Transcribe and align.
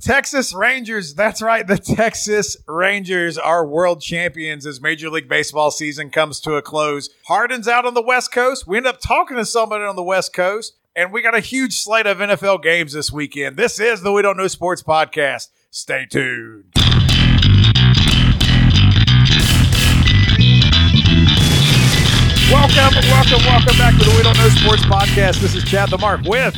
Texas 0.00 0.54
Rangers, 0.54 1.14
that's 1.14 1.40
right. 1.40 1.66
The 1.66 1.78
Texas 1.78 2.56
Rangers 2.68 3.38
are 3.38 3.66
world 3.66 4.00
champions 4.00 4.66
as 4.66 4.80
Major 4.80 5.08
League 5.10 5.28
Baseball 5.28 5.70
season 5.70 6.10
comes 6.10 6.40
to 6.40 6.54
a 6.54 6.62
close. 6.62 7.08
Harden's 7.26 7.66
out 7.66 7.86
on 7.86 7.94
the 7.94 8.02
West 8.02 8.32
Coast. 8.32 8.66
We 8.66 8.76
end 8.76 8.86
up 8.86 9.00
talking 9.00 9.36
to 9.36 9.46
somebody 9.46 9.84
on 9.84 9.96
the 9.96 10.02
West 10.02 10.32
Coast, 10.34 10.74
and 10.94 11.12
we 11.12 11.22
got 11.22 11.34
a 11.34 11.40
huge 11.40 11.78
slate 11.78 12.06
of 12.06 12.18
NFL 12.18 12.62
games 12.62 12.92
this 12.92 13.10
weekend. 13.10 13.56
This 13.56 13.80
is 13.80 14.02
the 14.02 14.12
We 14.12 14.22
Don't 14.22 14.36
Know 14.36 14.48
Sports 14.48 14.82
podcast. 14.82 15.48
Stay 15.70 16.06
tuned. 16.06 16.72
Welcome, 22.52 22.94
welcome, 23.10 23.44
welcome 23.44 23.78
back 23.78 23.98
to 23.98 24.04
the 24.04 24.14
We 24.16 24.22
Don't 24.22 24.36
Know 24.36 24.48
Sports 24.50 24.82
podcast. 24.84 25.40
This 25.40 25.54
is 25.54 25.64
Chad 25.64 25.90
the 25.90 25.98
Mark 25.98 26.22
with. 26.22 26.54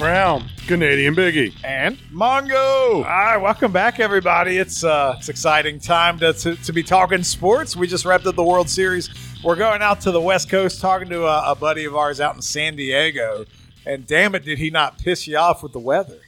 Brown, 0.00 0.48
Canadian 0.66 1.14
Biggie. 1.14 1.54
and 1.62 1.98
Mongo. 2.10 2.54
All 2.96 3.02
right, 3.02 3.36
welcome 3.36 3.70
back, 3.70 4.00
everybody. 4.00 4.56
It's 4.56 4.82
uh, 4.82 5.16
it's 5.18 5.28
exciting 5.28 5.78
time 5.78 6.18
to, 6.20 6.32
to, 6.32 6.56
to 6.56 6.72
be 6.72 6.82
talking 6.82 7.22
sports. 7.22 7.76
We 7.76 7.86
just 7.86 8.06
wrapped 8.06 8.24
up 8.24 8.34
the 8.34 8.42
World 8.42 8.70
Series. 8.70 9.10
We're 9.44 9.56
going 9.56 9.82
out 9.82 10.00
to 10.00 10.10
the 10.10 10.20
West 10.20 10.48
Coast, 10.48 10.80
talking 10.80 11.10
to 11.10 11.26
a, 11.26 11.50
a 11.50 11.54
buddy 11.54 11.84
of 11.84 11.94
ours 11.94 12.18
out 12.18 12.34
in 12.34 12.40
San 12.40 12.76
Diego. 12.76 13.44
And 13.84 14.06
damn 14.06 14.34
it, 14.34 14.42
did 14.42 14.56
he 14.56 14.70
not 14.70 14.96
piss 14.96 15.26
you 15.26 15.36
off 15.36 15.62
with 15.62 15.72
the 15.72 15.78
weather? 15.78 16.20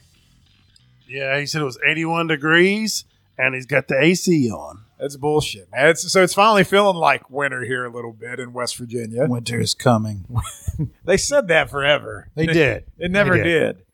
Yeah, 1.07 1.39
he 1.39 1.47
said 1.47 1.63
it 1.63 1.65
was 1.65 1.79
81 1.83 2.27
degrees 2.27 3.05
and 3.39 3.55
he's 3.55 3.65
got 3.65 3.87
the 3.87 3.99
AC 3.99 4.51
on. 4.51 4.81
That's 5.03 5.17
bullshit, 5.17 5.69
man. 5.71 5.89
It's, 5.89 6.09
so 6.11 6.23
it's 6.23 6.33
finally 6.33 6.63
feeling 6.63 6.95
like 6.95 7.29
winter 7.29 7.65
here 7.65 7.83
a 7.85 7.89
little 7.89 8.13
bit 8.13 8.39
in 8.39 8.53
West 8.53 8.77
Virginia. 8.77 9.25
Winter 9.27 9.59
is 9.59 9.73
coming. 9.73 10.25
They 11.05 11.17
said 11.17 11.49
that 11.49 11.69
forever. 11.69 12.29
They 12.35 12.45
It- 12.45 12.53
did. 12.53 12.85
It 12.97 13.11
never 13.11 13.37
They 13.37 13.43
did. 13.43 13.75
did. 13.77 13.85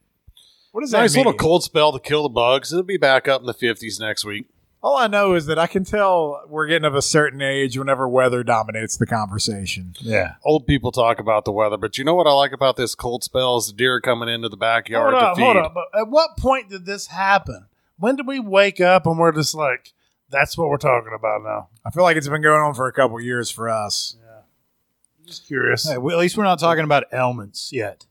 What 0.71 0.81
does 0.81 0.91
that 0.91 0.99
Nice 1.01 1.15
mean? 1.15 1.25
little 1.25 1.37
cold 1.37 1.63
spell 1.63 1.91
to 1.91 1.99
kill 1.99 2.23
the 2.23 2.29
bugs. 2.29 2.71
It'll 2.71 2.83
be 2.83 2.95
back 2.97 3.27
up 3.27 3.41
in 3.41 3.47
the 3.47 3.53
50s 3.55 3.99
next 3.99 4.23
week. 4.23 4.45
All 4.81 4.95
I 4.95 5.07
know 5.07 5.33
is 5.33 5.47
that 5.47 5.57
I 5.59 5.67
can 5.67 5.83
tell 5.83 6.41
we're 6.47 6.67
getting 6.67 6.85
of 6.85 6.95
a 6.95 7.01
certain 7.01 7.41
age 7.41 7.77
whenever 7.77 8.07
weather 8.07 8.43
dominates 8.43 8.95
the 8.95 9.05
conversation. 9.05 9.95
Yeah. 9.99 10.35
Old 10.45 10.67
people 10.67 10.91
talk 10.93 11.19
about 11.19 11.43
the 11.43 11.51
weather, 11.51 11.75
but 11.75 11.97
you 11.97 12.05
know 12.05 12.13
what 12.15 12.27
I 12.27 12.31
like 12.31 12.53
about 12.53 12.77
this 12.77 12.93
cold 12.95 13.23
spell 13.25 13.57
is 13.57 13.67
the 13.67 13.73
deer 13.73 13.99
coming 13.99 14.29
into 14.29 14.47
the 14.47 14.55
backyard 14.55 15.13
Hold 15.15 15.21
to 15.21 15.27
up, 15.31 15.35
feed. 15.37 15.43
hold 15.43 15.57
up. 15.57 15.73
But 15.73 15.99
at 15.99 16.07
what 16.07 16.37
point 16.37 16.69
did 16.69 16.85
this 16.85 17.07
happen? 17.07 17.65
When 17.97 18.15
did 18.15 18.25
we 18.27 18.39
wake 18.39 18.79
up 18.79 19.05
and 19.05 19.17
we're 19.19 19.33
just 19.33 19.53
like, 19.55 19.91
that's 20.31 20.57
what 20.57 20.69
we're 20.69 20.77
talking 20.77 21.13
about 21.15 21.43
now? 21.43 21.69
I 21.85 21.91
feel 21.91 22.03
like 22.03 22.17
it's 22.17 22.27
been 22.27 22.41
going 22.41 22.61
on 22.61 22.73
for 22.73 22.87
a 22.87 22.93
couple 22.93 23.19
years 23.21 23.49
for 23.49 23.69
us. 23.69 24.17
Yeah. 24.21 24.25
Just 25.25 25.47
curious. 25.47 25.87
Hey, 25.89 25.97
well, 25.97 26.15
at 26.15 26.19
least 26.19 26.37
we're 26.37 26.43
not 26.43 26.59
talking 26.59 26.83
about 26.83 27.05
ailments 27.13 27.71
yet. 27.71 28.05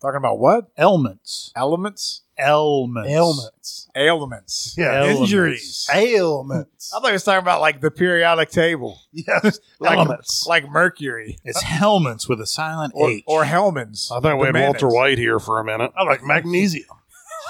Talking 0.00 0.18
about 0.18 0.38
what? 0.38 0.66
Ailments. 0.78 1.52
Elements? 1.56 2.22
Ailments. 2.38 3.10
Ailments. 3.10 3.88
Ailments. 3.96 4.74
Yeah. 4.76 5.02
Ailments. 5.04 5.20
Injuries. 5.22 5.88
Ailments. 5.92 6.92
I 6.94 7.00
thought 7.00 7.06
he 7.06 7.12
was 7.12 7.24
talking 7.24 7.40
about 7.42 7.62
like 7.62 7.80
the 7.80 7.90
periodic 7.90 8.50
table. 8.50 9.00
yes. 9.12 9.58
Like, 9.80 9.96
Elements. 9.98 10.46
Like 10.46 10.68
mercury. 10.70 11.38
It's 11.44 11.62
helmets 11.62 12.28
with 12.28 12.40
a 12.40 12.46
silent 12.46 12.92
Or, 12.94 13.10
H. 13.10 13.24
or 13.26 13.44
Hellmann's. 13.44 14.10
I 14.12 14.20
thought 14.20 14.38
we 14.38 14.46
had 14.46 14.54
Walter. 14.54 14.88
White 14.88 15.18
here 15.18 15.38
for 15.38 15.58
a 15.60 15.64
minute. 15.64 15.92
I 15.96 16.02
like 16.04 16.22
magnesium. 16.22 16.88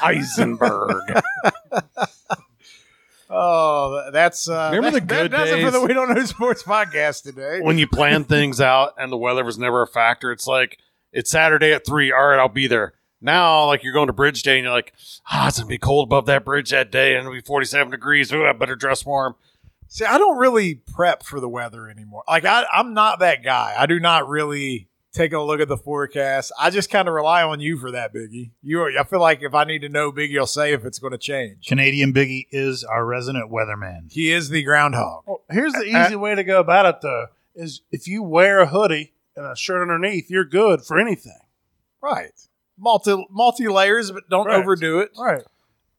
Heisenberg. 0.00 1.22
Oh, 3.28 4.10
that's 4.12 4.48
uh, 4.48 4.70
Remember 4.72 4.98
that- 4.98 5.08
the 5.08 5.14
good 5.14 5.30
that 5.32 5.36
does 5.36 5.50
it 5.50 5.64
for 5.64 5.70
the? 5.70 5.80
We 5.80 5.92
Don't 5.92 6.14
Know 6.14 6.24
Sports 6.24 6.62
podcast 6.62 7.22
today. 7.24 7.60
when 7.60 7.78
you 7.78 7.86
plan 7.88 8.24
things 8.24 8.60
out 8.60 8.94
and 8.98 9.10
the 9.10 9.16
weather 9.16 9.44
was 9.44 9.58
never 9.58 9.82
a 9.82 9.86
factor, 9.86 10.30
it's 10.32 10.46
like, 10.46 10.78
it's 11.12 11.30
Saturday 11.30 11.72
at 11.72 11.84
3. 11.86 12.12
All 12.12 12.26
right, 12.28 12.38
I'll 12.38 12.48
be 12.48 12.66
there. 12.66 12.94
Now, 13.20 13.64
like 13.66 13.82
you're 13.82 13.94
going 13.94 14.06
to 14.08 14.12
Bridge 14.12 14.42
Day 14.42 14.58
and 14.58 14.64
you're 14.64 14.72
like, 14.74 14.92
ah, 15.32 15.48
it's 15.48 15.58
going 15.58 15.66
to 15.66 15.70
be 15.72 15.78
cold 15.78 16.06
above 16.08 16.26
that 16.26 16.44
bridge 16.44 16.70
that 16.70 16.92
day 16.92 17.14
and 17.16 17.20
it'll 17.20 17.32
be 17.32 17.40
47 17.40 17.90
degrees. 17.90 18.32
Ooh, 18.32 18.44
I 18.44 18.52
better 18.52 18.76
dress 18.76 19.04
warm. 19.06 19.34
See, 19.88 20.04
I 20.04 20.18
don't 20.18 20.36
really 20.38 20.74
prep 20.74 21.22
for 21.24 21.40
the 21.40 21.48
weather 21.48 21.88
anymore. 21.88 22.24
Like 22.28 22.44
I, 22.44 22.66
I'm 22.72 22.92
not 22.92 23.20
that 23.20 23.42
guy. 23.42 23.74
I 23.76 23.86
do 23.86 23.98
not 23.98 24.28
really 24.28 24.88
take 25.16 25.32
a 25.32 25.40
look 25.40 25.60
at 25.60 25.68
the 25.68 25.76
forecast. 25.76 26.52
I 26.60 26.70
just 26.70 26.90
kind 26.90 27.08
of 27.08 27.14
rely 27.14 27.42
on 27.42 27.58
you 27.60 27.78
for 27.78 27.90
that, 27.92 28.14
Biggie. 28.14 28.50
You, 28.62 28.82
are, 28.82 28.90
I 28.98 29.04
feel 29.04 29.20
like 29.20 29.42
if 29.42 29.54
I 29.54 29.64
need 29.64 29.80
to 29.80 29.88
know, 29.88 30.12
Biggie 30.12 30.38
will 30.38 30.46
say 30.46 30.72
if 30.72 30.84
it's 30.84 30.98
going 30.98 31.12
to 31.12 31.18
change. 31.18 31.66
Canadian 31.66 32.12
Biggie 32.12 32.46
is 32.50 32.84
our 32.84 33.04
resident 33.04 33.50
weatherman. 33.50 34.12
He 34.12 34.30
is 34.30 34.50
the 34.50 34.62
groundhog. 34.62 35.24
Well, 35.26 35.42
here's 35.50 35.72
the 35.72 35.84
easy 35.84 36.16
way 36.16 36.34
to 36.34 36.44
go 36.44 36.60
about 36.60 36.86
it, 36.86 37.00
though, 37.02 37.26
is 37.54 37.80
if 37.90 38.06
you 38.06 38.22
wear 38.22 38.60
a 38.60 38.66
hoodie 38.66 39.14
and 39.34 39.46
a 39.46 39.56
shirt 39.56 39.82
underneath, 39.82 40.30
you're 40.30 40.44
good 40.44 40.82
for 40.82 40.98
anything. 40.98 41.38
Right. 42.02 42.32
Multi 42.78 43.26
multi 43.30 43.68
layers, 43.68 44.10
but 44.10 44.28
don't 44.28 44.46
Right. 44.46 44.58
overdo 44.58 45.00
it. 45.00 45.10
Right. 45.18 45.42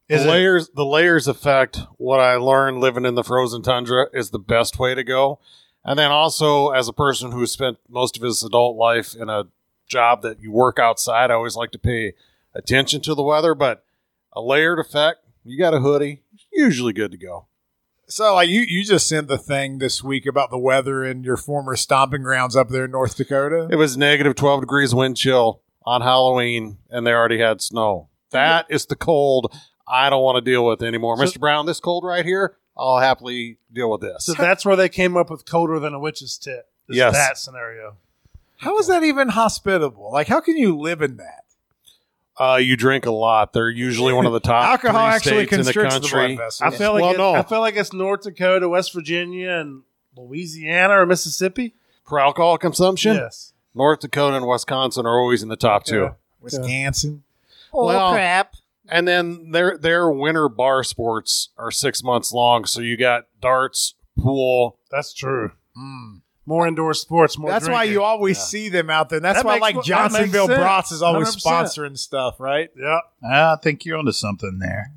Is 0.10 0.24
the 0.24 0.28
it- 0.30 0.32
layers 0.32 0.70
the 0.70 0.86
layers 0.86 1.28
effect 1.28 1.80
what 1.98 2.20
i 2.22 2.36
learned 2.36 2.80
living 2.80 3.04
in 3.06 3.16
the 3.16 3.26
frozen 3.26 3.62
tundra 3.62 4.06
is 4.14 4.30
the 4.30 4.40
best 4.40 4.80
way 4.80 4.96
to 4.96 5.04
go 5.04 5.40
and 5.88 5.98
then 5.98 6.12
also 6.12 6.70
as 6.70 6.88
a 6.88 6.94
person 6.94 7.32
who 7.32 7.48
spent 7.48 7.78
most 7.90 8.16
of 8.18 8.22
his 8.22 8.44
adult 8.44 8.78
life 8.78 9.16
in 9.16 9.30
a 9.30 9.46
job 9.88 10.22
that 10.22 10.40
you 10.42 10.52
work 10.52 10.78
outside 10.78 11.32
i 11.32 11.34
always 11.34 11.56
like 11.56 11.72
to 11.72 11.80
pay 11.80 12.14
attention 12.54 13.02
to 13.02 13.16
the 13.16 13.24
weather 13.24 13.56
but 13.56 13.84
a 14.34 14.42
layered 14.42 14.78
effect 14.78 15.20
you 15.44 15.58
got 15.58 15.74
a 15.74 15.80
hoodie 15.80 16.22
usually 16.58 16.94
good 16.94 17.12
to 17.12 17.18
go. 17.18 17.48
So, 18.10 18.34
like 18.36 18.50
you, 18.50 18.62
you 18.62 18.84
just 18.84 19.08
sent 19.08 19.28
the 19.28 19.38
thing 19.38 19.80
this 19.80 20.02
week 20.02 20.26
about 20.26 20.50
the 20.50 20.58
weather 20.58 21.04
in 21.04 21.24
your 21.24 21.38
former 21.38 21.76
stomping 21.76 22.24
grounds 22.24 22.56
up 22.56 22.70
there 22.70 22.86
in 22.86 22.92
North 22.92 23.18
Dakota. 23.18 23.68
it 23.70 23.76
was 23.76 23.98
negative 23.98 24.36
12 24.36 24.62
degrees 24.62 24.96
wind 24.96 25.18
chill 25.18 25.62
on 25.86 26.02
halloween 26.02 26.78
and 26.90 27.06
they 27.06 27.12
already 27.12 27.40
had 27.40 27.62
snow. 27.62 28.10
That 28.32 28.66
is 28.70 28.86
the 28.86 28.96
cold 28.96 29.54
i 29.90 30.10
don't 30.10 30.24
want 30.24 30.36
to 30.36 30.52
deal 30.52 30.66
with 30.66 30.82
anymore. 30.82 31.16
So- 31.18 31.24
mr 31.24 31.40
brown 31.40 31.66
this 31.66 31.80
cold 31.80 32.04
right 32.04 32.26
here 32.26 32.58
i'll 32.78 33.00
happily 33.00 33.58
deal 33.74 33.90
with 33.92 34.02
this 34.02 34.26
So 34.26 34.34
that's 34.34 34.66
where 34.66 34.76
they 34.76 34.90
came 34.90 35.18
up 35.18 35.30
with 35.30 35.46
colder 35.46 35.80
than 35.80 35.94
a 35.94 36.00
witch's 36.00 36.38
tit. 36.38 36.68
is 36.90 36.98
Yes. 36.98 37.14
That 37.14 37.38
scenario. 37.38 37.98
How 38.58 38.78
is 38.80 38.88
that 38.88 39.04
even 39.04 39.30
hospitable? 39.30 40.12
Like, 40.12 40.28
how 40.28 40.40
can 40.42 40.58
you 40.58 40.78
live 40.78 41.02
in 41.02 41.18
that? 41.18 41.44
Uh, 42.40 42.56
you 42.58 42.76
drink 42.78 43.06
a 43.06 43.12
lot. 43.12 43.52
They're 43.54 43.70
usually 43.70 44.14
one 44.14 44.26
of 44.28 44.34
the 44.34 44.40
top 44.40 44.66
Alcohol 44.68 45.08
three 45.08 45.16
actually 45.16 45.46
states 45.48 45.54
in 45.54 45.58
the 45.66 45.74
constricts 45.74 45.96
the, 45.96 46.02
country. 46.02 46.36
blood 46.36 46.46
vessels. 46.46 46.74
I 46.74 46.78
feel 46.78 46.94
like 46.94 47.02
Well, 47.02 47.12
it- 47.14 47.18
no. 47.18 47.34
I 47.34 47.44
feel 47.44 47.60
like 47.62 47.76
it's 47.76 47.94
North 47.94 48.22
Dakota, 48.24 48.70
West 48.70 48.94
Virginia, 48.94 49.50
and 49.52 49.84
Louisiana 50.16 51.00
or 51.00 51.06
Mississippi. 51.06 51.74
For 52.06 52.20
alcohol 52.20 52.58
consumption, 52.58 53.16
Yes. 53.16 53.54
North 53.76 54.00
Dakota 54.00 54.38
and 54.38 54.48
Wisconsin 54.48 55.06
are 55.06 55.20
always 55.20 55.44
in 55.44 55.50
the 55.50 55.56
top 55.56 55.84
two. 55.84 56.02
Yeah. 56.02 56.14
Wisconsin. 56.42 57.24
Well, 57.74 58.12
crap. 58.14 58.56
And 58.90 59.08
then 59.08 59.52
their 59.52 59.78
their 59.78 60.10
winter 60.10 60.48
bar 60.50 60.84
sports 60.84 61.50
are 61.58 61.72
six 61.72 62.04
months 62.04 62.32
long. 62.32 62.66
So 62.66 62.82
you 62.82 62.98
got 62.98 63.26
darts, 63.42 63.96
pool. 64.18 64.80
That's 64.92 65.14
true. 65.14 65.52
Mm. 65.78 66.22
More 66.46 66.66
indoor 66.68 66.94
sports. 66.94 67.38
More. 67.38 67.50
That's 67.52 67.68
why 67.68 67.84
you 67.84 68.02
always 68.04 68.38
Yeah. 68.38 68.44
see 68.44 68.70
them 68.70 68.90
out 68.90 69.10
there. 69.10 69.18
And 69.18 69.26
that's 69.26 69.40
That 69.40 69.46
why 69.46 69.60
makes- 69.60 69.76
like 69.76 69.84
Johnsonville 69.86 70.48
sense. 70.48 70.58
Brats 70.60 70.92
is 70.94 71.02
always 71.02 71.28
100%. 71.36 71.68
sponsoring 71.68 71.98
stuff, 71.98 72.40
right? 72.40 72.70
Yeah. 72.78 73.00
I 73.30 73.58
think 73.62 73.84
you're 73.84 73.98
onto 73.98 74.14
something 74.14 74.60
there. 74.60 74.92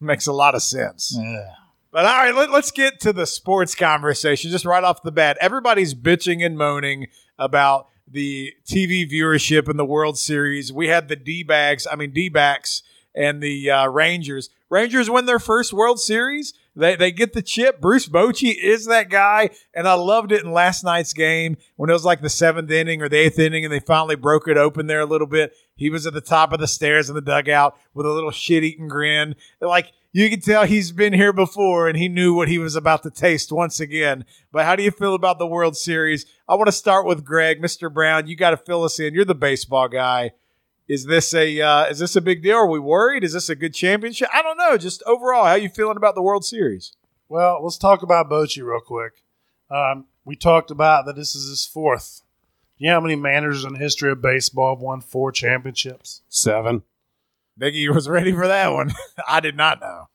Makes 0.00 0.26
a 0.26 0.32
lot 0.32 0.54
of 0.56 0.62
sense. 0.62 1.16
Yeah. 1.16 1.46
But 1.92 2.04
all 2.06 2.16
right, 2.16 2.34
let, 2.34 2.50
us 2.50 2.70
get 2.72 3.00
to 3.00 3.12
the 3.12 3.24
sports 3.24 3.74
conversation 3.74 4.50
just 4.50 4.64
right 4.66 4.82
off 4.84 5.02
the 5.02 5.12
bat. 5.12 5.38
Everybody's 5.40 5.94
bitching 5.94 6.44
and 6.44 6.58
moaning 6.58 7.06
about 7.38 7.86
the 8.06 8.52
TV 8.68 9.08
viewership 9.10 9.70
in 9.70 9.76
the 9.78 9.84
World 9.84 10.18
Series. 10.18 10.72
We 10.72 10.88
had 10.88 11.08
the 11.08 11.16
D 11.16 11.42
bags, 11.42 11.86
I 11.90 11.96
mean 11.96 12.10
D 12.12 12.28
backs, 12.28 12.82
and 13.16 13.42
the 13.42 13.70
uh, 13.70 13.88
Rangers. 13.88 14.50
Rangers 14.68 15.08
win 15.08 15.26
their 15.26 15.38
first 15.38 15.72
World 15.72 15.98
Series. 15.98 16.52
They, 16.74 16.94
they 16.94 17.10
get 17.10 17.32
the 17.32 17.42
chip. 17.42 17.80
Bruce 17.80 18.06
Bochy 18.06 18.54
is 18.54 18.84
that 18.86 19.08
guy, 19.08 19.50
and 19.74 19.88
I 19.88 19.94
loved 19.94 20.30
it 20.30 20.44
in 20.44 20.52
last 20.52 20.84
night's 20.84 21.14
game 21.14 21.56
when 21.76 21.88
it 21.88 21.94
was 21.94 22.04
like 22.04 22.20
the 22.20 22.28
seventh 22.28 22.70
inning 22.70 23.00
or 23.00 23.08
the 23.08 23.16
eighth 23.16 23.38
inning, 23.38 23.64
and 23.64 23.72
they 23.72 23.80
finally 23.80 24.16
broke 24.16 24.46
it 24.46 24.58
open 24.58 24.86
there 24.86 25.00
a 25.00 25.06
little 25.06 25.26
bit. 25.26 25.54
He 25.74 25.88
was 25.88 26.06
at 26.06 26.12
the 26.12 26.20
top 26.20 26.52
of 26.52 26.60
the 26.60 26.66
stairs 26.66 27.08
in 27.08 27.14
the 27.14 27.22
dugout 27.22 27.78
with 27.94 28.06
a 28.06 28.10
little 28.10 28.30
shit-eating 28.30 28.88
grin. 28.88 29.36
Like 29.60 29.92
you 30.12 30.30
can 30.30 30.40
tell 30.40 30.64
he's 30.64 30.92
been 30.92 31.12
here 31.12 31.32
before 31.32 31.88
and 31.88 31.98
he 31.98 32.08
knew 32.08 32.34
what 32.34 32.48
he 32.48 32.58
was 32.58 32.74
about 32.74 33.02
to 33.02 33.10
taste 33.10 33.52
once 33.52 33.80
again. 33.80 34.24
But 34.50 34.64
how 34.64 34.74
do 34.74 34.82
you 34.82 34.90
feel 34.90 35.14
about 35.14 35.38
the 35.38 35.46
World 35.46 35.76
Series? 35.76 36.24
I 36.48 36.54
want 36.54 36.68
to 36.68 36.72
start 36.72 37.06
with 37.06 37.24
Greg, 37.24 37.60
Mr. 37.60 37.92
Brown. 37.92 38.26
You 38.26 38.34
got 38.34 38.50
to 38.50 38.56
fill 38.56 38.84
us 38.84 38.98
in. 38.98 39.12
You're 39.12 39.26
the 39.26 39.34
baseball 39.34 39.88
guy. 39.88 40.32
Is 40.88 41.04
this 41.06 41.34
a 41.34 41.60
uh, 41.60 41.84
is 41.86 41.98
this 41.98 42.14
a 42.14 42.20
big 42.20 42.42
deal? 42.42 42.56
Are 42.56 42.68
we 42.68 42.78
worried? 42.78 43.24
Is 43.24 43.32
this 43.32 43.48
a 43.48 43.56
good 43.56 43.74
championship? 43.74 44.28
I 44.32 44.42
don't 44.42 44.56
know. 44.56 44.76
Just 44.76 45.02
overall, 45.04 45.44
how 45.44 45.54
you 45.54 45.68
feeling 45.68 45.96
about 45.96 46.14
the 46.14 46.22
World 46.22 46.44
Series? 46.44 46.92
Well, 47.28 47.60
let's 47.62 47.78
talk 47.78 48.02
about 48.02 48.30
Bochy 48.30 48.62
real 48.62 48.80
quick. 48.80 49.24
Um, 49.68 50.06
we 50.24 50.36
talked 50.36 50.70
about 50.70 51.06
that 51.06 51.16
this 51.16 51.34
is 51.34 51.48
his 51.48 51.66
fourth. 51.66 52.22
You 52.78 52.88
know 52.88 52.96
how 52.96 53.00
many 53.00 53.16
managers 53.16 53.64
in 53.64 53.72
the 53.72 53.78
history 53.78 54.12
of 54.12 54.22
baseball 54.22 54.76
have 54.76 54.82
won 54.82 55.00
four 55.00 55.32
championships? 55.32 56.22
Seven. 56.28 56.82
Biggie 57.58 57.92
was 57.92 58.08
ready 58.08 58.32
for 58.32 58.46
that 58.46 58.72
one. 58.72 58.92
I 59.28 59.40
did 59.40 59.56
not 59.56 59.80
know. 59.80 60.08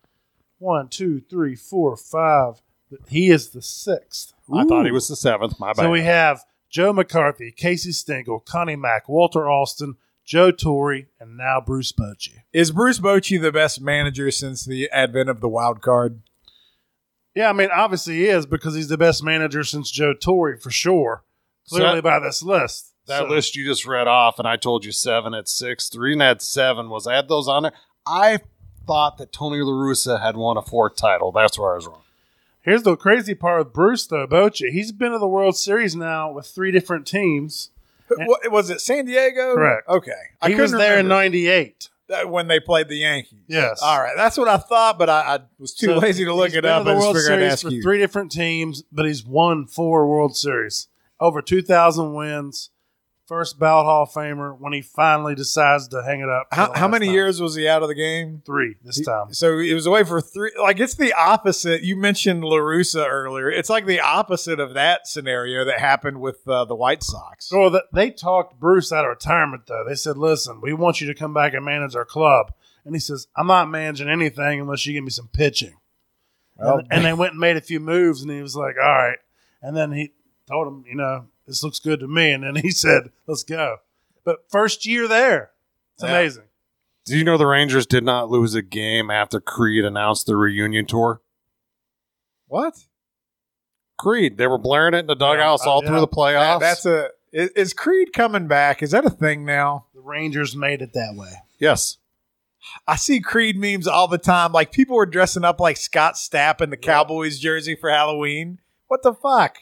One, 0.59 0.88
two, 0.88 1.21
three, 1.21 1.56
four, 1.56 1.97
five. 1.97 2.62
He 3.07 3.29
is 3.29 3.50
the 3.50 3.62
sixth. 3.62 4.33
I 4.53 4.63
thought 4.65 4.85
he 4.85 4.91
was 4.91 5.07
the 5.07 5.15
seventh. 5.15 5.59
My 5.59 5.74
bad. 5.74 5.77
So 5.77 5.91
we 5.91 6.01
have 6.01 6.44
Joe 6.69 6.94
McCarthy, 6.94 7.51
Casey 7.51 7.91
Stengel, 7.91 8.39
Connie 8.41 8.75
Mack, 8.75 9.09
Walter 9.09 9.50
Alston, 9.50 9.95
Joe 10.31 10.49
Torre, 10.49 11.07
and 11.19 11.35
now 11.35 11.59
Bruce 11.59 11.91
Bochy. 11.91 12.43
Is 12.53 12.71
Bruce 12.71 12.99
Bochy 13.01 13.41
the 13.41 13.51
best 13.51 13.81
manager 13.81 14.31
since 14.31 14.63
the 14.63 14.89
advent 14.89 15.27
of 15.27 15.41
the 15.41 15.49
wild 15.49 15.81
card? 15.81 16.21
Yeah, 17.35 17.49
I 17.49 17.51
mean, 17.53 17.67
obviously 17.69 18.13
he 18.15 18.27
is 18.27 18.45
because 18.45 18.73
he's 18.73 18.87
the 18.87 18.97
best 18.97 19.25
manager 19.25 19.65
since 19.65 19.91
Joe 19.91 20.13
Torre 20.13 20.55
for 20.55 20.71
sure. 20.71 21.25
Clearly 21.67 21.97
So- 21.97 22.01
by 22.03 22.19
this 22.19 22.41
list. 22.41 22.93
That 23.07 23.23
So- 23.23 23.27
list 23.27 23.57
you 23.57 23.65
just 23.65 23.85
read 23.85 24.07
off, 24.07 24.39
and 24.39 24.47
I 24.47 24.55
told 24.55 24.85
you 24.85 24.93
seven 24.93 25.33
at 25.33 25.49
six. 25.49 25.89
The 25.89 25.99
reason 25.99 26.21
I 26.21 26.27
had 26.29 26.41
seven 26.41 26.89
was 26.89 27.07
I 27.07 27.15
had 27.15 27.27
those 27.27 27.49
on 27.49 27.63
there. 27.63 27.73
I 28.05 28.39
thought 28.87 29.17
that 29.17 29.33
Tony 29.33 29.57
La 29.59 29.73
Russa 29.73 30.21
had 30.21 30.37
won 30.37 30.55
a 30.55 30.61
fourth 30.61 30.95
title. 30.95 31.33
That's 31.33 31.59
where 31.59 31.73
I 31.73 31.75
was 31.75 31.87
wrong. 31.87 32.03
Here's 32.61 32.83
the 32.83 32.95
crazy 32.95 33.35
part 33.35 33.65
with 33.65 33.73
Bruce 33.73 34.07
though, 34.07 34.27
Bochy. 34.27 34.71
He's 34.71 34.93
been 34.93 35.11
to 35.11 35.19
the 35.19 35.27
World 35.27 35.57
Series 35.57 35.93
now 35.93 36.31
with 36.31 36.47
three 36.47 36.71
different 36.71 37.05
teams. 37.05 37.70
What, 38.17 38.51
was 38.51 38.69
it 38.69 38.81
San 38.81 39.05
Diego? 39.05 39.55
Correct. 39.55 39.87
Okay. 39.87 40.11
I 40.41 40.49
He 40.49 40.55
was 40.55 40.71
there 40.71 40.99
in 40.99 41.07
'98. 41.07 41.89
that 42.09 42.29
when 42.29 42.47
they 42.47 42.59
played 42.59 42.87
the 42.89 42.97
Yankees. 42.97 43.39
Yes. 43.47 43.81
All 43.81 43.99
right. 44.01 44.13
That's 44.17 44.37
what 44.37 44.47
I 44.47 44.57
thought, 44.57 44.97
but 44.99 45.09
I, 45.09 45.35
I 45.35 45.39
was 45.59 45.73
too 45.73 45.87
So 45.87 45.97
lazy 45.97 46.25
to 46.25 46.33
look 46.33 46.53
it 46.53 46.65
up. 46.65 46.83
the 46.85 46.91
I 46.91 46.95
World 46.95 47.17
Series 47.17 47.53
ask 47.53 47.63
for 47.63 47.69
you. 47.71 47.81
three 47.81 47.97
different 47.99 48.31
teams, 48.31 48.83
but 48.91 49.05
he's 49.05 49.25
won 49.25 49.65
four 49.67 50.07
World 50.07 50.35
Series, 50.35 50.87
over 51.19 51.41
2,000 51.41 52.13
wins. 52.13 52.69
First 53.31 53.57
ballot 53.57 53.85
Hall 53.85 54.03
of 54.03 54.09
Famer 54.09 54.59
when 54.59 54.73
he 54.73 54.81
finally 54.81 55.35
decides 55.35 55.87
to 55.87 56.03
hang 56.03 56.19
it 56.19 56.27
up. 56.27 56.47
How, 56.51 56.73
how 56.73 56.89
many 56.89 57.05
time. 57.05 57.15
years 57.15 57.39
was 57.39 57.55
he 57.55 57.65
out 57.65 57.81
of 57.81 57.87
the 57.87 57.95
game? 57.95 58.41
Three 58.45 58.75
this 58.83 58.99
time. 59.05 59.33
So 59.33 59.57
he 59.57 59.73
was 59.73 59.85
away 59.85 60.03
for 60.03 60.19
three. 60.19 60.51
Like 60.61 60.81
it's 60.81 60.95
the 60.95 61.13
opposite. 61.13 61.81
You 61.81 61.95
mentioned 61.95 62.43
La 62.43 62.57
Russa 62.57 63.07
earlier. 63.07 63.49
It's 63.49 63.69
like 63.69 63.85
the 63.85 64.01
opposite 64.01 64.59
of 64.59 64.73
that 64.73 65.07
scenario 65.07 65.63
that 65.63 65.79
happened 65.79 66.19
with 66.19 66.45
uh, 66.45 66.65
the 66.65 66.75
White 66.75 67.03
Sox. 67.03 67.49
Well, 67.53 67.71
th- 67.71 67.83
they 67.93 68.11
talked 68.11 68.59
Bruce 68.59 68.91
out 68.91 69.05
of 69.05 69.11
retirement, 69.11 69.65
though. 69.65 69.85
They 69.87 69.95
said, 69.95 70.17
listen, 70.17 70.59
we 70.59 70.73
want 70.73 70.99
you 70.99 71.07
to 71.07 71.15
come 71.15 71.33
back 71.33 71.53
and 71.53 71.63
manage 71.63 71.95
our 71.95 72.03
club. 72.03 72.51
And 72.83 72.93
he 72.93 72.99
says, 72.99 73.27
I'm 73.37 73.47
not 73.47 73.69
managing 73.69 74.09
anything 74.09 74.59
unless 74.59 74.85
you 74.85 74.91
give 74.91 75.05
me 75.05 75.09
some 75.09 75.29
pitching. 75.29 75.77
Well, 76.57 76.79
and, 76.79 76.87
and 76.91 77.05
they 77.05 77.13
went 77.13 77.31
and 77.31 77.39
made 77.39 77.55
a 77.55 77.61
few 77.61 77.79
moves, 77.79 78.23
and 78.23 78.29
he 78.29 78.41
was 78.41 78.57
like, 78.57 78.75
all 78.75 78.91
right. 78.91 79.19
And 79.61 79.77
then 79.77 79.93
he 79.93 80.11
told 80.49 80.67
him, 80.67 80.83
you 80.85 80.95
know, 80.95 81.27
this 81.51 81.63
looks 81.63 81.80
good 81.80 82.00
to 82.00 82.07
me. 82.07 82.31
And 82.31 82.44
then 82.44 82.56
he 82.56 82.71
said, 82.71 83.12
let's 83.27 83.44
go. 83.44 83.77
But 84.24 84.50
first 84.50 84.86
year 84.86 85.07
there, 85.07 85.51
it's 85.95 86.03
Yeah. 86.03 86.09
amazing. 86.09 86.44
Do 87.06 87.18
you 87.18 87.24
know 87.24 87.38
the 87.38 87.48
Rangers 87.48 87.86
did 87.88 88.03
not 88.03 88.30
lose 88.30 88.53
a 88.56 88.62
game 88.62 89.09
after 89.09 89.39
Creed 89.42 89.83
announced 89.86 90.27
the 90.27 90.36
reunion 90.36 90.86
tour? 90.86 91.21
what? 92.48 92.75
Creed, 93.98 94.38
they 94.38 94.48
were 94.48 94.57
blaring 94.57 94.94
it 94.94 95.00
in 95.00 95.07
the 95.07 95.15
dugouts 95.15 95.63
Yeah, 95.65 95.71
all 95.71 95.83
uh, 95.83 95.88
through 95.88 96.00
the 96.00 96.07
playoffs. 96.07 96.59
That- 96.59 96.59
that's 96.59 96.86
a. 96.86 97.09
Is, 97.31 97.50
is 97.51 97.74
Creed 97.74 98.12
coming 98.13 98.48
back? 98.48 98.83
Is 98.83 98.92
that 98.92 99.06
a 99.06 99.09
thing 99.09 99.45
now? 99.45 99.86
The 99.94 100.01
Rangers 100.01 100.53
made 100.56 100.81
it 100.81 100.92
that 100.94 101.13
way. 101.15 101.31
yes. 101.59 101.98
I 102.88 102.95
see 102.98 103.21
Creed 103.21 103.57
memes 103.57 103.88
all 103.88 104.07
the 104.07 104.19
time. 104.19 104.51
Like 104.51 104.71
people 104.71 104.95
were 104.95 105.06
dressing 105.07 105.44
up 105.44 105.59
like 105.59 105.77
Scott 105.77 106.13
Stapp 106.15 106.62
in 106.62 106.69
the 106.69 106.77
Cowboys 106.77 107.39
jersey 107.39 107.74
for 107.75 107.89
Halloween. 107.89 108.59
What 108.88 109.01
the 109.01 109.13
fuck? 109.15 109.57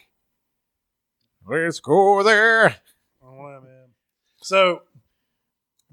Let's 1.50 1.80
go 1.80 2.24
there. 2.24 2.76
Oh, 3.24 3.60
man. 3.62 3.90
So, 4.42 4.84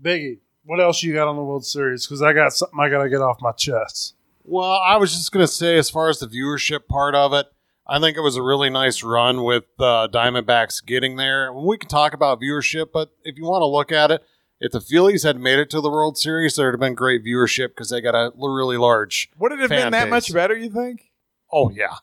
Biggie, 0.01 0.39
what 0.65 0.81
else 0.81 1.03
you 1.03 1.15
got 1.15 1.29
on 1.29 1.37
the 1.37 1.43
World 1.43 1.65
Series? 1.65 2.07
Because 2.07 2.23
I 2.23 2.33
got 2.33 2.53
something 2.53 2.79
I 2.79 2.89
got 2.89 3.03
to 3.03 3.09
get 3.09 3.21
off 3.21 3.41
my 3.41 3.53
chest. 3.53 4.15
Well, 4.45 4.81
I 4.85 4.97
was 4.97 5.13
just 5.13 5.33
going 5.33 5.45
to 5.45 5.53
say, 5.53 5.77
as 5.77 5.91
far 5.91 6.09
as 6.09 6.21
the 6.21 6.27
viewership 6.27 6.87
part 6.89 7.15
of 7.15 7.33
it, 7.33 7.47
I 7.87 7.99
think 8.01 8.17
it 8.17 8.21
was 8.21 8.37
a 8.37 8.43
really 8.43 8.71
nice 8.71 9.03
run 9.03 9.43
with 9.45 9.65
uh, 9.79 10.09
Diamondbacks 10.13 10.85
getting 10.85 11.17
there. 11.17 11.53
We 11.53 11.79
can 11.79 11.89
talk 11.89 12.15
about 12.15 12.41
viewership, 12.41 12.87
but 12.93 13.11
if 13.25 13.39
you 13.39 13.45
want 13.45 13.63
to 13.63 13.67
look 13.67 13.93
at 13.93 14.11
it, 14.11 14.23
if 14.61 14.73
the 14.73 14.81
Phillies 14.81 15.23
had 15.23 15.39
made 15.39 15.59
it 15.59 15.71
to 15.71 15.81
the 15.81 15.91
World 15.91 16.17
Series, 16.17 16.55
there 16.55 16.67
would 16.67 16.75
have 16.75 16.81
been 16.81 16.95
great 16.95 17.25
viewership 17.25 17.69
because 17.69 17.91
they 17.91 18.01
got 18.01 18.15
a 18.15 18.33
really 18.37 18.77
large. 18.77 19.31
Would 19.39 19.53
it 19.53 19.59
have 19.61 19.71
been 19.71 19.91
that 19.91 20.05
base. 20.05 20.11
much 20.11 20.33
better? 20.33 20.57
You 20.57 20.71
think? 20.71 21.11
Oh 21.53 21.71
yeah, 21.71 21.97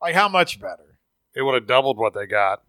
Like 0.00 0.14
how 0.14 0.28
much 0.28 0.60
better? 0.60 0.98
it 1.34 1.42
would 1.42 1.54
have 1.54 1.66
doubled 1.66 1.98
what 1.98 2.14
they 2.14 2.26
got. 2.26 2.62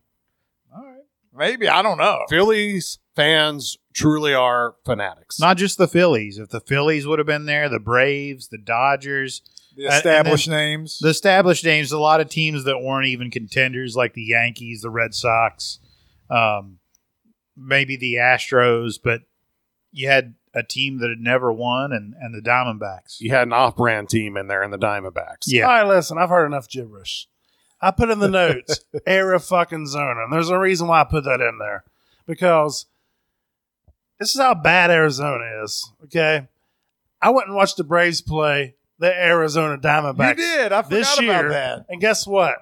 All 1.33 1.39
right, 1.39 1.49
maybe 1.51 1.67
I 1.67 1.81
don't 1.81 1.97
know. 1.97 2.25
Phillies 2.29 2.99
fans 3.15 3.77
truly 3.93 4.33
are 4.33 4.75
fanatics. 4.85 5.39
Not 5.39 5.57
just 5.57 5.77
the 5.77 5.87
Phillies. 5.87 6.37
If 6.37 6.49
the 6.49 6.59
Phillies 6.61 7.05
would 7.07 7.19
have 7.19 7.25
been 7.27 7.45
there, 7.45 7.69
the 7.69 7.79
Braves, 7.79 8.47
the 8.49 8.57
Dodgers, 8.57 9.41
The 9.75 9.85
and 9.85 9.93
established 9.93 10.47
names. 10.47 10.99
the 10.99 11.09
established 11.09 11.63
names, 11.65 11.91
a 11.91 11.99
lot 11.99 12.21
of 12.21 12.29
teams 12.29 12.63
that 12.65 12.79
weren't 12.79 13.07
even 13.07 13.31
contenders, 13.31 13.95
like 13.95 14.13
the 14.13 14.23
Yankees, 14.23 14.81
the 14.81 14.89
Red 14.89 15.13
Sox, 15.13 15.79
um, 16.29 16.79
maybe 17.57 17.95
the 17.97 18.15
Astros, 18.15 18.99
but 19.03 19.21
you 19.91 20.07
had 20.07 20.35
a 20.55 20.63
team 20.63 20.99
that 20.99 21.09
had 21.09 21.19
never 21.19 21.51
won, 21.51 21.91
and, 21.91 22.13
and 22.19 22.33
the 22.35 22.47
Diamondbacks. 22.47 23.19
you 23.19 23.31
had 23.31 23.47
an 23.47 23.53
off-brand 23.53 24.07
team 24.09 24.37
in 24.37 24.47
there 24.47 24.61
and 24.61 24.71
the 24.71 24.77
Diamondbacks. 24.77 25.45
Yeah. 25.47 25.63
All 25.65 25.71
right, 25.71 25.87
listen, 25.87 26.17
I've 26.19 26.29
heard 26.29 26.45
enough 26.45 26.67
gibberish. 26.69 27.27
I 27.83 27.91
put 27.91 28.09
in 28.09 28.19
the 28.19 28.29
notes, 28.29 28.79
era 29.05 29.39
fucking 29.39 29.87
zona. 29.87 30.23
And 30.23 30.31
there's 30.31 30.49
a 30.49 30.57
reason 30.57 30.87
why 30.87 31.01
I 31.01 31.03
put 31.03 31.25
that 31.25 31.41
in 31.41 31.57
there. 31.59 31.83
Because 32.25 32.85
this 34.19 34.33
is 34.33 34.39
how 34.39 34.53
bad 34.53 34.89
Arizona 34.89 35.63
is, 35.63 35.91
okay? 36.05 36.47
I 37.21 37.31
went 37.31 37.47
and 37.47 37.55
watched 37.57 37.75
the 37.75 37.83
Braves 37.83 38.21
play 38.21 38.75
the 38.99 39.13
Arizona 39.13 39.77
Diamondbacks. 39.77 40.37
you 40.37 40.43
did. 40.43 40.71
I 40.71 40.81
forgot 40.81 40.89
this 40.89 41.21
year. 41.21 41.47
about 41.47 41.49
that. 41.49 41.85
And 41.89 41.99
guess 41.99 42.25
what? 42.25 42.55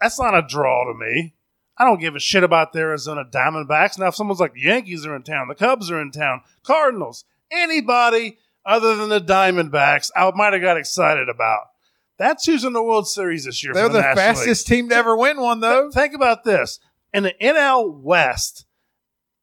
That's 0.00 0.18
not 0.18 0.36
a 0.36 0.42
draw 0.42 0.92
to 0.92 0.98
me. 0.98 1.34
I 1.76 1.84
don't 1.84 2.00
give 2.00 2.16
a 2.16 2.20
shit 2.20 2.42
about 2.42 2.72
the 2.72 2.80
Arizona 2.80 3.24
Diamondbacks. 3.24 3.96
Now, 3.96 4.08
if 4.08 4.16
someone's 4.16 4.40
like 4.40 4.54
the 4.54 4.62
Yankees 4.62 5.06
are 5.06 5.14
in 5.14 5.22
town, 5.22 5.46
the 5.46 5.54
Cubs 5.54 5.88
are 5.90 6.00
in 6.00 6.10
town, 6.10 6.40
Cardinals, 6.64 7.24
anybody 7.52 8.38
other 8.66 8.96
than 8.96 9.08
the 9.08 9.20
Diamondbacks, 9.20 10.10
I 10.16 10.28
might 10.34 10.52
have 10.52 10.62
got 10.62 10.76
excited 10.76 11.28
about. 11.28 11.68
That's 12.18 12.44
who's 12.46 12.64
in 12.64 12.72
the 12.72 12.82
World 12.82 13.08
Series 13.08 13.44
this 13.44 13.62
year. 13.62 13.72
They're 13.72 13.88
the, 13.88 14.00
the 14.02 14.06
League. 14.08 14.16
fastest 14.16 14.66
team 14.66 14.88
to 14.88 14.94
ever 14.96 15.16
win 15.16 15.40
one, 15.40 15.60
though. 15.60 15.82
Th- 15.84 15.94
Think 15.94 16.14
about 16.14 16.44
this. 16.44 16.80
In 17.14 17.22
the 17.22 17.34
NL 17.40 18.00
West, 18.02 18.66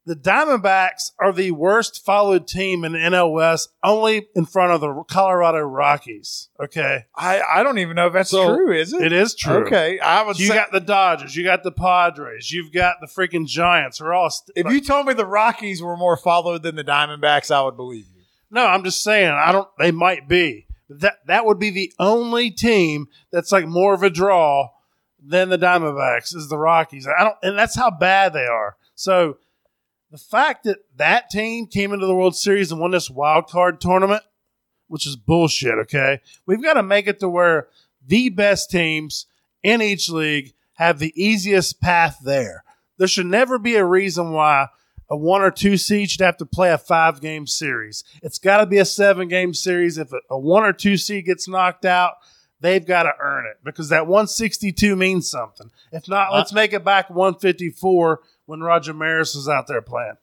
the 0.06 0.16
Diamondbacks 0.16 1.12
are 1.20 1.32
the 1.32 1.50
worst 1.52 2.06
followed 2.06 2.48
team 2.48 2.84
in 2.84 2.92
the 2.92 3.00
NL 3.00 3.32
West, 3.34 3.70
only 3.84 4.28
in 4.36 4.46
front 4.46 4.72
of 4.74 4.82
the 4.82 5.04
Colorado 5.10 5.60
Rockies. 5.62 6.50
Okay. 6.62 7.06
I, 7.16 7.42
I 7.42 7.64
don't 7.64 7.80
even 7.80 7.96
know 7.96 8.08
if 8.08 8.14
that's 8.14 8.30
So, 8.30 8.56
true. 8.56 8.72
Is 8.72 8.94
it? 8.94 9.02
It 9.02 9.14
is 9.14 9.34
true. 9.34 9.66
Okay, 9.66 9.98
I 10.00 10.22
would 10.22 10.38
You 10.38 10.48
say 10.50 10.54
got 10.56 10.72
the 10.72 10.80
Dodgers, 10.80 11.36
you 11.36 11.44
got 11.44 11.64
the 11.64 11.72
Padres, 11.72 12.52
you've 12.52 12.72
got 12.72 12.98
the 13.02 13.08
freaking 13.08 13.48
Giants. 13.48 14.00
Are 14.00 14.14
all 14.14 14.30
st- 14.30 14.52
if 14.56 14.72
you 14.72 14.80
told 14.82 15.08
me 15.08 15.14
the 15.16 15.26
Rockies 15.26 15.82
were 15.82 15.98
more 15.98 16.18
followed 16.18 16.62
than 16.62 16.76
the 16.76 16.84
Diamondbacks, 16.84 17.50
I 17.50 17.64
would 17.64 17.76
believe 17.78 18.06
you. 18.16 18.22
no, 18.52 18.64
I'm 18.68 18.84
just 18.84 19.02
saying. 19.02 19.32
I 19.32 19.52
don't. 19.52 19.68
They 19.80 19.92
might 19.92 20.28
be. 20.30 20.65
That 20.90 21.26
that 21.26 21.46
would 21.46 21.60
be 21.60 21.72
the 21.72 21.92
only 22.00 22.52
team 22.52 23.08
that's 23.32 23.52
like 23.52 23.68
more 23.68 23.94
of 23.94 24.04
a 24.04 24.10
draw 24.10 24.70
than 25.20 25.50
the 25.50 25.58
Diamondbacks 25.58 26.36
is 26.36 26.48
the 26.48 26.58
Rockies. 26.58 27.08
I 27.08 27.24
don't, 27.24 27.38
and 27.42 27.58
that's 27.58 27.76
how 27.76 27.90
bad 27.90 28.34
they 28.34 28.46
are. 28.46 28.78
So 28.94 29.38
the 30.12 30.18
fact 30.18 30.64
that 30.66 30.78
that 30.98 31.30
team 31.30 31.66
came 31.68 31.92
into 31.92 32.06
the 32.06 32.16
World 32.16 32.36
Series 32.36 32.72
and 32.72 32.80
won 32.80 32.92
this 32.92 33.10
wild 33.10 33.48
card 33.48 33.82
tournament, 33.82 34.24
which 34.88 35.08
is 35.08 35.16
bullshit. 35.16 35.78
Okay, 35.80 36.22
we've 36.46 36.64
got 36.64 36.74
to 36.74 36.84
make 36.84 37.08
it 37.08 37.20
to 37.22 37.30
where 37.30 37.68
the 38.06 38.30
best 38.30 38.70
teams 38.70 39.26
in 39.64 39.82
each 39.82 40.10
league 40.10 40.54
have 40.74 41.00
the 41.00 41.14
easiest 41.16 41.82
path 41.82 42.20
there. 42.24 42.64
There 42.98 43.08
should 43.08 43.26
never 43.26 43.58
be 43.58 43.76
a 43.76 43.86
reason 43.86 44.32
why 44.32 44.68
a 45.10 45.18
one 45.18 45.42
or 45.42 45.52
two 45.52 45.78
seed 45.78 46.10
should 46.10 46.22
have 46.22 46.38
to 46.38 46.46
play 46.46 46.72
a 46.72 46.78
five 46.78 47.22
game 47.22 47.48
series. 47.48 48.04
It's 48.22 48.40
got 48.40 48.58
to 48.58 48.66
be 48.66 48.78
a 48.78 48.86
seven 48.86 49.28
game 49.28 49.54
series. 49.54 49.98
If 49.98 50.12
a, 50.14 50.20
a 50.30 50.40
one 50.40 50.64
or 50.64 50.74
two 50.74 50.98
seed 50.98 51.26
gets 51.26 51.48
knocked 51.48 51.86
out, 51.86 52.14
they've 52.60 52.86
got 52.86 53.04
to 53.04 53.14
earn 53.20 53.46
it 53.46 53.58
because 53.64 53.90
that 53.90 54.08
162 54.08 54.96
means 54.96 55.30
something. 55.30 55.72
If 55.92 56.08
not, 56.08 56.32
uh, 56.32 56.38
let's 56.38 56.54
make 56.54 56.74
it 56.74 56.84
back 56.84 57.10
154 57.10 58.22
when 58.46 58.62
Roger 58.62 58.94
Maris 58.94 59.36
was 59.36 59.48
out 59.48 59.68
there 59.68 59.82
playing. 59.82 60.16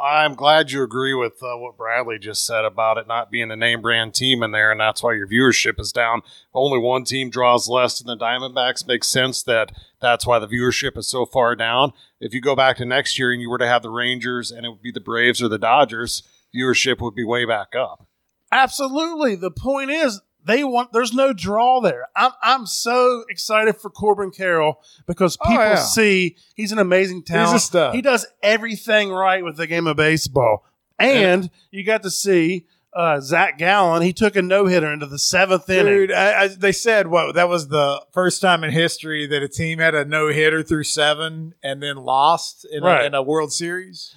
I'm 0.00 0.34
glad 0.34 0.70
you 0.70 0.82
agree 0.82 1.12
with 1.12 1.42
uh, 1.42 1.58
what 1.58 1.76
Bradley 1.76 2.18
just 2.18 2.46
said 2.46 2.64
about 2.64 2.96
it 2.96 3.06
not 3.06 3.30
being 3.30 3.50
a 3.50 3.56
name 3.56 3.82
brand 3.82 4.14
team 4.14 4.42
in 4.42 4.50
there, 4.50 4.72
and 4.72 4.80
that's 4.80 5.02
why 5.02 5.12
your 5.12 5.28
viewership 5.28 5.78
is 5.78 5.92
down. 5.92 6.22
Only 6.54 6.78
one 6.78 7.04
team 7.04 7.28
draws 7.28 7.68
less 7.68 7.98
than 7.98 8.06
the 8.06 8.24
Diamondbacks. 8.24 8.86
Makes 8.86 9.08
sense 9.08 9.42
that 9.42 9.72
that's 10.00 10.26
why 10.26 10.38
the 10.38 10.48
viewership 10.48 10.96
is 10.96 11.06
so 11.06 11.26
far 11.26 11.54
down. 11.54 11.92
If 12.18 12.32
you 12.32 12.40
go 12.40 12.56
back 12.56 12.78
to 12.78 12.86
next 12.86 13.18
year 13.18 13.30
and 13.30 13.42
you 13.42 13.50
were 13.50 13.58
to 13.58 13.66
have 13.66 13.82
the 13.82 13.90
Rangers 13.90 14.50
and 14.50 14.64
it 14.64 14.70
would 14.70 14.82
be 14.82 14.90
the 14.90 15.00
Braves 15.00 15.42
or 15.42 15.48
the 15.48 15.58
Dodgers, 15.58 16.22
viewership 16.56 17.00
would 17.00 17.14
be 17.14 17.24
way 17.24 17.44
back 17.44 17.74
up. 17.76 18.06
Absolutely. 18.50 19.36
The 19.36 19.50
point 19.50 19.90
is, 19.90 20.22
they 20.44 20.64
want. 20.64 20.92
There's 20.92 21.12
no 21.12 21.32
draw 21.32 21.80
there. 21.80 22.06
I'm 22.16 22.32
I'm 22.42 22.66
so 22.66 23.24
excited 23.28 23.76
for 23.76 23.90
Corbin 23.90 24.30
Carroll 24.30 24.80
because 25.06 25.36
Oh, 25.40 25.48
people 25.48 25.64
yeah. 25.64 25.74
see 25.76 26.36
he's 26.54 26.72
an 26.72 26.78
amazing 26.78 27.22
talent. 27.22 27.60
stud. 27.60 27.94
He 27.94 28.02
does 28.02 28.26
everything 28.42 29.10
right 29.10 29.44
with 29.44 29.56
the 29.56 29.66
game 29.66 29.86
of 29.86 29.96
baseball, 29.96 30.64
and 30.98 31.50
you 31.70 31.84
got 31.84 32.02
to 32.04 32.10
see 32.10 32.66
uh, 32.92 33.20
Zach 33.20 33.56
Gallen. 33.58 34.02
He 34.02 34.12
took 34.12 34.34
a 34.34 34.42
no 34.42 34.66
hitter 34.66 34.92
into 34.92 35.06
the 35.06 35.18
seventh 35.18 35.68
inning. 35.70 35.86
Dude, 35.86 36.12
I, 36.12 36.42
I, 36.42 36.48
they 36.48 36.72
said 36.72 37.06
what 37.06 37.34
that 37.36 37.48
was 37.48 37.68
the 37.68 38.02
first 38.12 38.40
time 38.42 38.64
in 38.64 38.72
history 38.72 39.26
that 39.28 39.42
a 39.42 39.48
team 39.48 39.78
had 39.78 39.94
a 39.94 40.04
no 40.04 40.28
hitter 40.28 40.62
through 40.62 40.84
seven 40.84 41.54
and 41.62 41.82
then 41.82 41.96
lost 41.96 42.66
in, 42.70 42.82
Right. 42.82 43.02
a, 43.02 43.06
in 43.06 43.14
a 43.14 43.22
World 43.22 43.52
Series. 43.52 44.14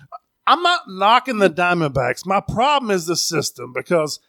I'm 0.48 0.62
not 0.64 0.82
knocking 0.88 1.38
the 1.38 1.50
Diamondbacks. 1.50 2.26
My 2.26 2.42
problem 2.42 2.92
is 2.92 3.06
the 3.06 3.16
system 3.16 3.72
because 3.74 4.20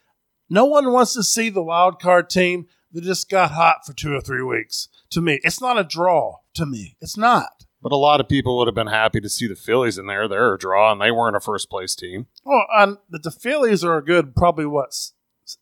no 0.49 0.65
one 0.65 0.91
wants 0.91 1.13
to 1.13 1.23
see 1.23 1.49
the 1.49 1.63
wild 1.63 1.99
card 1.99 2.29
team 2.29 2.67
that 2.91 3.03
just 3.03 3.29
got 3.29 3.51
hot 3.51 3.85
for 3.85 3.93
two 3.93 4.13
or 4.13 4.21
three 4.21 4.43
weeks. 4.43 4.87
To 5.11 5.21
me, 5.21 5.39
it's 5.43 5.61
not 5.61 5.77
a 5.77 5.83
draw. 5.83 6.37
To 6.55 6.65
me, 6.65 6.95
it's 7.01 7.17
not. 7.17 7.65
But 7.81 7.91
a 7.91 7.97
lot 7.97 8.19
of 8.19 8.27
people 8.27 8.57
would 8.57 8.67
have 8.67 8.75
been 8.75 8.87
happy 8.87 9.19
to 9.21 9.29
see 9.29 9.47
the 9.47 9.55
Phillies 9.55 9.97
in 9.97 10.07
there. 10.07 10.27
They're 10.27 10.55
a 10.55 10.57
draw, 10.57 10.91
and 10.91 10.99
they 10.99 11.11
weren't 11.11 11.35
a 11.35 11.39
first 11.39 11.69
place 11.69 11.93
team. 11.93 12.27
Well, 12.43 12.65
um, 12.75 12.97
the, 13.09 13.19
the 13.19 13.31
Phillies 13.31 13.83
are 13.83 13.97
a 13.97 14.03
good, 14.03 14.35
probably 14.35 14.65
what 14.65 14.95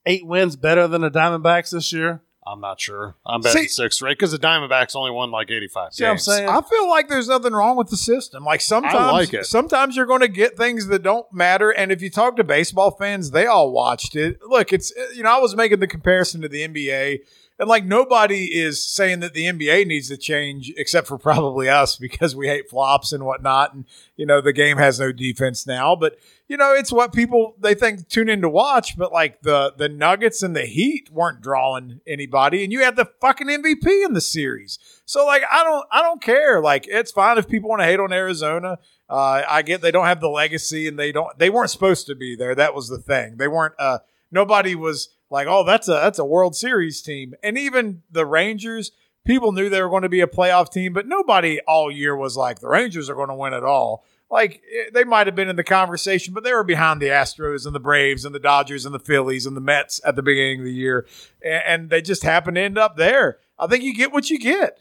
eight 0.06 0.26
wins 0.26 0.56
better 0.56 0.88
than 0.88 1.02
the 1.02 1.12
Diamondbacks 1.12 1.72
this 1.72 1.92
year. 1.92 2.22
I'm 2.46 2.60
not 2.60 2.80
sure. 2.80 3.16
I'm 3.26 3.42
betting 3.42 3.64
See- 3.64 3.68
six, 3.70 4.02
right? 4.02 4.18
Because 4.18 4.32
the 4.32 4.40
Diamondbacks 4.40 4.96
only 4.96 5.12
won 5.12 5.32
like 5.32 5.50
85 5.50 5.94
See 5.94 6.04
what 6.04 6.12
I'm 6.12 6.18
saying? 6.18 6.50
I 6.50 6.62
feel 6.62 6.90
like 6.90 7.08
there's 7.10 7.28
nothing 7.28 7.54
wrong 7.54 7.78
with 7.78 7.90
the 7.90 7.98
system. 7.98 8.44
Like 8.44 8.62
sometimes, 8.62 9.12
like 9.14 9.34
it. 9.34 9.46
sometimes 9.46 9.96
you're 9.96 10.06
going 10.06 10.22
to 10.22 10.28
get 10.28 10.58
things 10.58 10.88
that 10.88 11.04
don't 11.04 11.32
matter. 11.34 11.72
And 11.72 11.92
if 11.92 12.02
you 12.02 12.10
talk 12.10 12.36
to 12.38 12.44
baseball 12.44 12.92
fans, 12.92 13.32
they 13.32 13.46
all 13.46 13.72
watched 13.72 14.16
it. 14.16 14.40
Look, 14.48 14.74
it's 14.74 14.92
you 15.16 15.24
know 15.24 15.36
I 15.36 15.40
was 15.40 15.56
making 15.56 15.80
the 15.80 15.88
comparison 15.88 16.42
to 16.42 16.50
the 16.50 16.68
NBA, 16.68 17.20
and 17.60 17.70
like 17.70 17.86
nobody 17.86 18.46
is 18.46 18.84
saying 18.84 19.20
that 19.20 19.34
the 19.34 19.46
NBA 19.46 19.86
needs 19.86 20.10
to 20.10 20.18
change 20.18 20.74
except 20.76 21.08
for 21.08 21.18
probably 21.18 21.70
us 21.70 21.98
because 21.98 22.36
we 22.36 22.48
hate 22.48 22.70
flops 22.70 23.14
and 23.14 23.26
whatnot, 23.26 23.74
and 23.74 23.86
you 24.16 24.26
know 24.26 24.42
the 24.42 24.54
game 24.54 24.78
has 24.78 25.00
no 25.00 25.12
defense 25.12 25.68
now. 25.68 25.96
But 25.96 26.18
you 26.48 26.58
know 26.58 26.74
it's 26.74 26.92
what 26.92 27.14
people 27.14 27.56
they 27.60 27.76
think 27.76 28.08
tune 28.08 28.30
in 28.30 28.42
to 28.42 28.50
watch. 28.50 28.98
But 28.98 29.12
like 29.12 29.42
the 29.42 29.74
the 29.78 29.90
Nuggets 29.90 30.42
and 30.42 30.56
the 30.56 30.66
Heat 30.66 31.10
weren't 31.12 31.42
drawing 31.42 32.02
anybody, 32.08 32.64
and 32.64 32.74
you 32.74 32.82
had 32.82 32.96
the 32.96 33.10
fucking 33.22 33.48
MVP 33.48 34.06
in 34.06 34.14
the 34.14 34.22
series. 34.22 34.80
So 35.06 35.26
like 35.26 35.44
I 35.50 35.64
don't 35.64 35.86
I 35.92 36.02
don't 36.02 36.22
care. 36.22 36.60
Like 36.60 36.88
it's 36.88 37.12
fine 37.12 37.38
if 37.38 37.48
people 37.48 37.70
want 37.70 37.82
to 37.82 37.86
hate 37.86 38.00
on 38.00 38.12
Arizona. 38.12 38.80
Uh, 39.10 39.44
I 39.48 39.62
get 39.62 39.82
they 39.82 39.92
don't 39.92 40.08
have 40.08 40.22
the 40.22 40.30
legacy 40.30 40.88
and 40.88 40.98
they 40.98 41.12
don't 41.12 41.38
they 41.38 41.52
weren't 41.52 41.70
supposed 41.70 42.08
to 42.08 42.16
be 42.16 42.36
there. 42.36 42.56
That 42.56 42.74
was 42.74 42.88
the 42.88 42.98
thing. 42.98 43.38
They 43.38 43.48
weren't. 43.48 43.76
Uh, 43.78 44.00
nobody 44.32 44.74
was 44.74 45.10
like, 45.34 45.48
oh, 45.48 45.64
that's 45.66 45.88
a 45.88 45.94
that's 45.94 46.20
a 46.20 46.26
World 46.26 46.56
Series 46.56 47.02
team. 47.02 47.34
And 47.44 47.58
even 47.58 48.04
the 48.12 48.26
Rangers, 48.26 48.92
people 49.26 49.52
knew 49.52 49.68
they 49.68 49.82
were 49.82 49.90
going 49.90 50.04
to 50.04 50.10
be 50.10 50.22
a 50.22 50.28
playoff 50.28 50.72
team, 50.72 50.94
but 50.94 51.08
nobody 51.08 51.60
all 51.68 51.92
year 51.92 52.16
was 52.16 52.38
like 52.38 52.60
the 52.60 52.70
Rangers 52.70 53.10
are 53.10 53.16
going 53.16 53.30
to 53.30 53.36
win 53.36 53.52
it 53.54 53.64
all. 53.64 54.06
Like 54.30 54.62
eh, 54.72 54.90
they 54.94 55.04
might 55.04 55.26
have 55.28 55.36
been 55.36 55.50
in 55.50 55.56
the 55.56 55.64
conversation, 55.64 56.34
but 56.36 56.44
they 56.44 56.54
were 56.54 56.64
behind 56.64 57.02
the 57.02 57.08
Astros 57.08 57.66
and 57.66 57.74
the 57.74 57.80
Braves 57.80 58.26
and 58.26 58.34
the 58.34 58.40
Dodgers 58.40 58.86
and 58.86 58.94
the 58.94 59.00
Phillies 59.00 59.46
and 59.48 59.58
the 59.58 59.62
Mets 59.62 60.00
at 60.06 60.16
the 60.16 60.22
beginning 60.24 60.60
of 60.60 60.66
the 60.66 60.74
year, 60.74 61.08
and, 61.44 61.64
and 61.68 61.90
they 61.90 62.02
just 62.02 62.24
happened 62.24 62.56
to 62.56 62.62
end 62.62 62.78
up 62.78 62.96
there. 62.96 63.40
I 63.58 63.66
think 63.66 63.84
you 63.84 63.94
get 63.96 64.14
what 64.14 64.30
you 64.30 64.40
get. 64.40 64.78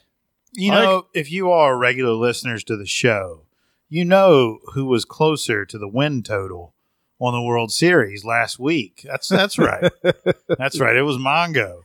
You 0.52 0.70
Like- 0.72 0.84
know, 0.84 1.06
if 1.14 1.32
you 1.32 1.50
are 1.50 1.78
regular 1.78 2.12
listeners 2.12 2.62
to 2.64 2.76
the 2.76 2.86
show, 2.86 3.46
you 3.88 4.04
know 4.04 4.58
who 4.74 4.84
was 4.84 5.06
closer 5.06 5.64
to 5.64 5.78
the 5.78 5.88
win 5.88 6.22
total 6.22 6.74
on 7.24 7.32
the 7.32 7.42
World 7.42 7.70
Series 7.72 8.24
last 8.24 8.58
week. 8.58 9.02
That's 9.04 9.28
that's 9.28 9.58
right. 9.58 9.92
that's 10.58 10.80
right. 10.80 10.96
It 10.96 11.02
was 11.02 11.16
Mongo. 11.18 11.82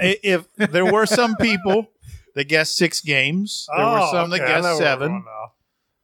I- 0.00 0.18
If 0.22 0.46
there 0.56 0.84
were 0.86 1.06
some 1.06 1.34
people 1.36 1.88
that 2.34 2.44
guessed 2.48 2.76
six 2.76 3.00
games, 3.00 3.66
there 3.76 3.84
were 3.84 3.98
Oh, 4.00 4.10
some 4.12 4.30
that 4.30 4.42
okay, 4.42 4.52
I 4.52 4.56
know 4.60 4.62
guessed 4.62 4.78
seven. 4.78 5.24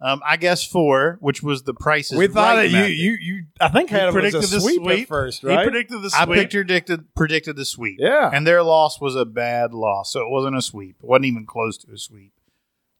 Um, 0.04 0.20
I 0.26 0.36
guessed 0.36 0.68
four, 0.72 1.16
which 1.20 1.44
was 1.44 1.62
the 1.62 1.74
prices. 1.74 2.18
we 2.18 2.26
thought 2.26 2.56
right 2.56 2.62
that 2.62 2.68
you, 2.70 2.76
method. 2.76 2.96
you 2.96 3.12
you 3.20 3.44
I 3.60 3.68
think 3.68 3.88
He 3.90 3.94
had 3.94 4.02
it 4.02 4.06
was 4.06 4.14
a 4.16 4.18
predicted 4.18 4.50
the 4.50 4.60
sweep, 4.60 4.82
sweep. 4.82 5.02
at 5.02 5.06
first, 5.08 5.40
He 5.42 5.46
right? 5.46 5.62
predicted 5.62 6.02
the 6.02 6.10
sweep. 6.10 6.20
I 6.20 6.24
sweep. 6.24 6.50
predicted 6.50 7.14
predicted 7.14 7.54
the 7.56 7.64
sweep. 7.64 7.96
Yeah. 8.00 8.30
and 8.34 8.44
their 8.44 8.64
loss 8.64 9.00
was 9.00 9.14
a 9.14 9.24
bad 9.24 9.72
loss, 9.72 10.12
so 10.12 10.20
it 10.22 10.28
wasn't 10.28 10.56
a 10.56 10.62
sweep. 10.62 10.96
It 11.00 11.06
wasn't 11.08 11.26
even 11.26 11.46
close 11.46 11.78
to 11.78 11.92
a 11.92 11.98
sweep. 11.98 12.32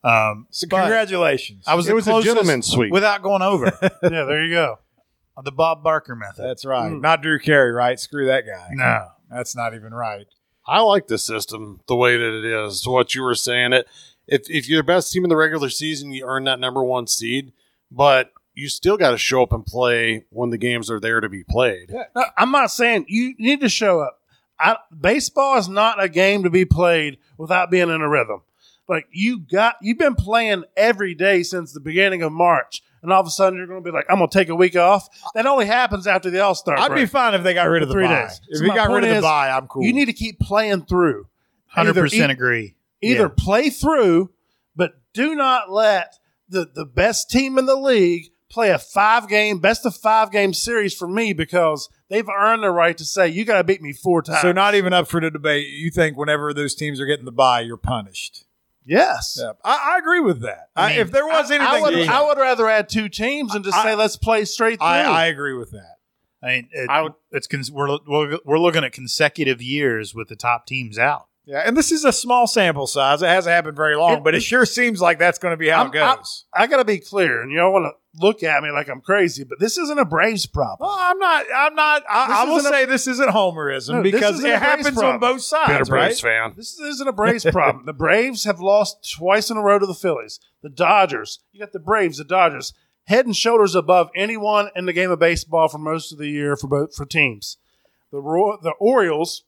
Um, 0.05 0.47
so 0.51 0.69
congratulations. 0.69 1.65
I 1.67 1.75
was 1.75 1.87
It 1.87 1.91
the 1.91 1.95
was 1.97 2.07
a 2.07 2.11
closest 2.11 2.27
gentleman's 2.29 2.69
sweep. 2.69 2.93
without 2.93 3.21
going 3.23 3.43
over 3.43 3.67
yeah, 3.83 3.99
there 4.25 4.45
you 4.45 4.55
go. 4.55 4.79
The 5.43 5.53
Bob 5.53 5.83
Barker 5.83 6.15
method. 6.15 6.45
That's 6.45 6.65
right. 6.65 6.93
Mm. 6.93 7.01
Not 7.01 7.23
Drew 7.23 7.39
Carey, 7.39 7.73
right? 7.73 7.99
Screw 7.99 8.27
that 8.27 8.45
guy. 8.47 8.69
no, 8.73 9.09
That's 9.31 9.57
not 9.57 9.75
even 9.75 9.95
right. 9.95 10.27
I 10.67 10.81
like 10.81 11.09
the 11.09 11.19
system 11.19 11.81
the 11.89 11.97
way 11.97 12.17
that 12.17 12.39
it 12.39 12.45
is. 12.45 12.83
To 12.83 12.91
what 12.91 13.15
you 13.15 13.23
were 13.23 13.35
saying, 13.35 13.73
it 13.73 13.89
if 14.27 14.49
if 14.49 14.69
you're 14.69 14.81
the 14.83 14.87
best 14.87 15.13
team 15.13 15.25
in 15.25 15.31
the 15.31 15.37
regular 15.37 15.69
season, 15.71 16.13
you 16.13 16.25
earn 16.27 16.45
that 16.45 16.61
number 16.61 16.83
one 16.85 17.07
seed, 17.07 17.53
but 17.91 18.33
you 18.55 18.69
still 18.69 18.97
got 18.97 19.11
to 19.11 19.19
show 19.19 19.43
up 19.43 19.53
and 19.53 19.65
play 19.65 20.25
when 20.31 20.51
the 20.51 20.59
games 20.59 20.91
are 20.91 21.01
there 21.01 21.21
to 21.21 21.29
be 21.29 21.43
played. 21.43 21.91
No, 21.91 22.25
I'm 22.37 22.51
not 22.53 22.71
saying 22.71 23.07
you 23.09 23.35
need 23.39 23.61
to 23.63 23.69
show 23.69 24.01
up. 24.01 24.21
I, 24.61 24.77
baseball 24.99 25.59
is 25.59 25.69
not 25.69 26.03
a 26.03 26.09
game 26.09 26.45
to 26.45 26.51
be 26.51 26.65
played 26.65 27.19
without 27.39 27.71
being 27.71 27.89
in 27.89 28.01
a 28.01 28.09
rhythm. 28.09 28.43
Like 28.89 29.07
you 29.11 29.41
got, 29.41 29.77
you've 29.81 29.99
been 29.99 30.15
playing 30.15 30.65
every 30.77 31.15
day 31.15 31.43
since 31.43 31.73
the 31.73 31.81
beginning 31.81 32.23
of 32.23 32.31
March, 32.31 32.83
and 33.03 33.13
all 33.13 33.21
of 33.21 33.27
a 33.27 33.31
sudden 33.31 33.59
you're 33.59 33.67
going 33.67 33.83
to 33.83 33.85
be 33.85 33.95
like, 33.95 34.07
"I'm 34.09 34.19
going 34.19 34.31
to 34.31 34.39
take 34.39 34.49
a 34.49 34.55
week 34.55 34.77
off." 34.77 35.09
That 35.35 35.47
only 35.47 35.67
happens 35.67 36.07
after 36.07 36.31
the 36.31 36.41
All 36.41 36.55
Star 36.55 36.79
I'd 36.79 36.95
be 36.95 37.07
fine 37.07 37.35
if 37.35 37.43
they 37.43 37.55
got 37.55 37.65
rid 37.69 37.83
of 37.83 37.89
the 37.89 37.95
Three 37.95 38.07
bye. 38.07 38.23
days. 38.23 38.41
If 38.49 38.59
So 38.59 38.65
he 38.65 38.71
got 38.71 38.91
rid 38.91 39.05
of 39.05 39.11
the 39.11 39.17
is, 39.17 39.23
bye, 39.23 39.51
I'm 39.51 39.67
cool. 39.69 39.83
You 39.85 39.93
need 39.93 40.07
to 40.07 40.13
keep 40.13 40.39
playing 40.41 40.87
through. 40.87 41.27
hundred 41.67 41.91
Either- 41.91 42.03
percent 42.03 42.31
e- 42.31 42.35
agree. 42.35 42.75
Either 43.03 43.23
Yeah. 43.23 43.45
play 43.45 43.71
through, 43.71 44.31
but 44.77 44.93
do 45.13 45.35
not 45.35 45.71
let 45.71 46.15
the 46.49 46.69
the 46.73 46.85
best 46.85 47.31
team 47.31 47.59
in 47.59 47.67
the 47.67 47.77
league 47.77 48.29
play 48.51 48.69
a 48.71 48.79
five 48.79 49.29
game 49.29 49.59
best 49.59 49.87
of 49.87 49.97
five 49.97 50.31
game 50.31 50.53
series 50.53 50.95
for 50.95 51.09
me 51.09 51.33
because 51.33 51.89
they've 52.11 52.29
earned 52.29 52.63
the 52.63 52.71
right 52.71 52.99
to 52.99 53.05
say 53.05 53.27
you 53.27 53.47
got 53.47 53.57
to 53.57 53.65
beat 53.65 53.81
me 53.81 53.95
four 53.95 54.21
times. 54.21 54.43
so 54.43 54.53
not 54.53 54.75
even 54.75 54.93
up 54.93 55.09
for 55.09 55.21
the 55.23 55.31
debate. 55.31 55.67
You 55.69 55.91
think 55.91 56.19
whenever 56.19 56.53
those 56.53 56.75
teams 56.75 57.01
are 57.01 57.07
getting 57.07 57.25
the 57.25 57.33
bye, 57.33 57.61
you're 57.63 57.79
punished. 57.79 58.45
Yes. 58.85 59.39
Yeah, 59.41 59.53
I, 59.65 59.95
I 59.95 59.99
agree 59.99 60.21
with 60.21 60.41
that. 60.43 60.69
I 60.77 60.93
I 60.93 60.93
if 61.01 61.11
there 61.11 61.27
was 61.27 61.51
I- 61.51 61.55
anything, 61.57 61.75
I 61.75 61.81
would, 61.81 61.91
to- 61.93 62.07
I 62.13 62.27
would 62.27 62.39
rather 62.39 62.69
add 62.69 62.89
two 62.89 63.09
teams 63.09 63.55
and 63.55 63.65
just 63.65 63.77
I- 63.77 63.83
say 63.85 63.95
let's 63.95 64.17
play 64.17 64.45
straight 64.45 64.79
through. 64.79 64.87
I, 64.87 65.03
I 65.03 65.27
agree 65.27 65.55
with 65.55 65.71
that. 65.73 65.97
I 66.43 66.47
mean, 66.49 66.69
it, 66.73 66.91
I 66.91 67.03
would- 67.03 67.15
it's 67.31 67.71
we're, 67.71 67.99
we're 68.07 68.39
we're 68.45 68.59
looking 68.59 68.85
at 68.85 68.93
consecutive 68.93 69.63
years 69.63 70.15
with 70.15 70.29
the 70.29 70.37
top 70.37 70.67
teams 70.67 70.99
out. 70.99 71.29
Yeah, 71.45 71.59
and 71.67 71.77
this 71.77 71.91
is 71.91 72.05
a 72.05 72.13
small 72.13 72.47
sample 72.47 72.87
size. 72.87 73.21
It 73.21 73.27
hasn't 73.27 73.53
happened 73.53 73.77
very 73.77 73.97
long, 73.97 74.19
It- 74.19 74.25
but 74.25 74.35
it 74.37 74.43
sure 74.43 74.65
seems 74.65 75.01
like 75.01 75.19
that's 75.19 75.41
going 75.41 75.51
to 75.53 75.57
be 75.57 75.69
how 75.69 75.79
I'm- 75.79 75.89
it 75.89 75.93
goes. 75.95 76.45
I 76.55 76.69
got 76.69 76.77
to 76.77 76.85
be 76.85 76.99
clear, 77.01 77.43
and 77.43 77.51
you 77.51 77.57
don't 77.59 77.73
want 77.73 77.87
to 77.87 78.21
look 78.25 78.45
at 78.45 78.63
me 78.63 78.71
like 78.71 78.89
I'm 78.89 79.01
crazy, 79.01 79.43
but 79.43 79.59
this 79.59 79.77
isn't 79.77 79.99
a 79.99 80.05
Braves 80.05 80.47
problem. 80.47 80.89
well, 80.89 80.97
I'm 80.97 81.19
not. 81.19 81.45
I'm 81.55 81.75
not. 81.75 82.03
I, 82.09 82.43
I 82.43 82.45
will 82.45 82.59
isn't 82.59 82.73
a- 82.73 82.77
say 82.77 82.85
this 82.85 83.09
isn't 83.09 83.31
homerism 83.31 83.95
No, 83.95 84.03
because 84.03 84.37
isn't 84.39 84.49
it 84.51 84.55
a 84.55 84.59
Braves 84.61 84.67
happens 84.87 84.99
on 85.03 85.19
both 85.19 85.41
sides, 85.43 85.89
Been 85.89 85.99
a 85.99 86.01
right? 86.01 86.17
Fan. 86.17 86.53
This 86.57 86.79
isn't 86.79 87.09
a 87.09 87.13
Braves 87.13 87.45
problem. 87.45 87.87
The 87.87 87.93
Braves 87.93 88.45
have 88.45 88.61
lost 88.61 89.13
twice 89.17 89.51
in 89.51 89.57
a 89.57 89.63
row 89.63 89.81
to 89.81 89.87
the 89.87 89.95
Phillies. 89.95 90.39
The 90.63 90.69
Dodgers, 90.71 91.41
you 91.53 91.59
got 91.59 91.73
the 91.73 91.81
Braves, 91.81 92.19
the 92.19 92.25
Dodgers, 92.25 92.73
head 93.07 93.27
and 93.27 93.35
shoulders 93.35 93.75
above 93.75 94.11
anyone 94.15 94.71
in 94.77 94.87
the 94.87 94.93
game 94.93 95.11
of 95.11 95.19
baseball 95.19 95.67
for 95.67 95.79
most 95.79 96.13
of 96.13 96.19
the 96.19 96.29
year 96.29 96.55
for 96.57 96.69
both 96.69 96.95
for 96.95 97.05
teams. 97.05 97.57
The 98.13 98.21
Ro- 98.21 98.59
the 98.63 98.75
Orioles, 98.79 99.43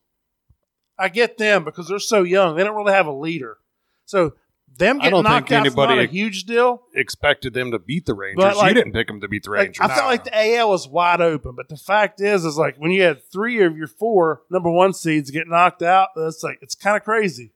I 0.98 1.08
get 1.08 1.38
them 1.38 1.64
because 1.64 1.88
they're 1.88 1.98
so 1.98 2.22
young. 2.22 2.56
They 2.56 2.64
don't 2.64 2.76
really 2.76 2.92
have 2.92 3.06
a 3.06 3.12
leader. 3.12 3.58
So 4.04 4.34
them 4.76 4.96
I 5.00 5.04
getting 5.04 5.10
don't 5.10 5.24
knocked 5.24 5.48
think 5.48 5.60
out 5.60 5.66
is 5.66 5.76
not 5.76 5.98
a 5.98 6.06
huge 6.06 6.44
deal. 6.44 6.82
Expected 6.94 7.54
them 7.54 7.70
to 7.70 7.78
beat 7.78 8.06
the 8.06 8.14
Rangers. 8.14 8.44
But, 8.44 8.56
like- 8.56 8.68
you 8.70 8.74
didn't 8.74 8.92
pick 8.92 9.06
them 9.06 9.20
to 9.20 9.28
beat 9.28 9.44
the 9.44 9.50
Like, 9.50 9.58
Rangers. 9.60 9.80
I 9.80 9.94
felt 9.94 10.06
like 10.06 10.24
the 10.24 10.56
AL 10.56 10.70
was 10.70 10.88
wide 10.88 11.20
open, 11.20 11.54
but 11.54 11.68
the 11.68 11.76
fact 11.76 12.20
is, 12.20 12.44
is 12.44 12.56
like 12.56 12.76
when 12.76 12.90
you 12.90 13.02
had 13.02 13.22
three 13.30 13.62
of 13.62 13.76
your 13.76 13.86
four 13.86 14.42
number 14.50 14.70
one 14.70 14.92
seeds 14.92 15.30
get 15.30 15.48
knocked 15.48 15.82
out, 15.82 16.08
that's 16.16 16.42
like 16.42 16.58
it's 16.60 16.74
kind 16.74 16.96
of 16.96 17.04
crazy. 17.04 17.52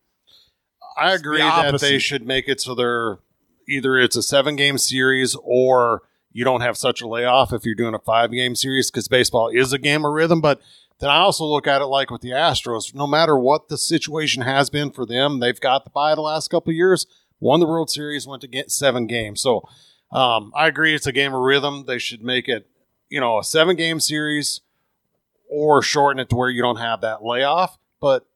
I 0.96 1.12
agree 1.12 1.38
the 1.38 1.44
that 1.44 1.80
they 1.80 1.98
should 1.98 2.26
make 2.26 2.48
it 2.48 2.60
so 2.60 2.74
they're 2.74 3.18
either 3.68 3.96
it's 3.98 4.16
a 4.16 4.22
seven 4.22 4.56
game 4.56 4.78
series 4.78 5.36
or 5.42 6.02
you 6.32 6.44
don't 6.44 6.60
have 6.60 6.76
such 6.76 7.02
a 7.02 7.08
layoff 7.08 7.52
if 7.52 7.64
you're 7.64 7.74
doing 7.74 7.94
a 7.94 7.98
five 7.98 8.32
game 8.32 8.54
series 8.54 8.90
because 8.90 9.08
baseball 9.08 9.48
is 9.48 9.72
a 9.72 9.78
game 9.78 10.04
of 10.04 10.12
rhythm. 10.12 10.40
But 10.40 10.60
then 11.00 11.10
I 11.10 11.18
also 11.18 11.44
look 11.44 11.66
at 11.66 11.80
it 11.82 11.86
like 11.86 12.10
with 12.10 12.20
the 12.22 12.30
Astros, 12.30 12.94
no 12.94 13.06
matter 13.06 13.38
what 13.38 13.68
the 13.68 13.78
situation 13.78 14.42
has 14.42 14.68
been 14.70 14.90
for 14.90 15.06
them, 15.06 15.40
they've 15.40 15.60
got 15.60 15.84
the 15.84 15.90
bye 15.90 16.14
the 16.14 16.20
last 16.20 16.48
couple 16.48 16.70
of 16.70 16.76
years, 16.76 17.06
won 17.40 17.60
the 17.60 17.66
World 17.66 17.90
Series, 17.90 18.26
went 18.26 18.42
to 18.42 18.48
get 18.48 18.70
seven 18.70 19.06
games. 19.06 19.40
So 19.40 19.62
um, 20.10 20.52
I 20.56 20.66
agree 20.66 20.94
it's 20.94 21.06
a 21.06 21.12
game 21.12 21.34
of 21.34 21.40
rhythm. 21.40 21.84
They 21.86 21.98
should 21.98 22.22
make 22.22 22.48
it, 22.48 22.68
you 23.08 23.20
know, 23.20 23.38
a 23.38 23.44
seven 23.44 23.76
game 23.76 24.00
series 24.00 24.60
or 25.48 25.82
shorten 25.82 26.20
it 26.20 26.28
to 26.30 26.36
where 26.36 26.50
you 26.50 26.62
don't 26.62 26.76
have 26.76 27.00
that 27.02 27.22
layoff. 27.24 27.78
But 28.00 28.26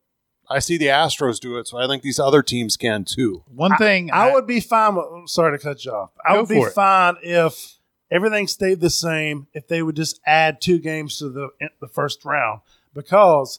I 0.48 0.58
see 0.58 0.76
the 0.76 0.86
Astros 0.86 1.40
do 1.40 1.56
it, 1.58 1.66
so 1.66 1.78
I 1.78 1.86
think 1.86 2.02
these 2.02 2.18
other 2.18 2.42
teams 2.42 2.76
can 2.76 3.04
too. 3.04 3.42
One 3.46 3.76
thing 3.76 4.10
I 4.12 4.32
would 4.32 4.46
be 4.46 4.60
fine 4.60 4.94
with. 4.96 5.28
Sorry 5.28 5.56
to 5.56 5.62
cut 5.62 5.84
you 5.84 5.92
off. 5.92 6.10
I 6.26 6.34
Go 6.34 6.40
would 6.40 6.48
be 6.48 6.60
it. 6.60 6.72
fine 6.72 7.16
if 7.22 7.78
everything 8.12 8.46
stayed 8.46 8.80
the 8.80 8.90
same. 8.90 9.48
If 9.54 9.66
they 9.66 9.82
would 9.82 9.96
just 9.96 10.20
add 10.24 10.60
two 10.60 10.78
games 10.78 11.18
to 11.18 11.30
the 11.30 11.48
the 11.80 11.88
first 11.88 12.24
round, 12.24 12.60
because 12.94 13.58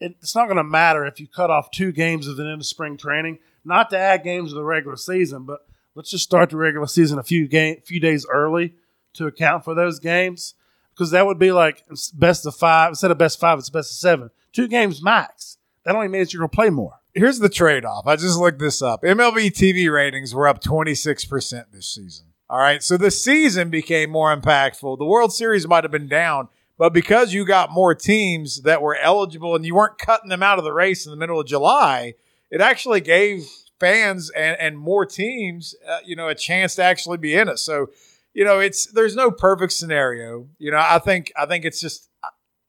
and 0.00 0.14
it's 0.20 0.34
not 0.34 0.46
going 0.46 0.56
to 0.56 0.64
matter 0.64 1.04
if 1.06 1.20
you 1.20 1.26
cut 1.26 1.50
off 1.50 1.70
two 1.70 1.92
games 1.92 2.28
at 2.28 2.36
the 2.36 2.42
end 2.42 2.60
of 2.60 2.66
spring 2.66 2.96
training. 2.96 3.38
Not 3.64 3.90
to 3.90 3.98
add 3.98 4.22
games 4.22 4.50
to 4.50 4.54
the 4.54 4.64
regular 4.64 4.96
season, 4.96 5.44
but 5.44 5.60
let's 5.94 6.10
just 6.10 6.24
start 6.24 6.50
the 6.50 6.56
regular 6.56 6.86
season 6.86 7.18
a 7.18 7.22
few 7.22 7.48
game 7.48 7.80
few 7.84 8.00
days 8.00 8.26
early 8.30 8.74
to 9.14 9.26
account 9.26 9.64
for 9.64 9.74
those 9.74 10.00
games, 10.00 10.54
because 10.92 11.10
that 11.12 11.26
would 11.26 11.38
be 11.38 11.52
like 11.52 11.84
best 12.14 12.46
of 12.46 12.54
five 12.54 12.90
instead 12.90 13.10
of 13.10 13.18
best 13.18 13.40
five. 13.40 13.58
It's 13.58 13.70
best 13.70 13.92
of 13.92 13.96
seven. 13.96 14.30
Two 14.52 14.68
games 14.68 15.02
max. 15.02 15.58
That 15.84 15.94
only 15.94 16.08
means 16.08 16.32
you're 16.32 16.40
going 16.40 16.50
to 16.50 16.54
play 16.54 16.70
more. 16.70 17.00
Here's 17.14 17.38
the 17.38 17.48
trade 17.48 17.84
off. 17.84 18.06
I 18.06 18.16
just 18.16 18.38
looked 18.38 18.58
this 18.58 18.82
up. 18.82 19.02
MLB 19.02 19.52
TV 19.52 19.92
ratings 19.92 20.34
were 20.34 20.48
up 20.48 20.62
26% 20.62 21.64
this 21.70 21.86
season. 21.86 22.26
All 22.50 22.58
right. 22.58 22.82
So 22.82 22.96
the 22.96 23.10
season 23.10 23.70
became 23.70 24.10
more 24.10 24.34
impactful. 24.34 24.98
The 24.98 25.04
World 25.04 25.32
Series 25.32 25.66
might 25.66 25.84
have 25.84 25.90
been 25.90 26.08
down, 26.08 26.48
but 26.78 26.92
because 26.92 27.32
you 27.32 27.46
got 27.46 27.70
more 27.70 27.94
teams 27.94 28.62
that 28.62 28.82
were 28.82 28.96
eligible 28.96 29.56
and 29.56 29.64
you 29.64 29.74
weren't 29.74 29.98
cutting 29.98 30.28
them 30.28 30.42
out 30.42 30.58
of 30.58 30.64
the 30.64 30.72
race 30.72 31.06
in 31.06 31.10
the 31.10 31.16
middle 31.16 31.40
of 31.40 31.46
July, 31.46 32.14
it 32.50 32.60
actually 32.60 33.00
gave 33.00 33.46
fans 33.80 34.30
and, 34.30 34.56
and 34.60 34.78
more 34.78 35.06
teams, 35.06 35.74
uh, 35.88 35.98
you 36.04 36.16
know, 36.16 36.28
a 36.28 36.34
chance 36.34 36.74
to 36.76 36.82
actually 36.82 37.18
be 37.18 37.34
in 37.34 37.48
it. 37.48 37.58
So, 37.58 37.90
you 38.34 38.44
know, 38.44 38.60
it's 38.60 38.86
there's 38.86 39.16
no 39.16 39.30
perfect 39.30 39.72
scenario. 39.72 40.48
You 40.58 40.70
know, 40.70 40.78
I 40.80 40.98
think 40.98 41.32
I 41.36 41.46
think 41.46 41.64
it's 41.64 41.80
just 41.80 42.08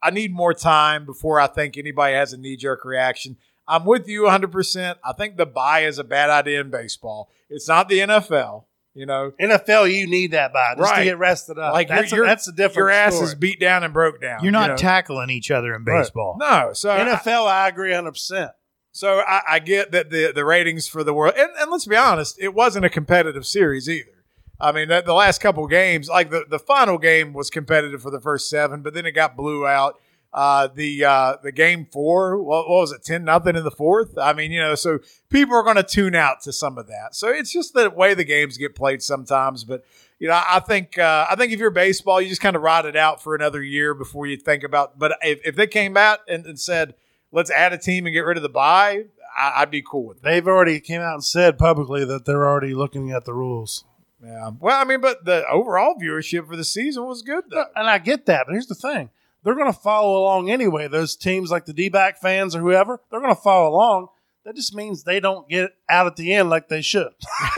I 0.02 0.12
need 0.12 0.34
more 0.34 0.54
time 0.54 1.06
before 1.06 1.40
I 1.40 1.48
think 1.48 1.78
anybody 1.78 2.14
has 2.14 2.32
a 2.32 2.38
knee 2.38 2.56
jerk 2.56 2.86
reaction. 2.86 3.38
I'm 3.68 3.86
with 3.86 4.08
you 4.08 4.24
100%. 4.24 4.96
I 5.04 5.14
think 5.14 5.38
the 5.38 5.48
bye 5.48 5.86
is 5.86 5.98
a 5.98 6.04
bad 6.04 6.30
idea 6.30 6.62
in 6.62 6.70
baseball. 6.70 7.32
It's 7.50 7.68
not 7.68 7.90
the 7.90 8.00
NFL. 8.00 8.66
You 8.96 9.06
know, 9.06 9.34
NFL, 9.40 9.94
you 9.94 10.08
need 10.08 10.32
that 10.32 10.54
bye 10.54 10.74
just 10.78 10.90
Right. 10.90 11.00
to 11.00 11.04
get 11.04 11.18
rested 11.20 11.60
up. 11.60 11.74
Like, 11.74 11.90
that's, 11.90 12.12
you're- 12.14 12.26
a, 12.26 12.30
that's 12.30 12.48
a 12.48 12.52
different 12.54 12.78
your 12.78 12.90
ass 12.90 13.14
story. 13.16 13.28
is 13.28 13.36
beat 13.36 13.60
down 13.60 13.84
and 13.84 13.94
broke 13.94 14.22
down. 14.22 14.42
You're 14.42 14.54
not 14.54 14.64
you 14.64 14.68
know? 14.70 14.78
tackling 14.78 15.30
each 15.30 15.52
other 15.52 15.76
in 15.76 15.84
Right. 15.84 16.02
baseball. 16.02 16.38
no. 16.40 16.72
So 16.74 16.90
I- 16.90 17.00
NFL, 17.00 17.46
I 17.46 17.68
agree 17.68 17.92
100%. 17.92 18.52
So 18.94 19.20
I, 19.20 19.42
I 19.50 19.60
get 19.60 19.92
that 19.92 20.10
the 20.10 20.32
the 20.34 20.46
ratings 20.46 20.88
for 20.88 21.04
the 21.04 21.14
world, 21.14 21.34
and, 21.38 21.50
and 21.60 21.70
let's 21.70 21.86
be 21.86 21.98
honest, 21.98 22.38
it 22.40 22.54
wasn't 22.54 22.86
a 22.86 22.90
competitive 22.90 23.46
series 23.46 23.90
either. 23.90 24.24
I 24.58 24.72
mean, 24.72 24.88
the, 24.88 25.02
the 25.02 25.14
last 25.14 25.42
couple 25.42 25.68
games, 25.68 26.08
like 26.08 26.30
the, 26.30 26.46
the 26.50 26.60
final 26.60 26.98
game 26.98 27.34
was 27.34 27.50
competitive 27.50 28.02
for 28.02 28.10
the 28.10 28.22
first 28.22 28.50
seven, 28.50 28.82
but 28.82 28.94
then 28.94 29.06
it 29.06 29.12
got 29.12 29.36
blew 29.36 29.68
out. 29.68 30.00
Uh, 30.36 30.68
the 30.68 31.02
uh, 31.06 31.38
the 31.44 31.52
game 31.54 31.88
four, 31.90 32.44
what, 32.44 32.68
what 32.68 32.82
was 32.82 32.92
it, 32.92 33.02
ten 33.06 33.24
nothing 33.24 33.56
in 33.56 33.64
the 33.64 33.72
fourth? 33.72 34.18
I 34.18 34.34
mean, 34.34 34.52
you 34.52 34.60
know, 34.60 34.76
so 34.76 35.00
people 35.30 35.56
are 35.56 35.64
going 35.64 35.78
to 35.78 35.84
tune 35.84 36.14
out 36.14 36.42
to 36.42 36.52
some 36.52 36.78
of 36.78 36.88
that. 36.88 37.16
So 37.16 37.30
it's 37.30 37.54
just 37.54 37.74
the 37.74 37.90
way 37.90 38.14
the 38.14 38.26
games 38.26 38.58
get 38.58 38.76
played 38.76 39.02
sometimes. 39.02 39.64
But 39.64 39.86
you 40.20 40.28
know, 40.28 40.34
I 40.46 40.60
think 40.60 40.98
uh, 40.98 41.26
I 41.30 41.38
think 41.38 41.54
if 41.54 41.60
you're 41.60 41.72
baseball, 41.72 42.20
you 42.20 42.28
just 42.28 42.42
kind 42.42 42.58
of 42.58 42.62
ride 42.62 42.86
it 42.86 42.98
out 42.98 43.24
for 43.24 43.34
another 43.34 43.64
year 43.64 43.94
before 43.94 44.28
you 44.28 44.36
think 44.36 44.64
about. 44.64 45.00
But 45.00 45.18
if, 45.22 45.40
if 45.46 45.56
they 45.56 45.68
came 45.68 45.96
out 45.96 46.20
and, 46.28 46.46
and 46.46 46.60
said, 46.60 46.96
let's 47.32 47.50
add 47.50 47.72
a 47.72 47.78
team 47.78 48.06
and 48.06 48.14
get 48.14 48.26
rid 48.26 48.36
of 48.36 48.44
the 48.44 48.50
bye," 48.50 49.06
I'd 49.40 49.72
be 49.72 49.84
cool 49.90 50.06
with. 50.06 50.22
They've 50.22 50.46
already 50.46 50.82
came 50.82 51.00
out 51.00 51.14
and 51.14 51.24
said 51.24 51.58
publicly 51.58 52.04
that 52.04 52.26
they're 52.26 52.46
already 52.46 52.74
looking 52.74 53.10
at 53.12 53.24
the 53.24 53.34
rules. 53.34 53.86
Yeah. 54.22 54.52
Well, 54.60 54.78
I 54.78 54.84
mean, 54.84 55.00
but 55.00 55.24
the 55.24 55.48
overall 55.48 55.96
viewership 55.96 56.46
for 56.46 56.58
the 56.58 56.66
season 56.66 57.06
was 57.06 57.22
good 57.22 57.46
though. 57.50 57.68
And 57.74 57.88
I 57.88 58.00
get 58.00 58.26
that, 58.26 58.48
but 58.48 58.52
here's 58.52 58.68
the 58.68 58.76
thing. 58.76 59.12
They're 59.46 59.56
going 59.56 59.72
to 59.72 59.80
follow 59.80 60.18
along 60.22 60.50
anyway. 60.50 60.90
Those 60.90 61.16
teams 61.16 61.52
like 61.52 61.64
the 61.66 61.72
D-back 61.74 62.20
fans 62.20 62.54
or 62.56 62.60
whoever, 62.60 63.00
they're 63.10 63.22
going 63.22 63.34
to 63.34 63.40
follow 63.42 63.70
along. 63.70 64.08
That 64.44 64.56
just 64.56 64.76
means 64.76 65.04
they 65.04 65.20
don't 65.22 65.48
get 65.48 65.72
out 65.88 66.06
at 66.08 66.18
the 66.18 66.34
end 66.34 66.50
like 66.50 66.68
they 66.68 66.82
should. 66.82 67.14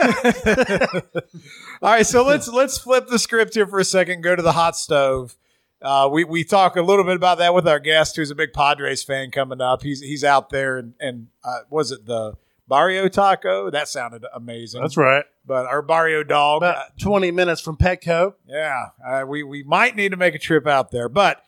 All 1.82 1.92
right, 1.92 2.06
so 2.06 2.24
let's 2.24 2.48
let's 2.48 2.78
flip 2.78 3.08
the 3.08 3.18
script 3.18 3.54
here 3.54 3.66
for 3.66 3.78
a 3.78 3.84
second. 3.84 4.22
Go 4.22 4.34
to 4.34 4.42
the 4.42 4.52
hot 4.52 4.76
stove. 4.76 5.36
Uh, 5.80 6.08
we 6.10 6.24
we 6.24 6.44
talk 6.44 6.76
a 6.76 6.82
little 6.82 7.04
bit 7.04 7.16
about 7.16 7.38
that 7.38 7.54
with 7.54 7.68
our 7.68 7.78
guest, 7.78 8.16
who's 8.16 8.30
a 8.30 8.34
big 8.34 8.52
Padres 8.52 9.02
fan 9.02 9.30
coming 9.30 9.60
up. 9.60 9.82
He's 9.82 10.00
he's 10.00 10.24
out 10.24 10.50
there 10.50 10.78
and 10.78 10.94
and 10.98 11.28
uh, 11.44 11.60
was 11.70 11.92
it 11.92 12.06
the 12.06 12.34
Barrio 12.66 13.08
Taco? 13.08 13.70
That 13.70 13.88
sounded 13.88 14.24
amazing. 14.34 14.80
That's 14.80 14.96
right. 14.96 15.24
But 15.46 15.66
our 15.66 15.82
Barrio 15.82 16.22
dog, 16.24 16.62
uh, 16.62 16.66
About 16.66 16.98
20 16.98 17.30
minutes 17.30 17.60
from 17.60 17.76
Petco. 17.76 18.34
yeah, 18.46 18.86
uh, 19.06 19.24
we 19.26 19.42
we 19.42 19.62
might 19.62 19.94
need 19.94 20.10
to 20.10 20.16
make 20.16 20.34
a 20.34 20.38
trip 20.38 20.66
out 20.66 20.90
there, 20.90 21.08
but 21.08 21.42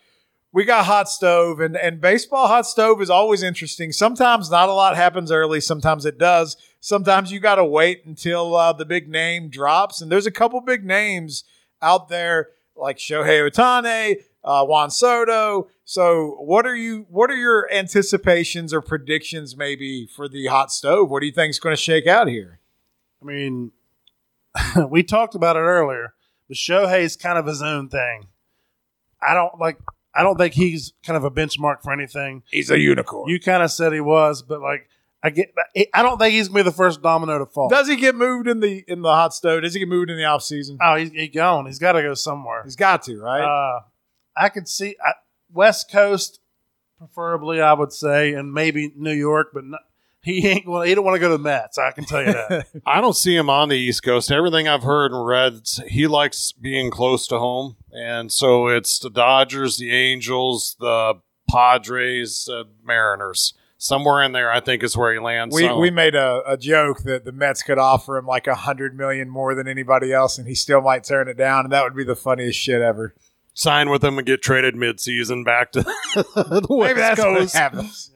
we 0.53 0.65
got 0.65 0.85
hot 0.85 1.09
stove 1.09 1.59
and 1.59 1.75
and 1.77 2.01
baseball 2.01 2.47
hot 2.47 2.65
stove 2.65 3.01
is 3.01 3.09
always 3.09 3.43
interesting. 3.43 3.91
Sometimes 3.91 4.49
not 4.49 4.69
a 4.69 4.73
lot 4.73 4.95
happens 4.95 5.31
early, 5.31 5.61
sometimes 5.61 6.05
it 6.05 6.17
does. 6.17 6.57
Sometimes 6.79 7.31
you 7.31 7.39
got 7.39 7.55
to 7.55 7.65
wait 7.65 8.05
until 8.05 8.55
uh, 8.55 8.73
the 8.73 8.85
big 8.85 9.07
name 9.07 9.49
drops, 9.49 10.01
and 10.01 10.11
there's 10.11 10.25
a 10.25 10.31
couple 10.31 10.59
big 10.61 10.83
names 10.83 11.43
out 11.81 12.09
there 12.09 12.49
like 12.75 12.97
Shohei 12.97 13.49
Ohtani, 13.49 14.23
uh, 14.43 14.65
Juan 14.65 14.89
Soto. 14.89 15.69
So, 15.85 16.37
what 16.39 16.65
are 16.65 16.75
you? 16.75 17.05
What 17.09 17.29
are 17.29 17.35
your 17.35 17.71
anticipations 17.71 18.73
or 18.73 18.81
predictions 18.81 19.55
maybe 19.55 20.07
for 20.07 20.27
the 20.27 20.47
hot 20.47 20.71
stove? 20.71 21.09
What 21.09 21.21
do 21.21 21.27
you 21.27 21.31
think 21.31 21.51
is 21.51 21.59
going 21.59 21.75
to 21.75 21.81
shake 21.81 22.07
out 22.07 22.27
here? 22.27 22.59
I 23.21 23.25
mean, 23.25 23.71
we 24.89 25.03
talked 25.03 25.35
about 25.35 25.55
it 25.55 25.59
earlier, 25.59 26.13
but 26.47 26.57
Shohei's 26.57 27.15
kind 27.15 27.37
of 27.37 27.45
his 27.45 27.61
own 27.61 27.89
thing. 27.89 28.27
I 29.21 29.33
don't 29.33 29.59
like. 29.59 29.77
I 30.13 30.23
don't 30.23 30.37
think 30.37 30.53
he's 30.53 30.93
kind 31.05 31.17
of 31.17 31.23
a 31.23 31.31
benchmark 31.31 31.83
for 31.83 31.93
anything. 31.93 32.43
He's 32.51 32.69
a 32.69 32.79
unicorn. 32.79 33.29
You 33.29 33.39
kind 33.39 33.63
of 33.63 33.71
said 33.71 33.93
he 33.93 34.01
was, 34.01 34.41
but 34.41 34.61
like 34.61 34.87
I 35.23 35.29
get, 35.29 35.53
I 35.93 36.01
don't 36.01 36.17
think 36.17 36.33
he's 36.33 36.47
gonna 36.47 36.63
be 36.63 36.69
the 36.69 36.75
first 36.75 37.01
domino 37.01 37.39
to 37.39 37.45
fall. 37.45 37.69
Does 37.69 37.87
he 37.87 37.95
get 37.95 38.15
moved 38.15 38.47
in 38.47 38.59
the 38.59 38.83
in 38.87 39.01
the 39.01 39.09
hot 39.09 39.33
stove? 39.33 39.61
Does 39.61 39.73
he 39.73 39.79
get 39.79 39.89
moved 39.89 40.09
in 40.09 40.17
the 40.17 40.25
off 40.25 40.43
season? 40.43 40.77
oh, 40.81 40.95
he's, 40.95 41.11
he's 41.11 41.29
gone. 41.29 41.65
He's 41.65 41.79
got 41.79 41.93
to 41.93 42.01
go 42.01 42.13
somewhere. 42.13 42.63
He's 42.63 42.75
got 42.75 43.03
to, 43.03 43.19
right? 43.19 43.43
Uh, 43.43 43.81
I 44.35 44.49
could 44.49 44.67
see 44.67 44.95
I, 45.03 45.13
West 45.53 45.91
Coast, 45.91 46.39
preferably, 46.97 47.61
I 47.61 47.73
would 47.73 47.93
say, 47.93 48.33
and 48.33 48.53
maybe 48.53 48.91
New 48.95 49.13
York, 49.13 49.49
but 49.53 49.65
not, 49.65 49.81
he 50.23 50.47
ain't. 50.47 50.67
Well, 50.67 50.81
he 50.83 50.93
don't 50.95 51.03
want 51.05 51.15
to 51.15 51.19
go 51.19 51.29
to 51.29 51.37
the 51.37 51.43
Mets. 51.43 51.77
I 51.77 51.91
can 51.91 52.05
tell 52.05 52.21
you 52.25 52.31
that. 52.33 52.67
I 52.85 53.01
don't 53.01 53.15
see 53.15 53.35
him 53.35 53.49
on 53.49 53.69
the 53.69 53.75
East 53.77 54.03
Coast. 54.03 54.31
Everything 54.31 54.67
I've 54.67 54.83
heard 54.83 55.11
and 55.11 55.25
read, 55.25 55.61
he 55.87 56.07
likes 56.07 56.51
being 56.51 56.91
close 56.91 57.27
to 57.27 57.39
home, 57.39 57.75
and 57.91 58.31
so 58.31 58.67
it's 58.67 58.99
the 58.99 59.09
Dodgers, 59.09 59.77
the 59.77 59.91
Angels, 59.95 60.75
the 60.79 61.15
Padres, 61.49 62.45
the 62.45 62.65
Mariners. 62.83 63.53
Somewhere 63.77 64.21
in 64.21 64.31
there, 64.31 64.51
I 64.51 64.59
think 64.59 64.83
is 64.83 64.95
where 64.95 65.11
he 65.11 65.19
lands. 65.19 65.55
we 65.55 65.63
So- 65.63 65.79
we 65.79 65.89
made 65.89 66.13
a, 66.13 66.43
a 66.45 66.55
joke 66.55 66.99
that 67.03 67.25
the 67.25 67.31
Mets 67.31 67.63
could 67.63 67.79
offer 67.79 68.15
him 68.17 68.27
like 68.27 68.45
a 68.45 68.53
hundred 68.53 68.95
million 68.95 69.27
more 69.27 69.55
than 69.55 69.67
anybody 69.67 70.13
else, 70.13 70.37
and 70.37 70.47
he 70.47 70.53
still 70.53 70.81
might 70.81 71.03
turn 71.03 71.27
it 71.27 71.35
down, 71.37 71.65
and 71.65 71.71
that 71.73 71.83
would 71.83 71.95
be 71.95 72.03
the 72.03 72.15
funniest 72.15 72.59
shit 72.59 72.79
ever. 72.81 73.15
sign 73.55 73.89
with 73.89 74.03
him 74.03 74.17
and 74.19 74.27
get 74.27 74.41
traded 74.43 74.75
midseason 74.75 75.43
back 75.43 75.71
to 75.71 75.81
the 76.15 76.65
West 76.69 76.89
Maybe 76.89 76.99
that's 76.99 77.19
what 77.19 77.37
Coast. 77.39 77.55
happens. 77.55 78.11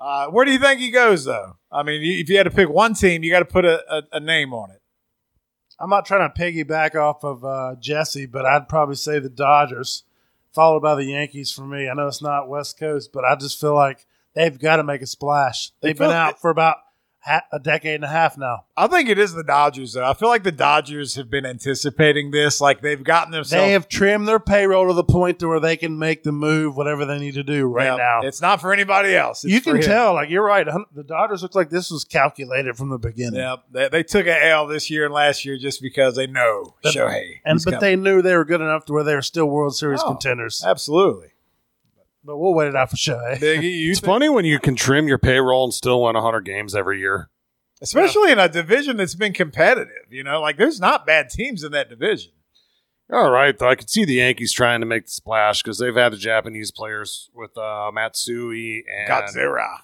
Uh, 0.00 0.28
where 0.28 0.46
do 0.46 0.52
you 0.52 0.58
think 0.58 0.80
he 0.80 0.90
goes, 0.90 1.26
though? 1.26 1.58
I 1.70 1.82
mean, 1.82 2.00
if 2.02 2.30
you 2.30 2.38
had 2.38 2.44
to 2.44 2.50
pick 2.50 2.70
one 2.70 2.94
team, 2.94 3.22
you 3.22 3.30
got 3.30 3.40
to 3.40 3.44
put 3.44 3.66
a, 3.66 3.82
a, 3.94 4.02
a 4.14 4.20
name 4.20 4.54
on 4.54 4.70
it. 4.70 4.80
I'm 5.78 5.90
not 5.90 6.06
trying 6.06 6.30
to 6.30 6.40
piggyback 6.40 6.94
off 6.94 7.22
of 7.22 7.44
uh, 7.44 7.74
Jesse, 7.78 8.26
but 8.26 8.46
I'd 8.46 8.68
probably 8.68 8.96
say 8.96 9.18
the 9.18 9.28
Dodgers, 9.28 10.04
followed 10.54 10.80
by 10.80 10.94
the 10.94 11.04
Yankees 11.04 11.52
for 11.52 11.66
me. 11.66 11.88
I 11.88 11.94
know 11.94 12.06
it's 12.06 12.22
not 12.22 12.48
West 12.48 12.78
Coast, 12.78 13.10
but 13.12 13.24
I 13.24 13.36
just 13.36 13.60
feel 13.60 13.74
like 13.74 14.06
they've 14.34 14.58
got 14.58 14.76
to 14.76 14.84
make 14.84 15.02
a 15.02 15.06
splash. 15.06 15.70
They've 15.80 15.96
been 15.96 16.10
out 16.10 16.40
for 16.40 16.50
about 16.50 16.76
ha- 17.22 17.42
a 17.52 17.58
decade 17.58 17.96
and 17.96 18.04
a 18.04 18.08
half 18.08 18.36
now. 18.38 18.64
I 18.76 18.86
think 18.86 19.08
it 19.08 19.18
is 19.18 19.32
the 19.32 19.44
Dodgers, 19.44 19.92
though. 19.92 20.04
I 20.08 20.14
feel 20.14 20.28
like 20.28 20.42
the 20.42 20.52
Dodgers 20.52 21.14
have 21.16 21.30
been 21.30 21.44
anticipating 21.46 22.30
this. 22.30 22.60
Like 22.60 22.80
they've 22.80 23.02
gotten 23.02 23.32
themselves. 23.32 23.64
They 23.66 23.72
have 23.72 23.88
trimmed 23.88 24.26
their 24.26 24.40
payroll 24.40 24.88
to 24.88 24.94
the 24.94 25.04
point 25.04 25.38
to 25.40 25.48
where 25.48 25.60
they 25.60 25.76
can 25.76 25.98
make 25.98 26.22
the 26.22 26.32
move, 26.32 26.76
whatever 26.76 27.04
they 27.04 27.18
need 27.18 27.34
to 27.34 27.42
do 27.42 27.66
right 27.66 27.84
Yeah, 27.86 27.96
now. 27.96 28.20
It's 28.22 28.40
not 28.40 28.60
for 28.60 28.72
anybody 28.72 29.14
else. 29.14 29.44
It's 29.44 29.52
you 29.52 29.60
can 29.60 29.80
tell, 29.82 30.14
like 30.14 30.30
you're 30.30 30.44
right. 30.44 30.66
The 30.94 31.04
Dodgers 31.04 31.42
look 31.42 31.54
like 31.54 31.70
this 31.70 31.90
was 31.90 32.04
calculated 32.04 32.76
from 32.76 32.88
the 32.88 32.98
beginning. 32.98 33.40
Yeah, 33.40 33.56
they, 33.70 33.88
they 33.88 34.02
took 34.02 34.26
a 34.26 34.46
L 34.48 34.66
this 34.66 34.90
year 34.90 35.04
and 35.04 35.14
last 35.14 35.44
year 35.44 35.58
just 35.58 35.82
because 35.82 36.16
they 36.16 36.26
know 36.26 36.74
But- 36.82 36.94
Shohei. 36.94 37.34
And 37.44 37.58
but 37.64 37.74
coming. 37.74 37.80
they 37.80 37.96
knew 37.96 38.22
they 38.22 38.36
were 38.36 38.44
good 38.44 38.60
enough 38.60 38.84
to 38.86 38.92
where 38.92 39.04
they 39.04 39.14
were 39.14 39.22
still 39.22 39.46
World 39.46 39.76
Series 39.76 40.00
Oh. 40.02 40.08
contenders. 40.08 40.62
absolutely. 40.66 41.28
But 42.22 42.36
we'll 42.36 42.54
wait 42.54 42.68
it 42.68 42.76
out 42.76 42.90
for 42.90 42.96
sure. 42.96 43.18
Biggie, 43.36 43.62
you 43.78 43.90
It's 43.92 44.00
think- 44.00 44.06
funny 44.06 44.28
when 44.28 44.44
you 44.44 44.58
can 44.58 44.76
trim 44.76 45.08
your 45.08 45.18
payroll 45.18 45.64
and 45.64 45.72
still 45.74 46.02
win 46.02 46.14
100 46.16 46.40
games 46.44 46.74
every 46.74 46.98
year. 47.00 47.30
especially 47.82 48.30
in 48.30 48.38
a 48.38 48.46
division 48.48 48.98
that's 48.98 49.14
been 49.14 49.32
competitive. 49.32 50.04
You 50.10 50.22
know, 50.22 50.40
like 50.40 50.58
there's 50.58 50.78
not 50.80 51.06
bad 51.06 51.30
teams 51.30 51.64
in 51.64 51.72
that 51.72 51.88
division. 51.88 52.32
All 53.10 53.30
right, 53.30 53.58
though 53.58 53.68
I 53.70 53.74
could 53.74 53.88
see 53.90 54.04
the 54.04 54.14
Yankees 54.16 54.52
trying 54.52 54.80
to 54.80 54.86
make 54.86 55.06
the 55.06 55.10
splash 55.10 55.62
because 55.62 55.78
they've 55.78 55.96
had 55.96 56.12
the 56.12 56.16
Japanese 56.18 56.70
players 56.70 57.30
with 57.34 57.56
uh, 57.58 57.90
Matsui 57.92 58.84
and 58.86 59.08
Godzilla. 59.10 59.78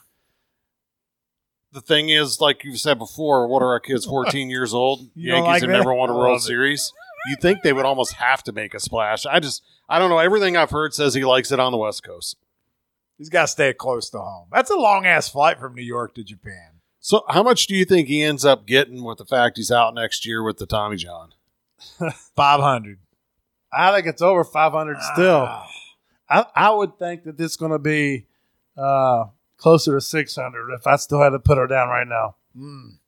the 1.72 1.80
thing 1.80 2.08
is, 2.10 2.40
like 2.40 2.62
you've 2.64 2.78
said 2.78 2.98
before, 2.98 3.48
what 3.48 3.62
are 3.62 3.72
our 3.72 3.80
kids 3.80 4.04
14 4.06 4.48
years 4.50 4.72
old? 4.74 5.00
You 5.14 5.32
don't 5.32 5.44
Yankees 5.44 5.48
like 5.48 5.62
have 5.62 5.70
that? 5.70 5.76
never 5.78 5.94
won 5.94 6.10
a 6.10 6.12
I 6.12 6.16
World 6.16 6.32
love 6.34 6.40
it. 6.40 6.44
Series. 6.44 6.92
You 7.28 7.36
think 7.40 7.62
they 7.62 7.72
would 7.72 7.84
almost 7.84 8.14
have 8.14 8.42
to 8.44 8.52
make 8.52 8.74
a 8.74 8.80
splash? 8.80 9.26
I 9.26 9.40
just, 9.40 9.62
I 9.88 9.98
don't 9.98 10.10
know. 10.10 10.18
Everything 10.18 10.56
I've 10.56 10.70
heard 10.70 10.94
says 10.94 11.14
he 11.14 11.24
likes 11.24 11.52
it 11.52 11.60
on 11.60 11.72
the 11.72 11.78
West 11.78 12.02
Coast. 12.02 12.36
He's 13.18 13.28
got 13.28 13.42
to 13.42 13.48
stay 13.48 13.72
close 13.72 14.10
to 14.10 14.18
home. 14.18 14.48
That's 14.52 14.70
a 14.70 14.76
long 14.76 15.06
ass 15.06 15.28
flight 15.28 15.58
from 15.58 15.74
New 15.74 15.82
York 15.82 16.14
to 16.14 16.24
Japan. 16.24 16.80
So, 17.00 17.22
how 17.28 17.42
much 17.42 17.66
do 17.66 17.74
you 17.74 17.84
think 17.84 18.08
he 18.08 18.22
ends 18.22 18.44
up 18.44 18.66
getting 18.66 19.04
with 19.04 19.18
the 19.18 19.24
fact 19.24 19.56
he's 19.56 19.70
out 19.70 19.94
next 19.94 20.26
year 20.26 20.42
with 20.42 20.58
the 20.58 20.66
Tommy 20.66 20.96
John? 20.96 21.32
Five 22.34 22.60
hundred 22.60 22.98
I 23.72 23.94
think 23.94 24.06
it's 24.06 24.22
over 24.22 24.44
500 24.44 24.96
still. 25.14 25.46
Ah. 25.48 25.70
I, 26.28 26.46
I 26.54 26.70
would 26.70 26.98
think 26.98 27.24
that 27.24 27.38
it's 27.38 27.56
going 27.56 27.72
to 27.72 27.78
be 27.78 28.26
uh, 28.76 29.26
closer 29.58 29.94
to 29.94 30.00
600 30.00 30.72
if 30.74 30.86
I 30.86 30.96
still 30.96 31.20
had 31.20 31.30
to 31.30 31.38
put 31.38 31.58
her 31.58 31.66
down 31.66 31.88
right 31.88 32.06
now. 32.06 32.36
Mm. 32.56 32.98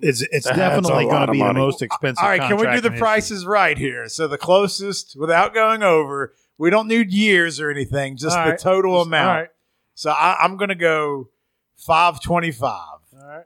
It's 0.00 0.22
it's 0.22 0.44
That's 0.46 0.56
definitely 0.56 1.04
a 1.04 1.08
going 1.08 1.20
to 1.22 1.28
of 1.28 1.32
be 1.32 1.38
the 1.38 1.44
money. 1.44 1.58
most 1.60 1.80
expensive. 1.82 2.22
All 2.22 2.28
right, 2.28 2.40
can 2.40 2.56
we 2.56 2.62
do 2.62 2.64
contract 2.64 2.82
the 2.82 2.86
in 2.88 2.92
history. 2.94 2.98
prices 3.00 3.46
right 3.46 3.78
here? 3.78 4.08
So 4.08 4.26
the 4.28 4.36
closest, 4.38 5.16
without 5.18 5.54
going 5.54 5.82
over, 5.82 6.34
we 6.58 6.68
don't 6.70 6.88
need 6.88 7.12
years 7.12 7.60
or 7.60 7.70
anything, 7.70 8.16
just 8.16 8.36
All 8.36 8.44
the 8.44 8.50
right. 8.52 8.58
total 8.58 8.98
Just- 8.98 9.06
amount. 9.08 9.28
all 9.28 9.34
right. 9.42 9.48
So 9.94 10.10
I, 10.10 10.36
I'm 10.42 10.56
going 10.56 10.70
to 10.70 10.74
go 10.74 11.28
five 11.76 12.20
twenty 12.20 12.50
five. 12.50 12.98
All 13.16 13.26
right. 13.26 13.44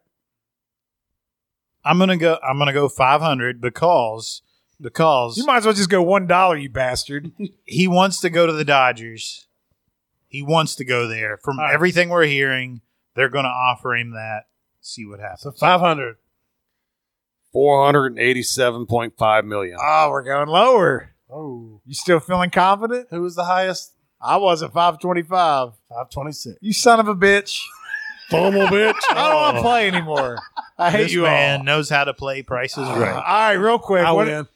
I'm 1.84 1.98
gonna 1.98 2.16
go. 2.16 2.38
I'm 2.46 2.58
gonna 2.58 2.72
go 2.72 2.88
500 2.88 3.60
because 3.60 4.42
because 4.80 5.36
You 5.38 5.44
might 5.46 5.58
as 5.58 5.64
well 5.64 5.74
just 5.74 5.90
go 5.90 6.02
one 6.02 6.26
dollar, 6.26 6.56
you 6.56 6.68
bastard. 6.70 7.30
he 7.64 7.88
wants 7.88 8.20
to 8.20 8.30
go 8.30 8.46
to 8.46 8.52
the 8.52 8.64
Dodgers. 8.64 9.46
He 10.28 10.42
wants 10.42 10.74
to 10.76 10.84
go 10.84 11.06
there. 11.08 11.36
From 11.38 11.58
All 11.58 11.64
right. 11.66 11.74
everything 11.74 12.08
we're 12.10 12.24
hearing, 12.26 12.82
they're 13.14 13.30
going 13.30 13.44
to 13.44 13.50
offer 13.50 13.94
him 13.96 14.10
that. 14.12 14.44
See 14.80 15.06
what 15.06 15.20
happens. 15.20 15.40
So 15.42 15.52
five 15.52 15.80
hundred. 17.48 17.52
Four 17.52 17.84
hundred 17.84 18.06
and 18.12 18.18
eighty-seven 18.20 18.86
point 18.86 19.14
five 19.18 19.44
million. 19.44 19.76
Oh, 19.80 20.08
we're 20.10 20.22
going 20.22 20.48
lower. 20.48 21.10
Oh, 21.30 21.80
You 21.84 21.94
still 21.94 22.20
feeling 22.20 22.50
confident? 22.50 23.08
who 23.10 23.22
was 23.22 23.34
the 23.34 23.44
highest? 23.44 23.92
I 24.20 24.36
was 24.38 24.62
at 24.62 24.72
five 24.72 24.98
twenty 25.00 25.22
five. 25.22 25.70
Five 25.88 26.10
twenty 26.10 26.32
six. 26.32 26.56
You 26.60 26.72
son 26.72 27.00
of 27.00 27.08
a 27.08 27.14
bitch. 27.14 27.60
Fumble 28.30 28.66
bitch. 28.66 28.94
I 29.10 29.28
don't 29.30 29.34
want 29.40 29.56
to 29.56 29.62
play 29.62 29.88
anymore. 29.88 30.38
I 30.76 30.90
hate 30.90 31.04
this 31.04 31.12
you 31.12 31.22
man 31.22 31.60
all. 31.60 31.64
knows 31.64 31.88
how 31.88 32.04
to 32.04 32.12
play 32.14 32.42
prices 32.42 32.86
Uh, 32.88 32.92
right. 32.98 33.14
all 33.14 33.22
right, 33.22 33.52
real 33.54 33.78
quick. 33.78 34.04
I 34.04 34.12
What, 34.12 34.26
win. 34.26 34.46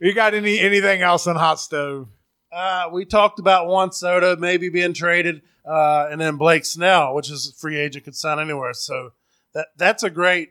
you 0.00 0.12
got 0.14 0.34
any 0.34 0.58
anything 0.58 1.00
else 1.02 1.26
on 1.26 1.36
hot 1.36 1.58
stove? 1.60 2.08
Uh, 2.52 2.88
we 2.92 3.04
talked 3.06 3.38
about 3.38 3.66
Juan 3.66 3.92
Soto 3.92 4.36
maybe 4.36 4.68
being 4.68 4.92
traded, 4.92 5.40
uh, 5.66 6.08
and 6.10 6.20
then 6.20 6.36
Blake 6.36 6.66
Snell, 6.66 7.14
which 7.14 7.30
is 7.30 7.48
a 7.48 7.58
free 7.58 7.78
agent, 7.78 8.04
could 8.04 8.14
sign 8.14 8.38
anywhere. 8.38 8.74
So 8.74 9.12
that 9.54 9.68
that's 9.78 10.02
a 10.02 10.10
great 10.10 10.50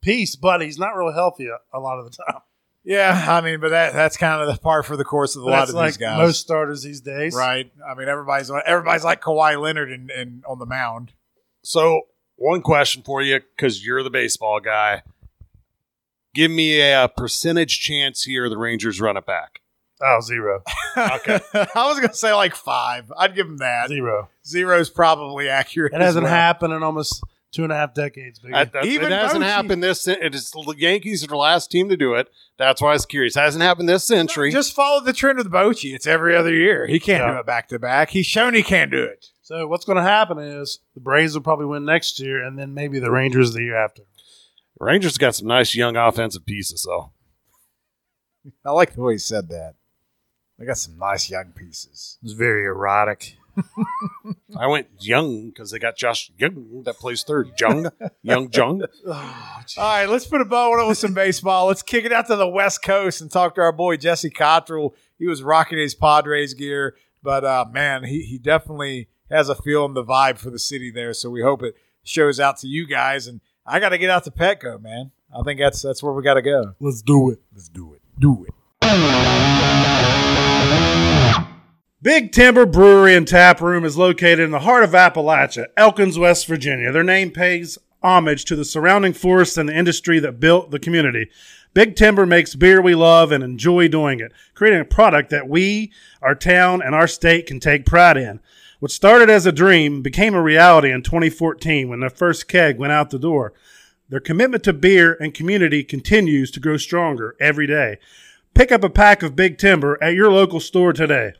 uh, 0.00 0.04
piece, 0.04 0.36
but 0.36 0.60
he's 0.60 0.78
not 0.78 0.90
real 0.96 1.12
healthy 1.12 1.46
a, 1.48 1.58
a 1.76 1.80
lot 1.80 1.98
of 1.98 2.04
the 2.10 2.16
time. 2.24 2.40
Yeah, 2.84 3.26
I 3.28 3.42
mean, 3.42 3.60
but 3.60 3.70
that 3.70 3.92
that's 3.92 4.16
kind 4.16 4.40
of 4.40 4.48
the 4.48 4.58
par 4.58 4.82
for 4.82 4.96
the 4.96 5.04
course 5.04 5.36
of 5.36 5.42
a 5.42 5.44
lot 5.46 5.58
That's 5.58 5.70
of 5.70 5.76
like 5.76 5.88
these 5.90 5.96
guys. 5.98 6.18
most 6.18 6.40
starters 6.40 6.82
these 6.82 7.02
days, 7.02 7.34
right. 7.34 7.70
I 7.86 7.94
mean, 7.94 8.08
everybody's 8.08 8.50
everybody's 8.50 9.04
like 9.04 9.20
Kawhi 9.20 9.60
Leonard 9.60 9.92
and, 9.92 10.10
and 10.10 10.42
on 10.48 10.58
the 10.58 10.64
mound. 10.64 11.12
So, 11.62 12.02
one 12.36 12.62
question 12.62 13.02
for 13.02 13.20
you, 13.20 13.40
because 13.56 13.84
you're 13.84 14.02
the 14.02 14.10
baseball 14.10 14.60
guy. 14.60 15.02
Give 16.34 16.50
me 16.50 16.80
a, 16.80 17.08
percentage 17.08 17.80
chance 17.80 18.22
here 18.22 18.48
the 18.48 18.56
Rangers 18.56 19.00
run 19.00 19.16
it 19.16 19.26
back. 19.26 19.60
Oh, 20.00 20.20
zero, 20.22 20.62
Okay, 20.96 21.40
I 21.54 21.88
was 21.88 21.98
gonna 22.00 22.14
say 22.14 22.32
like 22.32 22.54
five. 22.54 23.12
I'd 23.18 23.34
give 23.34 23.48
him 23.48 23.56
that. 23.58 23.88
zero. 23.88 24.28
Zero's 24.46 24.88
probably 24.88 25.48
accurate. 25.48 25.92
It 25.92 25.96
as 25.96 26.06
hasn't 26.06 26.24
well. 26.24 26.32
happened 26.32 26.72
in 26.72 26.82
almost 26.84 27.22
two 27.52 27.62
and 27.64 27.72
a 27.72 27.76
half 27.76 27.94
decades. 27.94 28.38
Biggie. 28.40 28.52
That- 28.52 28.72
that- 28.72 28.84
Even 28.86 29.10
it 29.12 29.14
hasn't 29.20 29.42
Bochy- 29.42 29.46
happened 29.46 29.82
this. 29.82 30.06
It 30.06 30.34
is 30.34 30.50
the 30.50 30.74
Yankees 30.76 31.24
are 31.24 31.28
the 31.28 31.36
last 31.36 31.70
team 31.70 31.88
to 31.88 31.96
do 31.96 32.14
it. 32.14 32.28
That's 32.58 32.80
why 32.82 32.90
I 32.90 32.92
was 32.94 33.06
curious. 33.06 33.36
It 33.36 33.40
hasn't 33.40 33.62
happened 33.62 33.88
this 33.88 34.04
century. 34.04 34.50
Just 34.52 34.74
follow 34.74 35.00
the 35.02 35.12
trend 35.12 35.38
with 35.38 35.50
Bochy. 35.50 35.94
It's 35.94 36.06
every 36.06 36.36
other 36.36 36.52
year. 36.54 36.86
He 36.86 37.00
can't 37.00 37.22
Yeah. 37.22 37.32
do 37.34 37.38
it 37.38 37.46
back 37.46 37.68
to 37.68 37.78
back. 37.78 38.10
He's 38.10 38.26
shown 38.26 38.54
he 38.54 38.62
can't 38.62 38.90
do 38.90 39.02
it. 39.02 39.26
so 39.42 39.66
what's 39.66 39.86
going 39.86 39.96
to 39.96 40.02
happen 40.02 40.38
is 40.38 40.80
the 40.94 41.00
Braves 41.00 41.32
will 41.34 41.40
probably 41.42 41.64
win 41.66 41.84
next 41.86 42.20
year, 42.20 42.44
and 42.44 42.58
then 42.58 42.74
maybe 42.74 42.98
the 42.98 43.10
Rangers 43.10 43.54
the 43.54 43.62
year 43.62 43.76
after. 43.82 44.02
Rangers 44.78 45.16
got 45.16 45.34
some 45.34 45.48
nice 45.48 45.74
young 45.74 45.96
offensive 45.96 46.44
pieces, 46.44 46.82
though. 46.86 47.12
I 48.64 48.70
like 48.72 48.94
the 48.94 49.00
way 49.00 49.14
he 49.14 49.18
said 49.18 49.48
that. 49.48 49.74
They 50.58 50.66
got 50.66 50.76
some 50.78 50.98
nice 50.98 51.30
young 51.30 51.52
pieces. 51.52 52.18
It's 52.22 52.32
very 52.34 52.64
erotic. 52.64 53.37
I 54.56 54.66
went 54.66 54.88
young 55.00 55.48
because 55.48 55.70
they 55.70 55.78
got 55.78 55.96
Josh 55.96 56.30
Jung 56.38 56.82
that 56.84 56.96
plays 56.96 57.22
third. 57.22 57.52
Jung, 57.58 57.90
young 58.22 58.50
Jung. 58.52 58.82
All 59.06 59.14
right, 59.76 60.06
let's 60.06 60.26
put 60.26 60.40
a 60.40 60.44
bow 60.44 60.72
on 60.72 60.84
it 60.84 60.88
with 60.88 60.98
some 60.98 61.14
baseball. 61.14 61.66
Let's 61.66 61.82
kick 61.82 62.04
it 62.04 62.12
out 62.12 62.26
to 62.28 62.36
the 62.36 62.48
West 62.48 62.82
Coast 62.82 63.20
and 63.20 63.30
talk 63.30 63.54
to 63.56 63.60
our 63.60 63.72
boy 63.72 63.96
Jesse 63.96 64.30
Cottrell. 64.30 64.94
He 65.18 65.26
was 65.26 65.42
rocking 65.42 65.78
his 65.78 65.94
Padres 65.94 66.54
gear, 66.54 66.96
but 67.22 67.44
uh, 67.44 67.66
man, 67.70 68.04
he, 68.04 68.22
he 68.22 68.38
definitely 68.38 69.08
has 69.30 69.48
a 69.48 69.54
feel 69.54 69.84
and 69.84 69.96
the 69.96 70.04
vibe 70.04 70.38
for 70.38 70.50
the 70.50 70.58
city 70.58 70.90
there. 70.90 71.12
So 71.12 71.30
we 71.30 71.42
hope 71.42 71.62
it 71.62 71.74
shows 72.02 72.40
out 72.40 72.58
to 72.58 72.66
you 72.66 72.86
guys. 72.86 73.26
And 73.26 73.40
I 73.66 73.80
got 73.80 73.90
to 73.90 73.98
get 73.98 74.10
out 74.10 74.24
to 74.24 74.30
Petco, 74.30 74.80
man. 74.80 75.10
I 75.36 75.42
think 75.42 75.60
that's 75.60 75.82
that's 75.82 76.02
where 76.02 76.12
we 76.12 76.22
got 76.22 76.34
to 76.34 76.42
go. 76.42 76.74
Let's 76.80 77.02
do 77.02 77.30
it. 77.30 77.40
Let's 77.52 77.68
do 77.68 77.94
it. 77.94 78.02
Do 78.18 78.46
it. 78.46 79.57
Big 82.00 82.30
Timber 82.30 82.64
Brewery 82.64 83.16
and 83.16 83.26
Tap 83.26 83.60
Room 83.60 83.84
is 83.84 83.96
located 83.96 84.38
in 84.38 84.52
the 84.52 84.60
heart 84.60 84.84
of 84.84 84.92
Appalachia, 84.92 85.66
Elkins, 85.76 86.16
West 86.16 86.46
Virginia. 86.46 86.92
Their 86.92 87.02
name 87.02 87.32
pays 87.32 87.76
homage 88.04 88.44
to 88.44 88.54
the 88.54 88.64
surrounding 88.64 89.12
forests 89.12 89.56
and 89.56 89.68
the 89.68 89.76
industry 89.76 90.20
that 90.20 90.38
built 90.38 90.70
the 90.70 90.78
community. 90.78 91.28
Big 91.74 91.96
Timber 91.96 92.24
makes 92.24 92.54
beer 92.54 92.80
we 92.80 92.94
love 92.94 93.32
and 93.32 93.42
enjoy 93.42 93.88
doing 93.88 94.20
it, 94.20 94.30
creating 94.54 94.78
a 94.78 94.84
product 94.84 95.30
that 95.30 95.48
we, 95.48 95.90
our 96.22 96.36
town, 96.36 96.80
and 96.82 96.94
our 96.94 97.08
state 97.08 97.46
can 97.46 97.58
take 97.58 97.84
pride 97.84 98.16
in. 98.16 98.38
What 98.78 98.92
started 98.92 99.28
as 99.28 99.44
a 99.44 99.50
dream 99.50 100.00
became 100.00 100.34
a 100.34 100.40
reality 100.40 100.92
in 100.92 101.02
2014 101.02 101.88
when 101.88 101.98
their 101.98 102.10
first 102.10 102.46
keg 102.46 102.78
went 102.78 102.92
out 102.92 103.10
the 103.10 103.18
door. 103.18 103.54
Their 104.08 104.20
commitment 104.20 104.62
to 104.62 104.72
beer 104.72 105.16
and 105.20 105.34
community 105.34 105.82
continues 105.82 106.52
to 106.52 106.60
grow 106.60 106.76
stronger 106.76 107.34
every 107.40 107.66
day. 107.66 107.98
Pick 108.58 108.72
up 108.72 108.82
a 108.82 108.90
pack 108.90 109.22
of 109.22 109.36
Big 109.36 109.56
Timber 109.56 109.96
at 110.02 110.14
your 110.14 110.32
local 110.32 110.58
store 110.58 110.92
today. 110.92 111.30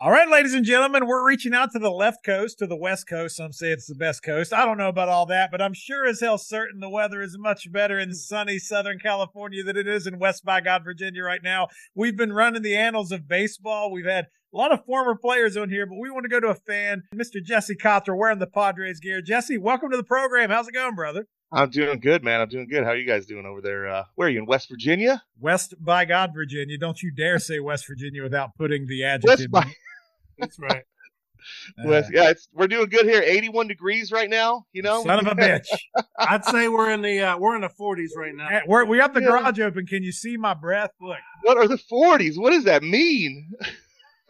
All 0.00 0.10
right, 0.10 0.26
ladies 0.26 0.54
and 0.54 0.64
gentlemen, 0.64 1.06
we're 1.06 1.28
reaching 1.28 1.52
out 1.52 1.72
to 1.72 1.78
the 1.78 1.90
left 1.90 2.24
coast, 2.24 2.60
to 2.60 2.66
the 2.66 2.78
west 2.78 3.06
coast. 3.06 3.36
Some 3.36 3.52
say 3.52 3.70
it's 3.70 3.86
the 3.86 3.94
best 3.94 4.22
coast. 4.22 4.54
I 4.54 4.64
don't 4.64 4.78
know 4.78 4.88
about 4.88 5.10
all 5.10 5.26
that, 5.26 5.50
but 5.50 5.60
I'm 5.60 5.74
sure 5.74 6.06
as 6.06 6.20
hell 6.20 6.38
certain 6.38 6.80
the 6.80 6.88
weather 6.88 7.20
is 7.20 7.36
much 7.38 7.70
better 7.70 7.98
in 7.98 8.08
hmm. 8.08 8.14
sunny 8.14 8.58
Southern 8.58 8.98
California 8.98 9.62
than 9.62 9.76
it 9.76 9.86
is 9.86 10.06
in 10.06 10.18
West 10.18 10.46
by 10.46 10.62
God, 10.62 10.82
Virginia 10.82 11.22
right 11.22 11.42
now. 11.44 11.68
We've 11.94 12.16
been 12.16 12.32
running 12.32 12.62
the 12.62 12.74
annals 12.74 13.12
of 13.12 13.28
baseball. 13.28 13.92
We've 13.92 14.06
had 14.06 14.28
a 14.50 14.56
lot 14.56 14.72
of 14.72 14.86
former 14.86 15.14
players 15.14 15.58
on 15.58 15.68
here, 15.68 15.84
but 15.84 15.98
we 16.00 16.10
want 16.10 16.24
to 16.24 16.30
go 16.30 16.40
to 16.40 16.48
a 16.48 16.54
fan, 16.54 17.02
Mr. 17.14 17.44
Jesse 17.44 17.76
Cotter, 17.76 18.16
wearing 18.16 18.38
the 18.38 18.46
Padres 18.46 18.98
gear. 18.98 19.20
Jesse, 19.20 19.58
welcome 19.58 19.90
to 19.90 19.98
the 19.98 20.04
program. 20.04 20.48
How's 20.48 20.68
it 20.68 20.72
going, 20.72 20.94
brother? 20.94 21.26
I'm 21.50 21.70
doing 21.70 21.98
good, 22.00 22.22
man. 22.22 22.40
I'm 22.40 22.48
doing 22.48 22.68
good. 22.68 22.84
How 22.84 22.90
are 22.90 22.96
you 22.96 23.06
guys 23.06 23.24
doing 23.26 23.46
over 23.46 23.60
there? 23.62 23.88
Uh, 23.88 24.04
where 24.16 24.28
are 24.28 24.30
you 24.30 24.38
in 24.38 24.46
West 24.46 24.68
Virginia? 24.68 25.22
West 25.40 25.74
by 25.82 26.04
God, 26.04 26.32
Virginia. 26.34 26.76
Don't 26.76 27.02
you 27.02 27.10
dare 27.10 27.38
say 27.38 27.58
West 27.58 27.86
Virginia 27.88 28.22
without 28.22 28.54
putting 28.56 28.86
the 28.86 29.04
adjective. 29.04 29.50
West 29.50 29.66
by 29.66 29.72
That's 30.38 30.58
right. 30.58 30.82
Uh, 31.78 31.88
West. 31.88 32.10
Yeah, 32.12 32.30
it's 32.30 32.48
we're 32.52 32.66
doing 32.66 32.88
good 32.88 33.06
here. 33.06 33.22
81 33.22 33.68
degrees 33.68 34.10
right 34.12 34.28
now. 34.28 34.64
You 34.72 34.82
know. 34.82 35.02
Son 35.04 35.20
of 35.24 35.26
a 35.28 35.34
bitch. 35.40 35.66
I'd 36.18 36.44
say 36.44 36.68
we're 36.68 36.90
in 36.90 37.00
the 37.00 37.20
uh, 37.20 37.38
we're 37.38 37.54
in 37.54 37.62
the 37.62 37.70
40s 37.80 38.08
right 38.16 38.34
now. 38.34 38.48
Hey, 38.48 38.60
We're, 38.66 38.84
we 38.84 38.98
got 38.98 39.14
the 39.14 39.20
Yeah. 39.22 39.28
garage 39.28 39.58
open. 39.60 39.86
Can 39.86 40.02
you 40.02 40.10
see 40.12 40.36
my 40.36 40.52
breath? 40.52 40.90
Look, 41.00 41.16
What 41.44 41.56
are 41.56 41.68
the 41.68 41.78
40s? 41.90 42.36
What 42.38 42.50
does 42.50 42.64
that 42.64 42.82
mean? 42.82 43.50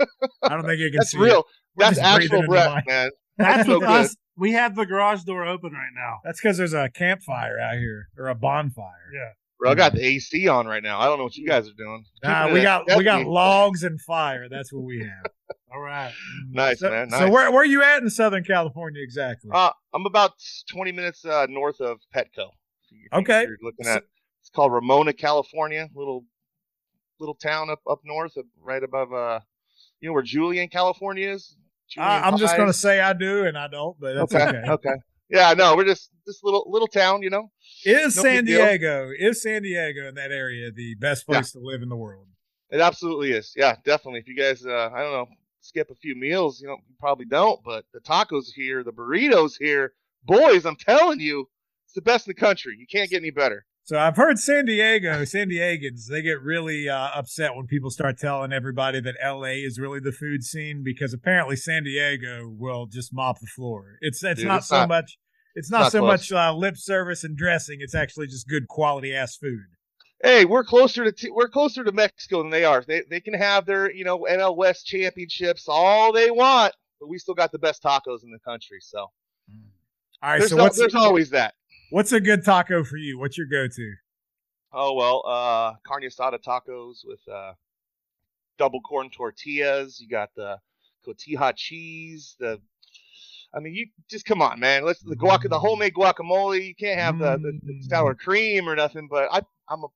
I 0.01 0.51
don't 0.51 0.65
think 0.65 0.79
you 0.79 0.91
can 0.91 0.99
That's 0.99 1.11
see 1.13 1.19
real. 1.19 1.41
It. 1.41 1.45
That's 1.79 1.99
actual 1.99 2.43
breath, 2.47 2.85
man. 2.87 3.11
That's 3.39 3.67
so 3.67 3.79
with 3.81 3.89
good. 3.89 4.01
us. 4.05 4.17
We 4.39 4.53
have 4.53 4.77
the 4.77 4.87
garage 4.87 5.23
door 5.25 5.45
open 5.47 5.73
right 5.73 5.91
now. 5.95 6.21
That's 6.25 6.41
because 6.41 6.57
there's 6.57 6.73
a 6.75 6.89
campfire 6.89 7.59
out 7.59 7.75
here 7.79 8.09
or 8.17 8.29
a 8.29 8.35
bonfire. 8.35 9.11
Yeah. 9.13 9.31
Bro, 9.59 9.73
I 9.73 9.75
got 9.75 9.93
the 9.93 10.05
AC 10.05 10.47
on 10.47 10.67
right 10.69 10.83
now. 10.83 11.01
I 11.01 11.07
don't 11.07 11.19
know 11.19 11.25
what 11.25 11.37
you 11.37 11.47
guys 11.47 11.69
are 11.69 11.73
doing. 11.77 12.05
Nah, 12.23 12.53
we 12.53 12.63
got 12.63 12.85
we 12.97 13.03
got 13.03 13.27
logs 13.27 13.83
and 13.83 14.01
fire. 14.01 14.49
That's 14.49 14.73
what 14.73 14.85
we 14.85 15.01
have. 15.01 15.33
All 15.75 15.81
right. 15.81 16.13
Nice, 16.51 16.79
so, 16.81 16.89
man. 16.91 17.11
So 17.11 17.19
Nice. 17.21 17.31
where 17.31 17.51
where 17.51 17.65
you 17.65 17.83
at 17.83 18.01
in 18.03 18.09
Southern 18.09 18.45
California 18.45 19.03
exactly? 19.03 19.51
Uh, 19.53 19.71
I'm 19.93 20.07
about 20.07 20.33
20 20.71 20.93
minutes 20.93 21.25
uh, 21.25 21.47
north 21.51 21.81
of 21.81 21.99
Petco. 22.15 22.51
If 22.85 22.93
you- 22.93 23.09
if 23.13 23.19
Okay. 23.19 23.43
You're 23.43 23.59
looking 23.63 23.87
at. 23.87 24.05
It's 24.41 24.51
called 24.51 24.73
Ramona, 24.73 25.13
California. 25.13 25.89
Little 25.95 26.25
little 27.19 27.35
town 27.35 27.69
up 27.69 27.81
up 27.91 28.01
north, 28.05 28.35
right 28.63 28.83
above 28.83 29.13
uh, 29.13 29.41
you 30.01 30.09
know 30.09 30.13
where 30.13 30.23
Julian, 30.23 30.69
California 30.69 31.29
is. 31.33 31.57
I, 31.97 32.21
I'm 32.21 32.37
just 32.37 32.57
gonna 32.57 32.73
say 32.73 33.01
I 33.01 33.13
do 33.13 33.45
and 33.45 33.57
I 33.57 33.69
don't, 33.69 33.99
but 33.99 34.15
that's 34.15 34.35
okay. 34.35 34.59
okay. 34.59 34.71
Okay. 34.71 34.95
Yeah, 35.31 35.53
no, 35.53 35.77
we're 35.77 35.85
just 35.85 36.11
this 36.27 36.43
little 36.43 36.65
little 36.69 36.87
town, 36.87 37.23
you 37.23 37.31
know. 37.31 37.51
Is 37.85 38.17
No 38.17 38.23
San. 38.23 38.45
Diego 38.45 39.11
is 39.17 39.43
San 39.43 39.63
Diego 39.63 40.09
in 40.09 40.15
that 40.15 40.33
area 40.33 40.71
the 40.71 40.95
best 40.97 41.27
place 41.27 41.53
to 41.53 41.59
live 41.61 41.83
in 41.83 41.89
the 41.89 41.97
world? 41.97 42.27
It 42.71 42.81
absolutely 42.81 43.33
is. 43.33 43.53
Yeah, 43.57 43.77
definitely. 43.85 44.21
If 44.21 44.29
you 44.29 44.37
guys, 44.37 44.65
uh, 44.65 44.91
I 44.95 45.03
don't 45.03 45.13
know, 45.13 45.27
skip 45.61 45.91
a 45.91 45.95
few 45.95 46.15
meals, 46.15 46.61
you 46.61 46.67
know, 46.67 46.77
you 46.89 46.95
probably 47.01 47.25
don't, 47.25 47.63
but 47.65 47.85
the 47.93 48.01
tacos 48.01 48.47
here, 48.55 48.85
the 48.85 48.93
burritos 48.93 49.53
here, 49.59 49.93
boys, 50.25 50.67
I'm 50.67 50.77
telling 50.77 51.21
you, 51.21 51.49
it's 51.87 51.95
the 51.95 52.03
best 52.03 52.27
in 52.27 52.31
the 52.31 52.41
country. 52.41 52.77
You 52.79 52.87
can't 52.87 53.09
get 53.11 53.23
any 53.23 53.31
better. 53.31 53.65
So 53.89 53.99
I've 53.99 54.17
heard 54.17 54.39
San 54.39 54.67
Diego, 54.67 55.25
San 55.25 55.49
Diegans, 55.49 56.09
they 56.11 56.21
get 56.21 56.43
really 56.43 56.91
uh, 56.91 57.09
upset 57.15 57.57
when 57.57 57.67
people 57.67 57.89
start 57.89 58.19
telling 58.19 58.53
everybody 58.53 59.01
that 59.01 59.15
LA 59.25 59.65
is 59.65 59.81
really 59.81 59.99
the 59.99 60.13
food 60.13 60.45
scene 60.45 60.83
because 60.85 61.15
apparently 61.15 61.57
San 61.57 61.85
Diego 61.85 62.55
will 62.55 62.85
just 62.85 63.15
mop 63.15 63.41
the 63.41 63.47
floor. 63.47 63.97
It's 64.03 64.23
it's 64.23 64.41
Dude, 64.41 64.49
not 64.49 64.59
it's 64.59 64.69
so 64.69 64.81
not- 64.81 64.89
much 64.91 65.17
it's 65.55 65.71
not, 65.71 65.79
not 65.85 65.93
so 65.93 66.01
close. 66.01 66.31
much 66.31 66.33
uh, 66.33 66.55
lip 66.55 66.77
service 66.77 67.25
and 67.25 67.35
dressing. 67.35 67.79
It's 67.81 67.95
actually 67.95 68.27
just 68.27 68.47
good 68.47 68.69
quality 68.69 69.15
ass 69.15 69.39
food. 69.39 69.65
Hey, 70.23 70.45
we're 70.45 70.65
closer 70.65 71.05
to 71.05 71.11
t- 71.13 71.31
we're 71.31 71.49
closer 71.49 71.83
to 71.83 71.91
Mexico 71.91 72.43
than 72.43 72.51
they 72.51 72.67
are. 72.67 72.85
They 72.87 73.05
they 73.09 73.21
can 73.21 73.33
have 73.33 73.65
their 73.65 73.91
you 73.91 74.05
know 74.05 74.27
NL 74.31 74.55
West 74.55 74.85
championships 74.85 75.65
all 75.67 76.13
they 76.13 76.31
want, 76.31 76.75
but 77.01 77.09
we 77.09 77.17
still 77.17 77.33
got 77.33 77.53
the 77.53 77.59
best 77.59 77.83
tacos 77.83 78.23
in 78.23 78.33
the 78.33 78.41
country. 78.45 78.81
So 78.83 78.99
All 78.99 79.11
right, 80.23 80.41
there's, 80.41 80.51
so 80.51 80.69
there's 80.69 80.95
always 80.95 81.31
that. 81.31 81.55
What's 81.91 82.13
a 82.13 82.21
good 82.21 82.45
taco 82.45 82.85
for 82.85 82.97
you? 82.97 83.19
What's 83.19 83.39
your 83.39 83.47
go 83.47 83.67
to? 83.69 83.95
Oh 84.73 84.95
well, 84.95 85.23
uh, 85.27 85.75
carne 85.87 86.03
asada 86.03 86.39
tacos 86.43 86.99
with 87.05 87.21
uh, 87.33 87.53
double 88.59 88.81
corn 88.81 89.11
tortillas. 89.11 90.01
You 90.01 90.09
got 90.09 90.31
the 90.37 90.59
cotija 91.07 91.55
cheese, 91.57 92.37
the 92.39 92.61
I 93.55 93.61
mean, 93.61 93.75
you 93.75 93.87
just 94.11 94.27
come 94.27 94.43
on, 94.43 94.61
man. 94.61 94.85
Let's 94.85 95.01
the 95.01 95.17
guac, 95.17 95.49
the 95.49 95.59
homemade 95.59 95.95
guacamole. 95.95 96.67
You 96.67 96.75
can't 96.75 97.01
have 97.01 97.19
the, 97.19 97.39
the, 97.39 97.59
the 97.65 97.83
sour 97.83 98.15
cream 98.15 98.69
or 98.69 98.77
nothing. 98.77 99.09
But 99.11 99.29
I, 99.33 99.41
I'm 99.69 99.85
a, 99.85 99.87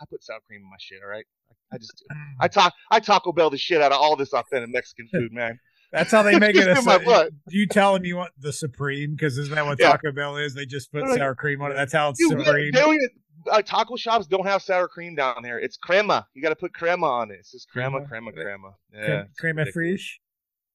I 0.00 0.06
put 0.08 0.24
sour 0.24 0.40
cream 0.46 0.62
in 0.62 0.70
my 0.70 0.76
shit. 0.78 1.00
All 1.02 1.10
right, 1.10 1.26
I, 1.70 1.74
I 1.76 1.78
just 1.78 1.96
do. 1.98 2.16
I 2.40 2.48
talk, 2.48 2.72
I 2.90 3.00
Taco 3.00 3.32
Bell 3.32 3.50
the 3.50 3.58
shit 3.58 3.82
out 3.82 3.92
of 3.92 4.00
all 4.00 4.16
this 4.16 4.32
authentic 4.32 4.70
Mexican 4.70 5.08
food, 5.12 5.32
man. 5.32 5.58
That's 5.94 6.10
how 6.10 6.22
they 6.22 6.38
make 6.38 6.56
it. 6.56 6.66
A, 6.78 6.82
my 6.82 6.98
do 6.98 7.56
you 7.56 7.66
tell 7.66 7.94
them 7.94 8.04
you 8.04 8.16
want 8.16 8.32
the 8.38 8.52
supreme? 8.52 9.12
Because 9.12 9.38
isn't 9.38 9.54
that 9.54 9.64
what 9.64 9.78
Yeah. 9.78 9.92
Taco 9.92 10.12
Bell 10.12 10.36
is? 10.36 10.54
They 10.54 10.66
just 10.66 10.90
put 10.92 11.04
sour 11.14 11.34
cream 11.34 11.62
on 11.62 11.70
it. 11.70 11.74
That's 11.74 11.92
how 11.92 12.10
it's 12.10 12.18
Dude, 12.18 12.30
supreme. 12.44 12.72
they 12.72 12.80
don't 12.80 12.94
even- 12.94 13.08
uh, 13.50 13.60
taco 13.62 13.94
shops 13.94 14.26
don't 14.26 14.46
have 14.46 14.62
sour 14.62 14.88
cream 14.88 15.14
down 15.14 15.36
there. 15.42 15.58
It's 15.58 15.76
crema. 15.76 16.26
You 16.34 16.42
got 16.42 16.48
to 16.48 16.56
put 16.56 16.72
crema 16.72 17.06
on 17.06 17.30
it. 17.30 17.36
It's 17.40 17.52
just 17.52 17.68
crema, 17.68 18.04
crema, 18.06 18.32
crema. 18.32 18.70
Yeah, 18.92 19.04
Creme- 19.06 19.26
Creme 19.38 19.56
ridiculous. 19.58 20.00
fraiche. 20.02 20.08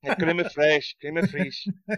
Yeah, 0.03 0.15
crema 0.15 0.49
fresh, 0.55 0.95
crema 1.01 1.27
fresh. 1.27 1.67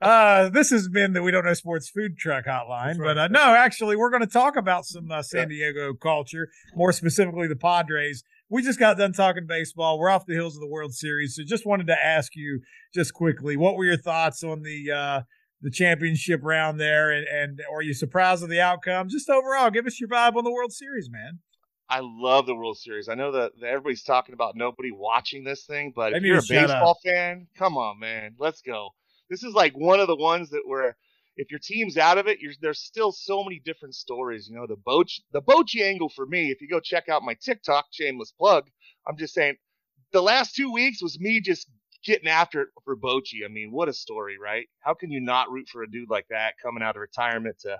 Uh, 0.00 0.48
this 0.50 0.70
has 0.70 0.88
been 0.88 1.12
the 1.14 1.22
We 1.22 1.30
Don't 1.30 1.44
Know 1.44 1.54
Sports 1.54 1.88
Food 1.90 2.16
Truck 2.16 2.46
Hotline. 2.46 2.98
But 2.98 3.18
uh, 3.18 3.28
no, 3.28 3.40
actually, 3.54 3.96
we're 3.96 4.10
going 4.10 4.22
to 4.22 4.26
talk 4.28 4.56
about 4.56 4.84
some 4.86 5.10
uh, 5.10 5.22
San 5.22 5.48
Diego 5.48 5.94
culture, 5.94 6.48
more 6.74 6.92
specifically 6.92 7.48
the 7.48 7.56
Padres. 7.56 8.22
We 8.48 8.62
just 8.62 8.78
got 8.78 8.96
done 8.96 9.12
talking 9.12 9.46
baseball. 9.46 9.98
We're 9.98 10.10
off 10.10 10.26
the 10.26 10.34
hills 10.34 10.54
of 10.56 10.60
the 10.60 10.68
World 10.68 10.94
Series. 10.94 11.34
So 11.34 11.42
just 11.44 11.66
wanted 11.66 11.88
to 11.88 11.96
ask 12.04 12.36
you 12.36 12.60
just 12.94 13.12
quickly, 13.12 13.56
what 13.56 13.76
were 13.76 13.84
your 13.84 13.96
thoughts 13.96 14.44
on 14.44 14.62
the 14.62 14.90
uh, 14.92 15.20
the 15.60 15.70
championship 15.70 16.40
round 16.42 16.78
there? 16.78 17.10
And, 17.10 17.26
and 17.26 17.60
are 17.72 17.82
you 17.82 17.92
surprised 17.92 18.42
with 18.42 18.50
the 18.50 18.60
outcome? 18.60 19.08
Just 19.08 19.28
overall, 19.28 19.70
give 19.70 19.86
us 19.86 19.98
your 19.98 20.08
vibe 20.08 20.36
on 20.36 20.44
the 20.44 20.52
World 20.52 20.72
Series, 20.72 21.10
man. 21.10 21.40
I 21.88 22.00
love 22.02 22.46
the 22.46 22.54
World 22.54 22.78
Series. 22.78 23.08
I 23.08 23.14
know 23.14 23.32
that, 23.32 23.52
that 23.60 23.68
everybody's 23.68 24.02
talking 24.02 24.32
about 24.32 24.56
nobody 24.56 24.90
watching 24.92 25.44
this 25.44 25.64
thing, 25.64 25.92
but 25.94 26.12
if 26.14 26.22
you're 26.22 26.38
a 26.38 26.42
baseball 26.48 26.98
fan, 27.04 27.46
come 27.56 27.76
on, 27.76 28.00
man, 28.00 28.34
let's 28.38 28.60
go. 28.60 28.90
This 29.30 29.44
is 29.44 29.54
like 29.54 29.72
one 29.76 30.00
of 30.00 30.08
the 30.08 30.16
ones 30.16 30.50
that 30.50 30.62
where 30.64 30.96
if 31.36 31.50
your 31.50 31.60
team's 31.60 31.96
out 31.96 32.18
of 32.18 32.26
it, 32.28 32.38
there's 32.60 32.80
still 32.80 33.12
so 33.12 33.44
many 33.44 33.60
different 33.64 33.94
stories. 33.94 34.48
You 34.48 34.56
know, 34.56 34.66
the 34.66 34.76
Boch, 34.76 35.20
the 35.32 35.42
Bochy 35.42 35.82
angle 35.82 36.08
for 36.08 36.26
me. 36.26 36.50
If 36.50 36.60
you 36.60 36.68
go 36.68 36.80
check 36.80 37.08
out 37.08 37.22
my 37.22 37.34
TikTok, 37.42 37.86
shameless 37.92 38.32
plug, 38.32 38.64
I'm 39.08 39.16
just 39.16 39.34
saying, 39.34 39.56
the 40.12 40.22
last 40.22 40.54
two 40.54 40.72
weeks 40.72 41.02
was 41.02 41.20
me 41.20 41.40
just 41.40 41.68
getting 42.04 42.28
after 42.28 42.62
it 42.62 42.68
for 42.84 42.96
Bochy. 42.96 43.44
I 43.44 43.48
mean, 43.48 43.70
what 43.72 43.88
a 43.88 43.92
story, 43.92 44.36
right? 44.42 44.66
How 44.80 44.94
can 44.94 45.10
you 45.10 45.20
not 45.20 45.50
root 45.50 45.68
for 45.70 45.82
a 45.82 45.90
dude 45.90 46.10
like 46.10 46.26
that 46.30 46.54
coming 46.62 46.82
out 46.82 46.96
of 46.96 47.00
retirement 47.00 47.58
to 47.60 47.78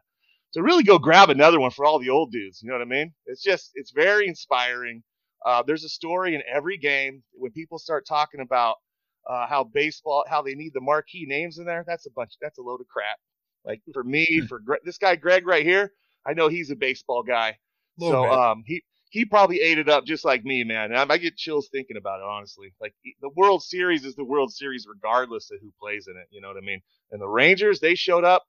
to 0.55 0.63
really 0.63 0.85
go 0.85 0.99
grab 0.99 1.31
another 1.31 1.61
one 1.61 1.71
for 1.71 1.85
all 1.85 1.99
the 1.99 2.11
old 2.11 2.33
dudes. 2.33 2.63
You 2.63 2.69
know 2.71 2.77
what 2.77 2.83
I 2.83 2.87
mean? 2.87 3.13
It's 3.27 3.43
just 3.43 3.73
it's 3.75 3.93
very 3.93 4.27
inspiring. 4.29 5.03
Uh, 5.45 5.63
there's 5.67 5.85
a 5.85 5.89
story 5.89 6.35
in 6.35 6.43
every 6.53 6.79
game 6.79 7.23
when 7.35 7.53
people 7.53 7.79
start 7.79 8.07
talking 8.07 8.41
about 8.41 8.77
uh, 9.29 9.47
how 9.47 9.65
baseball, 9.65 10.25
how 10.29 10.43
they 10.43 10.55
need 10.55 10.73
the 10.75 10.81
marquee 10.81 11.27
names 11.29 11.59
in 11.59 11.67
there. 11.67 11.85
That's 11.87 12.07
a 12.07 12.11
bunch. 12.11 12.33
That's 12.41 12.59
a 12.59 12.63
load 12.63 12.81
of 12.81 12.89
crap. 12.89 13.19
Like 13.67 13.83
for 13.93 14.05
me, 14.05 14.43
for 14.49 14.61
Gre- 14.61 14.77
this 14.85 14.99
guy 14.99 15.17
Greg 15.17 15.47
right 15.47 15.65
here, 15.65 15.93
I 16.27 16.35
know 16.35 16.49
he's 16.49 16.71
a 16.71 16.77
baseball 16.77 17.23
guy. 17.23 17.59
So 17.99 18.25
um, 18.33 18.63
he 18.67 18.83
he 19.11 19.25
probably 19.25 19.61
ate 19.61 19.79
it 19.79 19.89
up 19.89 20.05
just 20.05 20.25
like 20.25 20.45
me, 20.45 20.63
man. 20.65 20.93
And 20.93 20.97
I, 20.97 21.15
I 21.15 21.19
get 21.19 21.37
chills 21.37 21.69
thinking 21.73 21.97
about 21.97 22.21
it, 22.21 22.27
honestly. 22.27 22.73
Like 22.81 22.95
the 23.23 23.31
World 23.37 23.63
Series 23.63 24.05
is 24.05 24.15
the 24.15 24.25
World 24.25 24.53
Series 24.53 24.87
regardless 24.89 25.51
of 25.51 25.59
who 25.61 25.73
plays 25.81 26.07
in 26.07 26.17
it. 26.17 26.27
You 26.31 26.41
know 26.41 26.49
what 26.49 26.57
I 26.59 26.61
mean? 26.65 26.81
And 27.11 27.21
the 27.21 27.29
Rangers, 27.29 27.81
they 27.81 27.95
showed 27.95 28.25
up 28.25 28.45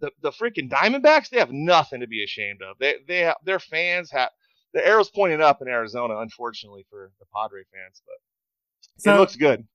the 0.00 0.10
the 0.22 0.30
freaking 0.30 0.70
Diamondbacks, 0.70 1.30
they 1.30 1.38
have 1.38 1.52
nothing 1.52 2.00
to 2.00 2.06
be 2.06 2.22
ashamed 2.22 2.60
of. 2.62 2.76
They 2.78 2.96
they 3.08 3.20
have, 3.20 3.36
their 3.44 3.58
fans 3.60 4.10
have 4.10 4.30
the 4.74 4.86
arrow's 4.86 5.10
pointing 5.10 5.40
up 5.40 5.62
in 5.62 5.68
Arizona, 5.68 6.18
unfortunately 6.18 6.86
for 6.90 7.10
the 7.18 7.26
Padre 7.34 7.62
fans, 7.72 8.02
but 8.06 9.02
So- 9.02 9.14
it 9.14 9.18
looks 9.18 9.36
good. 9.36 9.66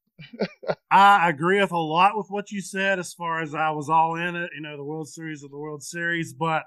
I 0.91 1.29
agree 1.29 1.61
with 1.61 1.71
a 1.71 1.77
lot 1.77 2.17
with 2.17 2.27
what 2.29 2.51
you 2.51 2.61
said 2.61 2.99
as 2.99 3.13
far 3.13 3.41
as 3.41 3.55
I 3.55 3.69
was 3.71 3.89
all 3.89 4.15
in 4.15 4.35
it, 4.35 4.51
you 4.55 4.61
know, 4.61 4.77
the 4.77 4.83
World 4.83 5.07
Series 5.07 5.43
of 5.43 5.51
the 5.51 5.57
World 5.57 5.83
Series. 5.83 6.33
But 6.33 6.63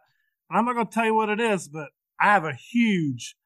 I'm 0.51 0.65
not 0.65 0.75
going 0.75 0.87
to 0.87 0.93
tell 0.93 1.05
you 1.05 1.15
what 1.15 1.29
it 1.29 1.41
is, 1.41 1.69
but 1.69 1.89
I 2.21 2.27
have 2.27 2.45
a 2.45 2.55
huge 2.55 3.37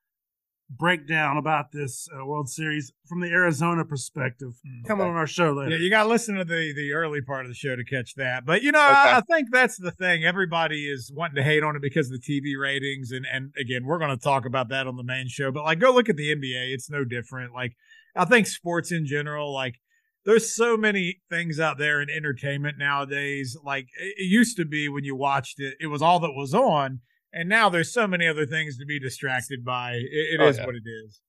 breakdown 0.71 1.39
about 1.39 1.73
this 1.73 2.09
uh, 2.15 2.25
World 2.27 2.49
Series 2.49 2.93
from 3.09 3.21
the 3.21 3.29
Arizona 3.29 3.85
perspective. 3.85 4.53
Coming 4.87 5.07
on 5.07 5.17
our 5.17 5.27
show 5.27 5.53
later. 5.53 5.71
Yeah, 5.71 5.79
you 5.79 5.91
got 5.91 6.03
to 6.03 6.09
listen 6.09 6.35
to 6.37 6.45
the 6.45 6.73
the 6.75 6.93
early 6.93 7.23
part 7.23 7.45
of 7.45 7.51
the 7.51 7.55
show 7.55 7.75
to 7.75 7.85
catch 7.85 8.15
that. 8.17 8.45
But 8.45 8.63
you 8.63 8.73
know, 8.73 8.85
Okay. 8.85 8.95
I, 8.95 9.19
I 9.19 9.21
think 9.23 9.49
that's 9.51 9.79
the 9.79 9.91
thing. 9.91 10.25
Everybody 10.25 10.87
is 10.87 11.11
wanting 11.15 11.37
to 11.37 11.43
hate 11.43 11.63
on 11.63 11.75
it 11.75 11.83
because 11.83 12.11
of 12.11 12.21
the 12.21 12.21
TV 12.21 12.61
ratings, 12.61 13.11
and 13.13 13.27
and 13.33 13.53
again, 13.59 13.85
we're 13.85 13.99
going 13.99 14.17
to 14.17 14.23
talk 14.23 14.45
about 14.45 14.69
that 14.69 14.87
on 14.87 14.97
the 14.97 15.03
main 15.05 15.29
show. 15.29 15.51
But 15.51 15.65
like, 15.65 15.81
go 15.81 15.93
look 15.93 16.09
at 16.09 16.17
the 16.17 16.35
NBA; 16.35 16.73
it's 16.73 16.91
no 16.91 17.05
different. 17.05 17.53
Like, 17.55 17.75
I 18.15 18.25
think 18.25 18.47
sports 18.47 18.93
in 18.93 19.07
general, 19.07 19.53
like. 19.53 19.81
There's 20.29 20.55
so 20.55 20.77
many 20.77 21.23
things 21.31 21.59
out 21.59 21.79
there 21.79 22.03
in 22.03 22.11
entertainment 22.11 22.77
nowadays. 22.77 23.57
Like 23.65 23.87
it 23.99 24.15
it 24.19 24.25
used 24.25 24.59
to 24.59 24.67
be 24.67 24.87
when 24.91 25.03
you 25.03 25.17
watched 25.17 25.59
it, 25.59 25.77
it 25.81 25.87
was 25.87 26.03
all 26.03 26.21
that 26.21 26.33
was 26.33 26.53
on, 26.53 27.01
and 27.33 27.49
now 27.49 27.71
there's 27.71 27.95
so 27.95 28.07
many 28.07 28.29
other 28.29 28.45
things 28.45 28.77
to 28.77 28.85
be 28.85 29.01
distracted 29.01 29.65
by. 29.65 29.93
It, 29.93 30.39
it 30.39 30.41
is 30.43 30.59
Oh, 30.59 30.61
yeah. 30.61 30.67
what 30.67 30.75
it 30.75 30.83
is. 30.87 31.21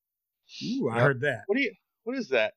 Ooh, 0.81 0.89
I 0.89 0.95
Yep. 0.95 1.03
heard 1.03 1.21
that. 1.21 1.43
What 1.47 1.55
do 1.55 1.62
you 1.62 1.71
what 2.03 2.17
is 2.17 2.27
that? 2.27 2.55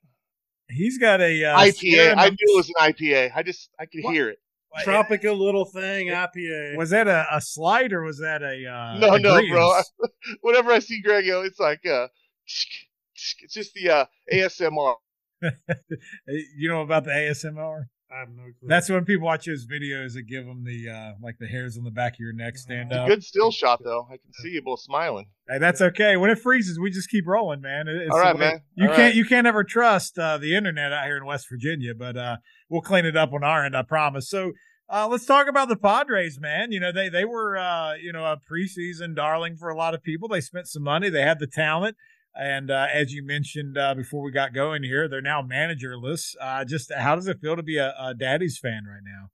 He's 0.68 0.98
got 0.98 1.20
a 1.20 1.44
uh, 1.44 1.59
IPA. 1.59 2.14
I 2.18 2.28
knew 2.31 2.37
it 2.40 2.57
was 2.57 2.72
an 2.76 2.92
IPA. 2.92 3.31
I 3.37 3.44
just 3.44 3.70
I 3.78 3.87
could 3.87 4.02
What? 4.02 4.12
hear 4.12 4.28
it. 4.31 4.40
Tropical 4.83 5.37
little 5.37 5.66
thing, 5.66 6.09
IPA. 6.09 6.76
Was 6.76 6.90
that 6.90 7.07
a, 7.07 7.24
a 7.31 7.40
slide 7.40 7.92
or 7.92 8.02
was 8.02 8.18
that 8.18 8.42
a 8.42 8.66
uh, 8.66 8.98
no, 8.98 9.14
a 9.14 9.18
no, 9.20 9.35
bro. 9.46 9.70
grease? 9.70 9.92
Whenever 10.40 10.72
I 10.72 10.81
see 10.81 11.00
Greg, 11.02 11.24
you 11.24 11.33
know, 11.33 11.42
it's 11.42 11.61
like 11.61 11.87
uh 11.87 12.09
it's 12.44 13.55
just 13.55 13.74
the 13.74 13.90
uh, 13.90 14.05
ASMR. 14.33 14.96
you 16.57 16.68
know 16.68 16.83
about 16.83 17.05
the 17.05 17.11
ASMR? 17.11 17.85
I 18.12 18.20
have 18.20 18.28
no 18.28 18.42
clue. 18.42 18.68
That's 18.68 18.90
when 18.90 19.05
people 19.05 19.26
watch 19.26 19.46
those 19.46 19.66
videos 19.66 20.14
that 20.14 20.24
give 20.28 20.44
them 20.44 20.64
the 20.64 20.90
uh, 20.90 21.12
like 21.22 21.37
the 21.38 21.46
hairs 21.46 21.78
on 21.78 21.85
the 21.85 21.90
back 21.90 22.14
of 22.14 22.20
your 22.20 22.35
neck 22.35 22.59
stand 22.59 22.92
up. 22.92 23.09
Good 23.09 23.24
still 23.24 23.50
shot 23.50 23.81
though. 23.83 24.07
I 24.09 24.16
can 24.16 24.33
see 24.42 24.50
you 24.50 24.62
both 24.62 24.81
smiling. 24.81 25.26
Hey, 25.48 25.59
that's 25.59 25.81
okay. 25.81 26.16
When 26.16 26.28
it 26.28 26.38
freezes, 26.38 26.78
we 26.78 26.90
just 26.90 27.09
keep 27.09 27.26
rolling, 27.26 27.62
man. 27.62 27.88
It's 27.88 28.11
All 28.11 28.20
right, 28.20 28.37
man. 28.37 28.61
You 28.74 28.88
All 28.88 28.94
can't 28.94 29.09
right. 29.09 29.14
you 29.14 29.24
can't 29.24 29.46
ever 29.46 29.64
trust 29.64 30.18
uh, 30.18 30.37
the 30.37 30.55
internet 30.55 30.92
out 30.92 31.07
here 31.07 31.16
in 31.16 31.24
West 31.24 31.46
Virginia, 31.50 31.94
but 31.94 32.16
uh, 32.16 32.37
we'll 32.68 32.83
clean 32.83 33.07
it 33.07 33.16
up 33.16 33.33
on 33.33 33.42
our 33.44 33.64
end, 33.64 33.74
I 33.74 33.83
promise. 33.83 34.28
So 34.28 34.52
uh, 34.90 35.09
let's 35.09 35.24
talk 35.24 35.48
about 35.48 35.70
the 35.70 35.76
Padres, 35.76 36.38
man. 36.38 36.70
You 36.70 36.81
know 36.81 36.92
they 36.92 37.09
they 37.09 37.24
were 37.24 37.57
uh, 37.57 37.94
you 37.94 38.12
know 38.12 38.26
a 38.26 38.37
preseason 38.37 39.16
darling 39.16 39.57
for 39.57 39.70
a 39.70 39.76
lot 39.76 39.94
of 39.94 40.02
people. 40.02 40.28
They 40.28 40.42
spent 40.42 40.68
some 40.68 40.83
money. 40.83 41.09
They 41.09 41.22
had 41.22 41.38
the 41.38 41.46
talent. 41.46 41.96
And 42.35 42.71
uh, 42.71 42.87
as 42.92 43.12
you 43.12 43.23
mentioned 43.23 43.77
uh, 43.77 43.95
before 43.95 44.23
we 44.23 44.33
got 44.33 44.55
going 44.55 44.83
here, 44.83 45.07
they're 45.07 45.21
now 45.21 45.42
managerless. 45.42 46.35
Uh, 46.40 46.64
just 46.64 46.92
how 46.92 47.14
does 47.14 47.29
it 47.29 47.40
feel 47.40 47.57
to 47.57 47.62
be 47.62 47.77
a, 47.77 47.95
a 47.99 48.14
Daddy's 48.14 48.59
fan 48.59 48.85
right 48.87 49.03
now? 49.05 49.29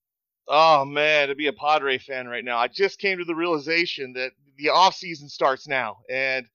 Oh 0.48 0.84
man, 0.84 1.28
to 1.28 1.34
be 1.34 1.46
a 1.46 1.52
Padre 1.52 1.98
fan 1.98 2.26
right 2.26 2.44
now. 2.44 2.58
I 2.58 2.68
just 2.68 2.98
came 2.98 3.18
to 3.18 3.24
the 3.24 3.34
realization 3.34 4.14
that 4.14 4.30
the 4.56 4.70
off 4.70 4.94
season 4.94 5.28
starts 5.28 5.68
now, 5.68 5.98
and 6.10 6.46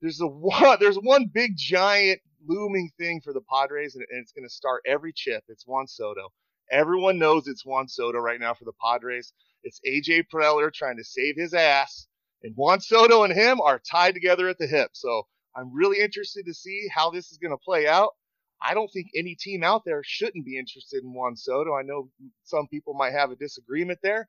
there's 0.00 0.20
a 0.20 0.26
one 0.26 0.76
there's 0.78 0.98
one 0.98 1.26
big 1.32 1.56
giant 1.56 2.20
looming 2.46 2.90
thing 2.98 3.20
for 3.20 3.32
the 3.32 3.42
Padres, 3.52 3.96
and, 3.96 4.04
and 4.10 4.22
it's 4.22 4.32
going 4.32 4.46
to 4.46 4.54
start 4.54 4.82
every 4.86 5.12
chip. 5.12 5.42
It's 5.48 5.66
Juan 5.66 5.88
Soto. 5.88 6.32
Everyone 6.70 7.18
knows 7.18 7.48
it's 7.48 7.66
Juan 7.66 7.88
Soto 7.88 8.18
right 8.18 8.38
now 8.38 8.54
for 8.54 8.64
the 8.64 8.72
Padres. 8.80 9.32
It's 9.64 9.80
AJ 9.86 10.26
Preller 10.32 10.72
trying 10.72 10.96
to 10.98 11.04
save 11.04 11.34
his 11.36 11.52
ass, 11.52 12.06
and 12.44 12.54
Juan 12.54 12.80
Soto 12.80 13.24
and 13.24 13.32
him 13.32 13.60
are 13.60 13.80
tied 13.80 14.14
together 14.14 14.48
at 14.48 14.58
the 14.58 14.68
hip. 14.68 14.90
So 14.92 15.26
I'm 15.56 15.74
really 15.74 16.00
interested 16.00 16.46
to 16.46 16.54
see 16.54 16.88
how 16.94 17.10
this 17.10 17.30
is 17.30 17.38
going 17.38 17.52
to 17.52 17.64
play 17.64 17.86
out. 17.86 18.10
I 18.62 18.74
don't 18.74 18.88
think 18.88 19.08
any 19.16 19.34
team 19.34 19.62
out 19.62 19.82
there 19.86 20.02
shouldn't 20.04 20.44
be 20.44 20.58
interested 20.58 21.02
in 21.02 21.14
Juan 21.14 21.36
Soto. 21.36 21.74
I 21.74 21.82
know 21.82 22.10
some 22.44 22.68
people 22.68 22.94
might 22.94 23.12
have 23.12 23.30
a 23.30 23.36
disagreement 23.36 24.00
there, 24.02 24.28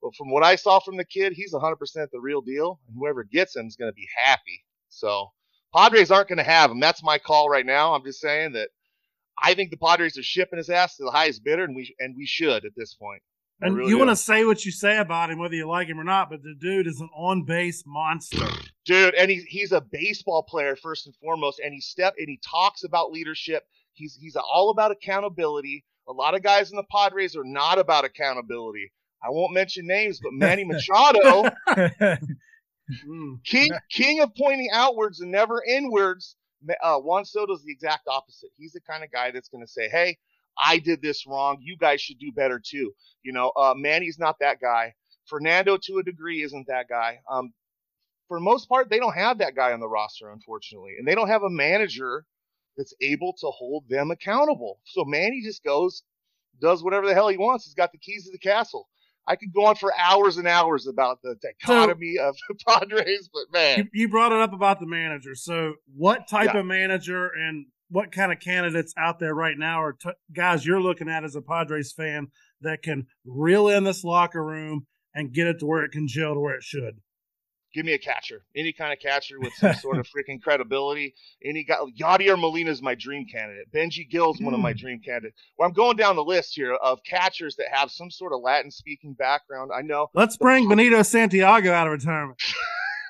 but 0.00 0.14
from 0.16 0.30
what 0.30 0.44
I 0.44 0.56
saw 0.56 0.78
from 0.80 0.96
the 0.96 1.04
kid, 1.04 1.32
he's 1.32 1.52
100% 1.52 1.76
the 2.12 2.20
real 2.20 2.40
deal, 2.40 2.80
and 2.86 2.96
whoever 2.96 3.24
gets 3.24 3.56
him 3.56 3.66
is 3.66 3.76
going 3.76 3.90
to 3.90 3.94
be 3.94 4.08
happy. 4.24 4.64
So 4.88 5.30
Padres 5.74 6.10
aren't 6.10 6.28
going 6.28 6.38
to 6.38 6.44
have 6.44 6.70
him. 6.70 6.80
That's 6.80 7.02
my 7.02 7.18
call 7.18 7.48
right 7.48 7.66
now. 7.66 7.94
I'm 7.94 8.04
just 8.04 8.20
saying 8.20 8.52
that 8.52 8.68
I 9.42 9.54
think 9.54 9.70
the 9.70 9.76
Padres 9.76 10.16
are 10.18 10.22
shipping 10.22 10.58
his 10.58 10.70
ass 10.70 10.96
to 10.96 11.04
the 11.04 11.10
highest 11.10 11.44
bidder, 11.44 11.64
and 11.64 11.74
we 11.74 11.94
and 11.98 12.14
we 12.16 12.26
should 12.26 12.64
at 12.64 12.72
this 12.76 12.94
point. 12.94 13.22
And 13.62 13.76
really 13.76 13.90
you 13.90 13.98
want 13.98 14.10
to 14.10 14.16
say 14.16 14.44
what 14.44 14.64
you 14.64 14.72
say 14.72 14.98
about 14.98 15.30
him, 15.30 15.38
whether 15.38 15.54
you 15.54 15.68
like 15.68 15.88
him 15.88 15.98
or 16.00 16.04
not, 16.04 16.30
but 16.30 16.42
the 16.42 16.54
dude 16.60 16.86
is 16.86 17.00
an 17.00 17.08
on 17.16 17.44
base 17.44 17.84
monster. 17.86 18.44
dude 18.84 19.14
and 19.14 19.30
he, 19.30 19.42
he's 19.48 19.72
a 19.72 19.80
baseball 19.80 20.42
player 20.42 20.76
first 20.76 21.06
and 21.06 21.14
foremost 21.16 21.60
and 21.64 21.72
he 21.72 21.80
step 21.80 22.14
and 22.18 22.28
he 22.28 22.40
talks 22.44 22.84
about 22.84 23.12
leadership. 23.12 23.64
He's 23.92 24.16
he's 24.16 24.36
all 24.36 24.70
about 24.70 24.90
accountability. 24.90 25.84
A 26.08 26.12
lot 26.12 26.34
of 26.34 26.42
guys 26.42 26.70
in 26.70 26.76
the 26.76 26.84
padres 26.90 27.36
are 27.36 27.44
not 27.44 27.78
about 27.78 28.04
accountability. 28.04 28.90
I 29.24 29.30
won't 29.30 29.54
mention 29.54 29.86
names 29.86 30.18
but 30.22 30.32
manny 30.32 30.64
machado 30.64 31.50
Mm. 33.08 33.42
king 33.44 33.70
king 33.90 34.20
of 34.20 34.34
pointing 34.36 34.68
outwards 34.72 35.20
and 35.20 35.30
never 35.30 35.62
inwards 35.66 36.36
uh, 36.82 36.98
juan 36.98 37.24
soto's 37.24 37.62
the 37.62 37.72
exact 37.72 38.06
opposite. 38.08 38.50
He's 38.56 38.72
the 38.72 38.80
kind 38.80 39.02
of 39.04 39.10
guy 39.10 39.30
that's 39.30 39.48
going 39.48 39.64
to 39.64 39.70
say 39.70 39.88
hey 39.88 40.18
i 40.58 40.78
did 40.78 41.00
this 41.02 41.26
wrong 41.26 41.58
you 41.60 41.76
guys 41.76 42.00
should 42.00 42.18
do 42.18 42.32
better 42.32 42.60
too 42.64 42.92
you 43.22 43.32
know 43.32 43.50
uh, 43.56 43.74
manny's 43.76 44.18
not 44.18 44.36
that 44.40 44.60
guy 44.60 44.92
fernando 45.26 45.76
to 45.76 45.98
a 45.98 46.02
degree 46.02 46.42
isn't 46.42 46.66
that 46.66 46.88
guy 46.88 47.18
um, 47.30 47.52
for 48.28 48.38
the 48.38 48.44
most 48.44 48.66
part, 48.66 48.88
they 48.88 48.98
don't 48.98 49.14
have 49.14 49.38
that 49.38 49.54
guy 49.54 49.72
on 49.72 49.80
the 49.80 49.88
roster, 49.88 50.30
unfortunately, 50.30 50.94
and 50.98 51.06
they 51.06 51.14
don't 51.14 51.28
have 51.28 51.42
a 51.42 51.50
manager 51.50 52.24
that's 52.78 52.94
able 53.02 53.34
to 53.34 53.46
hold 53.50 53.84
them 53.90 54.10
accountable. 54.10 54.80
So 54.84 55.04
Manny 55.04 55.42
just 55.44 55.62
goes 55.62 56.02
does 56.58 56.82
whatever 56.82 57.06
the 57.06 57.12
hell 57.12 57.28
he 57.28 57.36
wants. 57.36 57.66
He's 57.66 57.74
got 57.74 57.92
the 57.92 57.98
keys 57.98 58.24
to 58.24 58.32
the 58.32 58.38
castle. 58.38 58.88
I 59.28 59.36
could 59.36 59.52
go 59.52 59.66
on 59.66 59.76
for 59.76 59.92
hours 59.98 60.38
and 60.38 60.48
hours 60.48 60.86
about 60.86 61.20
the 61.22 61.36
dichotomy 61.42 62.16
of 62.18 62.34
the 62.48 62.54
Padres, 62.66 63.28
but 63.32 63.42
You, 63.52 63.58
man, 63.58 63.90
you 63.92 64.08
brought 64.08 64.32
it 64.32 64.38
up 64.40 64.54
about 64.54 64.80
the 64.80 64.86
manager. 64.86 65.34
So, 65.34 65.74
what 65.94 66.26
type 66.26 66.54
Yeah. 66.54 66.60
of 66.60 66.66
manager 66.66 67.28
and 67.28 67.66
what 67.92 68.10
kind 68.10 68.32
of 68.32 68.40
candidates 68.40 68.94
out 68.96 69.18
there 69.18 69.34
right 69.34 69.56
now 69.56 69.82
are 69.82 69.92
t- 69.92 70.10
guys 70.34 70.66
you're 70.66 70.80
looking 70.80 71.08
at 71.08 71.24
as 71.24 71.36
a 71.36 71.42
Padres 71.42 71.92
fan 71.92 72.28
that 72.62 72.82
can 72.82 73.06
reel 73.24 73.68
in 73.68 73.84
this 73.84 74.02
locker 74.02 74.44
room 74.44 74.86
and 75.14 75.32
get 75.32 75.46
it 75.46 75.58
to 75.60 75.66
where 75.66 75.84
it 75.84 75.92
can 75.92 76.08
gel 76.08 76.34
to 76.34 76.40
where 76.40 76.56
it 76.56 76.62
should? 76.62 77.00
give 77.74 77.84
me 77.86 77.92
a 77.92 77.98
catcher, 77.98 78.44
any 78.56 78.72
kind 78.72 78.92
of 78.92 78.98
catcher 78.98 79.38
with 79.40 79.52
some 79.54 79.74
sort 79.74 79.98
of 79.98 80.06
freaking 80.16 80.40
credibility. 80.40 81.14
Any 81.44 81.64
guy, 81.64 81.76
Yadier 81.98 82.38
Molina 82.38 82.70
is 82.70 82.82
my 82.82 82.94
dream 82.94 83.26
candidate. 83.30 83.72
Benji 83.74 84.08
Gil's 84.08 84.40
one 84.40 84.54
of 84.54 84.60
my 84.60 84.72
hmm. 84.72 84.78
dream 84.78 85.00
candidates. 85.04 85.36
Well, 85.58 85.68
I'm 85.68 85.74
going 85.74 85.96
down 85.96 86.16
the 86.16 86.24
list 86.24 86.54
here 86.54 86.74
of 86.74 87.00
catchers 87.04 87.56
that 87.56 87.68
have 87.72 87.90
some 87.90 88.10
sort 88.10 88.32
of 88.32 88.40
Latin 88.40 88.70
speaking 88.70 89.14
background. 89.14 89.70
I 89.74 89.82
know 89.82 90.08
Let's 90.14 90.36
bring 90.36 90.68
Benito 90.68 91.02
Santiago 91.02 91.72
out 91.72 91.86
of 91.86 91.92
retirement. 91.92 92.40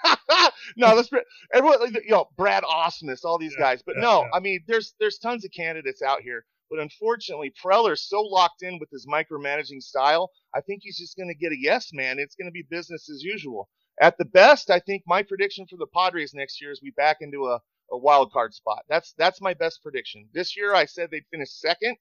no, 0.76 0.94
let's 0.94 1.10
everyone, 1.54 1.80
like, 1.80 1.94
you 2.04 2.10
know, 2.10 2.28
Brad 2.36 2.64
Ausmus, 2.64 3.24
all 3.24 3.38
these 3.38 3.56
Yeah, 3.56 3.62
guys. 3.62 3.82
But 3.82 3.96
yeah, 3.96 4.02
no, 4.02 4.22
yeah. 4.22 4.30
I 4.32 4.40
mean, 4.40 4.60
there's 4.66 4.94
there's 5.00 5.18
tons 5.18 5.44
of 5.44 5.52
candidates 5.52 6.02
out 6.02 6.22
here. 6.22 6.44
But 6.70 6.80
unfortunately, 6.80 7.52
Preller's 7.62 8.02
so 8.08 8.22
locked 8.22 8.62
in 8.62 8.78
with 8.78 8.90
his 8.90 9.06
micromanaging 9.06 9.82
style. 9.82 10.30
I 10.54 10.62
think 10.62 10.82
he's 10.82 10.98
just 10.98 11.16
going 11.16 11.28
to 11.28 11.34
get 11.34 11.52
a 11.52 11.60
yes 11.60 11.90
man. 11.92 12.18
It's 12.18 12.34
going 12.36 12.48
to 12.48 12.52
be 12.52 12.62
business 12.70 13.10
as 13.10 13.22
usual. 13.22 13.68
At 14.00 14.18
the 14.18 14.24
best, 14.24 14.70
I 14.70 14.80
think 14.80 15.02
my 15.06 15.22
prediction 15.22 15.66
for 15.68 15.76
the 15.76 15.86
Padres 15.86 16.34
next 16.34 16.60
year 16.62 16.72
is 16.72 16.80
we 16.82 16.90
back 16.92 17.18
into 17.20 17.46
a, 17.46 17.60
a 17.92 17.98
wild 17.98 18.32
card 18.32 18.54
spot. 18.54 18.84
That's 18.88 19.14
that's 19.18 19.40
my 19.42 19.54
best 19.54 19.82
prediction. 19.82 20.28
This 20.32 20.56
year, 20.56 20.74
I 20.74 20.86
said 20.86 21.10
they'd 21.10 21.26
finish 21.30 21.50
second. 21.52 21.98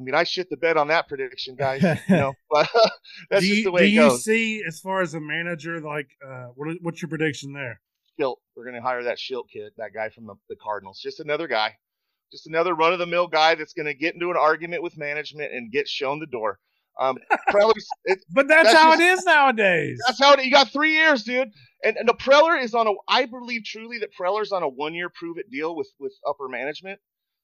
I 0.00 0.02
mean, 0.02 0.14
I 0.14 0.24
shit 0.24 0.48
the 0.48 0.56
bed 0.56 0.78
on 0.78 0.88
that 0.88 1.08
prediction, 1.08 1.56
guys. 1.56 1.82
you 2.08 2.16
know, 2.16 2.32
but 2.50 2.68
that's 3.30 3.42
do 3.42 3.48
just 3.48 3.64
the 3.64 3.70
way 3.72 3.92
it 3.92 3.94
goes. 3.94 4.24
do 4.24 4.32
you 4.32 4.60
see, 4.60 4.64
as 4.66 4.80
far 4.80 5.02
as 5.02 5.12
a 5.14 5.20
manager, 5.20 5.80
like 5.80 6.08
uh, 6.26 6.46
what, 6.54 6.68
what's 6.80 7.02
your 7.02 7.10
prediction 7.10 7.52
there? 7.52 7.80
Shildt. 8.18 8.36
We're 8.56 8.64
going 8.64 8.76
to 8.76 8.82
hire 8.82 9.02
that 9.04 9.18
Shildt 9.18 9.50
kid, 9.52 9.72
that 9.76 9.92
guy 9.94 10.08
from 10.08 10.26
the, 10.26 10.34
the 10.48 10.56
Cardinals. 10.56 11.00
Just 11.00 11.20
another 11.20 11.46
guy. 11.46 11.76
Just 12.32 12.46
another 12.46 12.74
run 12.74 12.92
of 12.92 12.98
the 12.98 13.06
mill 13.06 13.26
guy 13.26 13.56
that's 13.56 13.72
going 13.72 13.86
to 13.86 13.94
get 13.94 14.14
into 14.14 14.30
an 14.30 14.36
argument 14.36 14.82
with 14.82 14.96
management 14.96 15.52
and 15.52 15.70
get 15.70 15.88
shown 15.88 16.18
the 16.18 16.26
door. 16.26 16.58
Um, 16.98 17.18
Preller's, 17.50 17.86
it, 18.04 18.24
But 18.30 18.48
that's, 18.48 18.68
That's 18.68 18.78
how 18.78 18.90
just- 18.92 19.00
it 19.02 19.04
is 19.04 19.24
nowadays. 19.24 20.00
that's 20.06 20.20
how 20.20 20.34
it, 20.34 20.44
you 20.44 20.50
got 20.50 20.70
three 20.70 20.94
years, 20.94 21.24
dude. 21.24 21.50
And, 21.82 21.96
and 21.96 22.08
the 22.08 22.14
Preller 22.14 22.62
is 22.62 22.74
on 22.74 22.86
a, 22.86 22.92
I 23.08 23.26
believe 23.26 23.64
truly 23.64 23.98
that 23.98 24.10
Preller's 24.18 24.52
on 24.52 24.62
a 24.62 24.68
one 24.68 24.94
year 24.94 25.10
prove 25.10 25.38
it 25.38 25.50
deal 25.50 25.74
with, 25.74 25.90
with 25.98 26.12
upper 26.28 26.48
management. 26.48 27.00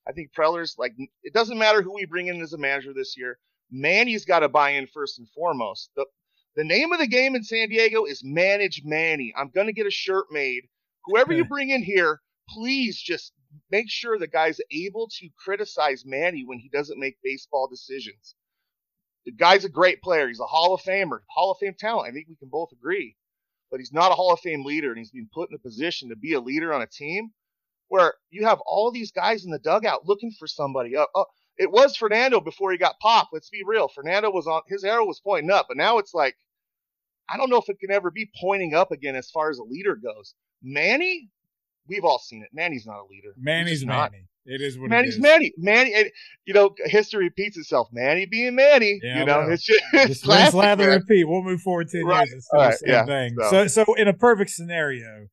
I 0.08 0.12
think 0.12 0.32
Preller's 0.32 0.76
like, 0.78 0.94
it 1.22 1.32
doesn't 1.32 1.58
matter 1.58 1.82
who 1.82 1.94
we 1.94 2.06
bring 2.06 2.28
in 2.28 2.40
as 2.40 2.52
a 2.52 2.58
manager 2.58 2.92
this 2.94 3.16
year. 3.16 3.38
Manny's 3.70 4.24
got 4.24 4.40
to 4.40 4.48
buy 4.48 4.70
in 4.70 4.86
first 4.86 5.18
and 5.18 5.28
foremost. 5.30 5.90
The, 5.96 6.06
the 6.54 6.64
name 6.64 6.92
of 6.92 7.00
the 7.00 7.08
game 7.08 7.34
in 7.34 7.42
San 7.42 7.68
Diego 7.68 8.04
is 8.04 8.22
Manage 8.24 8.82
Manny. 8.84 9.34
I'm 9.36 9.50
going 9.50 9.66
to 9.66 9.72
get 9.72 9.86
a 9.86 9.90
shirt 9.90 10.26
made. 10.30 10.68
Whoever 11.06 11.32
you 11.32 11.44
bring 11.44 11.70
in 11.70 11.82
here, 11.82 12.20
please 12.48 13.00
just 13.00 13.32
make 13.70 13.90
sure 13.90 14.18
the 14.18 14.28
guy's 14.28 14.60
able 14.70 15.08
to 15.18 15.28
criticize 15.44 16.04
Manny 16.06 16.44
when 16.44 16.58
he 16.58 16.68
doesn't 16.68 17.00
make 17.00 17.18
baseball 17.22 17.68
decisions. 17.68 18.34
The 19.24 19.32
guy's 19.32 19.64
a 19.64 19.68
great 19.68 20.02
player. 20.02 20.28
He's 20.28 20.40
a 20.40 20.46
Hall 20.46 20.74
of 20.74 20.82
Famer, 20.82 21.20
Hall 21.28 21.50
of 21.50 21.58
Fame 21.58 21.74
talent. 21.78 22.08
I 22.08 22.12
think 22.12 22.28
we 22.28 22.36
can 22.36 22.48
both 22.48 22.70
agree. 22.72 23.16
But 23.70 23.80
he's 23.80 23.92
not 23.92 24.12
a 24.12 24.14
Hall 24.14 24.32
of 24.32 24.38
Fame 24.38 24.64
leader, 24.64 24.90
and 24.90 24.98
he's 24.98 25.10
been 25.10 25.28
put 25.34 25.50
in 25.50 25.56
a 25.56 25.58
position 25.58 26.08
to 26.08 26.16
be 26.16 26.34
a 26.34 26.40
leader 26.40 26.72
on 26.72 26.82
a 26.82 26.86
team 26.86 27.32
where 27.88 28.14
you 28.30 28.44
have 28.46 28.58
all 28.66 28.90
these 28.90 29.12
guys 29.12 29.44
in 29.44 29.50
the 29.50 29.58
dugout 29.58 30.06
looking 30.06 30.32
for 30.38 30.46
somebody. 30.46 30.96
Uh, 30.96 31.06
uh, 31.14 31.24
it 31.58 31.70
was 31.70 31.96
Fernando 31.96 32.40
before 32.40 32.70
he 32.72 32.78
got 32.78 32.98
popped. 33.00 33.32
Let's 33.32 33.48
be 33.48 33.62
real. 33.64 33.88
Fernando 33.88 34.30
was 34.30 34.46
on 34.46 34.62
his 34.68 34.84
arrow 34.84 35.06
was 35.06 35.20
pointing 35.20 35.50
up, 35.50 35.66
but 35.68 35.76
now 35.76 35.98
it's 35.98 36.12
like 36.14 36.36
I 37.28 37.36
don't 37.36 37.50
know 37.50 37.58
if 37.58 37.68
it 37.68 37.78
can 37.80 37.90
ever 37.90 38.10
be 38.10 38.30
pointing 38.40 38.74
up 38.74 38.92
again 38.92 39.16
as 39.16 39.30
far 39.30 39.50
as 39.50 39.58
a 39.58 39.64
leader 39.64 39.96
goes. 39.96 40.34
Manny, 40.62 41.28
we've 41.88 42.04
all 42.04 42.18
seen 42.18 42.42
it. 42.42 42.50
Manny's 42.52 42.86
not 42.86 43.00
a 43.00 43.06
leader. 43.10 43.34
Manny's 43.36 43.84
not. 43.84 44.12
Manny. 44.12 44.24
It 44.48 44.60
is 44.60 44.78
what 44.78 44.86
it 44.86 44.90
Manny's 44.90 45.14
is. 45.16 45.20
Manny. 45.20 45.52
Manny, 45.58 45.92
and, 45.92 46.08
you 46.44 46.54
know, 46.54 46.72
history 46.84 47.24
repeats 47.24 47.56
itself. 47.56 47.88
Manny 47.92 48.26
being 48.26 48.54
Manny. 48.54 49.00
Yeah, 49.02 49.18
you 49.20 49.24
know, 49.24 49.38
well, 49.40 49.50
it's 49.50 49.64
just 49.64 49.80
Just 49.92 50.10
it's 50.10 50.22
rinse, 50.26 50.50
classic, 50.50 50.54
lather, 50.54 50.90
repeat. 50.90 51.24
We'll 51.24 51.42
move 51.42 51.62
forward 51.62 51.88
ten 51.88 52.04
Right. 52.04 52.28
years. 52.28 52.32
It's 52.36 52.46
still 52.46 52.60
All 52.60 52.64
the 52.66 52.68
right, 52.70 52.78
same 52.78 52.90
yeah, 52.90 53.04
thing. 53.06 53.34
so- 53.40 53.66
So. 53.66 53.84
so, 53.84 53.94
in 53.94 54.06
a 54.06 54.12
perfect 54.12 54.50
scenario, 54.50 55.26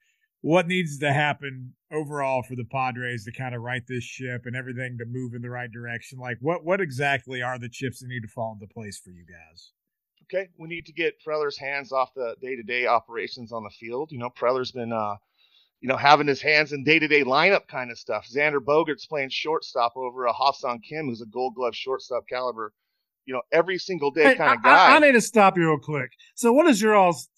what 0.43 0.67
needs 0.67 0.99
to 0.99 1.11
happen 1.11 1.73
overall 1.91 2.43
for 2.43 2.55
the 2.55 2.65
Padres 2.65 3.25
to 3.25 3.31
kind 3.31 3.55
of 3.55 3.61
right 3.61 3.81
this 3.87 4.03
ship 4.03 4.45
and 4.45 4.55
everything 4.55 4.99
to 4.99 5.05
move 5.05 5.33
in 5.33 5.41
the 5.41 5.49
right 5.49 5.71
direction? 5.71 6.19
Like, 6.19 6.37
what 6.41 6.63
what 6.63 6.79
exactly 6.79 7.41
are 7.41 7.57
the 7.57 7.69
chips 7.69 8.01
that 8.01 8.07
need 8.07 8.21
to 8.21 8.27
fall 8.27 8.53
into 8.53 8.71
place 8.71 8.99
for 8.99 9.09
you 9.09 9.25
guys? 9.25 9.71
okay, 10.33 10.49
we 10.57 10.67
need 10.67 10.85
to 10.85 10.93
get 10.93 11.21
Preller's 11.25 11.57
hands 11.57 11.91
off 11.91 12.13
the 12.15 12.35
day-to-day 12.41 12.85
operations 12.85 13.51
on 13.51 13.63
the 13.63 13.69
field. 13.69 14.11
You 14.11 14.19
know, 14.19 14.29
Preller's 14.29 14.71
been, 14.71 14.91
uh, 14.91 15.15
you 15.81 15.89
know, 15.89 15.97
having 15.97 16.27
his 16.27 16.41
hands 16.41 16.73
in 16.73 16.83
day-to-day 16.83 17.23
lineup 17.23 17.67
kind 17.67 17.91
of 17.91 17.97
stuff. 17.97 18.27
Xander 18.27 18.59
Bogaerts 18.59 19.07
playing 19.07 19.29
shortstop 19.29 19.95
over 19.95 20.25
a 20.25 20.33
Ha-Seong 20.33 20.81
Kim, 20.83 21.07
who's 21.07 21.21
a 21.21 21.25
Gold 21.25 21.55
Glove 21.55 21.75
shortstop 21.75 22.27
caliber. 22.27 22.73
You 23.25 23.33
know, 23.33 23.41
every 23.51 23.77
single 23.77 24.11
day 24.11 24.23
Hey, 24.23 24.35
kind 24.35 24.57
of 24.57 24.63
guy. 24.63 24.91
I, 24.91 24.95
I 24.97 24.99
need 24.99 25.13
to 25.13 25.21
stop 25.21 25.57
you 25.57 25.69
real 25.69 25.79
quick. 25.79 26.11
So, 26.35 26.51
what 26.51 26.67
is 26.67 26.81
your 26.81 26.93
all's 26.93 27.29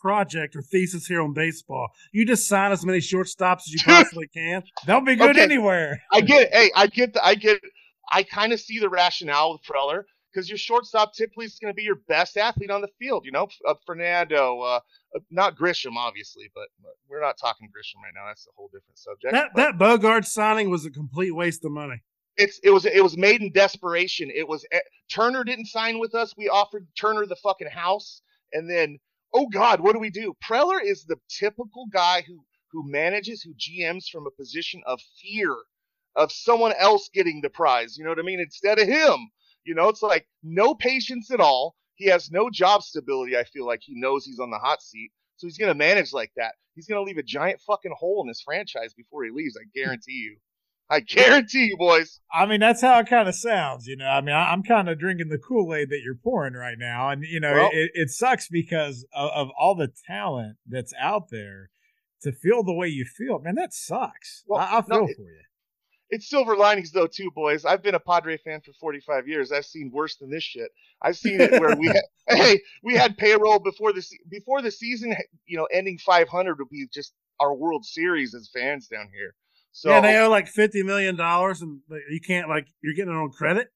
project 0.00 0.56
or 0.56 0.62
thesis 0.62 1.06
here 1.06 1.20
on 1.22 1.32
baseball? 1.32 1.88
You 2.12 2.24
just 2.26 2.48
sign 2.48 2.72
as 2.72 2.84
many 2.84 2.98
shortstops 2.98 3.60
as 3.66 3.72
you 3.72 3.80
possibly 3.84 4.28
can. 4.28 4.62
They'll 4.86 5.00
be 5.00 5.16
good 5.16 5.30
Okay. 5.30 5.42
anywhere. 5.42 6.00
I 6.12 6.20
get 6.20 6.42
it. 6.42 6.52
Hey, 6.52 6.70
I 6.74 6.86
get 6.86 7.14
the, 7.14 7.24
I 7.24 7.34
get 7.34 7.56
it. 7.56 7.70
I 8.12 8.22
kind 8.22 8.52
of 8.52 8.60
see 8.60 8.78
the 8.78 8.88
rationale 8.88 9.52
with 9.52 9.62
Preller 9.62 10.02
because 10.32 10.48
your 10.48 10.58
shortstop 10.58 11.12
typically 11.14 11.46
is 11.46 11.58
going 11.60 11.72
to 11.72 11.76
be 11.76 11.82
your 11.82 12.00
best 12.08 12.36
athlete 12.36 12.70
on 12.70 12.80
the 12.80 12.88
field. 12.98 13.24
You 13.24 13.32
know, 13.32 13.48
uh, 13.68 13.74
Fernando, 13.86 14.60
uh, 14.60 14.80
uh, 15.14 15.20
not 15.30 15.56
Grisham, 15.56 15.96
obviously, 15.96 16.50
but, 16.54 16.68
but 16.82 16.92
we're 17.08 17.20
not 17.20 17.36
talking 17.40 17.68
Grisham 17.68 18.02
right 18.02 18.12
now. 18.14 18.26
That's 18.26 18.46
a 18.46 18.50
whole 18.56 18.68
different 18.68 18.98
subject. 18.98 19.32
That 19.32 19.50
But 19.54 19.60
that 19.62 19.78
Bogart 19.78 20.24
signing 20.26 20.70
was 20.70 20.86
a 20.86 20.90
complete 20.90 21.32
waste 21.32 21.64
of 21.64 21.70
money. 21.72 22.00
it's 22.36 22.58
it 22.64 22.70
was 22.70 22.84
it 22.86 23.02
was 23.02 23.16
made 23.16 23.42
in 23.42 23.52
desperation. 23.52 24.30
It 24.34 24.46
was 24.48 24.64
eh, 24.72 24.78
Turner 25.10 25.44
didn't 25.44 25.66
sign 25.66 25.98
with 26.00 26.14
us. 26.14 26.34
We 26.36 26.48
offered 26.48 26.86
Turner 26.98 27.26
the 27.26 27.36
fucking 27.36 27.68
house, 27.68 28.22
and 28.52 28.68
then 28.70 28.98
oh 29.32 29.48
god, 29.48 29.80
what 29.80 29.92
do 29.92 29.98
we 29.98 30.10
do? 30.10 30.34
Preller 30.44 30.82
is 30.82 31.04
the 31.04 31.16
typical 31.28 31.86
guy 31.92 32.22
who 32.26 32.44
who 32.72 32.88
manages, 32.88 33.42
who 33.42 33.54
GMs 33.54 34.08
from 34.10 34.26
a 34.26 34.30
position 34.30 34.80
of 34.86 35.00
fear 35.20 35.56
of 36.16 36.30
someone 36.30 36.72
else 36.78 37.08
getting 37.12 37.40
the 37.40 37.50
prize. 37.50 37.96
You 37.96 38.04
know 38.04 38.10
what 38.10 38.18
I 38.18 38.22
mean? 38.22 38.40
Instead 38.40 38.78
of 38.78 38.86
him. 38.86 39.30
You 39.64 39.74
know, 39.74 39.88
it's 39.88 40.02
like 40.02 40.26
no 40.42 40.74
patience 40.74 41.30
at 41.30 41.40
all. 41.40 41.76
He 41.96 42.06
has 42.06 42.30
no 42.30 42.48
job 42.48 42.82
stability. 42.82 43.36
I 43.36 43.44
feel 43.44 43.66
like 43.66 43.80
he 43.82 43.94
knows 43.94 44.24
he's 44.24 44.38
on 44.40 44.50
the 44.50 44.58
hot 44.58 44.82
seat, 44.82 45.10
so 45.36 45.46
he's 45.46 45.58
gonna 45.58 45.74
manage 45.74 46.12
like 46.12 46.32
that. 46.36 46.54
He's 46.74 46.86
gonna 46.86 47.02
leave 47.02 47.18
a 47.18 47.22
giant 47.22 47.60
fucking 47.60 47.94
hole 47.98 48.22
in 48.22 48.28
his 48.28 48.40
franchise 48.40 48.94
before 48.94 49.24
he 49.24 49.30
leaves. 49.30 49.56
I 49.56 49.64
guarantee 49.74 50.12
you. 50.12 50.38
I 50.90 51.00
guarantee 51.00 51.66
you, 51.66 51.76
boys. 51.76 52.18
I 52.34 52.46
mean, 52.46 52.58
that's 52.58 52.82
how 52.82 52.98
it 52.98 53.08
kind 53.08 53.28
of 53.28 53.34
sounds, 53.36 53.86
you 53.86 53.96
know. 53.96 54.06
I 54.08 54.20
mean, 54.20 54.34
I, 54.34 54.52
I'm 54.52 54.64
kind 54.64 54.88
of 54.88 54.98
drinking 54.98 55.28
the 55.28 55.38
Kool 55.38 55.72
Aid 55.74 55.88
that 55.90 56.00
you're 56.04 56.16
pouring 56.16 56.54
right 56.54 56.76
now, 56.78 57.10
and 57.10 57.22
you 57.22 57.38
know, 57.40 57.52
Well- 57.52 57.70
it, 57.72 57.90
it 57.94 58.10
sucks 58.10 58.48
because 58.48 59.06
of, 59.14 59.30
of 59.30 59.48
all 59.58 59.74
the 59.76 59.88
talent 60.08 60.56
that's 60.66 60.92
out 61.00 61.28
there 61.30 61.70
to 62.22 62.32
feel 62.32 62.64
the 62.64 62.74
way 62.74 62.88
you 62.88 63.04
feel. 63.04 63.38
Man, 63.38 63.54
that 63.54 63.72
sucks. 63.72 64.42
Well, 64.46 64.60
I, 64.60 64.78
I 64.78 64.84
no, 64.88 64.96
feel 64.98 65.06
it- 65.08 65.16
for 65.16 65.22
you. 65.22 65.40
It's 66.12 66.28
silver 66.28 66.56
linings 66.56 66.90
though 66.90 67.06
too, 67.06 67.30
boys. 67.32 67.64
I've 67.64 67.84
been 67.84 67.94
a 67.94 68.00
Padre 68.00 68.36
fan 68.36 68.60
for 68.62 68.72
45 68.80 69.28
years. 69.28 69.52
I've 69.52 69.64
seen 69.64 69.92
worse 69.94 70.16
than 70.16 70.28
this 70.28 70.42
shit. 70.42 70.68
I've 71.00 71.16
seen 71.16 71.40
it 71.40 71.52
where 71.52 71.76
we 71.76 71.86
had, 71.86 72.02
hey, 72.36 72.60
we 72.82 72.96
had 72.96 73.16
payroll 73.16 73.60
before 73.60 73.92
the 73.92 74.04
before 74.28 74.60
the 74.60 74.72
season, 74.72 75.14
you 75.46 75.56
know, 75.56 75.68
ending 75.72 75.98
500 76.04 76.58
would 76.58 76.68
be 76.68 76.88
just 76.92 77.14
our 77.38 77.54
World 77.54 77.84
Series 77.84 78.34
as 78.34 78.50
fans 78.52 78.88
down 78.88 79.08
here. 79.14 79.36
So 79.72 79.90
yeah, 79.90 80.00
they 80.00 80.18
owe 80.18 80.28
like 80.30 80.48
fifty 80.48 80.82
million 80.82 81.16
dollars, 81.16 81.62
and 81.62 81.80
you 82.10 82.20
can't 82.20 82.48
like 82.48 82.66
you're 82.82 82.94
getting 82.94 83.12
it 83.12 83.16
on 83.16 83.30
credit. 83.30 83.68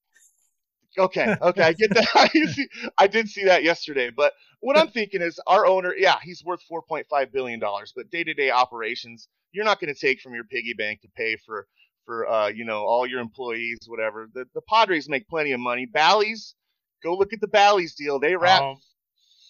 okay, 0.99 1.35
okay, 1.43 1.63
I 1.63 1.73
get 1.73 1.95
that. 1.95 2.09
I, 2.15 2.29
see, 2.29 2.69
I 2.99 3.07
did 3.07 3.29
see 3.29 3.45
that 3.45 3.63
yesterday, 3.63 4.11
but 4.11 4.33
what 4.61 4.77
I'm 4.79 4.89
thinking 4.89 5.23
is 5.23 5.39
our 5.47 5.67
owner, 5.67 5.95
yeah, 5.97 6.17
he's 6.23 6.43
worth 6.45 6.61
4.5 6.71 7.33
billion 7.33 7.61
dollars, 7.61 7.93
but 7.95 8.11
day-to-day 8.11 8.51
operations, 8.51 9.29
you're 9.53 9.65
not 9.65 9.79
going 9.79 9.93
to 9.93 10.01
take 10.01 10.21
from 10.21 10.35
your 10.35 10.45
piggy 10.45 10.73
bank 10.73 11.03
to 11.03 11.09
pay 11.17 11.37
for 11.45 11.67
for 12.07 12.29
uh, 12.29 12.49
you 12.49 12.65
know 12.65 12.83
all 12.83 13.07
your 13.07 13.21
employees, 13.21 13.79
whatever. 13.87 14.29
The 14.35 14.47
the 14.55 14.63
Padres 14.63 15.09
make 15.09 15.29
plenty 15.29 15.53
of 15.53 15.61
money. 15.61 15.87
Bally's, 15.87 16.55
go 17.03 17.15
look 17.15 17.33
at 17.33 17.41
the 17.41 17.49
Bally's 17.49 17.95
deal. 17.95 18.19
They 18.19 18.37
wrap 18.37 18.63
Um, 18.63 18.77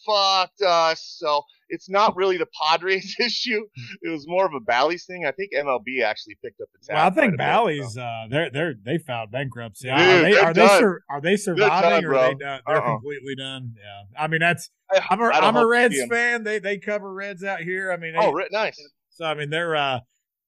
fucked 0.07 0.63
us. 0.63 1.17
So 1.19 1.43
it's 1.69 1.89
not 1.89 2.15
really 2.17 2.37
the 2.37 2.47
Padres 2.63 3.17
issue. 3.21 3.65
It 4.03 4.11
was 4.11 4.27
more 4.29 4.47
of 4.47 4.53
a 4.55 4.61
Bally's 4.61 5.05
thing. 5.07 5.25
I 5.27 5.33
think 5.33 5.51
MLB 5.55 6.03
actually 6.05 6.37
picked 6.45 6.61
up 6.61 6.69
the 6.73 6.87
tab. 6.87 6.95
well, 6.97 7.07
I 7.07 7.11
think 7.11 7.39
Bally's, 7.39 7.97
uh, 7.97 8.25
they're 8.31 8.51
they're 8.51 8.75
they 8.85 8.99
filed 8.99 9.31
bankruptcy. 9.31 9.89
Dude, 9.89 9.97
are 9.99 10.23
they 10.23 10.33
they're 10.33 10.55
they 10.55 10.69
sur- 10.79 11.03
are 11.11 11.21
they 11.21 11.37
surviving 11.37 11.91
done, 11.91 12.05
or 12.05 12.15
are 12.17 12.29
they 12.29 12.35
done? 12.35 12.61
They're 12.67 12.77
Uh-uh. 12.77 12.91
completely 12.93 13.35
done. 13.37 13.75
Yeah, 13.77 14.21
I 14.23 14.27
mean 14.29 14.41
that's 14.41 14.71
I'm 15.11 15.21
a 15.21 15.25
I'm 15.31 15.57
a 15.57 15.67
Reds 15.67 15.97
fan. 16.11 16.45
They 16.45 16.59
they 16.59 16.79
cover 16.79 17.13
Reds 17.13 17.43
out 17.43 17.61
here. 17.61 17.91
I 17.93 17.97
mean, 17.97 18.13
they, 18.15 18.19
Oh, 18.21 18.39
nice. 18.53 18.81
So 19.11 19.25
I 19.25 19.35
mean, 19.35 19.51
they're 19.51 19.75
uh, 19.77 20.01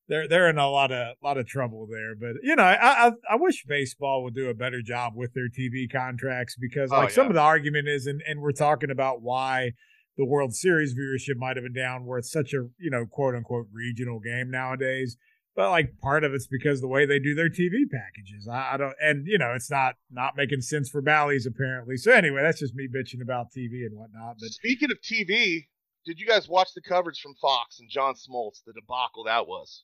they're 0.08 0.28
they're 0.28 0.48
in 0.48 0.58
a 0.58 0.68
lot 0.68 0.92
of 0.92 1.16
lot 1.22 1.38
of 1.38 1.46
trouble 1.46 1.86
there. 1.90 2.14
But 2.14 2.42
you 2.42 2.56
know, 2.56 2.62
I 2.62 3.08
I, 3.08 3.12
I 3.30 3.36
wish 3.36 3.64
baseball 3.66 4.22
would 4.24 4.34
do 4.34 4.48
a 4.48 4.54
better 4.54 4.82
job 4.82 5.14
with 5.16 5.34
their 5.34 5.48
TV 5.48 5.90
contracts 5.90 6.56
because 6.60 6.90
Oh, 6.92 6.96
like 6.96 7.10
some 7.10 7.26
of 7.26 7.34
the 7.34 7.40
argument 7.40 7.88
is, 7.88 8.06
and 8.06 8.22
and 8.26 8.40
we're 8.40 8.52
talking 8.52 8.90
about 8.90 9.22
why 9.22 9.72
the 10.16 10.24
World 10.24 10.54
Series 10.54 10.94
viewership 10.94 11.36
might 11.36 11.56
have 11.56 11.64
been 11.64 11.72
down, 11.72 12.06
where 12.06 12.18
it's 12.18 12.30
such 12.30 12.52
a 12.52 12.68
you 12.78 12.90
know 12.90 13.06
quote 13.06 13.34
unquote 13.34 13.66
regional 13.72 14.20
game 14.20 14.50
nowadays. 14.50 15.16
But 15.56 15.70
like 15.70 15.98
part 16.02 16.22
of 16.22 16.34
it's 16.34 16.46
because 16.46 16.82
the 16.82 16.88
way 16.88 17.06
they 17.06 17.18
do 17.18 17.34
their 17.34 17.48
TV 17.48 17.90
packages. 17.90 18.46
I, 18.46 18.74
I 18.74 18.76
don't, 18.76 18.94
and 19.00 19.26
you 19.26 19.38
know, 19.38 19.54
it's 19.54 19.70
not 19.70 19.94
not 20.10 20.36
making 20.36 20.60
sense 20.60 20.90
for 20.90 21.00
Bally's 21.00 21.46
apparently. 21.46 21.96
So 21.96 22.12
anyway, 22.12 22.42
that's 22.42 22.60
just 22.60 22.74
me 22.74 22.86
bitching 22.86 23.22
about 23.22 23.46
TV 23.56 23.86
and 23.86 23.96
whatnot. 23.96 24.36
But 24.38 24.50
Speaking 24.50 24.90
of 24.90 24.98
TV, 25.00 25.64
did 26.04 26.20
you 26.20 26.26
guys 26.26 26.46
watch 26.46 26.68
the 26.74 26.82
coverage 26.82 27.20
from 27.20 27.34
Fox 27.40 27.80
and 27.80 27.88
John 27.90 28.14
Smoltz? 28.14 28.62
The 28.66 28.74
debacle 28.74 29.24
that 29.24 29.48
was. 29.48 29.82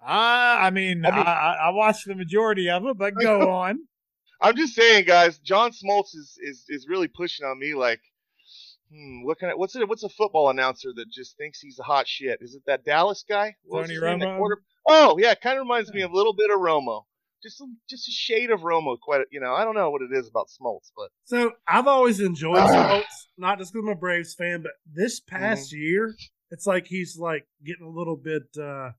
I, 0.00 0.66
I 0.66 0.70
mean, 0.70 1.04
I, 1.04 1.08
I 1.10 1.16
mean- 1.16 1.26
I, 1.26 1.56
I 1.66 1.70
watched 1.70 2.06
the 2.06 2.14
majority 2.14 2.68
of 2.70 2.84
it, 2.86 2.96
but 2.98 3.14
go 3.20 3.50
on. 3.60 3.80
I'm 4.40 4.56
just 4.56 4.74
saying, 4.74 5.04
guys. 5.04 5.38
John 5.38 5.72
Smoltz 5.72 6.14
is 6.14 6.38
is 6.40 6.64
is 6.68 6.86
really 6.88 7.08
pushing 7.08 7.44
on 7.44 7.58
me. 7.58 7.74
Like, 7.74 8.00
hmm, 8.92 9.24
what 9.24 9.38
kind 9.40 9.52
of 9.52 9.58
what's 9.58 9.74
it? 9.74 9.88
What's 9.88 10.04
a 10.04 10.08
football 10.08 10.48
announcer 10.50 10.90
that 10.94 11.10
just 11.10 11.36
thinks 11.36 11.58
he's 11.60 11.78
a 11.80 11.82
hot 11.82 12.06
shit? 12.06 12.38
Is 12.40 12.54
it 12.54 12.62
that 12.66 12.84
Dallas 12.84 13.24
guy? 13.28 13.56
Tony 13.70 13.94
his 13.94 14.00
name? 14.02 14.20
That 14.20 14.28
Romo? 14.28 14.38
quarter- 14.38 14.62
Oh 14.86 15.18
yeah, 15.18 15.34
kind 15.34 15.58
of 15.58 15.62
reminds 15.62 15.92
me 15.92 16.02
of 16.02 16.12
a 16.12 16.14
little 16.16 16.32
bit 16.34 16.50
of 16.54 16.60
Romo. 16.60 17.02
Just 17.42 17.58
some, 17.58 17.76
just 17.90 18.08
a 18.08 18.10
shade 18.12 18.50
of 18.50 18.60
Romo. 18.60 18.98
Quite, 19.00 19.20
a- 19.22 19.26
you 19.30 19.38
know, 19.40 19.52
I 19.54 19.64
don't 19.64 19.74
know 19.74 19.90
what 19.90 20.02
it 20.02 20.10
is 20.16 20.28
about 20.28 20.46
Smoltz, 20.48 20.90
but 20.96 21.10
So 21.24 21.52
I've 21.66 21.86
always 21.86 22.20
enjoyed 22.20 22.58
Ah. 22.58 22.68
Smoltz, 23.02 23.26
not 23.36 23.58
just 23.58 23.72
because 23.72 23.86
I'm 23.86 23.92
a 23.92 23.96
Braves 23.96 24.34
fan, 24.34 24.62
but 24.62 24.72
this 24.92 25.18
past 25.20 25.72
Mm-hmm. 25.72 25.80
year, 25.82 26.14
it's 26.50 26.66
like 26.66 26.86
he's 26.86 27.16
like 27.18 27.46
getting 27.64 27.86
a 27.86 27.90
little 27.90 28.16
bit 28.16 28.44
uh, 28.60 28.90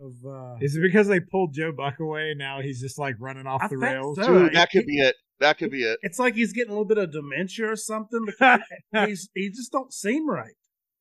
of. 0.00 0.12
Uh, 0.26 0.56
Is 0.60 0.76
it 0.76 0.80
because 0.82 1.08
they 1.08 1.20
pulled 1.20 1.52
Joe 1.54 1.72
Buck 1.72 2.00
away 2.00 2.30
and 2.30 2.38
now 2.38 2.60
he's 2.60 2.80
just 2.80 2.98
like 2.98 3.14
running 3.18 3.46
off 3.46 3.62
I 3.62 3.68
the 3.68 3.78
rails? 3.78 4.16
so. 4.20 4.26
dude, 4.40 4.54
that 4.54 4.70
could 4.70 4.86
be 4.86 4.98
it. 5.00 5.16
That 5.40 5.56
could 5.58 5.70
be 5.70 5.84
it. 5.84 5.98
it's 6.02 6.18
like 6.18 6.34
he's 6.34 6.52
getting 6.52 6.68
a 6.70 6.74
little 6.74 6.84
bit 6.84 6.98
of 6.98 7.12
dementia 7.12 7.70
or 7.70 7.76
something 7.76 8.26
because 8.26 8.60
he's 9.06 9.28
he 9.34 9.48
just 9.50 9.72
don't 9.72 9.92
seem 9.92 10.28
right. 10.28 10.52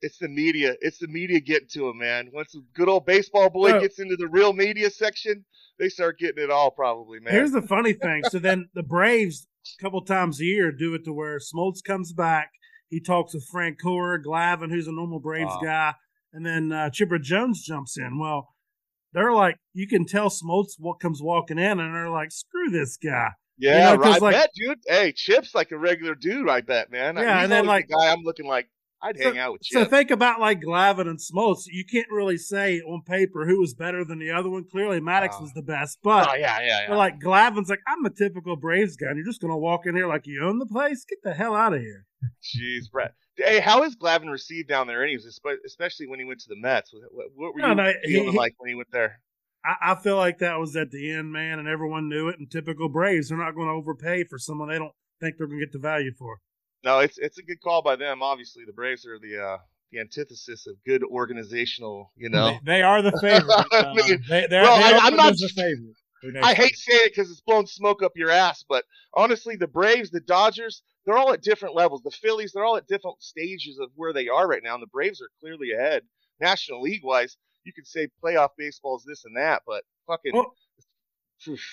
It's 0.01 0.17
the 0.17 0.29
media. 0.29 0.75
It's 0.79 0.99
the 0.99 1.07
media 1.09 1.41
getting 1.41 1.67
to 1.73 1.89
him, 1.89 1.97
man. 1.97 2.29
Once 2.33 2.55
a 2.55 2.59
good 2.73 2.87
old 2.87 3.05
baseball 3.05 3.49
boy 3.49 3.71
So- 3.71 3.81
gets 3.81 3.99
into 3.99 4.15
the 4.15 4.27
real 4.29 4.53
media 4.53 4.89
section, 4.89 5.43
they 5.77 5.89
start 5.89 6.17
getting 6.19 6.41
it 6.43 6.49
all, 6.51 6.71
probably, 6.71 7.19
man. 7.19 7.33
Here's 7.33 7.51
the 7.51 7.61
funny 7.61 7.91
thing. 8.01 8.23
So 8.29 8.39
then 8.39 8.69
the 8.73 8.83
Braves, 8.83 9.45
a 9.77 9.83
couple 9.83 10.01
times 10.05 10.39
a 10.39 10.45
year, 10.45 10.71
do 10.71 10.93
it 10.93 11.03
to 11.03 11.11
where 11.11 11.37
Smoltz 11.39 11.83
comes 11.83 12.13
back. 12.13 12.51
He 12.87 13.01
talks 13.01 13.33
with 13.33 13.45
Frank 13.51 13.81
Core, 13.81 14.17
Glavine, 14.25 14.69
who's 14.71 14.87
a 14.87 14.91
normal 14.93 15.19
Braves 15.19 15.51
Wow. 15.55 15.61
guy, 15.61 15.93
and 16.31 16.45
then 16.45 16.71
uh, 16.71 16.89
Chipper 16.91 17.19
Jones 17.19 17.61
jumps 17.63 17.97
in. 17.97 18.17
Well, 18.17 18.47
they're 19.13 19.33
like, 19.33 19.57
you 19.73 19.87
can 19.87 20.05
tell 20.05 20.29
Smoltz 20.29 20.73
what 20.77 20.99
comes 20.99 21.21
walking 21.21 21.57
in, 21.59 21.79
and 21.79 21.93
they're 21.95 22.09
like, 22.09 22.31
screw 22.31 22.69
this 22.69 22.97
guy. 22.97 23.29
Yeah, 23.57 23.91
You 23.93 23.97
know, 23.97 24.03
I 24.03 24.17
like- 24.19 24.33
bet, 24.35 24.49
dude. 24.55 24.79
Hey, 24.87 25.11
Chip's 25.11 25.53
like 25.53 25.71
a 25.71 25.77
regular 25.77 26.15
dude. 26.15 26.47
I 26.49 26.61
bet, 26.61 26.89
man. 26.91 27.17
Yeah, 27.17 27.35
He's 27.35 27.43
and 27.43 27.51
then, 27.51 27.65
like- 27.65 27.87
the 27.87 27.95
guy 27.95 28.11
I'm 28.11 28.23
looking 28.23 28.47
like. 28.47 28.69
I'd 29.01 29.17
So- 29.17 29.23
hang 29.31 29.37
out 29.37 29.53
with 29.53 29.61
you. 29.71 29.79
So 29.79 29.85
think 29.85 30.11
about 30.11 30.41
like 30.41 30.59
Glavine 30.59 31.07
and 31.09 31.19
Smoltz. 31.19 31.63
You 31.67 31.85
can't 31.85 32.09
really 32.11 32.37
say 32.37 32.81
on 32.81 33.01
paper 33.07 33.45
who 33.47 33.57
was 33.57 33.73
better 33.73 34.03
than 34.03 34.19
the 34.19 34.29
other 34.31 34.49
one. 34.49 34.65
Clearly, 34.69 34.99
Maddux 34.99 35.35
Oh. 35.37 35.41
was 35.43 35.53
the 35.53 35.61
best, 35.61 35.99
but 36.03 36.27
oh 36.29 36.33
yeah, 36.35 36.59
yeah, 36.59 36.79
But 36.85 36.93
yeah. 36.95 36.97
like 36.97 37.19
Glavine's 37.21 37.69
like, 37.69 37.79
I'm 37.87 38.03
a 38.05 38.09
typical 38.09 38.57
Braves 38.57 38.97
guy, 38.97 39.07
and 39.07 39.15
you're 39.15 39.25
just 39.25 39.39
gonna 39.39 39.57
walk 39.57 39.85
in 39.85 39.95
here 39.95 40.05
like 40.05 40.27
you 40.27 40.43
own 40.43 40.59
the 40.59 40.65
place? 40.65 41.05
Get 41.05 41.19
the 41.23 41.33
hell 41.33 41.55
out 41.55 41.73
of 41.73 41.79
here. 41.79 42.05
Jeez, 42.43 42.91
Brett. 42.91 43.13
Hey, 43.39 43.59
how 43.59 43.83
is 43.83 43.95
Glavine 43.95 44.29
received 44.31 44.67
down 44.69 44.87
there? 44.87 45.03
Anyways, 45.03 45.25
espe- 45.25 45.57
especially 45.65 46.07
when 46.07 46.19
he 46.19 46.25
went 46.25 46.39
to 46.41 46.49
the 46.49 46.55
Mets. 46.59 46.93
What, 47.11 47.25
what- 47.35 47.53
were 47.55 47.61
No, 47.61 47.69
you 47.69 47.75
no, 47.75 47.93
feeling 48.05 48.31
he- 48.33 48.37
like 48.37 48.53
when 48.57 48.69
he 48.69 48.75
went 48.75 48.91
there? 48.91 49.19
I, 49.65 49.91
I 49.91 49.95
feel 49.95 50.15
like 50.17 50.37
that 50.39 50.57
was 50.57 50.75
at 50.75 50.89
the 50.91 51.11
end, 51.11 51.31
man, 51.33 51.59
and 51.59 51.67
everyone 51.67 52.07
knew 52.07 52.29
it. 52.29 52.39
And 52.39 52.49
typical 52.49 52.87
Braves, 52.89 53.29
they're 53.29 53.37
not 53.37 53.55
going 53.55 53.67
to 53.67 53.73
overpay 53.73 54.23
for 54.23 54.37
someone 54.39 54.69
they 54.69 54.77
don't 54.77 54.93
think 55.19 55.35
they're 55.37 55.47
going 55.47 55.59
to 55.59 55.65
get 55.65 55.73
the 55.73 55.79
value 55.79 56.13
for. 56.17 56.39
No, 56.83 56.99
it's 56.99 57.17
it's 57.17 57.37
a 57.39 57.43
good 57.43 57.59
call 57.61 57.81
by 57.81 57.97
them. 57.97 58.21
Obviously, 58.21 58.63
the 58.65 58.71
Braves 58.71 59.05
are 59.05 59.19
the 59.19 59.37
uh, 59.43 59.57
the 59.91 59.99
antithesis 59.99 60.65
of 60.65 60.75
good 60.85 61.03
organizational. 61.03 62.11
You 62.15 62.29
know, 62.29 62.51
They, 62.65 62.75
they 62.75 62.81
are 62.83 63.01
the 63.01 63.11
favorite. 63.21 63.65
I 63.73 63.93
mean, 63.93 64.23
they, 64.29 64.47
they're, 64.49 64.63
well, 64.63 64.75
I, 64.81 65.05
I'm 65.07 65.15
not- 65.15 65.33
the 65.33 65.49
favorite. 65.49 65.95
I 66.43 66.53
hate 66.53 66.75
saying 66.75 66.99
it 67.05 67.11
because 67.15 67.31
it's 67.31 67.39
blowing 67.41 67.65
smoke 67.65 68.03
up 68.03 68.11
your 68.15 68.29
ass, 68.29 68.63
but 68.67 68.83
honestly, 69.13 69.55
the 69.55 69.67
Braves, 69.67 70.09
the 70.09 70.19
Dodgers, 70.19 70.83
they're 71.05 71.17
all 71.17 71.33
at 71.33 71.41
different 71.41 71.75
levels. 71.75 72.01
The 72.03 72.11
Phillies, 72.11 72.51
they're 72.53 72.65
all 72.65 72.77
at 72.77 72.87
different 72.87 73.21
stages 73.21 73.79
of 73.79 73.89
where 73.95 74.13
they 74.13 74.27
are 74.27 74.47
right 74.47 74.63
now, 74.63 74.75
and 74.75 74.83
the 74.83 74.87
Braves 74.87 75.21
are 75.21 75.29
clearly 75.39 75.71
ahead. 75.71 76.03
National 76.39 76.81
League 76.81 77.03
wise, 77.03 77.37
you 77.63 77.73
could 77.73 77.87
say 77.87 78.07
playoff 78.23 78.49
baseball 78.57 78.97
is 78.97 79.03
this 79.05 79.25
and 79.25 79.35
that, 79.37 79.63
but 79.65 79.83
fucking 80.07 80.33
Well- 80.33 80.55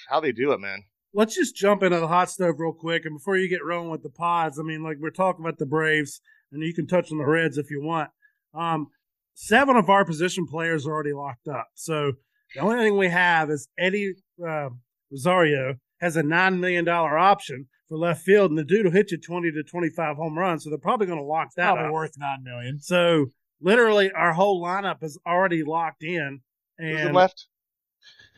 how 0.08 0.20
they 0.20 0.32
do 0.32 0.52
it, 0.52 0.60
man. 0.60 0.84
Let's 1.12 1.34
just 1.34 1.56
jump 1.56 1.82
into 1.82 1.98
the 1.98 2.08
hot 2.08 2.30
stove 2.30 2.56
real 2.58 2.72
quick. 2.72 3.04
And 3.04 3.16
before 3.16 3.36
you 3.36 3.48
get 3.48 3.64
rolling 3.64 3.90
with 3.90 4.02
the 4.02 4.10
pods, 4.10 4.58
I 4.60 4.62
mean, 4.62 4.82
like 4.82 4.98
we're 5.00 5.10
talking 5.10 5.44
about 5.44 5.58
the 5.58 5.66
Braves, 5.66 6.20
and 6.52 6.62
you 6.62 6.74
can 6.74 6.86
touch 6.86 7.10
on 7.10 7.18
the 7.18 7.24
Reds 7.24 7.58
if 7.58 7.70
you 7.70 7.82
want. 7.82 8.10
Um, 8.54 8.88
seven 9.34 9.76
of 9.76 9.88
our 9.90 10.04
position 10.04 10.46
players 10.46 10.86
are 10.86 10.92
already 10.92 11.12
locked 11.12 11.48
up. 11.48 11.68
So 11.74 12.12
the 12.54 12.60
only 12.60 12.76
thing 12.76 12.96
we 12.96 13.08
have 13.08 13.50
is 13.50 13.68
Eddie 13.78 14.14
uh, 14.46 14.70
Rosario 15.10 15.76
has 16.00 16.16
a 16.16 16.22
$9 16.22 16.58
million 16.58 16.86
option 16.88 17.66
for 17.88 17.98
left 17.98 18.22
field, 18.22 18.50
and 18.50 18.58
the 18.58 18.64
dude 18.64 18.84
will 18.86 18.92
hit 18.92 19.10
you 19.12 19.18
20 19.18 19.52
to 19.52 19.62
25 19.62 20.16
home 20.16 20.38
runs. 20.38 20.64
So 20.64 20.70
they're 20.70 20.78
probably 20.78 21.06
going 21.06 21.18
to 21.18 21.24
lock 21.24 21.48
that 21.56 21.66
Probably 21.72 21.86
up. 21.86 21.92
worth 21.92 22.12
nine 22.18 22.42
million. 22.42 22.80
So 22.80 23.26
literally, 23.60 24.10
our 24.12 24.32
whole 24.32 24.62
lineup 24.62 25.02
is 25.02 25.18
already 25.26 25.62
locked 25.62 26.02
in. 26.02 26.40
Who's 26.78 27.00
And 27.00 27.14
left? 27.14 27.46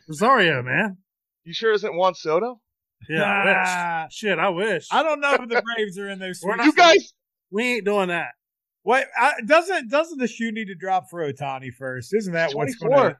Rosario, 0.07 0.61
man. 0.63 0.97
You 1.43 1.53
sure 1.53 1.73
isn't 1.73 1.95
Juan 1.95 2.15
Soto? 2.15 2.59
Yeah, 3.09 3.23
I 3.23 3.53
Ah, 3.55 4.03
wish. 4.05 4.13
Shit, 4.15 4.39
I 4.39 4.49
wish. 4.49 4.87
I 4.91 5.03
don't 5.03 5.19
know 5.21 5.33
if 5.33 5.49
the 5.49 5.61
Braves 5.75 5.97
are 5.97 6.09
in 6.09 6.19
those. 6.19 6.41
We're 6.43 6.55
not- 6.57 6.65
You 6.65 6.73
guys, 6.73 7.13
we 7.51 7.75
ain't 7.75 7.85
doing 7.85 8.09
that. 8.09 8.31
Wait, 8.83 9.05
I, 9.17 9.33
doesn't 9.45 9.89
doesn't 9.89 10.17
the 10.19 10.27
shoe 10.27 10.51
need 10.51 10.65
to 10.65 10.75
drop 10.75 11.09
for 11.09 11.21
Ohtani 11.31 11.71
first? 11.73 12.13
Isn't 12.13 12.33
that 12.33 12.53
what's 12.53 12.75
going 12.75 12.91
24. 12.91 13.09
to? 13.11 13.17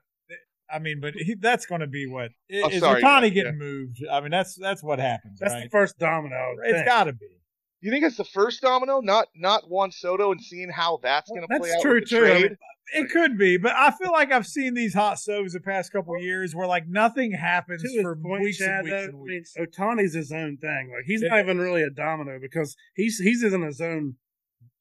I 0.72 0.80
mean, 0.80 1.00
but 1.02 1.14
he, 1.16 1.36
that's 1.36 1.66
going 1.66 1.82
to 1.82 1.88
be 1.88 2.06
what 2.08 2.32
Oh, 2.54 2.70
is 2.70 2.80
sorry, 2.80 3.02
Ohtani 3.02 3.24
yeah, 3.24 3.30
getting 3.30 3.58
moved? 3.58 3.98
I 4.12 4.22
mean, 4.22 4.32
that's 4.32 4.56
that's 4.56 4.84
what 4.84 5.00
happens, 5.00 5.40
That's 5.40 5.54
right? 5.54 5.64
the 5.64 5.70
first 5.70 5.98
domino. 6.00 6.56
It's 6.64 6.88
got 6.88 7.06
to 7.06 7.14
be. 7.14 7.26
you 7.82 7.92
think 7.92 8.04
it's 8.06 8.18
the 8.18 8.26
first 8.26 8.62
domino, 8.62 9.00
not 9.02 9.28
not 9.36 9.70
Juan 9.70 9.92
Soto, 9.92 10.32
and 10.32 10.42
seeing 10.42 10.70
how 10.70 11.00
that's 11.02 11.30
going 11.30 11.42
to 11.42 11.48
That's 11.50 11.60
play 11.62 11.70
out 11.70 11.74
That's 11.74 11.82
true, 11.84 11.96
with 11.96 12.10
the 12.10 12.10
too. 12.10 12.26
I 12.26 12.42
mean, 12.42 12.58
It 12.94 13.10
could 13.12 13.38
be, 13.38 13.58
but 13.58 13.72
I 13.76 13.92
feel 13.92 14.12
like 14.12 14.32
I've 14.32 14.48
seen 14.48 14.74
these 14.74 14.94
hot 14.94 15.20
stoves 15.20 15.54
the 15.54 15.60
past 15.60 15.92
couple 15.92 16.16
of 16.16 16.22
years 16.24 16.56
where 16.56 16.68
like 16.68 16.88
nothing 16.88 17.32
happens 17.32 17.84
to 17.84 17.90
his 17.90 18.02
for 18.02 18.16
point, 18.16 18.44
weeks 18.44 18.58
Chad, 18.58 18.80
and 18.80 18.84
weeks 18.86 18.92
though, 18.92 18.98
and 18.98 19.10
I 19.10 19.12
mean, 19.12 19.24
weeks. 19.24 19.54
Ohtani's 19.60 20.14
his 20.14 20.32
own 20.32 20.58
thing. 20.58 20.92
Like 20.96 21.06
he's 21.06 21.22
Yeah. 21.22 21.30
not 21.30 21.40
even 21.40 21.60
really 21.60 21.84
a 21.84 21.90
domino 21.90 22.40
because 22.42 22.76
he's 22.96 23.18
he's 23.20 23.44
in 23.44 23.62
his 23.62 23.80
own 23.82 24.16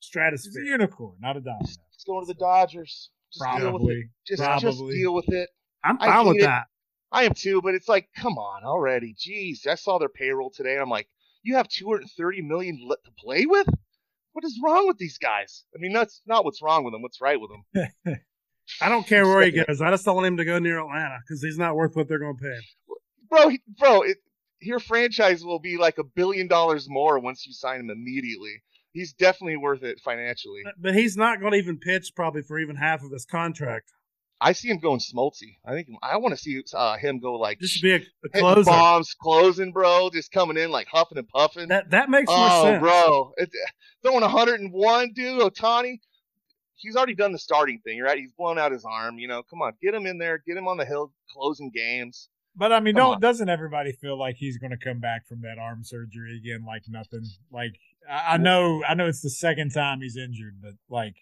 He's 0.00 0.56
a 0.56 0.64
unicorn, 0.64 1.16
not 1.20 1.36
a 1.36 1.40
domino. 1.40 1.64
Just 1.92 2.06
going 2.06 2.24
to 2.24 2.32
the 2.32 2.38
Dodgers. 2.38 3.10
Just 3.32 3.44
deal 3.58 3.72
with 3.72 3.82
it. 3.82 3.84
Probably. 3.84 4.02
Just, 4.26 4.60
just 4.60 4.78
deal 4.78 5.12
with 5.12 5.28
it. 5.28 5.48
I'm 5.84 5.98
fine 5.98 6.26
with 6.26 6.38
it. 6.38 6.42
that. 6.42 6.64
I 7.10 7.24
am 7.24 7.34
too, 7.34 7.62
but 7.62 7.74
it's 7.74 7.88
like, 7.88 8.08
come 8.16 8.36
on 8.38 8.64
already. 8.64 9.14
Jeez, 9.14 9.66
I 9.66 9.76
saw 9.76 9.98
their 9.98 10.08
payroll 10.08 10.50
today. 10.50 10.72
And 10.72 10.82
I'm 10.82 10.90
like, 10.90 11.08
you 11.42 11.56
have 11.56 11.68
230 11.68 12.42
million 12.42 12.78
li- 12.82 12.96
to 13.04 13.10
play 13.18 13.46
with? 13.46 13.68
What 14.32 14.44
is 14.44 14.60
wrong 14.62 14.86
with 14.86 14.98
these 14.98 15.18
guys? 15.18 15.64
I 15.74 15.78
mean, 15.78 15.92
that's 15.92 16.20
not 16.26 16.44
what's 16.44 16.60
wrong 16.60 16.84
with 16.84 16.92
them. 16.92 17.02
What's 17.02 17.20
right 17.20 17.40
with 17.40 17.50
them? 17.50 18.18
I 18.80 18.88
don't 18.88 19.06
care 19.06 19.26
where 19.26 19.42
he 19.42 19.50
goes. 19.50 19.80
I 19.80 19.90
just 19.90 20.04
don't 20.04 20.16
want 20.16 20.26
him 20.26 20.36
to 20.36 20.44
go 20.44 20.58
near 20.58 20.78
Atlanta 20.78 21.18
because 21.22 21.42
he's 21.42 21.58
not 21.58 21.74
worth 21.74 21.96
what 21.96 22.08
they're 22.08 22.18
going 22.18 22.36
to 22.36 22.42
pay 22.42 22.48
him. 22.48 22.62
Bro, 23.30 23.48
he, 23.48 23.62
bro, 23.78 24.02
it, 24.02 24.18
your 24.60 24.78
franchise 24.78 25.44
will 25.44 25.58
be 25.58 25.78
like 25.78 25.98
a 25.98 26.04
billion 26.04 26.48
dollars 26.48 26.86
more 26.88 27.18
once 27.18 27.46
you 27.46 27.52
sign 27.52 27.80
him 27.80 27.90
immediately. 27.90 28.62
He's 28.92 29.12
definitely 29.12 29.56
worth 29.56 29.82
it 29.82 30.00
financially. 30.00 30.62
But 30.78 30.94
he's 30.94 31.16
not 31.16 31.40
going 31.40 31.52
to 31.52 31.58
even 31.58 31.78
pitch 31.78 32.12
probably 32.14 32.42
for 32.42 32.58
even 32.58 32.76
half 32.76 33.02
of 33.02 33.10
his 33.10 33.24
contract. 33.24 33.92
I 34.40 34.52
see 34.52 34.68
him 34.68 34.78
going 34.78 35.00
smoltzy. 35.00 35.56
I 35.64 35.72
think 35.72 35.88
I 36.02 36.16
want 36.18 36.36
to 36.36 36.40
see 36.40 36.62
uh, 36.74 36.96
him 36.96 37.18
go 37.18 37.34
like 37.34 37.58
this 37.58 37.74
to 37.74 37.82
be 37.82 37.92
a, 37.94 38.00
a 38.24 38.40
closer. 38.40 38.64
bombs, 38.64 39.14
closing, 39.20 39.72
bro, 39.72 40.10
just 40.12 40.30
coming 40.30 40.56
in 40.56 40.70
like 40.70 40.86
huffing 40.88 41.18
and 41.18 41.28
puffing. 41.28 41.68
That 41.68 41.90
that 41.90 42.08
makes 42.08 42.28
more 42.28 42.48
oh, 42.50 42.62
sense. 42.64 42.80
bro, 42.80 43.32
it, 43.36 43.50
throwing 44.02 44.20
101, 44.20 45.12
dude. 45.12 45.40
Ohtani, 45.40 45.98
he's 46.76 46.94
already 46.94 47.16
done 47.16 47.32
the 47.32 47.38
starting 47.38 47.80
thing, 47.84 48.00
right? 48.00 48.18
He's 48.18 48.32
blown 48.32 48.58
out 48.58 48.70
his 48.70 48.84
arm. 48.84 49.18
You 49.18 49.26
know, 49.28 49.42
come 49.42 49.60
on, 49.60 49.72
get 49.82 49.94
him 49.94 50.06
in 50.06 50.18
there, 50.18 50.38
get 50.38 50.56
him 50.56 50.68
on 50.68 50.76
the 50.76 50.84
hill, 50.84 51.12
closing 51.32 51.70
games. 51.74 52.28
But 52.54 52.72
I 52.72 52.80
mean, 52.80 52.94
Come 52.94 53.04
don't 53.04 53.14
on. 53.16 53.20
doesn't 53.20 53.48
everybody 53.48 53.92
feel 53.92 54.18
like 54.18 54.36
he's 54.36 54.58
going 54.58 54.72
to 54.72 54.76
come 54.76 54.98
back 54.98 55.26
from 55.26 55.42
that 55.42 55.58
arm 55.60 55.84
surgery 55.84 56.36
again 56.36 56.64
like 56.64 56.82
nothing? 56.88 57.24
Like 57.52 57.78
I, 58.08 58.34
I 58.34 58.36
know, 58.36 58.82
I 58.88 58.94
know 58.94 59.06
it's 59.06 59.22
the 59.22 59.30
second 59.30 59.70
time 59.70 60.00
he's 60.00 60.16
injured, 60.16 60.56
but 60.60 60.74
like 60.88 61.14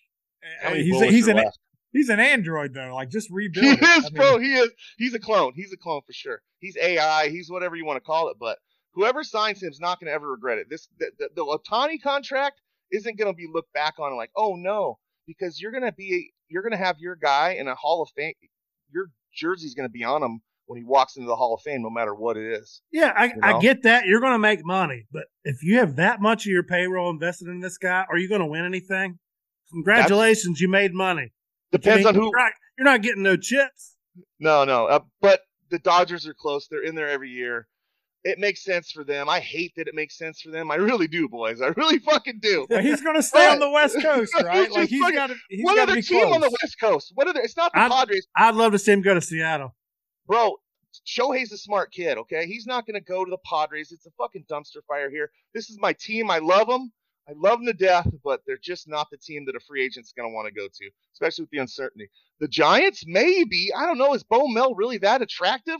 he's 0.73 1.01
he's 1.01 1.29
an 1.29 1.37
left? 1.37 1.59
He's 1.97 2.09
an 2.09 2.21
android 2.21 2.75
though. 2.75 2.95
Like 2.95 3.11
just 3.11 3.31
rebuild. 3.31 3.65
He 3.65 3.73
it. 3.73 3.83
is, 3.83 4.05
I 4.05 4.09
mean, 4.11 4.15
bro. 4.15 4.39
He 4.39 4.55
is. 4.55 4.71
He's 4.99 5.15
a 5.15 5.19
clone. 5.19 5.53
He's 5.55 5.73
a 5.73 5.77
clone 5.77 6.03
for 6.07 6.13
sure. 6.13 6.43
He's 6.59 6.77
AI. 6.77 7.29
He's 7.29 7.51
whatever 7.51 7.77
you 7.77 7.85
want 7.85 7.97
to 7.97 8.07
call 8.07 8.29
it. 8.29 8.37
But 8.39 8.59
whoever 8.93 9.25
signs 9.25 9.63
him 9.63 9.71
is 9.71 9.81
not 9.81 10.01
going 10.01 10.09
to 10.09 10.15
ever 10.15 10.31
regret 10.31 10.59
it. 10.59 10.69
This 10.71 10.89
the, 10.99 11.11
the, 11.19 11.29
the 11.37 11.45
Ohtani 11.45 12.01
contract 12.03 12.61
isn't 12.93 13.19
going 13.19 13.33
to 13.33 13.37
be 13.37 13.49
looked 13.53 13.73
back 13.73 13.95
on 13.99 14.17
like, 14.17 14.31
oh 14.37 14.57
no, 14.57 14.99
because 15.27 15.61
you're 15.61 15.73
going 15.73 15.85
to 15.85 15.93
be 15.93 16.33
you're 16.49 16.63
going 16.63 16.73
to 16.73 16.79
have 16.79 16.99
your 16.99 17.17
guy 17.17 17.57
in 17.59 17.69
a 17.69 17.75
Hall 17.75 18.03
of 18.03 18.11
Fame 18.17 18.35
your 18.93 19.11
jersey's 19.35 19.75
going 19.75 19.89
to 19.89 19.93
be 19.93 20.05
on 20.05 20.23
him 20.23 20.41
when 20.67 20.79
he 20.79 20.85
walks 20.85 21.17
into 21.17 21.29
the 21.29 21.37
Hall 21.37 21.55
of 21.55 21.61
Fame, 21.63 21.83
no 21.83 21.91
matter 21.91 22.15
what 22.15 22.37
it 22.37 22.45
is. 22.45 22.83
Yeah, 22.91 23.13
I, 23.17 23.27
You 23.27 23.37
know? 23.37 23.47
I 23.47 23.61
get 23.61 23.83
that. 23.85 24.07
You're 24.07 24.21
going 24.21 24.33
to 24.33 24.39
make 24.39 24.65
money, 24.65 25.07
but 25.13 25.25
if 25.45 25.63
you 25.63 25.79
have 25.79 25.97
that 25.97 26.21
much 26.21 26.47
of 26.47 26.51
your 26.51 26.65
payroll 26.65 27.11
invested 27.11 27.49
in 27.49 27.61
this 27.61 27.79
guy, 27.79 28.05
are 28.09 28.19
you 28.19 28.29
going 28.29 28.41
to 28.41 28.47
win 28.47 28.65
anything? 28.65 29.19
Congratulations, 29.73 30.61
you 30.61 30.69
made 30.69 30.93
money. 30.93 31.33
Depends 31.73 32.07
on 32.07 32.14
who. 32.14 32.25
You're 32.25 32.39
not, 32.39 32.53
you're 32.79 32.85
not 32.85 33.03
getting 33.03 33.23
no 33.23 33.37
chips. 33.37 33.97
No, 34.41 34.64
no. 34.64 34.87
Uh, 34.87 35.01
but 35.21 35.41
the 35.71 35.79
Dodgers 35.79 36.27
are 36.27 36.35
close. 36.35 36.69
They're 36.69 36.83
in 36.85 36.95
there 36.95 37.09
every 37.09 37.31
year. 37.31 37.67
It 38.25 38.39
makes 38.41 38.64
sense 38.64 38.91
for 38.91 39.05
them. 39.05 39.29
I 39.29 39.39
hate 39.39 39.73
that 39.77 39.87
it 39.87 39.95
makes 39.95 40.19
sense 40.19 40.41
for 40.41 40.51
them. 40.51 40.71
I 40.71 40.77
really 40.77 41.07
do, 41.07 41.29
boys. 41.29 41.61
I 41.61 41.69
really 41.77 42.01
fucking 42.01 42.41
do. 42.41 42.67
He's 42.71 43.01
to 43.01 43.23
stay 43.23 43.47
on 43.49 43.61
the 43.61 43.71
West 43.71 43.97
Coast, 44.03 44.33
right? 44.43 44.67
He's 44.67 44.77
Like 44.77 44.89
he's 44.89 45.11
got 45.12 45.29
to. 45.29 45.37
He's 45.49 45.64
what 45.64 45.79
other 45.79 46.01
team 46.03 46.23
close. 46.23 46.35
on 46.35 46.41
the 46.41 46.51
West 46.62 46.77
Coast? 46.81 47.12
What 47.14 47.29
other? 47.29 47.41
It's 47.41 47.57
not 47.57 47.73
the 47.73 47.81
I'm- 47.81 47.91
Padres, 47.91 48.27
I'd 48.37 48.57
love 48.57 48.73
to 48.73 48.79
see 48.81 48.93
him 48.93 49.03
go 49.03 49.14
to 49.14 49.21
Seattle. 49.21 49.75
bro. 50.27 50.57
Shohei's 51.07 51.53
a 51.53 51.59
smart 51.59 51.93
kid. 51.93 52.17
Okay, 52.19 52.47
he's 52.47 52.67
not 52.67 52.87
going 52.87 52.95
to 52.95 53.01
go 53.07 53.23
to 53.25 53.31
the 53.31 53.39
Padres. 53.45 53.93
It's 53.93 54.07
a 54.07 54.11
fucking 54.19 54.47
dumpster 54.51 54.83
fire 54.89 55.11
here. 55.11 55.31
This 55.55 55.69
is 55.69 55.79
my 55.79 55.93
team. 55.93 56.31
I 56.31 56.39
love 56.39 56.69
them. 56.69 56.91
I 57.29 57.33
love 57.37 57.59
them 57.59 57.66
to 57.66 57.72
death, 57.72 58.09
but 58.22 58.43
they're 58.47 58.57
just 58.57 58.89
not 58.89 59.09
the 59.11 59.16
team 59.16 59.45
that 59.47 59.57
a 59.57 59.61
free 59.61 59.85
agent's 59.85 60.12
going 60.12 60.29
to 60.31 60.35
want 60.35 60.47
to 60.47 60.55
go 60.55 60.68
to, 60.68 60.91
especially 61.12 61.43
with 61.43 61.51
the 61.51 61.59
uncertainty. 61.59 62.09
The 62.41 62.49
Giants, 62.49 63.05
maybe. 63.07 63.70
I 63.77 63.85
don't 63.87 63.99
know. 63.99 64.14
Is 64.14 64.22
Bo 64.22 64.47
Mel 64.47 64.74
really 64.74 64.99
that 64.99 65.22
attractive? 65.22 65.79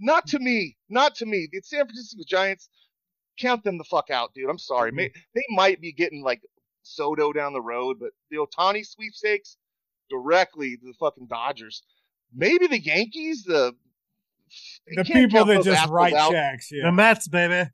Not 0.00 0.26
to 0.28 0.38
me. 0.40 0.76
Not 0.88 1.14
to 1.16 1.26
me. 1.26 1.48
The 1.52 1.60
San 1.62 1.84
Francisco 1.86 2.22
Giants, 2.26 2.68
count 3.38 3.62
them 3.62 3.78
the 3.78 3.84
fuck 3.84 4.10
out, 4.10 4.34
dude. 4.34 4.50
I'm 4.50 4.58
sorry. 4.58 4.90
Mm-hmm. 4.90 4.96
May, 4.96 5.12
they 5.34 5.44
might 5.50 5.80
be 5.80 5.92
getting 5.92 6.22
like 6.24 6.42
Soto 6.82 7.32
down 7.32 7.52
the 7.52 7.60
road, 7.60 7.98
but 8.00 8.10
the 8.30 8.38
Ohtani 8.38 8.84
sweepstakes 8.84 9.56
directly 10.10 10.76
to 10.76 10.84
the 10.86 10.94
fucking 10.98 11.26
Dodgers. 11.28 11.82
Maybe 12.34 12.66
the 12.66 12.80
Yankees, 12.80 13.44
the 13.44 13.74
The 14.96 15.04
people 15.04 15.44
that 15.44 15.62
just 15.62 15.88
write 15.90 16.14
out. 16.14 16.32
checks. 16.32 16.70
Yeah. 16.72 16.84
The 16.86 16.92
Mets, 16.92 17.28
baby. 17.28 17.70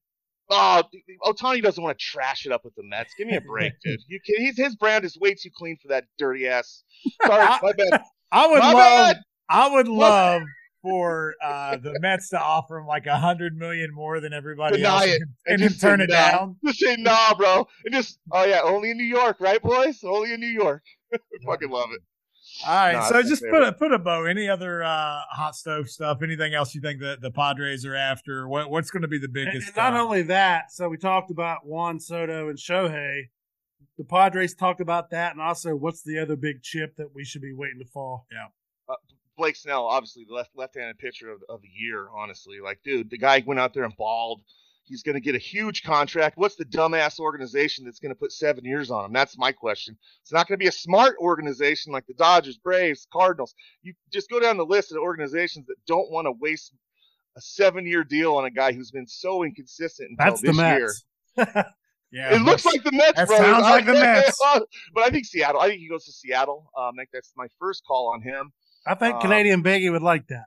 Oh, 0.51 0.83
Ohtani 1.25 1.63
doesn't 1.63 1.83
want 1.83 1.99
to 1.99 2.05
trash 2.05 2.47
it 2.47 2.53
up 2.53 2.65
with 2.65 2.75
the 2.75 2.83
Mets. 2.83 3.13
Give 3.19 3.27
me 3.27 3.37
a 3.37 3.41
break, 3.41 3.73
dude. 3.85 4.01
You 4.09 4.19
can, 4.25 4.37
he's, 4.45 4.57
his 4.57 4.77
brand 4.77 5.05
is 5.05 5.19
way 5.19 5.35
too 5.35 5.51
clean 5.55 5.77
for 5.81 5.89
that 5.89 6.05
dirty 6.19 6.49
ass. 6.49 6.83
Sorry, 7.27 7.45
my 7.63 7.73
bad. 7.73 8.03
I 8.33 8.47
would 8.47 8.59
My 8.61 8.73
love. 8.73 8.75
bad. 8.75 9.17
I 9.51 9.75
would 9.75 9.89
love 9.89 10.43
for 10.83 11.35
uh, 11.45 11.77
the 11.77 11.99
Mets 12.01 12.31
to 12.31 12.41
offer 12.41 12.79
him 12.79 12.87
like 12.87 13.07
a 13.07 13.17
hundred 13.17 13.57
million 13.57 13.93
more 13.93 14.21
than 14.21 14.33
everybody 14.33 14.77
Deny 14.77 14.89
else, 14.89 15.05
it 15.07 15.23
and, 15.23 15.23
and 15.23 15.55
and 15.55 15.63
him 15.63 15.69
just 15.69 15.81
turn 15.81 16.01
it 16.01 16.09
no. 16.11 16.15
down. 16.15 16.57
Just 16.65 16.79
say 16.79 16.97
nah, 16.97 17.35
bro. 17.35 17.67
And 17.85 17.95
just 17.95 18.19
oh 18.33 18.45
yeah, 18.45 18.61
only 18.63 18.91
in 18.91 18.97
New 18.97 19.05
York, 19.05 19.39
right, 19.41 19.63
boys? 19.63 20.03
Only 20.05 20.33
in 20.33 20.41
New 20.41 20.47
York. 20.47 20.83
I 21.15 21.19
fucking 21.45 21.71
love 21.71 21.89
it. 21.93 22.01
All 22.67 22.75
right, 22.75 22.93
No, 22.93 23.03
so 23.03 23.15
that's 23.15 23.27
my 23.27 23.31
just 23.31 23.45
put 23.51 23.63
a 23.63 23.73
put 23.73 23.93
a 23.93 23.99
bow. 23.99 24.25
Any 24.25 24.49
other 24.49 24.83
uh, 24.83 25.21
hot 25.31 25.55
stove 25.55 25.89
stuff? 25.89 26.23
Anything 26.23 26.55
else 26.55 26.75
you 26.75 26.81
think 26.81 27.01
that 27.01 27.21
the 27.21 27.31
Padres 27.31 27.85
are 27.85 27.95
after? 27.95 28.49
What 28.49 28.71
what's 28.71 28.91
going 28.91 29.03
to 29.03 29.09
be 29.09 29.19
the 29.19 29.29
biggest? 29.29 29.69
and 29.69 29.77
not 29.77 29.95
uh, 29.95 30.03
only 30.03 30.23
that, 30.23 30.73
so 30.73 30.89
we 30.89 30.97
talked 30.97 31.31
about 31.31 31.67
Juan 31.67 32.01
Soto 32.01 32.49
and 32.49 32.59
Shohei. 32.59 33.29
The 33.97 34.05
Padres 34.05 34.55
talked 34.55 34.81
about 34.81 35.11
that, 35.11 35.33
and 35.33 35.41
also 35.41 35.75
what's 35.75 36.03
the 36.03 36.19
other 36.19 36.37
big 36.37 36.63
chip 36.63 36.97
that 36.97 37.15
we 37.15 37.25
should 37.25 37.43
be 37.43 37.53
waiting 37.53 37.79
to 37.81 37.87
fall? 37.87 38.27
Yeah. 38.31 38.47
Blake 39.37 39.55
Snell, 39.55 39.87
obviously 39.87 40.25
the 40.29 40.35
left 40.35 40.51
left-handed 40.57 40.99
pitcher 40.99 41.31
of, 41.31 41.41
of 41.49 41.63
the 41.63 41.69
year. 41.69 42.09
Honestly, 42.15 42.61
like 42.61 42.81
dude, 42.83 43.09
the 43.09 43.19
guy 43.19 43.43
went 43.47 43.61
out 43.61 43.73
there 43.73 43.85
and 43.85 43.97
balled. 43.97 44.43
He's 44.89 45.03
going 45.03 45.15
to 45.15 45.21
get 45.21 45.35
a 45.35 45.39
huge 45.39 45.83
contract. 45.83 46.37
What's 46.39 46.57
the 46.57 46.65
dumbass 46.65 47.19
organization 47.21 47.85
that's 47.85 47.99
going 47.99 48.11
to 48.13 48.19
put 48.19 48.33
seven 48.33 48.65
years 48.65 48.91
on 48.91 49.05
him? 49.05 49.13
That's 49.13 49.37
my 49.39 49.53
question. 49.53 49.97
It's 50.23 50.33
not 50.33 50.49
going 50.49 50.59
to 50.59 50.63
be 50.63 50.69
a 50.69 50.73
smart 50.73 51.17
organization 51.21 51.93
like 51.93 52.07
the 52.07 52.15
Dodgers, 52.15 52.57
Braves, 52.57 53.07
Cardinals. 53.13 53.55
You 53.83 53.93
just 54.13 54.31
go 54.31 54.41
down 54.41 54.57
the 54.57 54.65
list 54.67 54.93
of 54.93 54.99
organizations 54.99 55.67
that 55.67 55.77
don't 55.87 56.11
want 56.11 56.27
to 56.27 56.33
waste 56.41 56.73
a 57.37 57.41
seven-year 57.41 58.05
deal 58.05 58.35
on 58.35 58.45
a 58.47 58.51
guy 58.51 58.73
who's 58.73 58.91
been 58.91 59.07
so 59.07 59.45
inconsistent 59.45 60.11
until 60.19 60.31
That's 60.33 60.41
this 60.43 60.57
the 60.57 60.63
year. 60.63 60.91
Mets. 61.37 61.49
yeah, 62.11 62.35
It 62.35 62.43
looks 62.43 62.65
like 62.65 62.83
the 62.83 62.93
Mets, 62.93 63.17
that 63.17 63.29
sounds 63.29 63.63
like 63.63 63.87
the 63.87 63.93
Mets. 63.95 64.41
but 64.95 65.05
I 65.05 65.11
think 65.11 65.27
Seattle. 65.27 65.61
I 65.61 65.69
think 65.69 65.81
he 65.81 65.89
goes 65.89 66.05
to 66.07 66.13
Seattle. 66.13 66.71
Um, 66.77 66.95
I 66.97 67.03
think 67.03 67.11
that's 67.13 67.33
my 67.37 67.47
first 67.61 67.83
call 67.87 68.13
on 68.15 68.23
him. 68.23 68.53
I 68.87 68.95
think 68.95 69.17
Um, 69.17 69.21
Canadian 69.21 69.63
Biggie 69.63 69.93
would 69.93 70.03
like 70.03 70.27
that. 70.29 70.47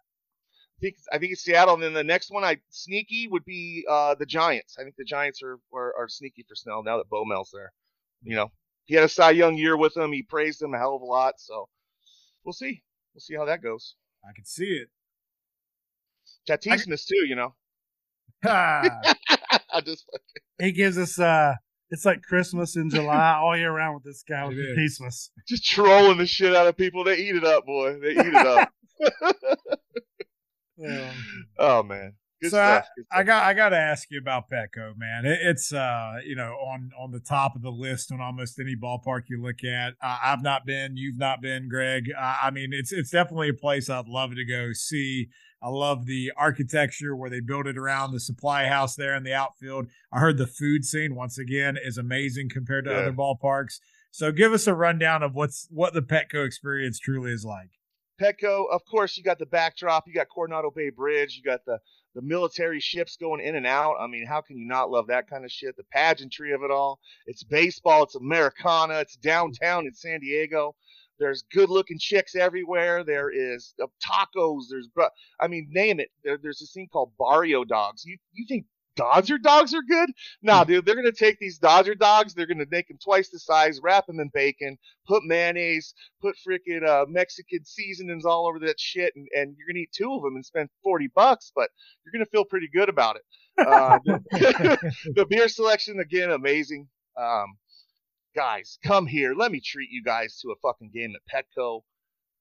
I 0.82 0.86
think 0.86 0.96
I 1.14 1.18
think 1.20 1.32
it's 1.34 1.44
Seattle, 1.44 1.76
and 1.76 1.84
then 1.84 1.94
the 1.94 2.04
next 2.04 2.32
one 2.32 2.44
I 2.44 2.58
sneaky 2.72 3.28
would 3.28 3.46
be 3.46 3.86
uh, 3.88 4.16
the 4.16 4.26
Giants. 4.26 4.78
I 4.80 4.84
think 4.84 4.96
the 4.98 5.04
Giants 5.04 5.44
are, 5.44 5.60
are 5.72 5.94
are 5.96 6.08
sneaky 6.10 6.44
for 6.50 6.56
Snell 6.56 6.82
now 6.82 6.98
that 6.98 7.08
Bo 7.10 7.24
Mel's 7.24 7.52
there. 7.54 7.72
You 8.24 8.36
know, 8.36 8.52
he 8.86 8.96
had 8.96 9.04
a 9.04 9.10
Cy 9.10 9.30
Young 9.32 9.58
year 9.58 9.78
with 9.78 9.96
him. 9.96 10.12
He 10.12 10.24
praised 10.24 10.60
him 10.60 10.74
a 10.74 10.80
hell 10.80 10.96
of 10.96 11.04
a 11.04 11.06
lot. 11.06 11.36
So 11.38 11.70
we'll 12.44 12.54
see. 12.54 12.82
We'll 13.14 13.22
see 13.22 13.36
how 13.36 13.46
that 13.46 13.62
goes. 13.62 13.96
I 14.28 14.34
can 14.36 14.44
see 14.46 14.66
it. 14.66 14.88
Tatis 16.50 16.88
missed 16.88 17.08
too. 17.10 17.28
You 17.28 17.36
know, 17.36 17.54
I 18.44 19.82
just 19.86 20.06
He 20.60 20.72
gives 20.72 20.98
us 20.98 21.20
uh 21.20 21.54
it's 21.92 22.06
like 22.06 22.24
Christmas 22.24 22.76
in 22.76 22.90
July 22.90 23.36
all 23.40 23.56
year 23.56 23.72
round 23.72 23.94
with 23.96 24.04
this 24.04 24.24
guy 24.28 24.48
with 24.48 24.58
It 24.58 24.70
the. 24.70 24.74
Christmas. 24.74 25.30
just 25.48 25.64
trolling 25.64 26.18
the 26.18 26.26
shit 26.26 26.56
out 26.56 26.66
of 26.66 26.76
people. 26.76 27.04
They 27.04 27.18
eat 27.18 27.36
it 27.36 27.44
up, 27.46 27.68
boy. 27.68 28.00
They 28.00 28.12
eat 28.14 28.18
it 28.18 28.36
up. 28.36 28.74
Oh 31.60 31.84
man, 31.84 32.14
good 32.42 32.52
So 32.52 32.58
stuff. 32.58 32.86
I 33.12 33.16
stuff. 33.18 33.26
got 33.26 33.44
I 33.44 33.54
got 33.54 33.70
to 33.70 33.78
ask 33.78 34.10
you 34.12 34.20
about 34.20 34.50
Petco, 34.50 34.94
man. 34.98 35.26
It, 35.26 35.40
it's 35.44 35.72
uh 35.74 36.16
you 36.26 36.36
know 36.36 36.54
on 36.54 36.92
on 37.00 37.12
the 37.12 37.20
top 37.20 37.56
of 37.56 37.62
the 37.62 37.72
list 37.72 38.12
on 38.12 38.22
almost 38.22 38.60
any 38.60 38.76
ballpark 38.76 39.24
you 39.30 39.42
look 39.42 39.64
at. 39.64 39.94
Uh, 40.02 40.18
I've 40.24 40.42
not 40.44 40.66
been, 40.66 40.98
you've 40.98 41.18
not 41.20 41.42
been, 41.42 41.70
Greg. 41.70 42.06
Uh, 42.18 42.36
I 42.44 42.52
mean, 42.52 42.70
it's 42.74 42.92
it's 42.92 43.12
definitely 43.12 43.50
a 43.50 43.54
place 43.54 43.90
I'd 43.90 44.08
love 44.08 44.36
to 44.36 44.46
go 44.46 44.70
see. 44.74 45.28
I 45.64 45.70
love 45.70 46.08
the 46.08 46.32
architecture 46.38 47.16
where 47.16 47.30
they 47.30 47.40
built 47.40 47.68
it 47.68 47.78
around 47.78 48.14
the 48.14 48.20
supply 48.20 48.66
house 48.66 48.96
there 48.96 49.14
in 49.16 49.22
the 49.24 49.36
outfield. 49.36 49.86
I 50.12 50.18
heard 50.20 50.40
the 50.40 50.48
food 50.48 50.86
scene 50.86 51.14
once 51.14 51.38
again 51.38 51.78
is 51.78 52.00
amazing 52.00 52.50
compared 52.50 52.86
to 52.86 52.92
Yeah. 52.92 52.98
other 52.98 53.14
ballparks. 53.14 53.76
So 54.10 54.32
give 54.32 54.54
us 54.54 54.66
a 54.66 54.74
rundown 54.74 55.22
of 55.22 55.36
what's 55.36 55.68
what 55.70 55.94
the 55.94 56.02
Petco 56.02 56.44
experience 56.46 56.98
truly 56.98 57.32
is 57.32 57.46
like. 57.46 57.70
Petco, 58.22 58.65
of 58.72 58.86
course, 58.86 59.17
you 59.17 59.24
got 59.24 59.39
the 59.39 59.45
backdrop. 59.45 60.07
You 60.07 60.13
got 60.13 60.28
Coronado 60.30 60.72
Bay 60.72 60.89
Bridge. 60.89 61.36
You 61.36 61.43
got 61.43 61.65
the 61.65 61.80
the 62.13 62.22
military 62.22 62.80
ships 62.82 63.15
going 63.15 63.39
in 63.39 63.55
and 63.55 63.65
out. 63.65 63.95
I 63.99 64.05
mean, 64.05 64.26
how 64.26 64.41
can 64.41 64.57
you 64.57 64.67
not 64.67 64.91
love 64.91 65.07
that 65.07 65.30
kind 65.30 65.45
of 65.45 65.51
shit? 65.51 65.78
The 65.78 65.84
pageantry 65.91 66.51
of 66.51 66.61
it 66.61 66.69
all. 66.69 66.99
It's 67.26 67.43
baseball. 67.43 68.03
It's 68.03 68.15
Americana. 68.15 68.95
It's 68.95 69.15
downtown 69.15 69.88
in 69.88 69.93
San 69.93 70.19
Diego. 70.19 70.76
There's 71.19 71.43
good 71.53 71.69
looking 71.69 71.97
chicks 71.99 72.36
everywhere. 72.36 73.03
There 73.03 73.30
is 73.30 73.74
uh, 73.82 73.88
tacos. 74.03 74.63
There's, 74.69 74.89
I 75.39 75.47
mean, 75.47 75.69
name 75.72 75.99
it. 75.99 76.09
There, 76.24 76.38
there's 76.41 76.59
this 76.59 76.74
thing 76.74 76.89
called 76.91 77.11
Barrio 77.17 77.63
dogs. 77.63 78.03
You 78.05 78.17
you 78.34 78.45
think 78.47 78.65
Dodger 78.96 79.38
dogs 79.38 79.74
are 79.74 79.82
good? 79.82 80.10
Nah, 80.42 80.64
dude. 80.64 80.86
They're 80.86 80.96
gonna 80.96 81.12
take 81.12 81.39
these 81.39 81.58
Dodger 81.58 81.96
dogs. 81.96 82.34
They're 82.34 82.48
gonna 82.48 82.66
make 82.70 82.88
them 82.88 82.98
twice 83.04 83.30
the 83.30 83.39
size, 83.39 83.80
wrap 83.82 84.06
them 84.08 84.20
in 84.20 84.30
bacon, 84.34 84.78
put 85.08 85.24
mayonnaise, 85.24 85.94
put 86.22 86.36
freaking 86.48 86.86
uh, 86.86 87.06
Mexican 87.08 87.64
seasonings 87.66 88.26
all 88.26 88.48
over 88.48 88.60
that 88.60 88.80
shit, 88.80 89.14
and, 89.16 89.28
and 89.34 89.56
you're 89.58 89.68
gonna 89.68 89.84
eat 89.84 89.92
two 89.94 90.14
of 90.14 90.22
them 90.22 90.36
and 90.36 90.46
spend 90.46 90.70
forty 90.84 91.08
bucks, 91.14 91.52
but 91.56 91.70
you're 92.04 92.12
gonna 92.14 92.26
feel 92.32 92.46
pretty 92.46 92.70
good 92.74 92.89
about 92.89 93.16
it. 93.16 93.24
Uh, 93.58 94.00
the, 94.06 94.94
the 95.16 95.26
beer 95.26 95.48
selection 95.48 96.00
again, 96.00 96.32
amazing. 96.32 96.88
Um, 97.18 97.58
guys, 98.36 98.78
come 98.84 99.06
here. 99.08 99.34
Let 99.34 99.52
me 99.52 99.62
treat 99.62 99.89
you 99.92 100.04
guys 100.04 100.38
to 100.42 100.52
a 100.52 100.56
fucking 100.62 100.92
game 100.94 101.14
at 101.16 101.46
Petco. 101.58 101.82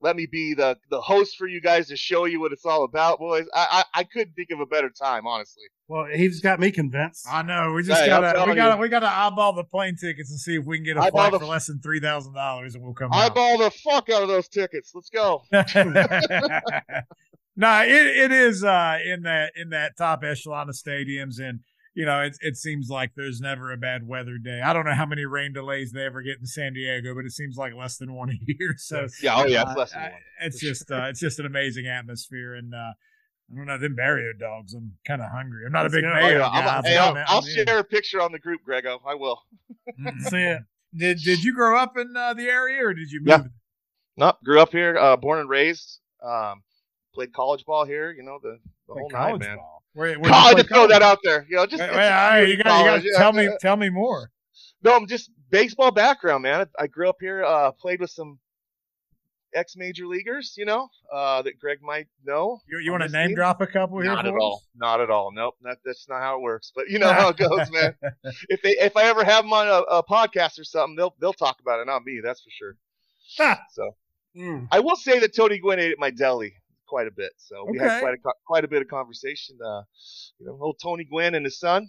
Let 0.03 0.17
me 0.17 0.27
be 0.27 0.55
the 0.55 0.79
the 0.91 1.01
host 1.01 1.37
for 1.37 1.47
you 1.47 1.61
guys 1.61 1.89
to 1.89 1.97
show 1.97 2.25
you 2.25 2.41
what 2.41 2.53
it's 2.53 2.65
all 2.65 2.85
about, 2.85 3.19
boys. 3.19 3.47
I 3.55 3.85
I, 3.95 4.01
I 4.01 4.05
couldn't 4.05 4.35
think 4.35 4.51
of 4.51 4.61
a 4.61 4.67
better 4.67 4.91
time, 4.91 5.27
honestly. 5.27 5.65
Well, 5.89 6.07
he's 6.15 6.41
got 6.41 6.61
me 6.61 6.71
convinced. 6.71 7.27
I 7.31 7.43
know. 7.43 7.73
We 7.75 7.83
just 7.83 8.01
Hey, 8.01 8.07
gotta 8.07 8.49
we 8.49 8.55
gotta 8.55 8.77
you. 8.77 8.81
we 8.81 8.89
gotta 8.89 9.09
eyeball 9.11 9.55
the 9.55 9.65
plane 9.65 9.97
tickets 9.97 10.31
and 10.31 10.39
see 10.41 10.57
if 10.57 10.65
we 10.65 10.79
can 10.79 10.85
get 10.85 10.97
a 10.97 11.01
Eyeball 11.01 11.11
flight 11.11 11.33
the- 11.33 11.39
for 11.41 11.47
less 11.47 11.67
than 11.67 11.81
three 11.81 12.01
thousand 12.01 12.35
dollars, 12.35 12.75
and 12.75 12.85
we'll 12.85 12.95
come 12.95 13.13
out. 13.13 13.31
Eyeball 13.33 13.59
the 13.59 13.71
fuck 13.71 14.09
out 14.09 14.23
of 14.23 14.29
those 14.29 14.49
tickets. 14.49 14.93
Let's 14.95 15.11
go. 15.11 15.43
no, 15.53 15.63
it, 17.83 18.07
it 18.17 18.33
is 18.33 18.65
uh, 18.65 18.99
in 19.05 19.23
that 19.23 19.53
in 19.57 19.71
that 19.71 19.97
top 19.99 20.23
echelon 20.25 20.69
of 20.69 20.75
stadiums, 20.75 21.39
and 21.41 21.61
you 22.01 22.07
know 22.07 22.23
it 22.23 22.37
it 22.41 22.57
seems 22.57 22.89
like 22.89 23.11
there's 23.15 23.41
never 23.41 23.73
a 23.73 23.77
bad 23.77 24.07
weather 24.09 24.39
day. 24.39 24.61
I 24.65 24.73
don't 24.73 24.87
know 24.87 24.95
how 24.95 25.05
many 25.07 25.27
rain 25.27 25.53
delays 25.53 25.93
they 25.93 26.05
ever 26.07 26.23
get 26.23 26.39
in 26.39 26.47
San 26.47 26.73
Diego, 26.73 27.15
but 27.15 27.27
it 27.27 27.33
seems 27.33 27.57
like 27.59 27.75
less 27.75 27.99
than 27.99 28.15
one 28.15 28.31
a 28.31 28.39
year. 28.59 28.75
So 28.79 29.07
Yeah, 29.23 29.35
oh 29.37 29.45
yeah, 29.47 29.63
it's 29.63 29.71
uh, 29.71 29.75
less 29.79 29.93
than 29.93 30.01
I- 30.03 30.11
one. 30.11 30.21
it's 30.43 30.61
just 30.61 30.91
uh, 30.91 31.05
it's 31.11 31.21
just 31.21 31.39
an 31.39 31.45
amazing 31.47 31.87
atmosphere, 31.87 32.55
and 32.55 32.75
uh, 32.75 32.93
I 33.53 33.57
don't 33.57 33.67
know 33.67 33.77
them 33.79 33.95
barrio 33.97 34.33
dogs. 34.39 34.73
I'm 34.75 34.93
kind 35.07 35.21
of 35.21 35.31
hungry. 35.31 35.67
I'm 35.67 35.73
not 35.73 35.81
a 35.81 35.83
Let's 35.85 35.95
big 35.97 36.05
go. 36.05 36.11
Oh, 36.11 36.15
mayo 36.15 36.29
yeah, 36.31 36.39
guy. 36.39 36.45
I'll, 36.77 36.83
but 36.83 36.89
hey, 36.89 36.97
I'll, 36.97 37.15
I'm- 37.17 37.25
I'll 37.29 37.39
I'm 37.43 37.45
in. 37.49 37.67
share 37.67 37.79
a 37.81 37.85
picture 37.85 38.21
on 38.23 38.33
the 38.33 38.39
group, 38.39 38.63
Grego. 38.65 39.01
I 39.07 39.15
will. 39.15 39.43
See 40.29 40.37
it. 40.39 40.63
Did 40.97 41.19
Did 41.19 41.45
you 41.45 41.55
grow 41.55 41.77
up 41.79 41.97
in 41.97 42.17
uh, 42.17 42.35
the 42.35 42.47
area, 42.49 42.85
or 42.87 42.95
did 42.95 43.11
you 43.11 43.21
move? 43.21 43.29
Yeah. 43.29 43.43
Nope, 44.17 44.37
grew 44.45 44.61
up 44.61 44.73
here, 44.73 44.97
uh, 44.99 45.17
born 45.17 45.39
and 45.39 45.49
raised. 45.49 45.99
Um, 46.23 46.63
played 47.15 47.33
college 47.33 47.65
ball 47.65 47.85
here. 47.85 48.11
You 48.13 48.23
know 48.23 48.39
the, 48.43 48.59
the 48.89 48.95
whole 48.95 49.09
college 49.11 49.41
night, 49.41 49.49
man. 49.49 49.57
ball. 49.59 49.80
Where 49.95 50.17
God, 50.19 50.33
I 50.33 50.55
just 50.55 50.69
throw 50.69 50.87
that 50.87 51.03
out 51.03 51.19
there. 51.25 51.47
You 51.49 51.57
know, 51.57 51.67
just 51.67 51.81
Wait, 51.81 51.91
wait, 51.91 51.97
just 51.97 52.13
all 52.13 52.31
right, 52.31 52.49
you 52.49 52.57
got 52.57 52.67
college, 52.87 53.03
to 53.03 53.15
tell 53.17 53.33
me 53.33 53.49
tell 53.61 53.77
me 53.77 53.91
more. 53.91 54.31
No, 54.83 54.95
I'm 54.95 55.07
just 55.07 55.31
baseball 55.51 55.91
background, 55.91 56.43
man. 56.45 56.67
I, 56.79 56.85
I 56.85 56.87
grew 56.87 57.09
up 57.09 57.17
here. 57.21 57.45
Uh, 57.45 57.73
played 57.73 58.01
with 58.01 58.11
some 58.11 58.39
ex 59.53 59.75
major 59.77 60.07
leaguers, 60.07 60.55
you 60.57 60.65
know, 60.65 60.89
uh, 61.13 61.43
that 61.43 61.59
Greg 61.59 61.79
might 61.83 62.07
know. 62.25 62.61
You, 62.69 62.79
you 62.79 62.93
want 62.93 63.03
to 63.03 63.09
name 63.09 63.29
team? 63.29 63.37
drop 63.37 63.61
a 63.61 63.67
couple 63.67 64.01
here? 64.01 64.15
Not 64.15 64.27
at 64.27 64.33
us? 64.33 64.39
all. 64.41 64.63
Not 64.77 65.01
at 65.01 65.11
all. 65.11 65.33
Nope. 65.33 65.57
That, 65.63 65.79
that's 65.85 66.09
not 66.09 66.21
how 66.21 66.37
it 66.37 66.43
works. 66.43 66.73
But 66.75 66.89
you 66.89 66.99
know 67.01 67.13
how 67.13 67.31
it 67.31 67.37
goes, 67.37 67.71
man. 67.73 67.95
If 68.49 68.63
they 68.63 68.71
if 68.79 68.97
I 68.97 69.05
ever 69.05 69.25
have 69.25 69.45
them 69.45 69.53
on 69.53 69.67
a, 69.67 69.97
a 69.97 70.03
podcast 70.05 70.59
or 70.59 70.65
something, 70.65 70.95
they'll 70.97 71.15
they'll 71.21 71.33
talk 71.33 71.59
about 71.61 71.81
it, 71.81 71.87
not 71.87 72.05
me. 72.05 72.21
That's 72.23 72.43
for 72.43 72.51
sure. 72.51 72.77
so 73.73 73.91
Mm. 74.37 74.69
I 74.71 74.79
will 74.79 74.95
say 74.95 75.19
that 75.19 75.35
Tony 75.35 75.59
Gwynn 75.59 75.81
ate 75.81 75.91
at 75.91 75.99
my 75.99 76.11
deli 76.11 76.55
quite 76.91 77.07
a 77.07 77.11
bit. 77.11 77.33
So 77.39 77.65
we 77.71 77.79
Okay. 77.79 77.89
had 77.89 78.01
quite 78.01 78.15
a 78.15 78.19
quite 78.47 78.65
a 78.65 78.69
bit 78.69 78.83
of 78.83 78.89
conversation. 78.89 79.57
Uh, 79.65 79.83
you 80.39 80.47
know, 80.47 80.59
old 80.61 80.79
Tony 80.83 81.05
Gwynn 81.05 81.35
and 81.35 81.47
his 81.47 81.59
son. 81.59 81.89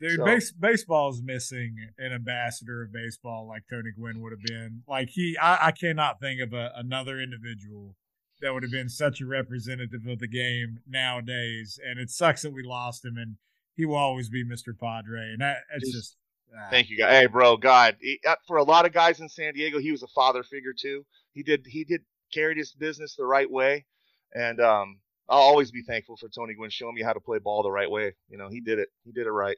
Dude, 0.00 0.16
So- 0.16 0.24
base, 0.24 0.50
baseball's 0.52 1.22
missing 1.22 1.76
an 1.98 2.12
ambassador 2.12 2.82
of 2.82 2.92
baseball 2.92 3.46
like 3.46 3.62
Tony 3.70 3.90
Gwynn 3.96 4.20
would 4.20 4.32
have 4.32 4.42
been. 4.42 4.82
Like 4.88 5.10
he, 5.10 5.36
I, 5.40 5.68
I 5.68 5.70
cannot 5.70 6.18
think 6.18 6.40
of 6.40 6.52
a, 6.52 6.72
another 6.74 7.20
individual 7.20 7.94
that 8.40 8.52
would 8.52 8.64
have 8.64 8.72
been 8.72 8.88
such 8.88 9.20
a 9.20 9.26
representative 9.26 10.04
of 10.08 10.18
the 10.18 10.26
game 10.26 10.80
nowadays. 10.88 11.78
And 11.86 12.00
it 12.00 12.10
sucks 12.10 12.42
that 12.42 12.52
we 12.52 12.64
lost 12.64 13.04
him, 13.04 13.16
and 13.16 13.36
he 13.76 13.84
will 13.84 13.94
always 13.96 14.28
be 14.28 14.44
Mr. 14.44 14.76
Padre. 14.76 15.20
And 15.30 15.40
that, 15.40 15.58
it's 15.76 15.84
Just- 15.92 15.94
just, 15.94 16.16
ah. 16.58 16.66
Thank 16.70 16.90
you, 16.90 16.98
guys. 16.98 17.20
Hey, 17.20 17.26
bro, 17.26 17.56
God, 17.56 17.96
he, 18.00 18.18
uh, 18.26 18.34
for 18.48 18.56
a 18.56 18.64
lot 18.64 18.84
of 18.86 18.92
guys 18.92 19.20
in 19.20 19.28
San 19.28 19.54
Diego, 19.54 19.78
he 19.78 19.92
was 19.92 20.02
a 20.02 20.08
father 20.08 20.42
figure 20.42 20.74
too. 20.76 21.06
He 21.32 21.44
did 21.44 21.64
he 21.66 21.84
did 21.84 22.00
carried 22.32 22.56
his 22.58 22.72
business 22.72 23.14
the 23.14 23.24
right 23.24 23.50
way, 23.50 23.86
and 24.34 24.60
um, 24.60 24.98
I'll 25.28 25.38
always 25.40 25.70
be 25.70 25.82
thankful 25.82 26.16
for 26.16 26.28
Tony 26.28 26.54
Gwynn 26.54 26.70
showing 26.70 26.94
me 26.94 27.02
how 27.02 27.12
to 27.12 27.20
play 27.20 27.38
ball 27.38 27.62
the 27.62 27.70
right 27.70 27.90
way. 27.90 28.14
You 28.28 28.38
know, 28.38 28.48
he 28.48 28.60
did 28.60 28.78
it. 28.78 28.88
He 29.04 29.12
did 29.12 29.26
it 29.26 29.30
right. 29.30 29.56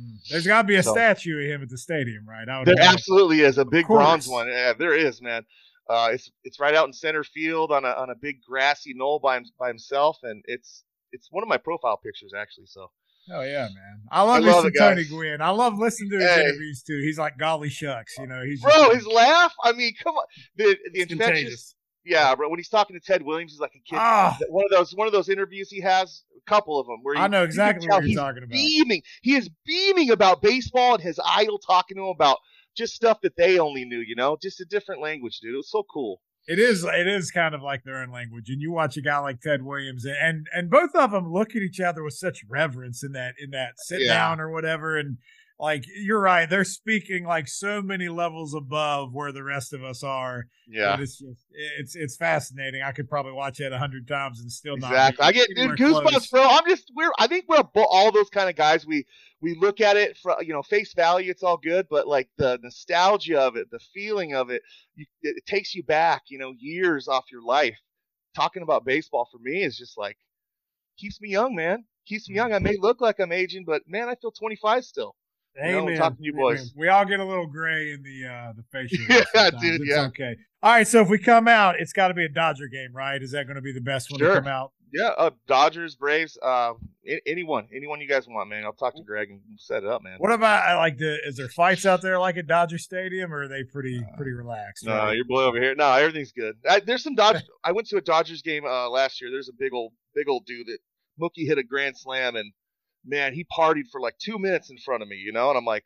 Mm. 0.00 0.16
There's 0.30 0.46
got 0.46 0.62
to 0.62 0.68
be 0.68 0.76
a 0.76 0.82
So- 0.82 0.92
statue 0.92 1.38
of 1.40 1.46
him 1.46 1.62
at 1.62 1.68
the 1.68 1.78
stadium, 1.78 2.28
right? 2.28 2.48
I 2.48 2.58
would 2.58 2.66
There 2.66 2.74
imagine. 2.74 2.94
absolutely 2.94 3.40
is 3.40 3.58
a 3.58 3.64
big 3.64 3.86
bronze 3.86 4.28
one. 4.28 4.48
Yeah, 4.48 4.72
there 4.72 4.94
is, 4.94 5.20
man. 5.20 5.44
Uh, 5.88 6.10
it's 6.12 6.30
it's 6.44 6.60
right 6.60 6.74
out 6.74 6.86
in 6.86 6.92
center 6.92 7.24
field 7.24 7.72
on 7.72 7.84
a 7.84 7.88
on 7.88 8.10
a 8.10 8.14
big 8.14 8.36
grassy 8.46 8.92
knoll 8.94 9.18
by 9.18 9.36
him, 9.38 9.44
by 9.58 9.66
himself, 9.68 10.18
and 10.22 10.42
it's 10.46 10.84
it's 11.10 11.26
one 11.32 11.42
of 11.42 11.48
my 11.48 11.56
profile 11.56 11.96
pictures 11.96 12.32
actually. 12.36 12.66
So 12.66 12.90
Oh 13.32 13.42
yeah, 13.42 13.68
man. 13.74 14.00
I 14.10 14.22
love, 14.22 14.44
I 14.44 14.46
love. 14.50 14.72
Tony 14.78 15.04
Gwynn. 15.04 15.40
I 15.42 15.50
love 15.50 15.78
listening 15.78 16.10
to 16.10 16.18
his 16.18 16.30
Hey. 16.30 16.40
interviews 16.44 16.82
too. 16.84 17.00
He's 17.02 17.18
like 17.18 17.36
golly 17.38 17.68
shucks, 17.68 18.16
you 18.18 18.26
know. 18.28 18.42
He's 18.44 18.60
bro, 18.62 18.72
just, 18.72 18.94
his 18.94 19.06
laugh. 19.08 19.52
I 19.64 19.72
mean, 19.72 19.92
come 20.02 20.14
on. 20.14 20.24
The 20.56 20.76
the 20.92 21.00
infectious. 21.02 21.18
contagious. 21.18 21.74
Yeah, 22.10 22.34
bro. 22.34 22.48
When 22.48 22.58
he's 22.58 22.68
talking 22.68 22.98
to 22.98 23.00
Ted 23.00 23.22
Williams, 23.22 23.52
he's 23.52 23.60
like 23.60 23.74
a 23.76 23.78
kid. 23.88 23.96
ah, 23.98 24.36
one 24.48 24.64
of 24.64 24.70
those 24.70 24.94
one 24.94 25.06
of 25.06 25.12
those 25.12 25.28
interviews 25.28 25.70
he 25.70 25.80
has, 25.80 26.24
a 26.36 26.50
couple 26.50 26.78
of 26.80 26.86
them 26.86 26.98
where 27.02 27.16
I 27.16 27.28
know 27.28 27.44
exactly 27.44 27.86
what 27.88 28.02
you're 28.02 28.08
he's 28.08 28.16
talking 28.16 28.42
about. 28.42 28.50
beaming. 28.52 29.02
He 29.22 29.36
is 29.36 29.48
beaming 29.64 30.10
about 30.10 30.42
baseball 30.42 30.94
and 30.94 31.02
his 31.02 31.20
idol 31.24 31.58
talking 31.58 31.96
to 31.96 32.02
him 32.02 32.08
about 32.08 32.38
just 32.76 32.94
stuff 32.94 33.20
that 33.22 33.36
they 33.36 33.58
only 33.60 33.84
knew. 33.84 34.00
You 34.00 34.16
know, 34.16 34.36
just 34.42 34.60
a 34.60 34.64
different 34.64 35.00
language, 35.00 35.38
dude. 35.40 35.54
It 35.54 35.56
was 35.58 35.70
so 35.70 35.84
cool. 35.92 36.20
It 36.46 36.58
is. 36.58 36.82
It 36.84 37.06
is 37.06 37.30
kind 37.30 37.54
of 37.54 37.62
like 37.62 37.84
their 37.84 37.98
own 37.98 38.10
language, 38.10 38.48
and 38.48 38.60
you 38.60 38.72
watch 38.72 38.96
a 38.96 39.02
guy 39.02 39.18
like 39.18 39.40
Ted 39.40 39.62
Williams, 39.62 40.04
and 40.04 40.46
and 40.52 40.68
both 40.68 40.90
of 40.96 41.12
them 41.12 41.32
look 41.32 41.50
at 41.54 41.62
each 41.62 41.78
other 41.80 42.02
with 42.02 42.14
such 42.14 42.40
reverence 42.48 43.04
in 43.04 43.12
that 43.12 43.34
in 43.38 43.50
that 43.50 43.74
sit 43.76 44.00
Yeah. 44.00 44.14
down 44.14 44.40
or 44.40 44.50
whatever, 44.50 44.98
and 44.98 45.18
like 45.60 45.84
you're 45.94 46.20
right, 46.20 46.48
they're 46.48 46.64
speaking 46.64 47.24
like 47.24 47.46
so 47.46 47.82
many 47.82 48.08
levels 48.08 48.54
above 48.54 49.12
where 49.12 49.30
the 49.30 49.44
rest 49.44 49.74
of 49.74 49.84
us 49.84 50.02
are. 50.02 50.46
Yeah. 50.66 50.98
it's 50.98 51.18
just 51.18 51.44
it's 51.78 51.94
it's 51.94 52.16
fascinating. 52.16 52.82
I 52.82 52.92
could 52.92 53.10
probably 53.10 53.32
watch 53.32 53.60
it 53.60 53.70
a 53.70 53.78
hundred 53.78 54.08
times 54.08 54.40
and 54.40 54.50
still 54.50 54.78
not 54.78 54.90
Exactly. 54.90 55.26
I 55.26 55.32
get 55.32 55.48
dude, 55.54 55.78
goosebumps, 55.78 56.08
close. 56.08 56.26
bro. 56.28 56.46
I'm 56.46 56.64
just 56.66 56.90
we're 56.96 57.12
I 57.18 57.26
think 57.26 57.44
we're 57.46 57.62
all 57.76 58.10
those 58.10 58.30
kind 58.30 58.48
of 58.48 58.56
guys. 58.56 58.86
We 58.86 59.04
we 59.42 59.54
look 59.54 59.82
at 59.82 59.98
it 59.98 60.16
from 60.16 60.36
you 60.40 60.54
know 60.54 60.62
face 60.62 60.94
value. 60.94 61.30
It's 61.30 61.42
all 61.42 61.58
good, 61.58 61.86
but 61.90 62.08
like 62.08 62.30
the 62.38 62.58
nostalgia 62.62 63.38
of 63.38 63.56
it, 63.56 63.70
the 63.70 63.80
feeling 63.92 64.34
of 64.34 64.48
it, 64.48 64.62
you, 64.94 65.04
it, 65.22 65.36
it 65.36 65.46
takes 65.46 65.74
you 65.74 65.82
back. 65.82 66.22
You 66.28 66.38
know, 66.38 66.54
years 66.58 67.06
off 67.06 67.26
your 67.30 67.44
life. 67.44 67.76
Talking 68.34 68.62
about 68.62 68.86
baseball 68.86 69.28
for 69.30 69.38
me 69.38 69.62
is 69.62 69.76
just 69.76 69.98
like 69.98 70.16
keeps 70.96 71.20
me 71.20 71.28
young, 71.28 71.54
man. 71.54 71.84
Keeps 72.06 72.30
me 72.30 72.32
hmm. 72.32 72.36
young. 72.36 72.54
I 72.54 72.60
may 72.60 72.78
look 72.78 73.02
like 73.02 73.20
I'm 73.20 73.32
aging, 73.32 73.64
but 73.66 73.82
man, 73.86 74.08
I 74.08 74.14
feel 74.14 74.32
25 74.32 74.84
still. 74.84 75.16
Amen. 75.58 75.96
talking 75.98 76.18
to 76.18 76.24
you 76.24 76.32
boys. 76.34 76.72
We 76.76 76.88
all 76.88 77.04
get 77.04 77.20
a 77.20 77.24
little 77.24 77.46
gray 77.46 77.92
in 77.92 78.02
the 78.02 78.26
uh 78.28 78.52
the 78.56 78.64
facial. 78.72 79.04
Yeah, 79.08 79.24
sometimes. 79.32 79.62
dude, 79.62 79.80
It's 79.82 79.90
yeah. 79.90 80.02
okay. 80.06 80.36
All 80.62 80.72
right, 80.72 80.86
so 80.86 81.00
if 81.00 81.08
we 81.08 81.18
come 81.18 81.48
out, 81.48 81.76
it's 81.80 81.92
got 81.94 82.08
to 82.08 82.14
be 82.14 82.24
a 82.24 82.28
Dodger 82.28 82.68
game, 82.68 82.92
right? 82.94 83.22
Is 83.22 83.30
that 83.32 83.44
going 83.46 83.56
to 83.56 83.62
be 83.62 83.72
the 83.72 83.80
best 83.80 84.10
one 84.10 84.18
Sure. 84.18 84.34
to 84.34 84.40
come 84.42 84.46
out? 84.46 84.72
Yeah, 84.92 85.08
uh, 85.16 85.30
Dodgers, 85.46 85.94
Braves, 85.94 86.36
uh, 86.42 86.72
anyone, 87.26 87.66
anyone 87.74 88.00
you 88.00 88.08
guys 88.08 88.26
want, 88.28 88.50
man. 88.50 88.64
I'll 88.64 88.72
talk 88.72 88.94
to 88.96 89.02
Greg 89.04 89.30
and 89.30 89.40
set 89.56 89.84
it 89.84 89.88
up, 89.88 90.02
man. 90.02 90.16
What 90.18 90.32
about 90.32 90.64
I 90.68 90.76
like 90.76 90.98
the? 90.98 91.16
Is 91.26 91.36
there 91.36 91.48
fights 91.48 91.86
out 91.86 92.02
there 92.02 92.18
like 92.18 92.36
at 92.36 92.46
Dodger 92.48 92.76
Stadium, 92.78 93.32
or 93.32 93.42
are 93.42 93.48
they 93.48 93.62
pretty 93.62 94.04
pretty 94.16 94.32
relaxed? 94.32 94.84
No, 94.84 94.92
right? 94.96 95.14
you're 95.16 95.24
blue 95.24 95.44
over 95.44 95.60
here. 95.60 95.74
No, 95.76 95.92
everything's 95.92 96.32
good. 96.32 96.56
I, 96.68 96.80
there's 96.80 97.04
some 97.04 97.14
Dodgers. 97.14 97.48
I 97.64 97.72
went 97.72 97.86
to 97.88 97.96
a 97.98 98.00
Dodgers 98.00 98.42
game 98.42 98.64
uh, 98.66 98.90
last 98.90 99.20
year. 99.20 99.30
There's 99.30 99.48
a 99.48 99.52
big 99.58 99.72
old, 99.72 99.92
big 100.14 100.28
old 100.28 100.44
dude 100.44 100.66
that 100.66 100.78
Mookie 101.22 101.46
hit 101.46 101.56
a 101.58 101.62
grand 101.62 101.96
slam, 101.96 102.34
and 102.36 102.52
man, 103.04 103.34
he 103.34 103.44
partied 103.56 103.88
for 103.90 104.00
like 104.00 104.16
two 104.18 104.38
minutes 104.38 104.70
in 104.70 104.76
front 104.78 105.02
of 105.02 105.08
me, 105.08 105.16
you 105.16 105.32
know. 105.32 105.48
And 105.50 105.58
I'm 105.58 105.64
like, 105.64 105.84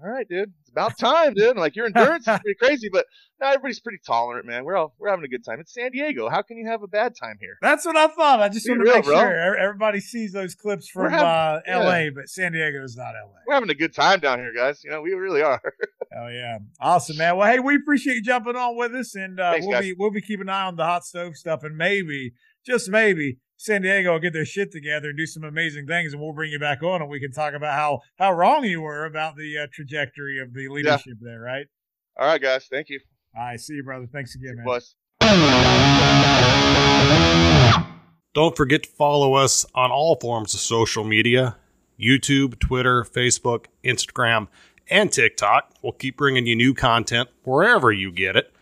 all 0.00 0.08
right, 0.08 0.28
dude, 0.28 0.52
it's 0.60 0.70
about 0.70 0.96
time, 0.96 1.34
dude. 1.34 1.50
I'm 1.50 1.56
like, 1.56 1.74
your 1.74 1.86
endurance 1.86 2.28
is 2.28 2.38
pretty 2.38 2.54
crazy, 2.60 2.88
but 2.92 3.04
now 3.40 3.48
everybody's 3.48 3.80
pretty 3.80 3.98
tolerant, 4.06 4.46
man. 4.46 4.64
We're 4.64 4.76
all 4.76 4.94
we're 5.00 5.08
having 5.10 5.24
a 5.24 5.28
good 5.28 5.44
time. 5.44 5.58
It's 5.58 5.74
San 5.74 5.90
Diego. 5.90 6.28
How 6.28 6.40
can 6.42 6.56
you 6.56 6.68
have 6.68 6.84
a 6.84 6.86
bad 6.86 7.14
time 7.20 7.36
here? 7.40 7.58
That's 7.62 7.84
what 7.84 7.96
I 7.96 8.06
thought. 8.06 8.40
I 8.40 8.48
just 8.48 8.64
Be 8.66 8.70
want 8.72 8.82
to 8.82 8.84
real, 8.84 8.94
make 8.94 9.04
bro. 9.06 9.14
sure 9.18 9.56
everybody 9.56 9.98
sees 9.98 10.32
those 10.32 10.54
clips 10.54 10.88
from 10.88 11.10
having- 11.10 11.26
uh, 11.26 11.60
yeah. 11.66 11.80
L.A., 11.82 12.10
but 12.10 12.28
San 12.28 12.52
Diego 12.52 12.84
is 12.84 12.96
not 12.96 13.14
L.A. 13.20 13.40
We're 13.48 13.54
having 13.54 13.70
a 13.70 13.74
good 13.74 13.92
time 13.92 14.20
down 14.20 14.38
here, 14.38 14.52
guys. 14.54 14.84
You 14.84 14.90
know, 14.90 15.00
we 15.02 15.12
really 15.14 15.42
are. 15.42 15.60
Oh 16.20 16.28
yeah, 16.28 16.58
awesome, 16.80 17.18
man. 17.18 17.36
Well, 17.36 17.46
hey, 17.52 17.58
we 17.58 17.76
appreciate 17.76 18.14
you 18.14 18.22
jumping 18.22 18.56
on 18.56 18.76
with 18.78 18.94
us, 18.94 19.14
and 19.14 19.38
uh, 19.38 19.52
Thanks, 19.52 19.66
we'll 19.66 19.74
guys. 19.76 19.82
be 19.84 19.94
we'll 19.98 20.10
be 20.10 20.22
keeping 20.22 20.46
an 20.46 20.48
eye 20.48 20.64
on 20.64 20.74
the 20.76 20.82
hot 20.84 21.04
stove 21.04 21.36
stuff, 21.36 21.62
and 21.64 21.76
maybe 21.76 22.32
just 22.64 22.88
maybe 22.88 23.36
San 23.60 23.82
Diego 23.82 24.12
will 24.12 24.20
get 24.20 24.32
their 24.32 24.44
shit 24.44 24.70
together 24.70 25.08
and 25.08 25.18
do 25.18 25.26
some 25.26 25.42
amazing 25.42 25.84
things, 25.88 26.12
and 26.12 26.22
we'll 26.22 26.32
bring 26.32 26.52
you 26.52 26.60
back 26.60 26.80
on, 26.84 27.02
and 27.02 27.10
we 27.10 27.18
can 27.18 27.32
talk 27.32 27.54
about 27.54 27.74
how 27.74 28.00
how 28.16 28.32
wrong 28.32 28.64
you 28.64 28.80
were 28.80 29.04
about 29.04 29.36
the 29.36 29.58
uh, 29.58 29.66
trajectory 29.72 30.38
of 30.38 30.54
the 30.54 30.68
leadership 30.68 31.18
there, 31.20 31.40
right? 31.40 31.66
all 32.16 32.28
right, 32.28 32.40
guys. 32.40 32.66
Thank 32.70 32.88
you, 32.88 33.00
All 33.36 33.42
right, 33.44 33.60
see 33.60 33.74
you, 33.74 33.82
brother. 33.82 34.06
Thanks 34.12 34.36
again, 34.36 34.56
man. 34.56 34.64
boys. 34.64 34.94
Don't 38.32 38.56
forget 38.56 38.84
to 38.84 38.88
follow 38.90 39.34
us 39.34 39.66
on 39.74 39.90
all 39.90 40.16
forms 40.20 40.54
of 40.54 40.60
social 40.60 41.02
media 41.02 41.56
YouTube, 41.98 42.60
Twitter, 42.60 43.02
Facebook, 43.02 43.66
Instagram, 43.82 44.46
and 44.88 45.10
TikTok. 45.10 45.72
We'll 45.82 45.92
keep 45.92 46.16
bringing 46.16 46.46
you 46.46 46.54
new 46.54 46.74
content 46.74 47.28
wherever 47.42 47.90
you 47.90 48.12
get 48.12 48.36
it. 48.36 48.54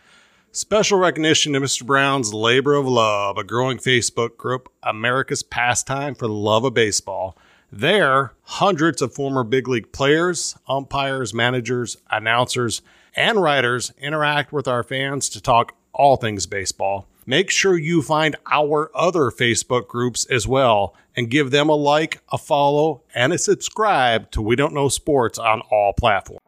Special 0.51 0.97
recognition 0.97 1.53
to 1.53 1.59
Mr. 1.59 1.85
Brown's 1.85 2.33
Labor 2.33 2.73
of 2.73 2.87
Love, 2.87 3.37
a 3.37 3.43
growing 3.43 3.77
Facebook 3.77 4.37
group, 4.37 4.71
America's 4.81 5.43
Pastime 5.43 6.15
for 6.15 6.25
the 6.27 6.33
Love 6.33 6.63
of 6.63 6.73
Baseball. 6.73 7.37
There, 7.71 8.33
hundreds 8.43 9.01
of 9.01 9.13
former 9.13 9.43
big 9.43 9.67
league 9.67 9.91
players, 9.91 10.57
umpires, 10.67 11.33
managers, 11.33 11.97
announcers, 12.09 12.81
and 13.15 13.41
writers 13.41 13.91
interact 13.99 14.51
with 14.51 14.67
our 14.67 14.83
fans 14.83 15.29
to 15.29 15.41
talk 15.41 15.75
all 15.93 16.15
things 16.15 16.45
baseball. 16.47 17.07
Make 17.25 17.51
sure 17.51 17.77
you 17.77 18.01
find 18.01 18.37
our 18.49 18.89
other 18.95 19.29
Facebook 19.29 19.87
groups 19.87 20.25
as 20.25 20.47
well 20.47 20.95
and 21.15 21.29
give 21.29 21.51
them 21.51 21.67
a 21.67 21.75
like, 21.75 22.21
a 22.31 22.37
follow, 22.37 23.03
and 23.13 23.33
a 23.33 23.37
subscribe 23.37 24.31
to 24.31 24.41
We 24.41 24.55
Don't 24.55 24.73
Know 24.73 24.87
Sports 24.87 25.37
on 25.37 25.61
all 25.69 25.93
platforms. 25.93 26.41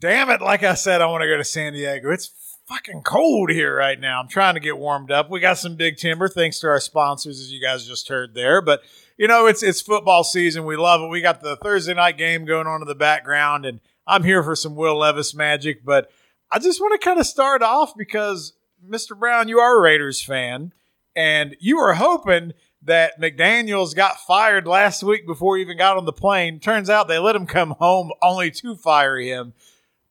Damn 0.00 0.30
it! 0.30 0.40
Like 0.40 0.62
I 0.62 0.74
said, 0.74 1.02
I 1.02 1.06
want 1.06 1.22
to 1.22 1.28
go 1.28 1.36
to 1.36 1.44
San 1.44 1.74
Diego. 1.74 2.10
It's 2.10 2.32
fucking 2.66 3.02
cold 3.02 3.50
here 3.50 3.76
right 3.76 4.00
now. 4.00 4.18
I'm 4.18 4.28
trying 4.28 4.54
to 4.54 4.60
get 4.60 4.78
warmed 4.78 5.10
up. 5.10 5.28
We 5.28 5.40
got 5.40 5.58
some 5.58 5.76
big 5.76 5.98
timber 5.98 6.26
thanks 6.26 6.58
to 6.60 6.68
our 6.68 6.80
sponsors, 6.80 7.38
as 7.38 7.52
you 7.52 7.60
guys 7.60 7.86
just 7.86 8.08
heard 8.08 8.32
there. 8.32 8.62
But 8.62 8.80
you 9.18 9.28
know, 9.28 9.44
it's 9.46 9.62
it's 9.62 9.82
football 9.82 10.24
season. 10.24 10.64
We 10.64 10.76
love 10.76 11.02
it. 11.02 11.10
We 11.10 11.20
got 11.20 11.42
the 11.42 11.56
Thursday 11.56 11.92
night 11.92 12.16
game 12.16 12.46
going 12.46 12.66
on 12.66 12.80
in 12.80 12.88
the 12.88 12.94
background, 12.94 13.66
and 13.66 13.80
I'm 14.06 14.24
here 14.24 14.42
for 14.42 14.56
some 14.56 14.74
Will 14.74 14.98
Levis 14.98 15.34
magic. 15.34 15.84
But 15.84 16.10
I 16.50 16.58
just 16.58 16.80
want 16.80 16.98
to 16.98 17.04
kind 17.04 17.20
of 17.20 17.26
start 17.26 17.62
off 17.62 17.92
because 17.94 18.54
Mr. 18.88 19.18
Brown, 19.18 19.48
you 19.48 19.58
are 19.58 19.76
a 19.76 19.82
Raiders 19.82 20.22
fan, 20.22 20.72
and 21.14 21.56
you 21.60 21.76
were 21.76 21.92
hoping 21.92 22.54
that 22.82 23.20
McDaniels 23.20 23.94
got 23.94 24.18
fired 24.20 24.66
last 24.66 25.02
week 25.02 25.26
before 25.26 25.56
he 25.56 25.62
even 25.62 25.76
got 25.76 25.98
on 25.98 26.06
the 26.06 26.12
plane. 26.12 26.58
Turns 26.58 26.88
out 26.88 27.06
they 27.06 27.18
let 27.18 27.36
him 27.36 27.46
come 27.46 27.72
home 27.72 28.12
only 28.22 28.50
to 28.52 28.74
fire 28.76 29.18
him 29.18 29.52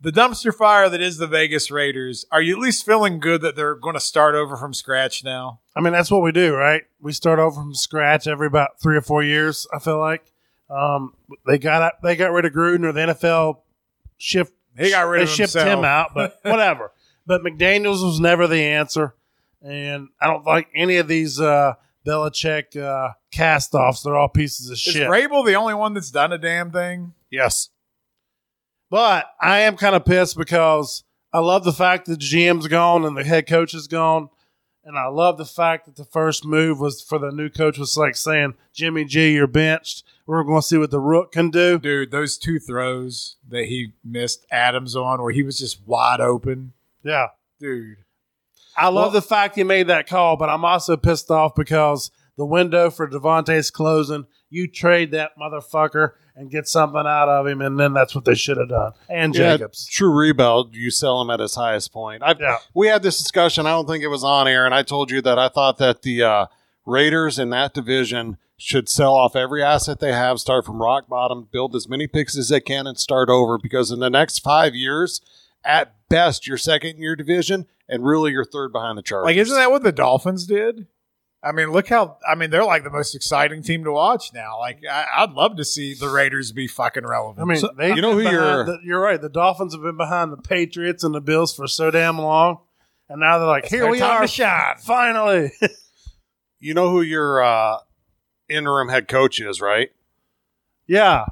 the 0.02 0.12
dumpster 0.12 0.54
fire 0.54 0.90
that 0.90 1.02
is 1.02 1.18
the 1.18 1.28
Vegas 1.28 1.70
Raiders, 1.70 2.26
are 2.32 2.42
you 2.42 2.54
at 2.56 2.60
least 2.60 2.86
feeling 2.86 3.20
good 3.20 3.42
that 3.42 3.56
they're 3.56 3.76
going 3.76 3.96
to 3.96 4.00
start 4.00 4.34
over 4.36 4.56
from 4.56 4.74
scratch 4.74 5.24
now? 5.24 5.60
I 5.76 5.82
mean, 5.82 5.94
that's 5.94 6.10
what 6.10 6.22
we 6.22 6.32
do, 6.32 6.56
right? 6.56 6.84
We 7.02 7.12
start 7.12 7.40
over 7.40 7.56
from 7.56 7.76
scratch 7.76 8.28
every 8.28 8.48
about 8.48 8.80
three 8.82 8.96
or 8.96 9.02
four 9.02 9.24
years. 9.24 9.68
I 9.74 9.80
feel 9.80 10.00
like 10.00 10.32
um, 10.70 11.14
they 11.46 11.58
got 11.58 12.02
they 12.02 12.16
got 12.16 12.32
rid 12.32 12.46
of 12.46 12.54
Gruden, 12.54 12.84
or 12.86 12.92
the 12.92 13.02
NFL 13.02 13.60
shift. 14.18 14.54
He 14.78 14.90
got 14.92 15.02
rid 15.08 15.20
they 15.20 15.24
of 15.24 15.30
shipped 15.30 15.54
himself. 15.54 15.80
him 15.80 15.84
out, 15.86 16.14
but 16.14 16.40
whatever. 16.44 16.92
but 17.26 17.42
McDaniel's 17.42 18.04
was 18.04 18.20
never 18.20 18.48
the 18.48 18.64
answer, 18.64 19.16
and 19.62 20.10
I 20.22 20.28
don't 20.28 20.46
like 20.46 20.70
any 20.74 20.98
of 20.98 21.08
these 21.08 21.42
uh, 21.42 21.74
Belichick 22.06 22.78
uh, 22.82 23.14
cast-offs. 23.32 24.04
They're 24.04 24.16
all 24.16 24.30
pieces 24.30 24.68
of 24.70 24.74
Is 24.74 24.80
shit. 24.80 25.10
Vrabel 25.10 25.46
the 25.46 25.56
only 25.56 25.74
one 25.74 25.94
that's 25.94 26.12
done 26.12 26.32
a 26.32 26.38
damn 26.38 26.72
thing? 26.72 27.14
Yes. 27.30 27.70
But 28.90 29.26
I 29.42 29.60
am 29.60 29.78
kind 29.78 29.96
of 29.96 30.06
pissed 30.06 30.38
because 30.38 31.04
I 31.32 31.40
love 31.40 31.64
the 31.64 31.74
fact 31.74 32.06
that 32.08 32.20
the 32.20 32.26
GM's 32.26 32.68
gone 32.68 33.06
and 33.06 33.16
the 33.16 33.24
head 33.24 33.48
coach 33.48 33.74
is 33.74 33.88
gone. 33.88 34.30
And 34.84 34.98
I 34.98 35.08
love 35.08 35.38
the 35.38 35.46
fact 35.46 35.86
that 35.86 35.96
the 35.98 36.06
first 36.06 36.44
move 36.46 36.80
was 36.80 37.02
for 37.04 37.20
the 37.20 37.32
new 37.32 37.50
coach 37.50 37.78
was 37.78 37.96
like 37.98 38.16
saying, 38.16 38.56
Jimmy 38.74 39.06
G, 39.06 39.34
you're 39.34 39.46
benched. 39.46 40.04
We're 40.26 40.44
going 40.44 40.62
to 40.62 40.68
see 40.68 40.78
what 40.78 40.90
the 40.90 41.00
rook 41.00 41.32
can 41.34 41.52
do. 41.52 41.78
Dude, 41.78 42.10
those 42.12 42.38
two 42.38 42.60
throws 42.60 43.36
that 43.48 43.66
he 43.66 43.94
missed 44.04 44.46
Adams 44.52 44.96
on 44.96 45.22
where 45.22 45.34
he 45.34 45.44
was 45.44 45.60
just 45.60 45.86
wide 45.86 46.22
open. 46.22 46.74
Yeah. 47.04 47.28
Dude. 47.60 47.98
I 48.76 48.86
love 48.88 48.96
Well- 48.96 49.10
the 49.12 49.22
fact 49.22 49.56
he 49.56 49.64
made 49.64 49.88
that 49.88 50.08
call, 50.08 50.38
but 50.38 50.50
I'm 50.50 50.66
also 50.66 50.98
pissed 50.98 51.30
off 51.30 51.54
because 51.54 52.10
the 52.38 52.46
window 52.46 52.90
for 52.90 53.08
Davante's 53.08 53.70
closing. 53.70 54.26
You 54.50 54.68
trade 54.68 55.12
that 55.12 55.32
motherfucker 55.40 56.12
and 56.40 56.50
get 56.50 56.68
something 56.70 57.02
out 57.06 57.28
of 57.28 57.46
him, 57.46 57.62
and 57.62 57.78
then 57.78 57.94
that's 57.94 58.16
what 58.16 58.24
they 58.24 58.34
should 58.34 58.56
have 58.58 58.70
done. 58.70 58.94
And 59.10 59.36
Yeah, 59.36 59.58
Jacobs. 59.58 59.86
true 59.88 60.10
rebound, 60.10 60.74
you 60.74 60.90
sell 60.90 61.22
him 61.22 61.30
at 61.30 61.42
his 61.42 61.56
highest 61.56 61.92
point. 61.92 62.24
I, 62.24 62.34
Yeah. 62.40 62.58
We 62.74 62.88
had 62.88 63.04
this 63.04 63.18
discussion. 63.18 63.66
I 63.66 63.72
don't 63.72 63.88
think 63.88 64.04
it 64.04 64.08
was 64.08 64.24
on 64.24 64.48
air, 64.48 64.66
and 64.66 64.74
I 64.74 64.84
told 64.84 65.12
you 65.12 65.22
that 65.22 65.38
I 65.38 65.50
thought 65.50 65.78
that 65.80 66.02
the 66.02 66.24
uh, 66.24 66.46
Raiders 66.86 67.38
in 67.38 67.50
that 67.50 67.74
division 67.74 68.38
should 68.56 68.88
sell 68.88 69.14
off 69.14 69.36
every 69.36 69.62
asset 69.62 70.00
they 70.00 70.14
have, 70.14 70.40
start 70.40 70.66
from 70.66 70.82
rock 70.82 71.10
bottom, 71.10 71.50
build 71.52 71.76
as 71.76 71.90
many 71.90 72.08
picks 72.08 72.38
as 72.38 72.48
they 72.48 72.62
can, 72.62 72.88
and 72.88 72.98
start 72.98 73.30
over. 73.30 73.58
Because 73.58 73.92
in 73.92 74.00
the 74.00 74.10
next 74.10 74.40
five 74.40 74.74
years, 74.74 75.20
at 75.66 75.94
best, 76.08 76.48
your 76.48 76.58
second 76.58 76.92
in 76.92 77.02
your 77.02 77.18
division, 77.18 77.68
and 77.90 78.06
really 78.06 78.32
your 78.32 78.46
third 78.46 78.72
behind 78.72 78.98
the 78.98 79.02
Chargers. 79.02 79.26
Like, 79.26 79.38
isn't 79.38 79.56
that 79.56 79.72
what 79.72 79.84
the 79.84 79.92
Dolphins 79.92 80.46
did? 80.46 80.88
I 81.42 81.54
mean, 81.54 81.72
look 81.72 81.88
how, 81.88 82.18
I 82.30 82.36
mean, 82.36 82.50
they're 82.50 82.66
like 82.66 82.84
the 82.84 82.90
most 82.90 83.16
exciting 83.16 83.64
team 83.64 83.86
to 83.86 83.92
watch 83.94 84.34
now. 84.34 84.60
Like, 84.60 84.80
I, 84.90 85.06
I'd 85.20 85.32
love 85.32 85.56
to 85.56 85.64
see 85.64 85.94
the 85.94 86.10
Raiders 86.10 86.52
be 86.52 86.68
fucking 86.68 87.06
relevant. 87.06 87.42
I 87.42 87.46
mean, 87.46 87.60
So- 87.60 87.70
they 87.78 87.96
you 87.96 88.02
know 88.02 88.12
who 88.12 88.24
behind 88.24 88.36
you're- 88.36 88.66
the- 88.66 88.80
you're 88.84 89.00
right. 89.00 89.22
The 89.22 89.30
Dolphins 89.30 89.74
have 89.74 89.82
been 89.82 89.96
behind 89.98 90.34
the 90.34 90.38
Patriots 90.38 91.04
and 91.06 91.16
the 91.16 91.22
Bills 91.22 91.56
for 91.56 91.66
so 91.68 91.92
damn 91.92 92.20
long, 92.20 92.60
and 93.08 93.22
now 93.22 93.38
they're 93.40 93.48
like, 93.48 93.64
It's 93.66 93.74
here 93.74 93.88
we 93.90 94.00
time 94.00 94.18
are, 94.18 94.22
to 94.22 94.28
shine. 94.28 94.76
finally. 94.80 95.52
you 96.60 96.74
know 96.74 96.90
who 96.92 97.02
your 97.02 97.42
uh, 97.42 97.78
interim 98.50 98.90
head 98.90 99.08
coach 99.08 99.40
is, 99.40 99.62
right? 99.62 99.92
yeah, 100.88 101.26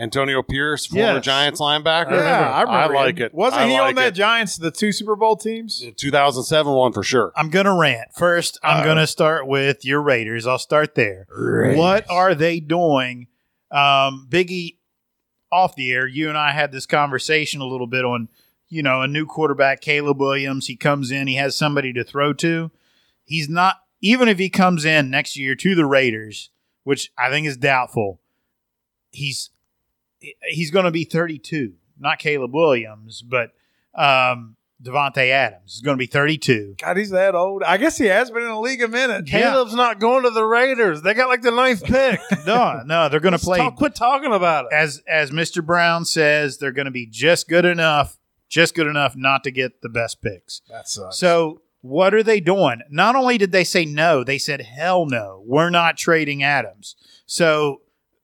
Antonio 0.00 0.42
Pierce, 0.42 0.86
former 0.86 1.14
Yes. 1.14 1.24
Giants 1.24 1.60
linebacker. 1.60 2.12
yeah, 2.12 2.50
I 2.50 2.62
remember. 2.62 2.94
like 2.94 3.18
him. 3.18 3.26
it. 3.26 3.34
Wasn't 3.34 3.60
I 3.62 3.68
he 3.68 3.74
like 3.78 3.88
on 3.90 3.94
that 3.96 4.06
it. 4.08 4.14
Giants, 4.14 4.56
the 4.56 4.70
two 4.70 4.92
Super 4.92 5.14
Bowl 5.16 5.36
teams? 5.36 5.84
2007 5.96 6.72
one 6.72 6.92
for 6.92 7.02
sure. 7.02 7.32
I'm 7.36 7.50
gonna 7.50 7.76
rant. 7.76 8.08
First, 8.14 8.58
I'm 8.62 8.78
Uh-oh. 8.80 8.84
gonna 8.86 9.06
start 9.06 9.46
with 9.46 9.84
your 9.84 10.00
Raiders. 10.00 10.46
I'll 10.46 10.58
start 10.58 10.94
there. 10.94 11.26
What 11.76 12.10
are 12.10 12.34
they 12.34 12.60
doing? 12.60 13.26
Um, 13.70 14.26
Biggie, 14.30 14.76
off 15.52 15.74
the 15.76 15.90
air, 15.92 16.06
you 16.06 16.28
and 16.28 16.38
I 16.38 16.52
had 16.52 16.72
this 16.72 16.86
conversation 16.86 17.60
a 17.60 17.66
little 17.66 17.86
bit 17.86 18.04
on, 18.04 18.28
you 18.68 18.82
know, 18.82 19.02
a 19.02 19.08
new 19.08 19.26
quarterback, 19.26 19.80
Caleb 19.80 20.18
Williams. 20.20 20.66
He 20.66 20.76
comes 20.76 21.10
in, 21.10 21.26
he 21.26 21.34
has 21.36 21.56
somebody 21.56 21.92
to 21.92 22.04
throw 22.04 22.32
to. 22.34 22.70
He's 23.24 23.48
not, 23.48 23.76
even 24.00 24.28
if 24.28 24.38
he 24.38 24.48
comes 24.48 24.84
in 24.84 25.10
next 25.10 25.36
year 25.36 25.54
to 25.56 25.74
the 25.74 25.84
Raiders, 25.86 26.50
which 26.84 27.12
I 27.18 27.30
think 27.30 27.46
is 27.46 27.56
doubtful, 27.56 28.20
he's 29.10 29.50
he's 30.48 30.70
going 30.70 30.84
to 30.84 30.90
be 30.90 31.04
32. 31.04 31.74
Not 31.98 32.18
Caleb 32.18 32.54
Williams, 32.54 33.22
but 33.22 33.50
um, 33.94 34.56
Davante 34.82 35.28
Adams 35.30 35.74
is 35.74 35.80
going 35.82 35.96
to 35.96 35.98
be 35.98 36.06
32. 36.06 36.76
God, 36.80 36.96
he's 36.96 37.10
that 37.10 37.34
old. 37.34 37.62
I 37.62 37.76
guess 37.76 37.98
he 37.98 38.06
has 38.06 38.30
been 38.30 38.42
in 38.42 38.48
the 38.48 38.58
league 38.60 38.80
a 38.82 38.88
minute. 38.88 39.26
Caleb's 39.26 39.74
not 39.74 40.00
going 40.00 40.22
to 40.24 40.30
the 40.30 40.44
Raiders. 40.44 41.02
They 41.02 41.12
got 41.12 41.28
like 41.28 41.42
the 41.42 41.50
ninth 41.50 41.82
pick. 41.84 42.20
No, 42.46 42.80
no, 42.86 43.08
they're 43.10 43.20
going 43.20 43.36
to 43.36 43.38
play 43.38 43.58
talk- 43.58 43.76
quit 43.76 43.94
talking 43.94 44.32
about 44.32 44.64
it. 44.66 44.74
as 44.74 45.02
as 45.06 45.30
Mr. 45.30 45.64
Brown 45.64 46.04
says, 46.06 46.56
they're 46.56 46.72
going 46.72 46.86
to 46.86 46.90
be 46.90 47.04
just 47.06 47.48
good 47.48 47.66
enough, 47.66 48.18
just 48.48 48.74
good 48.74 48.86
enough 48.86 49.14
not 49.14 49.44
to 49.44 49.50
get 49.50 49.82
the 49.82 49.90
best 49.90 50.22
picks. 50.22 50.62
That 50.70 50.88
sucks. 50.88 51.18
So 51.18 51.60
what 51.82 52.14
are 52.14 52.22
they 52.22 52.40
doing? 52.40 52.80
Not 52.90 53.14
only 53.14 53.36
did 53.36 53.52
they 53.52 53.64
say 53.64 53.84
no, 53.84 54.24
they 54.24 54.38
said 54.38 54.62
hell 54.62 55.04
no. 55.04 55.42
We're 55.44 55.70
not 55.70 55.98
trading 55.98 56.42
Adams. 56.42 56.96
So 57.26 57.82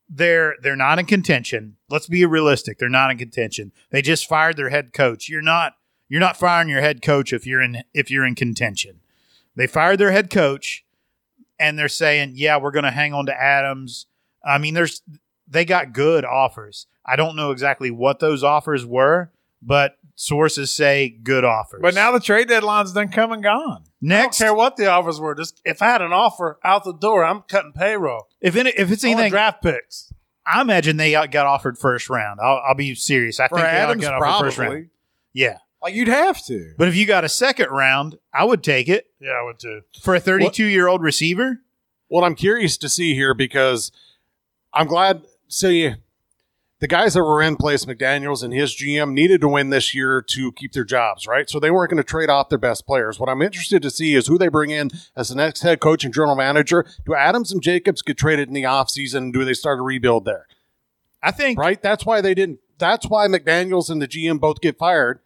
they're 0.09 0.55
they're 0.63 0.77
not 0.77 0.99
in 0.99 1.07
contention. 1.07 1.77
Let's 1.89 2.07
be 2.07 2.25
realistic. 2.25 2.79
They're 2.79 2.89
not 2.89 3.11
in 3.11 3.19
contention. 3.19 3.73
They 3.91 4.03
just 4.03 4.29
fired 4.29 4.57
their 4.57 4.71
head 4.71 4.93
coach. 4.93 5.29
You're 5.29 5.43
not 5.43 5.75
you're 6.09 6.21
not 6.21 6.37
firing 6.37 6.69
your 6.69 6.81
head 6.81 7.03
coach 7.03 7.33
if 7.33 7.47
you're 7.47 7.63
in 7.63 7.83
if 7.93 8.11
you're 8.11 8.27
in 8.27 8.35
contention. 8.35 9.01
They 9.57 9.67
fired 9.67 9.99
their 9.99 10.13
head 10.13 10.31
coach 10.31 10.85
and 11.59 11.79
they're 11.79 11.89
saying, 11.89 12.33
"Yeah, 12.37 12.59
we're 12.59 12.71
going 12.71 12.85
to 12.85 12.91
hang 12.91 13.15
on 13.15 13.27
to 13.27 13.41
Adams." 13.41 14.07
I 14.45 14.59
mean, 14.59 14.75
there's 14.75 15.03
they 15.49 15.65
got 15.65 15.93
good 15.93 16.25
offers. 16.25 16.87
I 17.05 17.17
don't 17.17 17.37
know 17.37 17.51
exactly 17.51 17.91
what 17.91 18.21
those 18.21 18.43
offers 18.45 18.85
were, 18.85 19.31
but 19.63 19.97
sources 20.17 20.71
say 20.71 21.09
good 21.09 21.45
offers. 21.45 21.81
but 21.83 21.95
now 21.95 22.11
the 22.11 22.21
trade 22.21 22.49
deadline's 22.49 22.93
done 22.93 23.09
come 23.09 23.33
and 23.33 23.43
gone. 23.43 23.85
next, 24.01 24.41
I 24.41 24.47
don't 24.47 24.49
care 24.49 24.57
what 24.57 24.77
the 24.77 24.87
offers 24.87 25.21
were. 25.21 25.35
Just 25.35 25.61
if 25.65 25.83
I 25.83 25.87
had 25.87 26.03
an 26.03 26.13
offer 26.13 26.59
out 26.65 26.85
the 26.85 26.95
door, 26.95 27.25
I'm 27.25 27.43
cutting 27.43 27.73
payroll. 27.73 28.29
If 28.47 28.57
any, 28.57 28.71
if 28.71 28.91
it's 28.91 29.05
I 29.05 29.09
want 29.09 29.19
anything, 29.21 29.31
draft 29.33 29.63
picks. 29.63 30.13
I 30.47 30.61
imagine 30.61 30.97
they 30.97 31.13
got 31.13 31.35
offered 31.47 31.77
first 31.79 32.09
round. 32.09 32.41
I'll, 32.41 32.63
I'll 32.69 32.75
be 32.75 32.95
serious. 32.95 33.41
I 33.41 33.49
For 33.49 33.57
think 33.57 33.67
Adams, 33.69 34.01
they 34.03 34.07
all 34.07 34.21
got 34.21 34.29
offered 34.29 34.45
first 34.47 34.59
round. 34.59 34.71
probably. 34.71 34.89
Yeah, 35.33 35.59
Like, 35.83 35.95
you'd 35.95 36.09
have 36.09 36.43
to. 36.47 36.73
but 36.79 36.89
if 36.89 36.95
you 36.97 37.05
got 37.05 37.25
a 37.25 37.29
second 37.29 37.69
round, 37.71 38.19
I 38.33 38.45
would 38.45 38.63
take 38.63 38.89
it 38.89 39.07
Yeah, 39.21 39.33
I 39.33 39.43
would 39.43 39.59
too. 39.59 39.83
for 40.03 40.15
a 40.15 40.21
32 40.21 40.65
year 40.65 40.87
old 40.89 41.03
receiver. 41.03 41.61
What 42.09 42.23
I'm 42.25 42.37
curious 42.37 42.77
to 42.79 42.89
see 42.89 43.15
here 43.15 43.35
because 43.35 43.91
I'm 44.73 44.87
glad. 44.87 45.23
So 45.49 45.69
See, 45.69 45.95
the 46.79 46.87
guys 46.89 47.15
that 47.15 47.23
were 47.23 47.41
in 47.43 47.57
place, 47.57 47.87
McDaniels 47.87 48.43
and 48.43 48.53
his 48.53 48.75
GM, 48.75 49.13
needed 49.13 49.41
to 49.41 49.49
win 49.49 49.71
this 49.71 49.95
year 49.95 50.21
to 50.21 50.53
keep 50.53 50.73
their 50.73 50.85
jobs, 50.85 51.27
right? 51.27 51.49
So 51.49 51.59
they 51.59 51.71
weren't 51.71 51.91
going 51.91 52.03
to 52.03 52.05
trade 52.05 52.29
off 52.29 52.51
their 52.51 52.59
best 52.59 52.87
players. 52.87 53.19
What 53.19 53.31
I'm 53.31 53.41
interested 53.41 53.81
to 53.83 53.91
see 53.91 54.15
is 54.15 54.27
who 54.27 54.37
they 54.37 54.49
bring 54.49 54.71
in 54.71 54.91
as 55.17 55.31
the 55.31 55.37
next 55.37 55.63
head 55.63 55.81
coach 55.81 56.05
and 56.05 56.13
general 56.13 56.37
manager. 56.37 56.85
Do 57.07 57.15
Adams 57.15 57.51
and 57.51 57.63
Jacobs 57.63 58.03
get 58.03 58.19
traded 58.19 58.49
in 58.49 58.55
the 58.55 58.65
offseason? 58.65 59.33
Do 59.33 59.45
they 59.45 59.55
start 59.55 59.79
a 59.79 59.83
rebuild 59.83 60.27
there? 60.27 60.47
I 61.23 61.31
think 61.31 61.59
Right? 61.59 61.83
That's 61.83 62.05
why 62.05 62.21
they 62.21 62.35
didn't. 62.35 62.61
That's 62.79 63.07
why 63.09 63.27
McDaniels 63.27 63.89
and 63.89 64.03
the 64.03 64.07
GM 64.09 64.39
both 64.39 64.61
get 64.61 64.77
fired. 64.77 65.21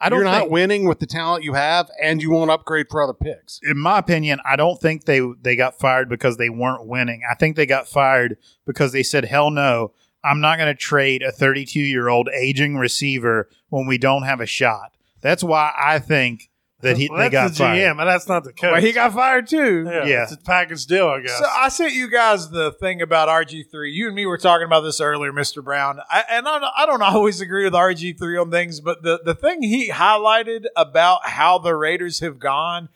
I 0.00 0.08
don't 0.08 0.20
You're 0.20 0.24
not 0.26 0.40
think, 0.42 0.52
winning 0.52 0.84
with 0.88 1.00
the 1.00 1.06
talent 1.06 1.42
you 1.42 1.54
have, 1.54 1.90
and 2.00 2.22
you 2.22 2.30
won't 2.30 2.50
upgrade 2.52 2.86
for 2.88 3.02
other 3.02 3.12
picks. 3.12 3.60
in 3.68 3.76
my 3.78 3.98
opinion, 3.98 4.38
I 4.46 4.54
don't 4.54 4.80
think 4.80 5.04
they 5.04 5.20
they 5.42 5.56
got 5.56 5.78
fired 5.78 6.08
because 6.08 6.36
they 6.36 6.48
weren't 6.48 6.86
winning. 6.86 7.22
I 7.28 7.34
think 7.34 7.56
they 7.56 7.66
got 7.66 7.88
fired 7.88 8.38
because 8.64 8.92
they 8.92 9.02
said, 9.02 9.24
"Hell 9.24 9.50
no, 9.50 9.92
I'm 10.28 10.40
not 10.40 10.58
going 10.58 10.68
to 10.74 10.78
trade 10.78 11.22
a 11.22 11.32
32 11.32 11.80
year 11.80 12.08
old 12.08 12.28
aging 12.28 12.76
receiver 12.76 13.48
when 13.68 13.86
we 13.86 13.98
don't 13.98 14.22
have 14.24 14.40
a 14.40 14.46
shot." 14.46 14.92
That's 15.20 15.42
why 15.42 15.72
I 15.76 15.98
think 15.98 16.50
that 16.80 16.96
he, 16.96 17.08
Well, 17.10 17.18
they 17.18 17.28
got 17.28 17.46
that's 17.46 17.58
the 17.58 17.64
fired. 17.64 17.78
GM, 17.78 17.90
and 18.00 18.08
that's 18.08 18.28
not 18.28 18.44
the 18.44 18.52
coach. 18.52 18.70
But 18.72 18.84
he 18.84 18.92
got 18.92 19.12
fired 19.12 19.48
too. 19.48 19.84
yeah, 19.84 20.04
Yeah. 20.06 20.22
it's 20.22 20.32
a 20.32 20.36
package 20.36 20.86
deal, 20.86 21.08
I 21.08 21.20
guess. 21.22 21.36
So 21.36 21.44
I 21.44 21.70
sent 21.70 21.92
you 21.92 22.08
guys 22.08 22.50
the 22.50 22.70
thing 22.70 23.02
about 23.02 23.28
RG3. 23.28 23.92
You 23.92 24.06
and 24.06 24.14
me 24.14 24.26
were 24.26 24.38
talking 24.38 24.64
about 24.64 24.82
this 24.82 25.00
earlier, 25.00 25.32
Mr. 25.32 25.62
Brown. 25.64 25.98
I, 26.08 26.22
and 26.30 26.46
I, 26.46 26.60
don't- 26.60 26.72
I 26.76 26.86
don't 26.86 27.02
always 27.02 27.40
agree 27.40 27.64
with 27.64 27.72
RG3 27.72 28.40
on 28.40 28.52
things, 28.52 28.78
but 28.80 29.02
the, 29.02 29.20
the 29.24 29.34
thing 29.34 29.60
he 29.62 29.90
highlighted 29.90 30.66
about 30.76 31.26
how 31.26 31.58
the 31.58 31.74
Raiders 31.74 32.20
have 32.20 32.38
gone 32.38 32.90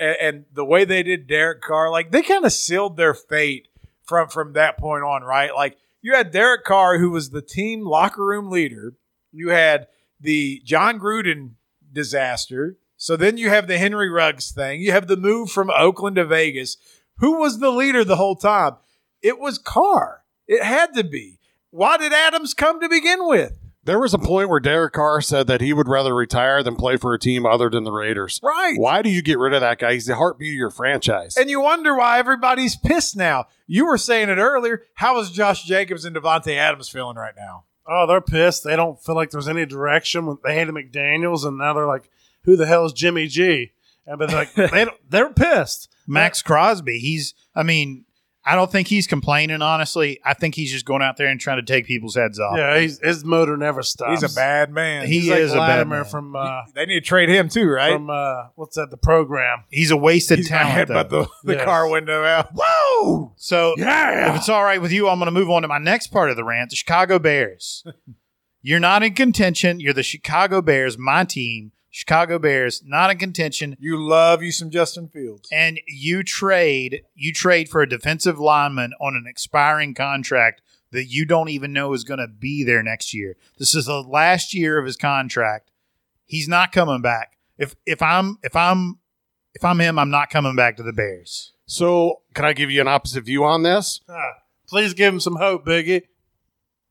and, 0.00 0.16
and 0.20 0.44
the 0.52 0.64
way 0.64 0.84
they 0.84 1.04
did 1.04 1.28
Derek 1.28 1.60
Carr, 1.60 1.92
like 1.92 2.10
they 2.10 2.22
kind 2.22 2.44
of 2.44 2.52
sealed 2.52 2.96
their 2.96 3.14
fate 3.14 3.68
from 4.02 4.26
from 4.28 4.54
that 4.54 4.78
point 4.78 5.04
on, 5.04 5.22
right? 5.22 5.54
Like 5.54 5.76
you 6.00 6.14
had 6.14 6.30
Derek 6.30 6.64
Carr, 6.64 6.98
who 6.98 7.10
was 7.10 7.30
the 7.30 7.42
team 7.42 7.84
locker 7.84 8.24
room 8.24 8.50
leader. 8.50 8.94
You 9.32 9.50
had 9.50 9.88
the 10.20 10.60
Jon 10.64 10.98
Gruden 10.98 11.52
disaster. 11.92 12.76
So 12.96 13.16
then 13.16 13.36
you 13.36 13.48
have 13.48 13.68
the 13.68 13.78
Henry 13.78 14.10
Ruggs 14.10 14.50
thing. 14.50 14.80
You 14.80 14.92
have 14.92 15.06
the 15.06 15.16
move 15.16 15.50
from 15.50 15.70
Oakland 15.70 16.16
to 16.16 16.24
Vegas. 16.24 16.76
Who 17.18 17.38
was 17.38 17.58
the 17.58 17.70
leader 17.70 18.04
the 18.04 18.16
whole 18.16 18.36
time? 18.36 18.76
It 19.22 19.38
was 19.38 19.58
Carr. 19.58 20.24
It 20.46 20.62
had 20.62 20.94
to 20.94 21.04
be. 21.04 21.38
Why 21.70 21.96
did 21.96 22.12
Adams 22.12 22.54
come 22.54 22.80
to 22.80 22.88
begin 22.88 23.26
with? 23.26 23.57
There 23.88 23.98
was 23.98 24.12
a 24.12 24.18
point 24.18 24.50
where 24.50 24.60
Derek 24.60 24.92
Carr 24.92 25.22
said 25.22 25.46
that 25.46 25.62
he 25.62 25.72
would 25.72 25.88
rather 25.88 26.14
retire 26.14 26.62
than 26.62 26.76
play 26.76 26.98
for 26.98 27.14
a 27.14 27.18
team 27.18 27.46
other 27.46 27.70
than 27.70 27.84
the 27.84 27.90
Raiders. 27.90 28.38
Right. 28.42 28.74
Why 28.76 29.00
do 29.00 29.08
you 29.08 29.22
get 29.22 29.38
rid 29.38 29.54
of 29.54 29.62
that 29.62 29.78
guy? 29.78 29.94
He's 29.94 30.04
the 30.04 30.16
heartbeat 30.16 30.52
of 30.52 30.58
your 30.58 30.68
franchise. 30.68 31.38
And 31.38 31.48
you 31.48 31.62
wonder 31.62 31.96
why 31.96 32.18
everybody's 32.18 32.76
pissed 32.76 33.16
now. 33.16 33.46
You 33.66 33.86
were 33.86 33.96
saying 33.96 34.28
it 34.28 34.36
earlier. 34.36 34.82
How 34.92 35.18
is 35.20 35.30
Josh 35.30 35.64
Jacobs 35.64 36.04
and 36.04 36.14
Davante 36.14 36.54
Adams 36.54 36.90
feeling 36.90 37.16
right 37.16 37.32
now? 37.34 37.64
oh, 37.88 38.06
they're 38.06 38.20
pissed. 38.20 38.64
They 38.64 38.76
don't 38.76 39.02
feel 39.02 39.14
like 39.14 39.30
there's 39.30 39.48
any 39.48 39.64
direction. 39.64 40.26
When 40.26 40.36
They 40.44 40.54
hated 40.54 40.74
McDaniels, 40.74 41.46
and 41.46 41.56
now 41.56 41.72
they're 41.72 41.86
like, 41.86 42.10
"Who 42.42 42.54
the 42.54 42.66
hell 42.66 42.84
is 42.84 42.92
Jimmy 42.92 43.26
G?" 43.26 43.72
And 44.06 44.18
but 44.18 44.30
like 44.30 44.52
they 44.54 44.84
don't, 44.84 45.10
they're 45.10 45.32
pissed. 45.32 45.88
Maxx 46.06 46.42
Crosby, 46.42 46.98
he's, 46.98 47.34
I 47.54 47.62
mean, 47.62 48.04
I 48.48 48.54
don't 48.54 48.72
think 48.72 48.88
he's 48.88 49.06
complaining, 49.06 49.60
honestly. 49.60 50.20
I 50.24 50.32
think 50.32 50.54
he's 50.54 50.72
just 50.72 50.86
going 50.86 51.02
out 51.02 51.16
there 51.18 51.26
and 51.26 51.38
trying 51.38 51.58
to 51.58 51.62
take 51.62 51.86
people's 51.86 52.14
heads 52.14 52.40
off. 52.40 52.56
Yeah, 52.56 52.78
he's, 52.78 52.98
his 53.00 53.24
motor 53.24 53.56
never 53.56 53.82
stops. 53.82 54.22
He's 54.22 54.32
a 54.32 54.34
bad 54.34 54.70
man. 54.72 55.06
He 55.06 55.20
He's 55.20 55.30
like 55.30 55.40
is 55.40 55.52
a 55.52 55.56
bad 55.56 55.68
Latimer 55.78 55.96
man. 55.96 56.04
from 56.06 56.34
uh, 56.36 56.62
they 56.74 56.86
need 56.86 56.94
to 56.94 57.00
trade 57.02 57.28
him 57.28 57.48
too, 57.50 57.68
right? 57.68 57.92
from 57.92 58.08
uh, 58.08 58.44
what's 58.54 58.76
that? 58.76 58.90
The 58.90 58.96
program. 58.96 59.64
He's 59.70 59.90
a 59.90 59.96
wasted 59.96 60.38
He's 60.38 60.48
gonna 60.48 60.64
talent. 60.64 60.88
headbutt 60.90 61.10
though. 61.10 61.24
the, 61.44 61.52
the 61.52 61.54
Yes. 61.56 61.64
car 61.64 61.88
window 61.90 62.24
out. 62.24 62.50
Whoa! 62.54 63.32
So 63.36 63.74
Yeah. 63.76 64.30
if 64.30 64.36
it's 64.36 64.48
all 64.48 64.64
right 64.64 64.80
with 64.80 64.92
you, 64.92 65.08
I'm 65.08 65.18
going 65.18 65.26
to 65.26 65.32
move 65.38 65.50
on 65.50 65.62
to 65.62 65.68
my 65.68 65.78
next 65.78 66.06
part 66.08 66.30
of 66.30 66.36
the 66.36 66.44
rant 66.44 66.70
the 66.70 66.76
Chicago 66.76 67.18
Bears. 67.18 67.84
You're 68.62 68.80
not 68.80 69.02
in 69.02 69.14
contention. 69.14 69.78
You're 69.78 69.92
the 69.92 70.02
Chicago 70.02 70.60
Bears, 70.62 70.98
my 70.98 71.24
team. 71.24 71.72
Chicago 71.98 72.38
Bears, 72.38 72.80
not 72.86 73.10
in 73.10 73.18
contention. 73.18 73.76
You 73.80 74.00
love 74.00 74.40
you 74.40 74.52
some 74.52 74.70
Justin 74.70 75.08
Fields. 75.08 75.48
And 75.50 75.80
you 75.88 76.22
trade 76.22 77.02
you 77.16 77.32
trade 77.32 77.68
for 77.68 77.82
a 77.82 77.88
defensive 77.88 78.38
lineman 78.38 78.92
on 79.00 79.16
an 79.16 79.24
expiring 79.26 79.94
contract 79.94 80.62
that 80.92 81.06
you 81.06 81.26
don't 81.26 81.48
even 81.48 81.72
know 81.72 81.92
is 81.94 82.04
going 82.04 82.20
to 82.20 82.28
be 82.28 82.62
there 82.62 82.84
next 82.84 83.12
year. 83.12 83.36
This 83.58 83.74
is 83.74 83.86
the 83.86 84.00
last 84.00 84.54
year 84.54 84.78
of 84.78 84.86
his 84.86 84.96
contract. 84.96 85.72
He's 86.24 86.46
not 86.46 86.70
coming 86.70 87.02
back. 87.02 87.36
If 87.58 87.74
if 87.84 88.00
I'm 88.00 88.38
if 88.44 88.54
I'm 88.54 89.00
if 89.54 89.64
I'm 89.64 89.80
him, 89.80 89.98
I'm 89.98 90.10
not 90.10 90.30
coming 90.30 90.54
back 90.54 90.76
to 90.76 90.84
the 90.84 90.92
Bears. 90.92 91.52
So, 91.66 92.22
can 92.32 92.44
I 92.44 92.52
give 92.52 92.70
you 92.70 92.80
an 92.80 92.86
opposite 92.86 93.24
view 93.24 93.42
on 93.42 93.64
this? 93.64 94.02
Ah, 94.08 94.34
please 94.68 94.94
give 94.94 95.12
him 95.12 95.18
some 95.18 95.34
hope, 95.34 95.66
Biggie. 95.66 96.02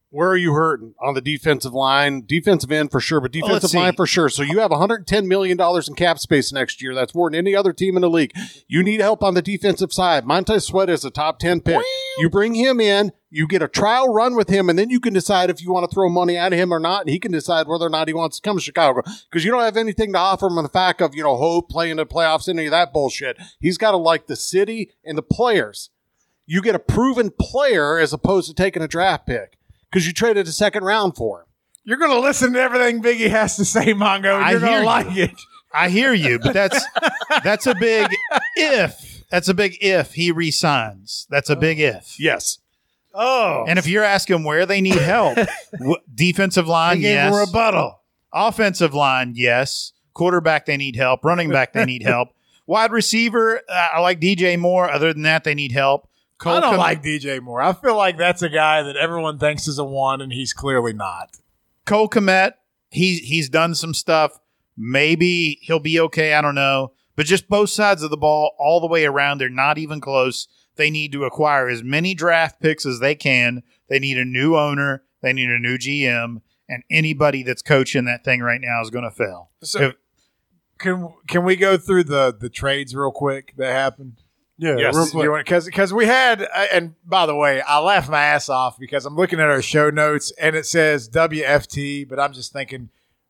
Where 0.09 0.29
are 0.29 0.37
you 0.37 0.53
hurting 0.53 0.93
on 1.01 1.15
the 1.15 1.21
defensive 1.21 1.73
line? 1.73 2.23
Defensive 2.25 2.71
end 2.71 2.91
for 2.91 3.01
sure, 3.01 3.19
but 3.19 3.35
Well, 3.35 3.47
defensive 3.55 3.73
line 3.77 3.93
for 3.93 4.07
sure. 4.07 4.29
So 4.29 4.41
you 4.41 4.59
have 4.59 4.71
110 4.71 5.27
million 5.27 5.57
dollars 5.57 5.89
in 5.89 5.95
cap 5.95 6.17
space 6.17 6.53
next 6.53 6.81
year. 6.81 6.95
That's 6.95 7.13
more 7.13 7.29
than 7.29 7.37
any 7.37 7.53
other 7.53 7.73
team 7.73 7.97
in 7.97 8.01
the 8.01 8.09
league. 8.09 8.31
You 8.67 8.83
need 8.83 9.01
help 9.01 9.21
on 9.21 9.33
the 9.33 9.41
defensive 9.41 9.91
side. 9.91 10.25
Montez 10.25 10.65
Sweat 10.65 10.89
is 10.89 11.03
a 11.03 11.11
top 11.11 11.39
10 11.39 11.59
pick. 11.59 11.75
You 12.19 12.29
bring 12.29 12.55
him 12.55 12.79
in, 12.79 13.11
you 13.29 13.47
get 13.47 13.61
a 13.61 13.67
trial 13.67 14.13
run 14.13 14.35
with 14.35 14.47
him, 14.49 14.69
and 14.69 14.79
then 14.79 14.89
you 14.89 15.01
can 15.01 15.13
decide 15.13 15.49
if 15.49 15.61
you 15.61 15.71
want 15.71 15.89
to 15.89 15.93
throw 15.93 16.07
money 16.07 16.37
at 16.37 16.53
him 16.53 16.71
or 16.71 16.79
not, 16.79 17.01
and 17.01 17.09
he 17.09 17.19
can 17.19 17.33
decide 17.33 17.67
whether 17.67 17.85
or 17.85 17.89
not 17.89 18.07
he 18.07 18.13
wants 18.13 18.39
to 18.39 18.47
come 18.47 18.55
to 18.57 18.63
Chicago 18.63 19.01
because 19.29 19.43
you 19.43 19.51
don't 19.51 19.61
have 19.61 19.77
anything 19.77 20.13
to 20.13 20.19
offer 20.19 20.47
him 20.47 20.57
on 20.57 20.63
the 20.63 20.69
fact 20.69 21.01
of 21.01 21.15
you 21.15 21.23
know 21.23 21.35
hope 21.35 21.69
playing 21.69 21.97
the 21.97 22.05
playoffs, 22.05 22.47
any 22.47 22.65
of 22.65 22.71
that 22.71 22.93
bullshit. 22.93 23.37
He's 23.59 23.77
got 23.77 23.91
to 23.91 23.97
like 23.97 24.27
the 24.27 24.37
city 24.37 24.91
and 25.03 25.17
the 25.17 25.21
players. 25.21 25.89
You 26.45 26.61
get 26.61 26.75
a 26.75 26.79
proven 26.79 27.29
player 27.37 27.99
as 27.99 28.13
opposed 28.13 28.47
to 28.47 28.53
taking 28.53 28.81
a 28.81 28.87
draft 28.87 29.27
pick 29.27 29.56
because 29.91 30.05
you 30.07 30.13
traded 30.13 30.47
a 30.47 30.51
second 30.51 30.83
round 30.83 31.15
for 31.15 31.41
him. 31.41 31.45
You're 31.83 31.97
going 31.97 32.11
to 32.11 32.19
listen 32.19 32.53
to 32.53 32.59
everything 32.61 33.01
Biggie 33.01 33.29
has 33.29 33.55
to 33.57 33.65
say, 33.65 33.93
Mongo, 33.93 34.35
and 34.35 34.43
I 34.45 34.51
you're 34.51 34.59
going 34.59 34.71
hear 34.71 34.79
to 34.79 34.83
you. 34.83 34.85
like 34.85 35.17
it. 35.17 35.31
I 35.73 35.89
hear 35.89 36.13
you, 36.13 36.39
but 36.39 36.53
that's 36.53 36.83
that's 37.43 37.67
a 37.67 37.75
big 37.75 38.07
if. 38.55 39.23
That's 39.29 39.47
a 39.49 39.53
big 39.53 39.77
if 39.81 40.13
he 40.13 40.31
resigns. 40.31 41.27
That's 41.29 41.49
a 41.49 41.55
big 41.55 41.79
if. 41.79 42.17
Yes. 42.19 42.59
Oh, 43.13 43.65
And 43.67 43.79
if 43.79 43.87
you're 43.87 44.03
asking 44.03 44.43
where 44.43 44.65
they 44.65 44.79
need 44.79 44.95
help, 44.95 45.37
w- 45.73 45.97
defensive 46.13 46.65
he 46.65 46.71
line, 46.71 46.95
gave 47.01 47.13
yes. 47.15 47.33
a 47.33 47.39
rebuttal. 47.39 47.99
Offensive 48.31 48.93
line, 48.93 49.33
yes. 49.35 49.91
Quarterback, 50.13 50.65
they 50.67 50.77
need 50.77 50.95
help. 50.95 51.25
Running 51.25 51.49
back, 51.49 51.73
they 51.73 51.83
need 51.85 52.03
help. 52.03 52.29
Wide 52.67 52.91
receiver, 52.91 53.61
uh, 53.67 53.87
I 53.95 53.99
like 54.01 54.19
DJ 54.19 54.59
Moore. 54.59 54.89
Other 54.91 55.13
than 55.13 55.23
that, 55.23 55.43
they 55.45 55.55
need 55.55 55.71
help. 55.71 56.07
Cole 56.37 56.53
I 56.53 56.59
don't 56.59 56.77
like 56.77 57.01
DJ 57.01 57.41
Moore. 57.41 57.61
I 57.61 57.73
feel 57.73 57.97
like 57.97 58.17
that's 58.17 58.41
a 58.41 58.49
guy 58.49 58.83
that 58.83 58.95
everyone 58.95 59.39
thinks 59.39 59.67
is 59.67 59.79
a 59.79 59.83
one, 59.83 60.21
and 60.21 60.31
he's 60.31 60.53
clearly 60.53 60.93
not. 60.93 61.37
Cole 61.85 62.09
Kmet. 62.09 62.53
He's 62.89 63.19
he's 63.21 63.49
done 63.49 63.75
some 63.75 63.93
stuff. 63.93 64.39
Maybe 64.77 65.59
he'll 65.61 65.79
be 65.79 65.99
okay. 65.99 66.33
I 66.33 66.41
don't 66.41 66.55
know. 66.55 66.93
But 67.15 67.25
just 67.25 67.49
both 67.49 67.71
sides 67.71 68.03
of 68.03 68.11
the 68.11 68.17
ball, 68.17 68.55
all 68.59 68.79
the 68.79 68.87
way 68.87 69.05
around, 69.05 69.39
they're 69.39 69.49
not 69.49 69.79
even 69.79 69.99
close. 69.99 70.47
They 70.75 70.91
need 70.91 71.11
to 71.13 71.25
acquire 71.25 71.67
as 71.67 71.83
many 71.83 72.13
draft 72.13 72.61
picks 72.61 72.85
as 72.85 72.99
they 72.99 73.15
can. 73.15 73.63
They 73.89 73.97
need 73.97 74.19
a 74.19 74.25
new 74.25 74.55
owner. 74.55 75.03
They 75.21 75.33
need 75.33 75.49
a 75.49 75.57
new 75.57 75.77
GM. 75.79 76.41
And 76.69 76.83
anybody 76.91 77.41
that's 77.41 77.63
coaching 77.63 78.05
that 78.05 78.23
thing 78.23 78.41
right 78.41 78.61
now 78.61 78.81
is 78.81 78.91
going 78.91 79.05
to 79.05 79.11
fail. 79.11 79.49
So 79.63 79.79
If- 79.79 79.95
can 80.77 81.11
can 81.27 81.43
we 81.43 81.55
go 81.55 81.75
through 81.75 82.03
the 82.03 82.31
the 82.39 82.49
trades 82.49 82.95
real 82.95 83.11
quick 83.11 83.55
that 83.57 83.71
happened? 83.73 84.21
Yeah, 84.57 84.75
Yes. 84.77 84.95
real 84.95 85.07
quick. 85.29 85.45
Because 85.45 85.65
because 85.65 85.93
we 85.93 86.05
had 86.05 86.41
uh, 86.41 86.65
and 86.71 86.95
by 87.05 87.25
the 87.25 87.35
way, 87.35 87.61
I 87.61 87.79
laughed 87.79 88.09
my 88.09 88.21
ass 88.23 88.49
off 88.49 88.79
because 88.79 89.05
I'm 89.05 89.15
looking 89.15 89.39
at 89.39 89.47
our 89.47 89.61
show 89.61 89.89
notes 89.89 90.31
and 90.41 90.55
it 90.55 90.65
says 90.65 91.07
WFT, 91.09 92.07
but 92.09 92.19
I'm 92.19 92.33
just 92.33 92.53
thinking, 92.53 92.89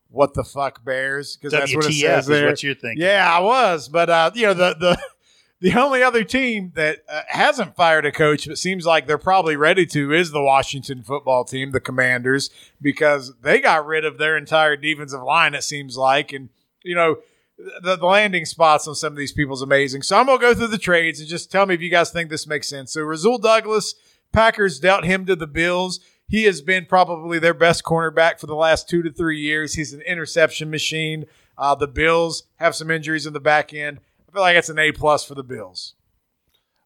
what 0.09 0.33
the 0.33 0.43
fuck 0.43 0.85
Bears? 0.85 1.35
Because 1.35 1.51
that's 1.51 1.75
what 1.75 1.85
it 1.85 1.93
says 1.93 2.23
is 2.23 2.27
there. 2.27 2.47
what 2.47 2.63
you're 2.63 2.75
thinking. 2.75 3.03
Yeah, 3.03 3.29
I 3.29 3.39
was, 3.41 3.89
but 3.89 4.09
uh, 4.09 4.31
you 4.33 4.47
know 4.47 4.53
the 4.53 4.75
the 4.79 4.97
the 5.59 5.73
only 5.77 6.01
other 6.01 6.23
team 6.23 6.71
that 6.75 6.99
uh, 7.09 7.23
hasn't 7.27 7.75
fired 7.75 8.05
a 8.05 8.11
coach, 8.11 8.47
but 8.47 8.57
seems 8.57 8.85
like 8.85 9.05
they're 9.05 9.17
probably 9.17 9.57
ready 9.57 9.85
to, 9.87 10.13
is 10.13 10.31
the 10.31 10.41
Washington 10.41 11.03
football 11.03 11.43
team, 11.43 11.71
the 11.71 11.81
Commanders, 11.81 12.49
because 12.81 13.33
they 13.41 13.59
got 13.59 13.85
rid 13.85 14.05
of 14.05 14.17
their 14.17 14.37
entire 14.37 14.77
defensive 14.77 15.21
line. 15.23 15.55
It 15.55 15.63
seems 15.63 15.97
like, 15.97 16.31
and 16.31 16.49
you 16.83 16.95
know. 16.95 17.17
The, 17.57 17.97
landing 17.97 18.45
spots 18.45 18.87
on 18.87 18.95
some 18.95 19.13
of 19.13 19.17
these 19.17 19.31
people 19.31 19.55
is 19.55 19.61
amazing. 19.61 20.03
So 20.03 20.17
I'm 20.17 20.27
gonna 20.27 20.39
go 20.39 20.53
through 20.53 20.67
the 20.67 20.77
trades 20.77 21.19
and 21.19 21.27
just 21.27 21.51
tell 21.51 21.65
me 21.65 21.73
if 21.73 21.81
you 21.81 21.89
guys 21.89 22.11
think 22.11 22.29
this 22.29 22.47
makes 22.47 22.69
sense. 22.69 22.93
So 22.93 23.01
Rasul 23.01 23.39
Douglas, 23.39 23.95
Packers 24.31 24.79
dealt 24.79 25.05
him 25.05 25.25
to 25.25 25.35
the 25.35 25.47
Bills. 25.47 25.99
He 26.27 26.43
has 26.43 26.61
been 26.61 26.85
probably 26.85 27.39
their 27.39 27.53
best 27.53 27.83
cornerback 27.83 28.39
for 28.39 28.47
the 28.47 28.55
last 28.55 28.89
two 28.89 29.01
to 29.01 29.11
three 29.11 29.39
years. 29.39 29.73
He's 29.73 29.93
an 29.93 30.01
interception 30.01 30.69
machine. 30.69 31.25
Uh, 31.57 31.73
the 31.73 31.87
Bills 31.87 32.43
have 32.57 32.75
some 32.75 32.91
injuries 32.91 33.25
in 33.25 33.33
the 33.33 33.39
back 33.39 33.73
end. 33.73 33.99
I 34.27 34.31
feel 34.33 34.41
like 34.41 34.57
it's 34.57 34.69
an 34.69 34.77
A 34.77 34.91
plus 34.91 35.23
for 35.23 35.35
the 35.35 35.43
Bills. 35.43 35.95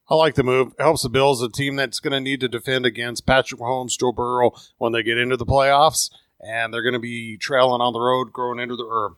I 0.09 0.15
like 0.15 0.36
the 0.36 0.43
move. 0.43 0.74
It 0.78 0.84
helps 0.84 1.03
the 1.03 1.09
Bills, 1.09 1.41
a 1.41 1.49
team 1.49 1.78
that's 1.78 1.99
going 1.99 2.11
to 2.11 2.19
need 2.19 2.41
to 2.41 2.49
defend 2.49 2.86
against 2.86 3.26
Patrick 3.26 3.61
Mahomes, 3.61 3.97
Joe 3.97 4.11
Burrow 4.11 4.51
when 4.78 4.91
they 4.91 5.03
get 5.03 5.17
into 5.17 5.38
the 5.38 5.45
playoffs, 5.45 6.11
and 6.41 6.74
they're 6.74 6.84
going 6.84 6.93
to 6.93 6.99
be 6.99 7.38
trailing 7.38 7.82
on 7.82 7.93
the 7.93 7.99
road, 7.99 8.34
growing 8.34 8.59
into 8.59 8.76
the. 8.76 8.84
Or 8.84 9.15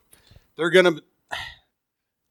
they're 0.55 0.69
going 0.69 0.85
to. 0.85 1.03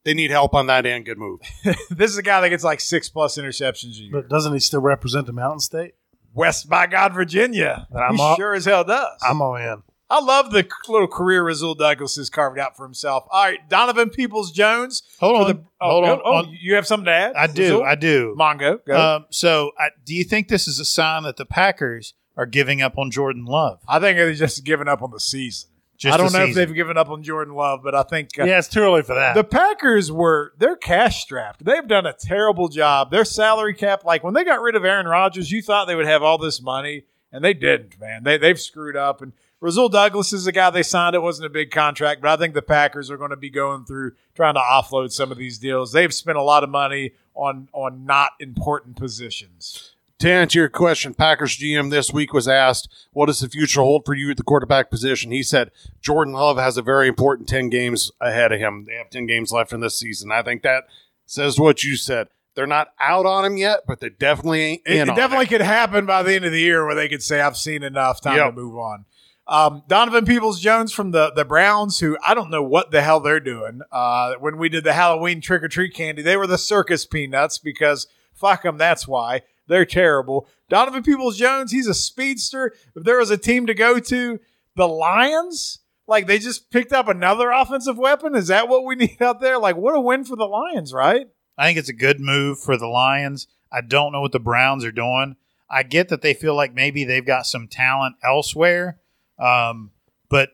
They 0.04 0.14
need 0.14 0.30
help 0.32 0.54
on 0.54 0.66
that 0.66 0.84
end. 0.84 1.04
Good 1.06 1.18
move. 1.18 1.40
this 1.90 2.10
is 2.10 2.18
a 2.18 2.22
guy 2.22 2.40
that 2.40 2.48
gets 2.48 2.64
like 2.64 2.80
six 2.80 3.08
plus 3.08 3.38
interceptions 3.38 3.98
a 3.98 4.02
year. 4.02 4.10
But 4.12 4.28
doesn't 4.28 4.52
he 4.52 4.58
still 4.58 4.80
represent 4.80 5.26
the 5.26 5.32
Mountain 5.32 5.60
State? 5.60 5.94
West 6.34 6.68
by 6.68 6.86
God, 6.86 7.14
Virginia. 7.14 7.86
I'm 7.94 8.16
he 8.16 8.22
all- 8.22 8.36
sure 8.36 8.54
as 8.54 8.64
hell 8.64 8.84
does. 8.84 9.20
I'm 9.22 9.40
all 9.40 9.56
in. 9.56 9.82
I 10.10 10.20
love 10.20 10.50
the 10.50 10.68
little 10.88 11.08
career 11.08 11.42
Rasul 11.42 11.74
Douglas 11.74 12.16
has 12.16 12.28
carved 12.28 12.58
out 12.58 12.76
for 12.76 12.84
himself. 12.84 13.24
All 13.30 13.44
right, 13.44 13.66
Donovan 13.70 14.10
Peoples 14.10 14.50
Jones. 14.52 15.02
Hold 15.20 15.36
on. 15.40 15.46
the- 15.56 15.64
oh, 15.80 15.90
hold 15.90 16.04
on. 16.04 16.20
oh, 16.24 16.32
on- 16.34 16.56
you 16.60 16.74
have 16.74 16.86
something 16.86 17.06
to 17.06 17.12
add? 17.12 17.34
I 17.34 17.46
do. 17.46 17.62
Rasul? 17.62 17.84
I 17.84 17.94
do. 17.94 18.36
Mongo. 18.38 18.84
Go. 18.84 18.94
Um, 19.00 19.26
so, 19.30 19.70
I, 19.78 19.88
do 20.04 20.14
you 20.14 20.24
think 20.24 20.48
this 20.48 20.66
is 20.68 20.78
a 20.78 20.84
sign 20.84 21.22
that 21.22 21.36
the 21.36 21.46
Packers 21.46 22.12
are 22.36 22.44
giving 22.44 22.82
up 22.82 22.98
on 22.98 23.10
Jordan 23.10 23.44
Love? 23.46 23.80
I 23.88 24.00
think 24.00 24.18
they're 24.18 24.34
just 24.34 24.64
giving 24.64 24.88
up 24.88 25.00
on 25.00 25.12
the 25.12 25.20
season. 25.20 25.70
Just 26.02 26.14
I 26.14 26.16
don't 26.16 26.32
know 26.32 26.44
if 26.46 26.56
they've 26.56 26.74
given 26.74 26.96
up 26.96 27.10
on 27.10 27.22
Jordan 27.22 27.54
Love, 27.54 27.82
but 27.84 27.94
I 27.94 28.02
think 28.02 28.30
uh, 28.36 28.42
Yeah, 28.42 28.58
it's 28.58 28.66
too 28.66 28.80
early 28.80 29.02
for 29.02 29.14
that. 29.14 29.36
the 29.36 29.44
Packers 29.44 30.10
were 30.10 30.52
they're 30.58 30.74
cash 30.74 31.22
strapped. 31.22 31.64
They've 31.64 31.86
done 31.86 32.06
a 32.06 32.12
terrible 32.12 32.66
job. 32.66 33.12
Their 33.12 33.24
salary 33.24 33.72
cap, 33.72 34.04
like 34.04 34.24
when 34.24 34.34
they 34.34 34.42
got 34.42 34.60
rid 34.60 34.74
of 34.74 34.84
Aaron 34.84 35.06
Rodgers, 35.06 35.52
you 35.52 35.62
thought 35.62 35.86
they 35.86 35.94
would 35.94 36.06
have 36.06 36.24
all 36.24 36.38
this 36.38 36.60
money, 36.60 37.04
and 37.30 37.44
they 37.44 37.54
didn't. 37.54 38.00
Man, 38.00 38.24
they 38.24 38.36
they've 38.36 38.58
screwed 38.58 38.96
up. 38.96 39.22
And 39.22 39.32
Rasul 39.60 39.88
Douglas 39.88 40.32
is 40.32 40.44
the 40.44 40.50
guy 40.50 40.70
they 40.70 40.82
signed. 40.82 41.14
It 41.14 41.22
wasn't 41.22 41.46
a 41.46 41.50
big 41.50 41.70
contract, 41.70 42.20
but 42.20 42.32
I 42.32 42.36
think 42.36 42.54
the 42.54 42.62
Packers 42.62 43.08
are 43.08 43.16
going 43.16 43.30
to 43.30 43.36
be 43.36 43.48
going 43.48 43.84
through 43.84 44.14
trying 44.34 44.54
to 44.54 44.60
offload 44.60 45.12
some 45.12 45.30
of 45.30 45.38
these 45.38 45.58
deals. 45.58 45.92
They've 45.92 46.12
spent 46.12 46.36
a 46.36 46.42
lot 46.42 46.64
of 46.64 46.68
money 46.70 47.12
on 47.36 47.68
on 47.72 48.04
not 48.04 48.32
important 48.40 48.96
positions. 48.96 49.91
To 50.22 50.30
answer 50.30 50.60
your 50.60 50.68
question, 50.68 51.14
Packers 51.14 51.56
GM 51.58 51.90
this 51.90 52.12
week 52.12 52.32
was 52.32 52.46
asked, 52.46 52.88
"What 53.12 53.26
does 53.26 53.40
the 53.40 53.48
future 53.48 53.80
hold 53.80 54.06
for 54.06 54.14
you 54.14 54.30
at 54.30 54.36
the 54.36 54.44
quarterback 54.44 54.88
position?" 54.88 55.32
He 55.32 55.42
said, 55.42 55.72
"Jordan 56.00 56.32
Love 56.32 56.58
has 56.58 56.76
a 56.76 56.82
very 56.82 57.08
important 57.08 57.48
ten 57.48 57.68
games 57.68 58.12
ahead 58.20 58.52
of 58.52 58.60
him. 58.60 58.84
They 58.86 58.94
have 58.94 59.10
ten 59.10 59.26
games 59.26 59.50
left 59.50 59.72
in 59.72 59.80
this 59.80 59.98
season. 59.98 60.30
I 60.30 60.42
think 60.42 60.62
that 60.62 60.84
says 61.26 61.58
what 61.58 61.82
you 61.82 61.96
said. 61.96 62.28
They're 62.54 62.68
not 62.68 62.90
out 63.00 63.26
on 63.26 63.44
him 63.44 63.56
yet, 63.56 63.80
but 63.84 63.98
they 63.98 64.10
definitely 64.10 64.60
ain't 64.62 64.82
It, 64.86 64.92
in 64.92 64.98
it 65.00 65.08
on 65.08 65.16
definitely 65.16 65.46
it. 65.46 65.48
could 65.48 65.60
happen 65.60 66.06
by 66.06 66.22
the 66.22 66.34
end 66.36 66.44
of 66.44 66.52
the 66.52 66.60
year 66.60 66.86
where 66.86 66.94
they 66.94 67.08
could 67.08 67.24
say, 67.24 67.40
"I've 67.40 67.56
seen 67.56 67.82
enough. 67.82 68.20
Time 68.20 68.36
Yep. 68.36 68.50
to 68.54 68.60
move 68.60 68.78
on." 68.78 69.06
Um, 69.48 69.82
Donovan 69.88 70.24
Peoples 70.24 70.60
Jones 70.60 70.92
from 70.92 71.10
the 71.10 71.32
the 71.34 71.44
Browns, 71.44 71.98
who 71.98 72.16
I 72.24 72.34
don't 72.34 72.48
know 72.48 72.62
what 72.62 72.92
the 72.92 73.02
hell 73.02 73.18
they're 73.18 73.40
doing. 73.40 73.80
Uh, 73.90 74.34
when 74.38 74.56
we 74.56 74.68
did 74.68 74.84
the 74.84 74.92
Halloween 74.92 75.40
trick 75.40 75.64
or 75.64 75.68
treat 75.68 75.94
candy, 75.96 76.22
they 76.22 76.36
were 76.36 76.46
the 76.46 76.58
circus 76.58 77.06
peanuts 77.06 77.58
because 77.58 78.06
fuck 78.32 78.62
them. 78.62 78.78
That's 78.78 79.08
why 79.08 79.42
they're 79.72 79.86
terrible. 79.86 80.46
Donovan 80.68 81.02
Peoples 81.02 81.36
Jones, 81.36 81.72
he's 81.72 81.86
a 81.86 81.94
speedster. 81.94 82.72
If 82.94 83.04
there 83.04 83.18
was 83.18 83.30
a 83.30 83.36
team 83.36 83.66
to 83.66 83.74
go 83.74 83.98
to, 83.98 84.38
the 84.76 84.88
Lions. 84.88 85.80
Like 86.06 86.26
they 86.26 86.38
just 86.38 86.70
picked 86.70 86.92
up 86.92 87.08
another 87.08 87.50
offensive 87.50 87.98
weapon. 87.98 88.34
Is 88.34 88.48
that 88.48 88.68
what 88.68 88.84
we 88.84 88.94
need 88.96 89.20
out 89.20 89.40
there? 89.40 89.58
Like 89.58 89.76
what 89.76 89.94
a 89.94 90.00
win 90.00 90.24
for 90.24 90.36
the 90.36 90.46
Lions, 90.46 90.92
right? 90.92 91.26
I 91.56 91.66
think 91.66 91.78
it's 91.78 91.88
a 91.88 91.94
good 91.94 92.20
move 92.20 92.58
for 92.58 92.76
the 92.76 92.86
Lions. 92.86 93.46
I 93.70 93.80
don't 93.80 94.12
know 94.12 94.20
what 94.20 94.32
the 94.32 94.40
Browns 94.40 94.84
are 94.84 94.92
doing. 94.92 95.36
I 95.68 95.82
get 95.82 96.08
that 96.10 96.20
they 96.20 96.34
feel 96.34 96.54
like 96.54 96.74
maybe 96.74 97.04
they've 97.04 97.24
got 97.24 97.46
some 97.46 97.66
talent 97.66 98.16
elsewhere, 98.22 98.98
um, 99.38 99.90
but 100.28 100.50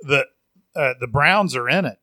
the 0.00 0.26
uh, 0.74 0.94
the 1.00 1.06
Browns 1.06 1.54
are 1.54 1.68
in 1.68 1.84
it. 1.84 1.98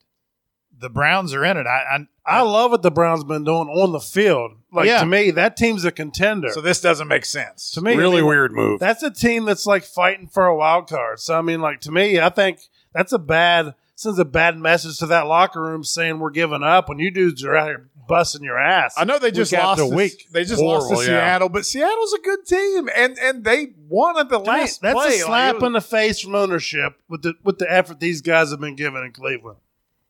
The 0.77 0.89
Browns 0.89 1.33
are 1.33 1.45
in 1.45 1.57
it. 1.57 1.65
I, 1.67 1.97
I, 2.25 2.39
I 2.39 2.41
love 2.41 2.71
what 2.71 2.81
the 2.81 2.91
Browns 2.91 3.23
been 3.23 3.43
doing 3.43 3.69
on 3.69 3.91
the 3.91 3.99
field. 3.99 4.51
Like 4.71 4.87
Yeah. 4.87 4.99
to 4.99 5.05
me, 5.05 5.31
that 5.31 5.55
team's 5.57 5.85
a 5.85 5.91
contender. 5.91 6.49
So 6.51 6.59
this 6.61 6.81
doesn't 6.81 7.07
make 7.07 7.25
sense. 7.25 7.71
to 7.71 7.81
me, 7.81 7.95
really 7.95 8.17
I 8.17 8.21
mean, 8.21 8.27
weird 8.27 8.51
move. 8.51 8.79
That's 8.79 9.01
a 9.03 9.11
team 9.11 9.45
that's 9.45 9.65
like 9.65 9.83
fighting 9.83 10.27
for 10.27 10.45
a 10.45 10.55
wild 10.55 10.89
card. 10.89 11.19
So 11.19 11.37
I 11.37 11.41
mean, 11.41 11.61
like 11.61 11.81
to 11.81 11.91
me, 11.91 12.19
I 12.19 12.29
think 12.29 12.59
that's 12.93 13.13
a 13.13 13.19
bad 13.19 13.75
sends 13.97 14.19
a 14.19 14.25
bad 14.25 14.57
message 14.57 14.99
to 14.99 15.05
that 15.05 15.25
locker 15.27 15.61
room 15.61 15.81
saying 15.83 16.19
we're 16.19 16.29
giving 16.29 16.61
up 16.63 16.89
when 16.89 16.99
you 16.99 17.09
dudes 17.09 17.45
are 17.45 17.55
out 17.55 17.67
here 17.67 17.89
busting 18.09 18.43
your 18.43 18.59
ass. 18.59 18.93
I 18.97 19.05
know 19.05 19.17
they 19.17 19.31
just 19.31 19.53
week 19.53 19.61
lost. 19.61 19.81
a 19.81 19.85
week. 19.87 20.27
They 20.31 20.43
just 20.43 20.61
lost 20.61 20.89
to 20.89 20.95
yeah. 20.97 21.05
Seattle, 21.05 21.47
but 21.49 21.65
Seattle's 21.65 22.13
a 22.13 22.19
good 22.21 22.45
team, 22.45 22.89
and 22.93 23.17
and 23.17 23.45
they 23.45 23.69
won 23.87 24.19
at 24.19 24.27
the 24.27 24.37
To 24.39 24.43
me, 24.43 24.49
last 24.49 24.81
that's 24.81 24.93
play. 24.93 25.07
a 25.15 25.19
slap 25.19 25.55
it 25.55 25.61
was- 25.61 25.67
in 25.67 25.71
the 25.73 25.81
face 25.81 26.19
from 26.19 26.35
ownership 26.35 26.97
with 27.07 27.21
the 27.21 27.35
with 27.43 27.57
the 27.59 27.71
effort 27.71 28.01
these 28.01 28.21
guys 28.21 28.51
have 28.51 28.59
been 28.59 28.75
given 28.75 29.01
in 29.03 29.13
Cleveland. 29.13 29.59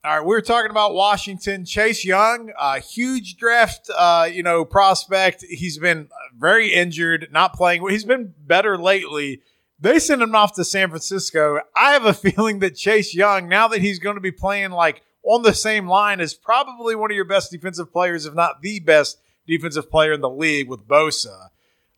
All 0.06 0.18
right, 0.18 0.24
we 0.24 0.36
were 0.36 0.40
talking 0.40 0.70
about 0.70 0.94
Washington. 0.94 1.64
Chase 1.64 2.04
Young, 2.04 2.52
a 2.56 2.78
huge 2.78 3.38
draft, 3.38 3.90
uh, 3.92 4.28
you 4.32 4.40
know, 4.40 4.64
prospect. 4.64 5.42
He's 5.42 5.78
been 5.78 6.10
very 6.38 6.72
injured, 6.72 7.26
not 7.32 7.54
playing. 7.54 7.84
He's 7.88 8.04
been 8.04 8.32
better 8.38 8.78
lately. 8.78 9.40
They 9.80 9.98
sent 9.98 10.22
him 10.22 10.32
off 10.36 10.54
to 10.54 10.64
San 10.64 10.90
Francisco. 10.90 11.58
I 11.74 11.90
have 11.90 12.04
a 12.04 12.14
feeling 12.14 12.60
that 12.60 12.76
Chase 12.76 13.16
Young, 13.16 13.48
now 13.48 13.66
that 13.66 13.80
he's 13.80 13.98
going 13.98 14.14
to 14.14 14.20
be 14.20 14.30
playing 14.30 14.70
like 14.70 15.02
on 15.24 15.42
the 15.42 15.52
same 15.52 15.88
line, 15.88 16.20
is 16.20 16.34
probably 16.34 16.94
one 16.94 17.10
of 17.10 17.16
your 17.16 17.24
best 17.24 17.50
defensive 17.50 17.92
players, 17.92 18.26
if 18.26 18.34
not 18.34 18.62
the 18.62 18.78
best 18.78 19.18
defensive 19.44 19.90
player 19.90 20.12
in 20.12 20.20
the 20.20 20.30
league 20.30 20.68
with 20.68 20.86
Bosa. 20.86 21.48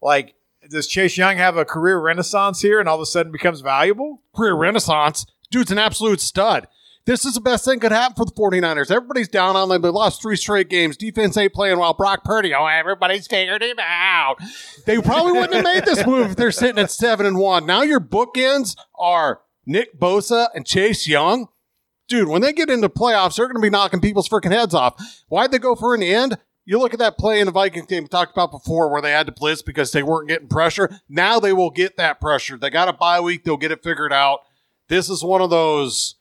Like, 0.01 0.35
does 0.71 0.87
Chase 0.87 1.19
Young 1.19 1.37
have 1.37 1.59
a 1.59 1.67
career 1.67 1.99
renaissance 1.99 2.63
here 2.63 2.81
and 2.81 2.89
all 2.89 2.97
of 2.97 3.03
a 3.03 3.07
sudden 3.07 3.33
becomes 3.33 3.61
valuable? 3.61 4.23
career 4.35 4.55
renaissance. 4.55 5.27
Dude's 5.51 5.73
an 5.73 5.79
absolute 5.79 6.23
stud. 6.23 6.69
This 7.09 7.25
is 7.25 7.33
the 7.33 7.41
best 7.41 7.65
thing 7.65 7.81
could 7.81 7.91
happen 7.91 8.17
for 8.17 8.27
the 8.27 8.33
49ers. 8.33 8.91
Everybody's 8.91 9.29
down 9.29 9.57
on 9.57 9.71
them. 9.71 9.81
They 9.81 9.89
lost 9.89 10.21
three 10.21 10.37
straight 10.37 10.69
games. 10.69 10.95
Defense 10.95 11.39
ain't 11.39 11.55
playing 11.55 11.79
well. 11.79 11.95
Brock 11.95 12.23
Purdy, 12.23 12.53
oh, 12.53 12.67
everybody's 12.67 13.27
figured 13.27 13.63
him 13.63 13.79
out. 13.81 14.37
They 14.85 15.01
probably 15.01 15.33
wouldn't 15.33 15.55
have 15.55 15.65
made 15.65 15.87
this 15.87 16.05
move 16.05 16.33
if 16.33 16.37
they're 16.37 16.53
sitting 16.53 16.79
at 16.79 16.91
seven 16.91 17.25
and 17.25 17.39
one. 17.39 17.65
Now 17.65 17.81
your 17.81 17.99
bookends 17.99 18.77
are 18.95 19.41
Nick 19.65 19.99
Bosa 19.99 20.49
and 20.55 20.67
Chase 20.67 21.09
Young. 21.09 21.49
Dude, 22.09 22.29
when 22.29 22.43
they 22.43 22.53
get 22.53 22.69
into 22.69 22.91
playoffs, 22.91 23.37
they're 23.37 23.47
going 23.47 23.57
to 23.57 23.63
be 23.63 23.71
knocking 23.71 24.03
people's 24.03 24.29
freaking 24.29 24.53
heads 24.53 24.75
off. 24.75 25.25
Why'd 25.29 25.51
they 25.51 25.59
go 25.59 25.75
for 25.75 25.95
an 25.95 26.03
end? 26.03 26.37
You 26.67 26.79
look 26.79 26.93
at 26.93 26.99
that 26.99 27.17
play 27.17 27.41
in 27.41 27.47
the 27.47 27.53
Vikings 27.53 27.87
game 27.87 28.03
we 28.03 28.09
talked 28.11 28.33
about 28.33 28.51
before 28.51 28.93
where 28.93 29.01
they 29.01 29.13
had 29.13 29.25
to 29.25 29.33
blitz 29.33 29.63
because 29.63 29.93
they 29.93 30.03
weren't 30.03 30.29
getting 30.29 30.49
pressure. 30.49 31.01
Now 31.09 31.41
they 31.41 31.55
will 31.55 31.71
get 31.71 31.97
that 31.97 32.21
pressure. 32.21 32.59
They 32.59 32.69
got 32.69 32.89
a 32.89 32.93
bye 32.93 33.21
week. 33.21 33.45
They'll 33.45 33.57
get 33.57 33.73
it 33.73 33.83
figured 33.83 34.13
out. 34.13 34.41
This 34.91 35.09
is 35.09 35.25
one 35.25 35.41
of 35.41 35.49
those, 35.49 36.17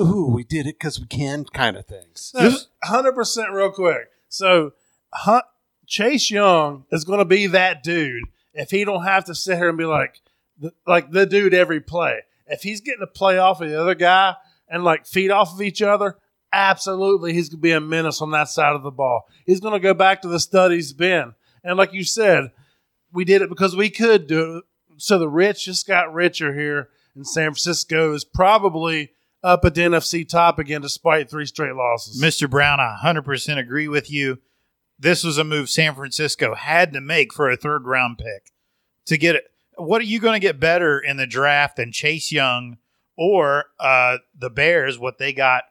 ooh, 0.00 0.30
we 0.32 0.44
did 0.44 0.66
it 0.66 0.78
because 0.78 1.00
we 1.00 1.06
can 1.06 1.44
kind 1.44 1.76
of 1.76 1.86
things. 1.86 2.32
Just 2.38 2.68
hundred 2.82 3.12
percent, 3.12 3.52
real 3.52 3.70
quick. 3.70 4.10
So, 4.28 4.72
Hunt, 5.12 5.44
Chase 5.86 6.30
Young 6.30 6.84
is 6.90 7.04
going 7.04 7.20
to 7.20 7.24
be 7.24 7.46
that 7.48 7.82
dude 7.82 8.24
if 8.52 8.70
he 8.70 8.84
don't 8.84 9.04
have 9.04 9.24
to 9.26 9.34
sit 9.34 9.58
here 9.58 9.68
and 9.68 9.78
be 9.78 9.84
like, 9.84 10.20
the, 10.58 10.72
like 10.86 11.10
the 11.10 11.26
dude 11.26 11.54
every 11.54 11.80
play. 11.80 12.20
If 12.46 12.62
he's 12.62 12.80
getting 12.80 13.00
to 13.00 13.06
play 13.06 13.38
off 13.38 13.60
of 13.60 13.68
the 13.68 13.80
other 13.80 13.94
guy 13.94 14.36
and 14.68 14.84
like 14.84 15.06
feed 15.06 15.30
off 15.30 15.52
of 15.52 15.62
each 15.62 15.82
other, 15.82 16.16
absolutely, 16.52 17.32
he's 17.32 17.48
going 17.48 17.58
to 17.58 17.62
be 17.62 17.72
a 17.72 17.80
menace 17.80 18.22
on 18.22 18.30
that 18.30 18.48
side 18.48 18.74
of 18.74 18.82
the 18.82 18.90
ball. 18.90 19.28
He's 19.44 19.60
going 19.60 19.74
to 19.74 19.80
go 19.80 19.94
back 19.94 20.22
to 20.22 20.28
the 20.28 20.40
stud 20.40 20.72
he's 20.72 20.92
been. 20.92 21.34
And 21.62 21.76
like 21.76 21.92
you 21.92 22.04
said, 22.04 22.50
we 23.12 23.24
did 23.24 23.42
it 23.42 23.48
because 23.48 23.76
we 23.76 23.90
could 23.90 24.26
do 24.26 24.58
it. 24.58 24.64
So 24.98 25.18
the 25.18 25.28
rich 25.28 25.66
just 25.66 25.86
got 25.86 26.14
richer 26.14 26.54
here, 26.54 26.88
and 27.14 27.26
San 27.26 27.48
Francisco 27.48 28.14
is 28.14 28.24
probably 28.24 29.12
up 29.42 29.64
at 29.64 29.74
the 29.74 29.82
NFC 29.82 30.28
top 30.28 30.58
again, 30.58 30.80
despite 30.80 31.30
three 31.30 31.46
straight 31.46 31.74
losses. 31.74 32.20
Mr. 32.22 32.48
Brown, 32.48 32.80
I 32.80 32.96
100% 33.02 33.58
agree 33.58 33.88
with 33.88 34.10
you. 34.10 34.38
This 34.98 35.22
was 35.22 35.38
a 35.38 35.44
move 35.44 35.68
San 35.68 35.94
Francisco 35.94 36.54
had 36.54 36.92
to 36.94 37.00
make 37.00 37.32
for 37.32 37.50
a 37.50 37.56
third 37.56 37.84
round 37.86 38.18
pick 38.18 38.52
to 39.06 39.18
get 39.18 39.36
it. 39.36 39.44
What 39.76 40.00
are 40.00 40.04
you 40.04 40.20
going 40.20 40.34
to 40.34 40.44
get 40.44 40.58
better 40.58 40.98
in 40.98 41.18
the 41.18 41.26
draft 41.26 41.76
than 41.76 41.92
Chase 41.92 42.32
Young 42.32 42.78
or 43.16 43.66
uh, 43.78 44.18
the 44.36 44.48
Bears? 44.48 44.98
What 44.98 45.18
they 45.18 45.34
got 45.34 45.64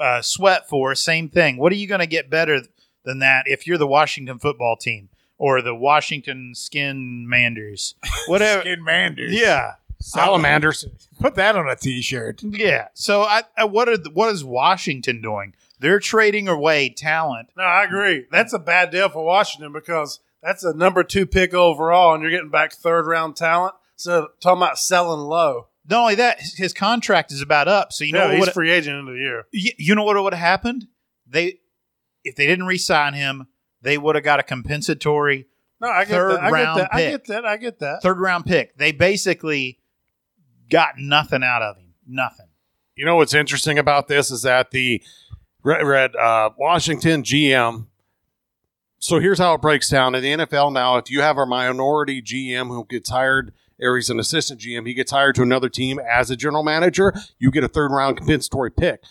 uh, 0.00 0.22
sweat 0.22 0.68
for, 0.68 0.94
same 0.94 1.28
thing. 1.28 1.58
What 1.58 1.70
are 1.70 1.76
you 1.76 1.86
going 1.86 2.00
to 2.00 2.06
get 2.06 2.30
better 2.30 2.62
than 3.04 3.18
that 3.18 3.44
if 3.46 3.66
you're 3.66 3.78
the 3.78 3.86
Washington 3.86 4.38
football 4.38 4.76
team 4.76 5.10
or 5.36 5.60
the 5.60 5.74
Washington 5.74 6.54
Skin 6.54 7.28
Manders? 7.28 7.94
Whatever. 8.26 8.62
Skin 8.62 8.82
Manders. 8.82 9.38
yeah. 9.38 9.72
Salamanders. 10.02 10.84
Put 11.20 11.34
that 11.36 11.56
on 11.56 11.68
a 11.68 11.76
t-shirt. 11.76 12.42
Yeah. 12.42 12.88
So 12.94 13.22
I, 13.22 13.42
I 13.56 13.64
what 13.64 13.88
are 13.88 13.96
the, 13.96 14.10
what 14.10 14.30
is 14.32 14.44
Washington 14.44 15.20
doing? 15.22 15.54
They're 15.78 16.00
trading 16.00 16.48
away 16.48 16.90
talent. 16.90 17.48
No, 17.56 17.64
I 17.64 17.84
agree. 17.84 18.26
That's 18.30 18.52
a 18.52 18.58
bad 18.58 18.90
deal 18.90 19.08
for 19.08 19.24
Washington 19.24 19.72
because 19.72 20.20
that's 20.42 20.64
a 20.64 20.74
number 20.74 21.02
two 21.04 21.26
pick 21.26 21.54
overall, 21.54 22.14
and 22.14 22.22
you're 22.22 22.30
getting 22.32 22.50
back 22.50 22.72
third 22.72 23.06
round 23.06 23.36
talent. 23.36 23.74
So 23.96 24.28
talking 24.40 24.62
about 24.62 24.78
selling 24.78 25.20
low. 25.20 25.68
Not 25.88 26.00
only 26.00 26.14
that, 26.16 26.38
his 26.56 26.72
contract 26.72 27.32
is 27.32 27.42
about 27.42 27.66
up. 27.68 27.92
So 27.92 28.04
you 28.04 28.12
know 28.12 28.20
yeah, 28.20 28.26
what 28.26 28.34
he's 28.36 28.46
would- 28.46 28.54
free 28.54 28.70
agent 28.70 28.96
into 28.98 29.12
the 29.12 29.18
year. 29.18 29.44
y- 29.52 29.72
you 29.78 29.94
know 29.94 30.04
what 30.04 30.20
would 30.22 30.32
have 30.32 30.40
happened? 30.40 30.86
They 31.26 31.58
if 32.24 32.36
they 32.36 32.46
didn't 32.46 32.66
re-sign 32.66 33.14
him, 33.14 33.46
they 33.80 33.98
would 33.98 34.14
have 34.14 34.22
got 34.24 34.38
a 34.38 34.44
compensatory 34.44 35.46
No, 35.80 35.88
I 35.88 36.04
get 36.04 36.10
Third 36.14 36.32
that. 36.32 36.40
I 36.42 36.46
get 36.46 36.52
round 36.52 36.80
that. 36.80 36.94
I 36.94 37.00
get 37.10 37.24
that. 37.26 37.44
I 37.44 37.56
get 37.56 37.78
that. 37.80 38.02
third 38.02 38.20
round 38.20 38.46
pick. 38.46 38.76
They 38.76 38.92
basically 38.92 39.80
got 40.72 40.94
nothing 40.98 41.44
out 41.44 41.62
of 41.62 41.76
him. 41.76 41.94
Nothing. 42.08 42.46
You 42.96 43.04
know 43.04 43.16
what's 43.16 43.34
interesting 43.34 43.78
about 43.78 44.08
this 44.08 44.30
is 44.30 44.42
that 44.42 44.70
the 44.70 45.02
Red, 45.62 45.86
Red 45.86 46.16
uh, 46.16 46.50
Washington 46.58 47.22
GM. 47.22 47.86
So 48.98 49.18
here's 49.18 49.38
how 49.38 49.54
it 49.54 49.60
breaks 49.60 49.88
down 49.88 50.14
in 50.14 50.22
the 50.22 50.46
NFL 50.46 50.72
now. 50.72 50.96
If 50.96 51.10
you 51.10 51.20
have 51.20 51.38
a 51.38 51.46
minority 51.46 52.22
GM 52.22 52.68
who 52.68 52.86
gets 52.88 53.10
hired, 53.10 53.52
or 53.80 53.96
he's 53.96 54.10
an 54.10 54.18
assistant 54.18 54.60
GM, 54.60 54.86
he 54.86 54.94
gets 54.94 55.10
hired 55.10 55.34
to 55.36 55.42
another 55.42 55.68
team 55.68 56.00
as 56.00 56.30
a 56.30 56.36
general 56.36 56.62
manager. 56.62 57.14
You 57.38 57.50
get 57.50 57.64
a 57.64 57.68
third 57.68 57.90
round 57.90 58.16
compensatory 58.16 58.70
pick. 58.70 59.02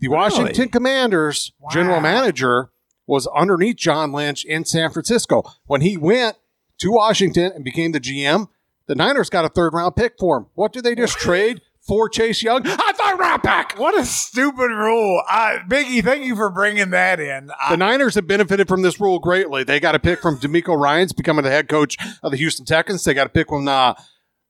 The 0.00 0.08
Washington 0.08 0.68
Commanders 0.68 1.52
general 1.70 2.00
manager 2.00 2.70
was 3.06 3.26
underneath 3.28 3.76
John 3.76 4.12
Lynch 4.12 4.44
in 4.44 4.64
San 4.64 4.90
Francisco 4.90 5.44
when 5.66 5.80
he 5.80 5.96
went 5.96 6.36
to 6.78 6.90
Washington 6.90 7.52
and 7.54 7.64
became 7.64 7.92
the 7.92 8.00
GM. 8.00 8.48
The 8.86 8.94
Niners 8.94 9.30
got 9.30 9.44
a 9.44 9.48
third 9.48 9.72
round 9.74 9.96
pick 9.96 10.14
for 10.18 10.38
him. 10.38 10.46
What 10.54 10.72
did 10.72 10.84
they 10.84 10.94
just 10.94 11.18
trade 11.18 11.62
for 11.80 12.08
Chase 12.08 12.42
Young? 12.42 12.66
A 12.66 12.76
third 12.76 13.18
round 13.18 13.42
pick. 13.42 13.78
What 13.78 13.98
a 13.98 14.04
stupid 14.04 14.70
rule. 14.70 15.22
I, 15.28 15.58
Biggie, 15.68 16.02
thank 16.04 16.24
you 16.24 16.36
for 16.36 16.50
bringing 16.50 16.90
that 16.90 17.20
in. 17.20 17.50
I, 17.60 17.70
The 17.70 17.76
Niners 17.78 18.14
have 18.16 18.26
benefited 18.26 18.68
from 18.68 18.82
this 18.82 19.00
rule 19.00 19.18
greatly. 19.18 19.64
They 19.64 19.80
got 19.80 19.94
a 19.94 19.98
pick 19.98 20.20
from 20.20 20.38
DeMeco 20.38 20.78
Ryans 20.78 21.12
becoming 21.12 21.44
the 21.44 21.50
head 21.50 21.68
coach 21.68 21.96
of 22.22 22.30
the 22.30 22.36
Houston 22.36 22.66
Texans. 22.66 23.04
They 23.04 23.14
got 23.14 23.26
a 23.26 23.30
pick 23.30 23.48
from 23.48 23.66
uh, 23.68 23.94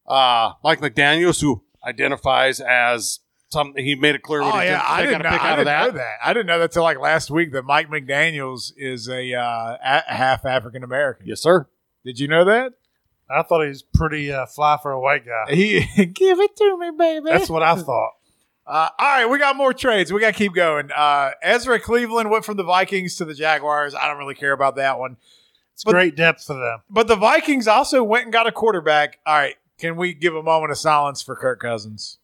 uh, 0.09 0.53
Mike 0.63 0.81
McDaniels, 0.81 1.41
who 1.41 1.63
identifies 1.87 2.61
as 2.61 3.21
something. 3.51 3.85
He 3.85 3.95
made 3.95 4.15
it 4.17 4.23
clear. 4.23 4.41
what 4.41 4.55
oh 4.55 4.59
he 4.59 4.67
yeah, 4.67 4.79
did. 4.79 4.85
I 4.87 5.03
didn't, 5.07 5.23
know, 5.23 5.31
pick 5.31 5.43
I 5.43 5.51
out 5.51 5.57
didn't 5.57 5.67
know 5.67 5.87
that. 5.87 5.95
that. 5.95 6.17
I 6.25 6.33
didn't 6.33 6.47
know 6.47 6.59
that 6.59 6.73
till 6.73 6.83
like 6.83 6.99
last 6.99 7.31
week 7.31 7.53
that 7.53 7.63
Mike 7.65 7.89
McDaniel's 7.89 8.73
is 8.77 9.09
a, 9.09 9.33
uh, 9.35 9.77
a 9.83 10.03
half 10.15 10.45
African 10.45 10.83
American. 10.83 11.27
Yes, 11.27 11.41
sir. 11.41 11.69
Did 12.05 12.19
you 12.19 12.27
know 12.29 12.45
that? 12.45 12.73
I 13.31 13.43
thought 13.43 13.63
he 13.63 13.69
was 13.69 13.83
pretty 13.83 14.33
uh, 14.33 14.47
fly 14.47 14.79
for 14.83 14.93
a 14.93 15.01
white 15.01 15.25
guy. 15.25 15.55
He 15.55 15.81
give 16.07 16.41
it 16.41 16.57
to 16.57 16.79
me, 16.79 16.91
baby. 16.97 17.31
That's 17.31 17.49
what 17.51 17.63
I 17.63 17.75
thought. 17.83 18.13
Uh, 18.67 18.89
all 18.99 19.07
right, 19.07 19.27
we 19.27 19.39
got 19.39 19.57
more 19.57 19.75
trades. 19.75 20.13
We 20.13 20.21
got 20.21 20.33
to 20.33 20.39
keep 20.39 20.55
going. 20.55 20.91
Uh, 20.91 21.33
Ezra 21.43 21.79
Cleveland 21.79 22.31
went 22.31 22.45
from 22.47 22.57
the 22.57 22.63
Vikings 22.65 23.17
to 23.17 23.25
the 23.27 23.35
Jaguars. 23.35 23.95
I 23.95 24.07
don't 24.09 24.19
really 24.19 24.35
care 24.35 24.53
about 24.53 24.77
that 24.77 24.99
one. 24.99 25.17
It's 25.75 25.85
But- 25.85 25.93
great 25.93 26.17
depth 26.17 26.45
for 26.45 26.55
them. 26.55 26.83
But 26.89 27.07
the 27.09 27.17
Vikings 27.17 27.67
also 27.69 28.03
went 28.03 28.25
and 28.25 28.33
got 28.33 28.47
a 28.47 28.53
quarterback. 28.53 29.19
All 29.27 29.35
right, 29.35 29.57
can 29.79 29.97
we 29.97 30.15
give 30.15 30.35
a 30.35 30.43
moment 30.43 30.71
of 30.73 30.79
silence 30.79 31.21
for 31.21 31.35
Kirk 31.37 31.61
Cousins? 31.61 32.19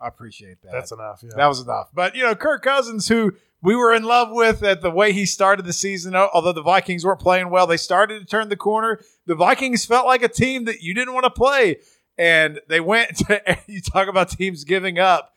I 0.00 0.08
appreciate 0.08 0.60
that. 0.62 0.72
That's 0.72 0.92
enough. 0.92 1.20
Yeah. 1.22 1.30
that 1.36 1.46
was 1.46 1.60
enough. 1.60 1.88
But 1.94 2.14
you 2.14 2.24
know, 2.24 2.34
Kirk 2.34 2.62
Cousins, 2.62 3.08
who 3.08 3.34
we 3.64 3.74
were 3.74 3.94
in 3.94 4.02
love 4.04 4.28
with 4.30 4.62
at 4.62 4.82
the 4.82 4.90
way 4.90 5.12
he 5.12 5.24
started 5.26 5.64
the 5.64 5.72
season, 5.72 6.14
although 6.14 6.52
the 6.52 6.62
Vikings 6.62 7.04
weren't 7.04 7.18
playing 7.20 7.48
well, 7.50 7.66
they 7.66 7.78
started 7.78 8.20
to 8.20 8.26
turn 8.26 8.50
the 8.50 8.56
corner. 8.56 9.00
The 9.26 9.34
Vikings 9.34 9.84
felt 9.86 10.06
like 10.06 10.22
a 10.22 10.28
team 10.28 10.66
that 10.66 10.82
you 10.82 10.92
didn't 10.94 11.14
want 11.14 11.24
to 11.24 11.30
play, 11.30 11.78
and 12.18 12.60
they 12.68 12.78
went 12.80 13.16
to. 13.26 13.58
You 13.66 13.80
talk 13.80 14.06
about 14.08 14.28
teams 14.28 14.64
giving 14.64 14.98
up. 14.98 15.32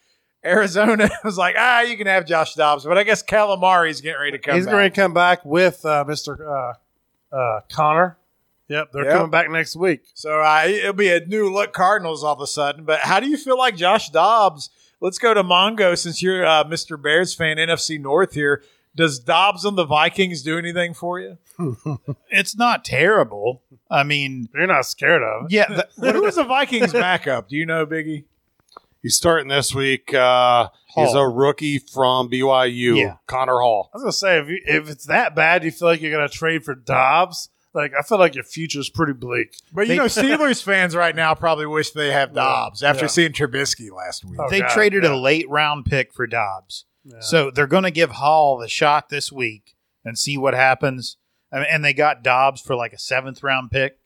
Arizona 0.46 1.10
was 1.24 1.38
like, 1.38 1.56
ah, 1.58 1.82
you 1.82 1.98
can 1.98 2.06
have 2.08 2.26
Josh 2.26 2.54
Dobbs, 2.54 2.84
but 2.86 2.98
I 2.98 3.04
guess 3.04 3.24
Kyler 3.24 3.60
Murray's 3.60 4.02
getting 4.02 4.20
ready 4.20 4.32
to 4.34 4.38
come. 4.40 4.56
He's 4.56 4.66
back. 4.66 4.72
going 4.72 4.92
to 4.92 4.96
come 4.96 5.14
back 5.14 5.44
with 5.46 5.84
uh, 5.86 6.06
Mr. 6.06 6.74
Uh, 7.32 7.36
uh, 7.36 7.62
Connor. 7.72 8.18
Yep, 8.70 8.92
they're 8.92 9.06
Yep. 9.06 9.14
coming 9.14 9.32
back 9.32 9.50
next 9.50 9.76
week. 9.78 10.02
So 10.14 10.42
uh, 10.42 10.64
it'll 10.68 10.92
be 10.94 11.10
a 11.10 11.26
new 11.26 11.52
look 11.52 11.72
Cardinals 11.74 12.24
all 12.24 12.34
of 12.34 12.42
a 12.42 12.48
sudden. 12.48 12.84
But 12.84 13.00
how 13.00 13.20
do 13.22 13.28
you 13.30 13.38
feel 13.38 13.58
like 13.58 13.78
Josh 13.78 14.10
Dobbs? 14.10 14.70
Let's 15.00 15.20
go 15.20 15.34
to 15.34 15.44
Mongo 15.44 15.98
since 15.98 16.22
you're 16.24 16.46
uh, 16.46 16.64
Mr. 16.64 17.02
Bears 17.02 17.34
fan, 17.36 17.58
NFC 17.58 18.00
North 18.00 18.34
here. 18.34 18.64
Does 18.96 19.20
Dobbs 19.20 19.64
on 19.64 19.76
the 19.76 19.86
Vikings 19.86 20.42
do 20.42 20.58
anything 20.58 20.94
for 20.96 21.20
you? 21.20 21.38
It's 22.30 22.58
not 22.58 22.84
terrible. 22.84 23.62
I 23.90 24.04
mean, 24.04 24.50
You're 24.54 24.68
not 24.68 24.86
scared 24.86 25.22
of 25.24 25.46
it. 25.46 25.52
yeah, 25.52 25.84
the, 25.98 26.12
Who 26.14 26.26
is 26.26 26.36
the 26.36 26.44
Vikings 26.44 26.92
backup? 26.94 27.48
Do 27.50 27.56
you 27.56 27.66
know, 27.66 27.86
Biggie? 27.86 28.26
He's 29.02 29.16
starting 29.16 29.48
this 29.48 29.74
week. 29.74 30.14
Uh, 30.14 30.70
he's 30.96 31.14
a 31.14 31.28
rookie 31.28 31.78
from 31.80 32.30
BYU, 32.30 32.98
Yeah. 32.98 33.16
Connor 33.28 33.60
Hall. 33.60 33.90
I 33.94 33.98
was 33.98 34.04
gonna 34.04 34.12
say 34.12 34.40
if 34.40 34.50
you, 34.50 34.60
if 34.66 34.90
it's 34.90 35.06
that 35.06 35.36
bad, 35.36 35.64
you 35.64 35.72
feel 35.72 35.88
like 35.88 36.02
you're 36.02 36.12
gonna 36.12 36.28
trade 36.28 36.64
for 36.66 36.76
Dobbs. 36.76 37.50
Like 37.78 37.94
I 37.98 38.02
feel 38.02 38.18
like 38.18 38.36
your 38.36 38.44
future's 38.44 38.90
pretty 38.90 39.14
bleak. 39.14 39.56
But 39.72 39.82
you 39.82 39.88
They- 39.90 39.96
know, 39.98 40.06
Steelers 40.06 40.62
fans 40.62 40.96
right 40.96 41.16
now 41.16 41.34
probably 41.36 41.66
wish 41.68 41.92
they 41.92 42.12
have 42.12 42.34
Dobbs 42.34 42.84
after 42.84 43.06
Yeah. 43.06 43.10
seeing 43.10 43.32
Trubisky 43.32 43.92
last 43.92 44.26
week. 44.26 44.40
Oh, 44.42 44.50
they 44.50 44.60
God, 44.62 44.70
traded 44.72 45.04
yeah. 45.04 45.14
a 45.14 45.16
late 45.16 45.48
round 45.50 45.86
pick 45.86 46.12
for 46.14 46.28
Dobbs. 46.28 46.86
Yeah. 47.06 47.20
So 47.22 47.52
they're 47.52 47.68
going 47.68 47.84
to 47.84 47.92
give 47.92 48.12
Hall 48.12 48.58
the 48.58 48.68
shot 48.68 49.08
this 49.10 49.32
week 49.32 49.76
and 50.04 50.18
see 50.18 50.38
what 50.38 50.54
happens. 50.54 51.16
I 51.54 51.58
mean, 51.60 51.68
and 51.72 51.86
they 51.86 51.94
got 51.94 52.24
Dobbs 52.24 52.60
for 52.62 52.76
like 52.76 52.92
a 52.92 53.00
seventh 53.00 53.42
round 53.44 53.72
pick. 53.72 54.00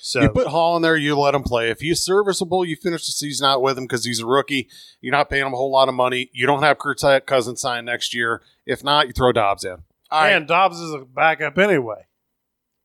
So 0.00 0.22
You 0.22 0.28
put 0.30 0.46
Hall 0.46 0.74
in 0.76 0.82
there, 0.82 0.96
you 0.96 1.16
let 1.18 1.34
him 1.34 1.42
play. 1.42 1.70
If 1.70 1.80
he's 1.80 2.00
serviceable, 2.00 2.64
you 2.64 2.76
finish 2.76 3.04
the 3.06 3.12
season 3.12 3.46
out 3.46 3.60
with 3.62 3.76
him 3.76 3.84
because 3.84 4.04
he's 4.04 4.20
a 4.20 4.26
rookie. 4.26 4.68
You're 5.00 5.12
not 5.12 5.28
paying 5.28 5.44
him 5.46 5.52
a 5.52 5.56
whole 5.56 5.70
lot 5.72 5.88
of 5.88 5.94
money. 5.94 6.30
You 6.32 6.46
don't 6.46 6.62
have 6.62 6.78
Kirk 6.78 6.98
Cousins 7.26 7.60
sign 7.60 7.84
next 7.84 8.14
year. 8.14 8.40
If 8.64 8.82
not, 8.82 9.06
you 9.08 9.12
throw 9.12 9.32
Dobbs 9.32 9.64
in. 9.64 9.76
All 10.10 10.22
right, 10.22 10.30
and 10.30 10.46
Dobbs 10.48 10.80
is 10.80 10.94
a 10.94 11.00
backup 11.04 11.58
anyway. 11.58 12.06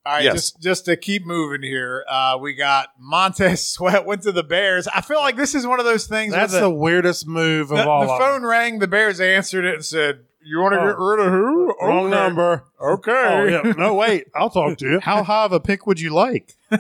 All 0.06 0.14
right. 0.14 0.24
Yes. 0.24 0.34
Just 0.34 0.62
just 0.62 0.86
to 0.86 0.98
keep 0.98 1.26
moving 1.26 1.62
here, 1.64 2.04
uh, 2.10 2.38
we 2.42 2.54
got 2.54 2.90
Montez 3.00 3.68
Sweat 3.68 4.06
went 4.06 4.24
to 4.24 4.32
the 4.32 4.44
Bears. 4.44 4.88
I 4.88 5.02
feel 5.02 5.20
like 5.20 5.36
this 5.36 5.56
is 5.56 5.66
one 5.66 5.80
of 5.80 5.86
those 5.86 6.08
things. 6.08 6.34
That's 6.34 6.54
where 6.54 6.62
the 6.62 6.70
weirdest 6.70 7.28
move 7.28 7.72
of 7.72 7.78
the, 7.78 7.90
all. 7.90 8.06
the 8.06 8.12
of 8.14 8.20
phone 8.20 8.42
them. 8.42 8.50
rang. 8.50 8.80
The 8.80 8.88
Bears 8.88 9.20
answered 9.22 9.66
it 9.66 9.76
and 9.76 9.86
said, 9.86 10.26
"You 10.46 10.60
want 10.60 10.74
to 10.74 10.82
Oh. 10.82 10.86
get 10.88 10.98
rid 10.98 11.20
of 11.26 11.32
who? 11.32 11.76
Wrong 11.82 12.06
Okay. 12.08 12.16
number. 12.16 12.64
Okay. 12.82 13.12
Oh 13.12 13.44
yeah. 13.46 13.74
No 13.78 13.94
wait, 13.94 14.26
I'll 14.36 14.50
talk 14.50 14.78
to 14.80 14.86
you. 14.86 15.00
how 15.00 15.24
high 15.24 15.46
of 15.46 15.52
a 15.54 15.60
pick 15.60 15.88
would 15.88 16.00
you 16.00 16.10
like? 16.12 16.56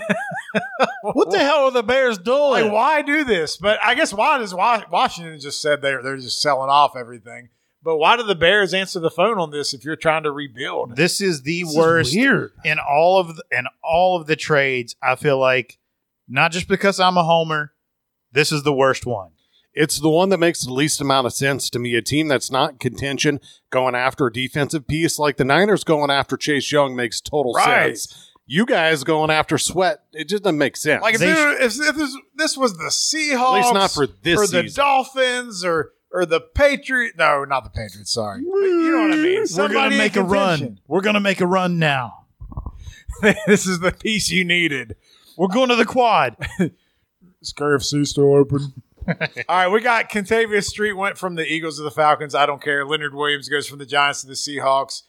What 1.01 1.31
the 1.31 1.39
hell 1.39 1.65
are 1.65 1.71
the 1.71 1.83
Bears 1.83 2.17
doing? 2.17 2.63
Like, 2.63 2.71
why 2.71 3.01
do 3.01 3.23
this? 3.25 3.57
But 3.57 3.77
I 3.83 3.93
guess 3.95 4.13
why 4.13 4.37
does 4.37 4.53
Washington 4.53 5.37
just 5.39 5.61
said 5.61 5.81
they're 5.81 6.01
they're 6.01 6.17
just 6.17 6.41
selling 6.41 6.69
off 6.69 6.95
everything? 6.95 7.49
But 7.83 7.97
why 7.97 8.15
do 8.15 8.23
the 8.23 8.35
Bears 8.35 8.73
answer 8.73 8.99
the 8.99 9.11
phone 9.11 9.37
on 9.39 9.51
this 9.51 9.73
if 9.73 9.83
you're 9.83 9.95
trying 9.97 10.23
to 10.23 10.31
rebuild? 10.31 10.95
This 10.95 11.19
is 11.19 11.41
the 11.41 11.63
This 11.63 11.71
is 11.71 11.77
worst 11.77 12.15
weird. 12.15 12.51
in 12.63 12.77
all 12.79 13.19
of 13.19 13.35
the, 13.35 13.43
in 13.51 13.65
all 13.83 14.19
of 14.19 14.25
the 14.27 14.35
trades. 14.37 14.95
I 15.03 15.15
feel 15.15 15.37
like 15.37 15.79
not 16.27 16.51
just 16.51 16.67
because 16.69 16.99
I'm 16.99 17.17
a 17.17 17.23
homer, 17.23 17.73
this 18.31 18.51
is 18.51 18.63
the 18.63 18.73
worst 18.73 19.05
one. 19.05 19.31
It's 19.73 19.99
the 19.99 20.09
one 20.09 20.29
that 20.29 20.37
makes 20.37 20.63
the 20.63 20.71
least 20.71 21.01
amount 21.01 21.25
of 21.27 21.33
sense 21.33 21.69
to 21.71 21.79
me. 21.79 21.95
A 21.95 22.01
team 22.01 22.27
that's 22.27 22.51
not 22.51 22.79
contention 22.79 23.39
going 23.71 23.95
after 23.95 24.27
a 24.27 24.31
defensive 24.31 24.87
piece 24.87 25.17
like 25.19 25.37
the 25.37 25.43
Niners 25.43 25.83
going 25.83 26.11
after 26.11 26.37
Chase 26.37 26.71
Young 26.71 26.95
makes 26.95 27.19
total 27.19 27.53
Right. 27.53 27.97
sense. 27.97 28.29
You 28.45 28.65
guys 28.65 29.03
going 29.03 29.29
after 29.31 29.57
Sweat, 29.57 30.03
it 30.11 30.29
just 30.29 30.43
doesn't 30.43 30.57
make 30.59 30.75
sense. 30.77 31.01
Like 31.01 31.15
if, 31.15 31.21
They 31.21 31.27
this, 31.27 31.79
if, 31.79 31.89
if 31.89 31.95
this, 31.95 32.17
this 32.35 32.57
was 32.57 32.77
the 32.77 32.89
Seahawks, 32.91 33.33
At 33.59 33.61
least 33.63 33.73
not 33.73 33.91
for 33.91 34.05
this 34.07 34.37
or 34.39 34.47
the. 34.47 34.69
Dolphins, 34.69 35.65
or 35.65 35.93
or 36.13 36.25
the 36.25 36.39
Patriots. 36.39 37.17
No, 37.17 37.43
not 37.43 37.63
the 37.65 37.69
Patriots. 37.69 38.11
Sorry, 38.11 38.41
But 38.41 38.55
you 38.55 38.91
know 38.91 39.01
what 39.01 39.13
I 39.13 39.21
mean. 39.21 39.45
We're 39.57 39.73
gonna 39.73 39.97
make 39.97 40.15
a 40.15 40.23
run. 40.23 40.79
We're 40.87 41.01
gonna 41.01 41.19
make 41.19 41.41
a 41.41 41.47
run 41.47 41.79
now. 41.79 42.23
this 43.47 43.65
is 43.65 43.79
the 43.79 43.91
piece 43.91 44.29
you 44.29 44.45
needed. 44.45 44.95
We're 45.37 45.47
going 45.47 45.69
to 45.69 45.75
the 45.75 45.85
quad. 45.85 46.35
Is 47.41 47.53
KFC 47.53 48.07
still 48.07 48.35
open? 48.35 48.73
All 49.07 49.15
right, 49.49 49.67
we 49.67 49.81
got 49.81 50.09
Kentavius 50.09 50.65
Street 50.65 50.93
went 50.93 51.17
from 51.17 51.35
the 51.35 51.45
Eagles 51.45 51.77
to 51.77 51.83
the 51.83 51.91
Falcons. 51.91 52.35
I 52.35 52.45
don't 52.45 52.61
care. 52.61 52.85
Leonard 52.85 53.13
Williams 53.13 53.49
goes 53.49 53.67
from 53.67 53.79
the 53.79 53.85
Giants 53.85 54.21
to 54.21 54.27
the 54.27 54.33
Seahawks. 54.33 55.03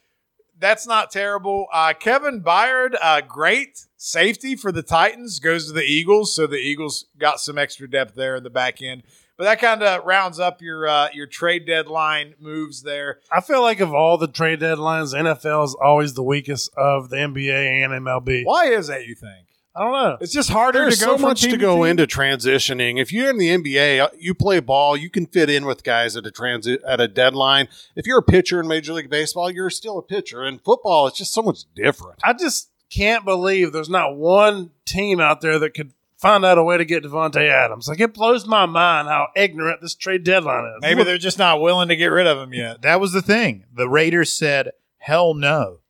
That's 0.58 0.86
not 0.86 1.10
terrible. 1.10 1.66
Uh, 1.72 1.92
Kevin 1.92 2.42
Byard, 2.42 2.94
uh, 3.00 3.20
great 3.20 3.86
safety 3.96 4.56
for 4.56 4.72
the 4.72 4.82
Titans, 4.82 5.38
goes 5.38 5.66
to 5.66 5.72
the 5.72 5.82
Eagles. 5.82 6.34
So 6.34 6.46
the 6.46 6.56
Eagles 6.56 7.06
got 7.18 7.40
some 7.40 7.58
extra 7.58 7.88
depth 7.88 8.14
there 8.14 8.36
in 8.36 8.42
the 8.42 8.50
back 8.50 8.80
end. 8.82 9.02
But 9.36 9.44
that 9.44 9.60
kind 9.60 9.82
of 9.82 10.04
rounds 10.04 10.38
up 10.38 10.62
your 10.62 10.86
uh, 10.86 11.08
your 11.12 11.26
trade 11.26 11.66
deadline 11.66 12.34
moves 12.38 12.82
there. 12.82 13.18
I 13.32 13.40
feel 13.40 13.62
like 13.62 13.80
of 13.80 13.92
all 13.92 14.16
the 14.16 14.28
trade 14.28 14.60
deadlines, 14.60 15.12
NFL 15.14 15.64
is 15.64 15.74
always 15.74 16.14
the 16.14 16.22
weakest 16.22 16.70
of 16.76 17.10
the 17.10 17.16
NBA 17.16 17.84
and 17.84 17.92
MLB. 18.04 18.42
Why 18.44 18.66
is 18.66 18.86
that? 18.86 19.06
You 19.06 19.14
think 19.16 19.48
I 19.76 19.80
don't 19.82 19.92
know. 19.92 20.18
it's 20.20 20.32
just 20.32 20.50
harder 20.50 20.82
There's 20.82 21.00
to 21.00 21.04
go 21.04 21.12
so 21.12 21.16
from 21.18 21.22
much 21.30 21.42
team 21.42 21.50
to 21.50 21.56
go 21.56 21.78
team? 21.78 21.86
into 21.86 22.06
transitioning. 22.06 23.00
If 23.00 23.12
you're 23.12 23.28
in 23.28 23.38
the 23.38 23.48
NBA, 23.48 24.00
uh, 24.00 24.08
you 24.16 24.32
play 24.34 24.60
ball, 24.60 24.96
you 24.96 25.10
can 25.10 25.26
fit 25.26 25.50
in 25.50 25.64
with 25.66 25.82
guys 25.82 26.16
at 26.16 26.24
a 26.26 26.30
transit 26.30 26.80
at 26.86 27.00
a 27.00 27.08
deadline. 27.08 27.66
If 27.96 28.06
you're 28.06 28.18
a 28.18 28.22
pitcher 28.22 28.60
in 28.60 28.68
Major 28.68 28.92
League 28.92 29.10
Baseball, 29.10 29.50
you're 29.50 29.70
still 29.70 29.98
a 29.98 30.02
pitcher. 30.02 30.44
In 30.44 30.60
football, 30.60 31.08
it's 31.08 31.18
just 31.18 31.32
so 31.32 31.42
much 31.42 31.64
different. 31.74 32.20
I 32.22 32.34
just 32.34 32.70
can't 32.88 33.24
believe 33.24 33.72
there's 33.72 33.88
not 33.90 34.14
one 34.16 34.70
team 34.84 35.18
out 35.18 35.40
there 35.40 35.58
that 35.58 35.74
could 35.74 35.92
find 36.24 36.44
out 36.44 36.56
a 36.58 36.62
way 36.64 36.78
to 36.78 36.84
get 36.84 37.04
Davante 37.04 37.48
Adams. 37.48 37.86
Like 37.86 38.00
it 38.00 38.14
blows 38.14 38.46
my 38.46 38.64
mind 38.66 39.08
how 39.08 39.28
ignorant 39.36 39.80
this 39.82 39.94
trade 39.94 40.24
deadline 40.24 40.64
is. 40.64 40.80
Maybe 40.80 41.04
they're 41.04 41.18
just 41.18 41.38
not 41.38 41.60
willing 41.60 41.88
to 41.88 41.96
get 41.96 42.06
rid 42.06 42.26
of 42.26 42.38
him 42.38 42.54
yet. 42.54 42.82
That 42.82 42.98
was 43.00 43.12
the 43.12 43.22
thing. 43.22 43.64
The 43.72 43.88
Raiders 43.88 44.32
said, 44.32 44.70
"Hell 44.98 45.34
no." 45.34 45.80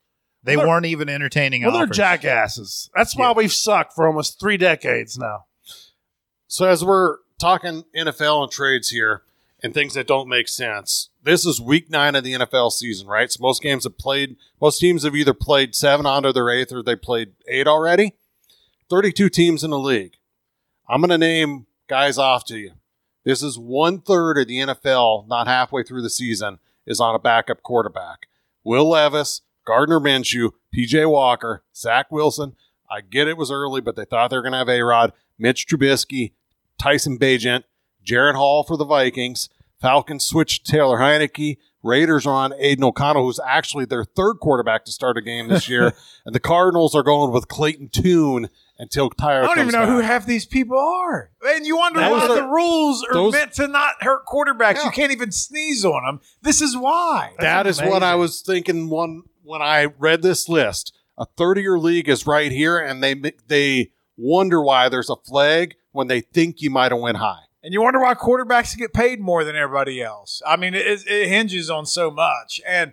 They 0.43 0.57
Well, 0.59 0.67
weren't 0.69 0.87
even 0.87 1.09
entertaining 1.09 1.63
well, 1.63 1.73
they're 1.73 1.87
jackasses. 1.87 2.91
That's 2.95 3.17
why 3.17 3.29
Yeah. 3.29 3.33
we've 3.33 3.53
sucked 3.53 3.95
for 3.95 4.07
almost 4.07 4.39
three 4.39 4.59
decades 4.59 5.17
now. 5.17 5.45
So 6.49 6.67
as 6.67 6.85
we're 6.85 7.17
talking 7.39 7.85
NFL 7.97 8.43
and 8.43 8.53
trades 8.53 8.91
here 8.91 9.23
and 9.63 9.73
things 9.73 9.95
that 9.95 10.07
don't 10.07 10.29
make 10.29 10.49
sense, 10.49 11.09
this 11.23 11.47
is 11.47 11.61
week 11.61 11.89
nine 11.91 12.15
of 12.15 12.25
the 12.25 12.35
NFL 12.35 12.71
season, 12.71 13.07
right? 13.07 13.33
So 13.33 13.39
most 13.41 13.63
games 13.63 13.85
have 13.85 13.97
played, 13.97 14.37
most 14.61 14.79
teams 14.81 15.05
have 15.05 15.17
either 15.17 15.33
played 15.33 15.75
seven 15.75 16.05
onto 16.05 16.33
their 16.33 16.51
eighth 16.51 16.73
or 16.73 16.83
they 16.83 16.97
played 16.97 17.33
eight 17.49 17.67
already. 17.67 18.13
32 18.91 19.31
teams 19.31 19.65
in 19.65 19.71
the 19.71 19.79
league. 19.79 20.17
I'm 20.87 21.01
going 21.01 21.11
to 21.11 21.19
name 21.19 21.67
guys 21.89 22.19
off 22.19 22.45
to 22.47 22.59
you. 22.59 22.73
This 23.25 23.43
is 23.43 23.59
one 23.59 24.01
third 24.01 24.37
of 24.37 24.49
the 24.49 24.59
NFL, 24.59 25.27
not 25.29 25.47
halfway 25.47 25.83
through 25.83 26.03
the 26.03 26.11
season, 26.11 26.59
is 26.87 27.01
on 27.01 27.15
a 27.15 27.19
backup 27.19 27.63
quarterback. 27.63 28.27
Will 28.63 28.91
Levis, 28.91 29.41
Gardner 29.65 29.99
Minshew, 29.99 30.51
PJ 30.77 31.11
Walker, 31.11 31.63
Zach 31.75 32.13
Wilson. 32.13 32.55
I 32.91 33.01
get 33.01 33.29
it 33.29 33.39
was 33.39 33.51
early, 33.51 33.81
but 33.81 33.97
they 33.97 34.05
thought 34.05 34.29
they 34.29 34.37
were 34.37 34.43
going 34.43 34.53
to 34.53 34.59
have 34.59 34.69
A 34.69 34.83
Rod, 34.83 35.15
Mitch 35.39 35.67
Trubisky, 35.67 36.33
Tyson 36.79 37.19
Bagent, 37.19 37.65
Jaren 38.07 38.35
Hall 38.35 38.63
for 38.63 38.77
the 38.77 38.85
Vikings. 38.85 39.49
Falcons 39.81 40.25
switched 40.25 40.67
Taylor 40.67 40.99
Heinicke. 40.99 41.57
Raiders 41.83 42.27
are 42.27 42.35
on 42.35 42.55
Aidan 42.59 42.85
O'Connell, 42.85 43.25
who's 43.25 43.41
actually 43.47 43.87
their 43.87 44.05
third 44.05 44.35
quarterback 44.35 44.85
to 44.85 44.93
start 44.93 45.17
a 45.17 45.23
game 45.23 45.49
this 45.49 45.67
year. 45.67 45.95
and 46.27 46.35
the 46.35 46.41
Cardinals 46.41 46.95
are 46.95 47.03
going 47.03 47.33
with 47.33 47.49
Clayton 47.49 47.89
Tune 47.89 48.49
until 48.79 49.11
Kyler 49.11 49.43
I 49.45 49.47
don't 49.47 49.59
even 49.59 49.71
comes 49.71 49.73
know 49.73 49.87
who 49.87 50.01
half 50.01 50.27
these 50.27 50.47
people 50.47 50.79
are. 50.79 51.31
And 51.47 51.67
you 51.67 51.77
wonder 51.77 52.01
why 52.01 52.27
the 52.27 52.47
rules 52.47 53.05
are 53.05 53.15
those- 53.15 53.33
meant 53.33 53.53
to 53.55 53.69
not 53.69 54.03
hurt 54.03 54.27
quarterbacks. 54.27 54.77
Yeah. 54.77 54.87
You 54.87 54.91
can't 54.91 55.13
even 55.13 55.33
sneeze 55.33 55.85
on 55.85 56.05
them. 56.05 56.21
This 56.43 56.61
is 56.61 56.77
why. 56.77 57.35
That 57.39 57.67
is 57.67 57.81
what 57.81 58.03
I 58.03 58.15
was 58.17 58.41
thinking 58.41 58.89
one 58.89 59.23
when 59.43 59.63
I 59.63 59.85
read 59.99 60.23
this 60.23 60.49
list. 60.49 60.97
A 61.17 61.27
30-year 61.39 61.79
league 61.79 62.09
is 62.09 62.27
right 62.27 62.51
here, 62.51 62.77
and 62.79 63.01
they 63.03 63.15
they 63.47 63.93
wonder 64.17 64.61
why 64.61 64.89
there's 64.89 65.11
a 65.11 65.17
flag 65.17 65.77
when 65.93 66.09
they 66.09 66.21
think 66.21 66.61
you 66.61 66.71
might 66.71 66.91
have 66.91 67.01
went 67.01 67.19
high. 67.19 67.43
And 67.63 67.73
you 67.73 67.81
wonder 67.81 68.01
why 68.01 68.15
quarterbacks 68.15 68.77
get 68.77 68.93
paid 68.93 69.21
more 69.21 69.43
than 69.45 69.57
everybody 69.57 70.03
else. 70.03 70.43
I 70.47 70.57
mean, 70.57 70.75
it, 70.75 71.03
it 71.07 71.29
hinges 71.29 71.71
on 71.71 71.87
so 71.87 72.11
much. 72.11 72.61
And, 72.69 72.93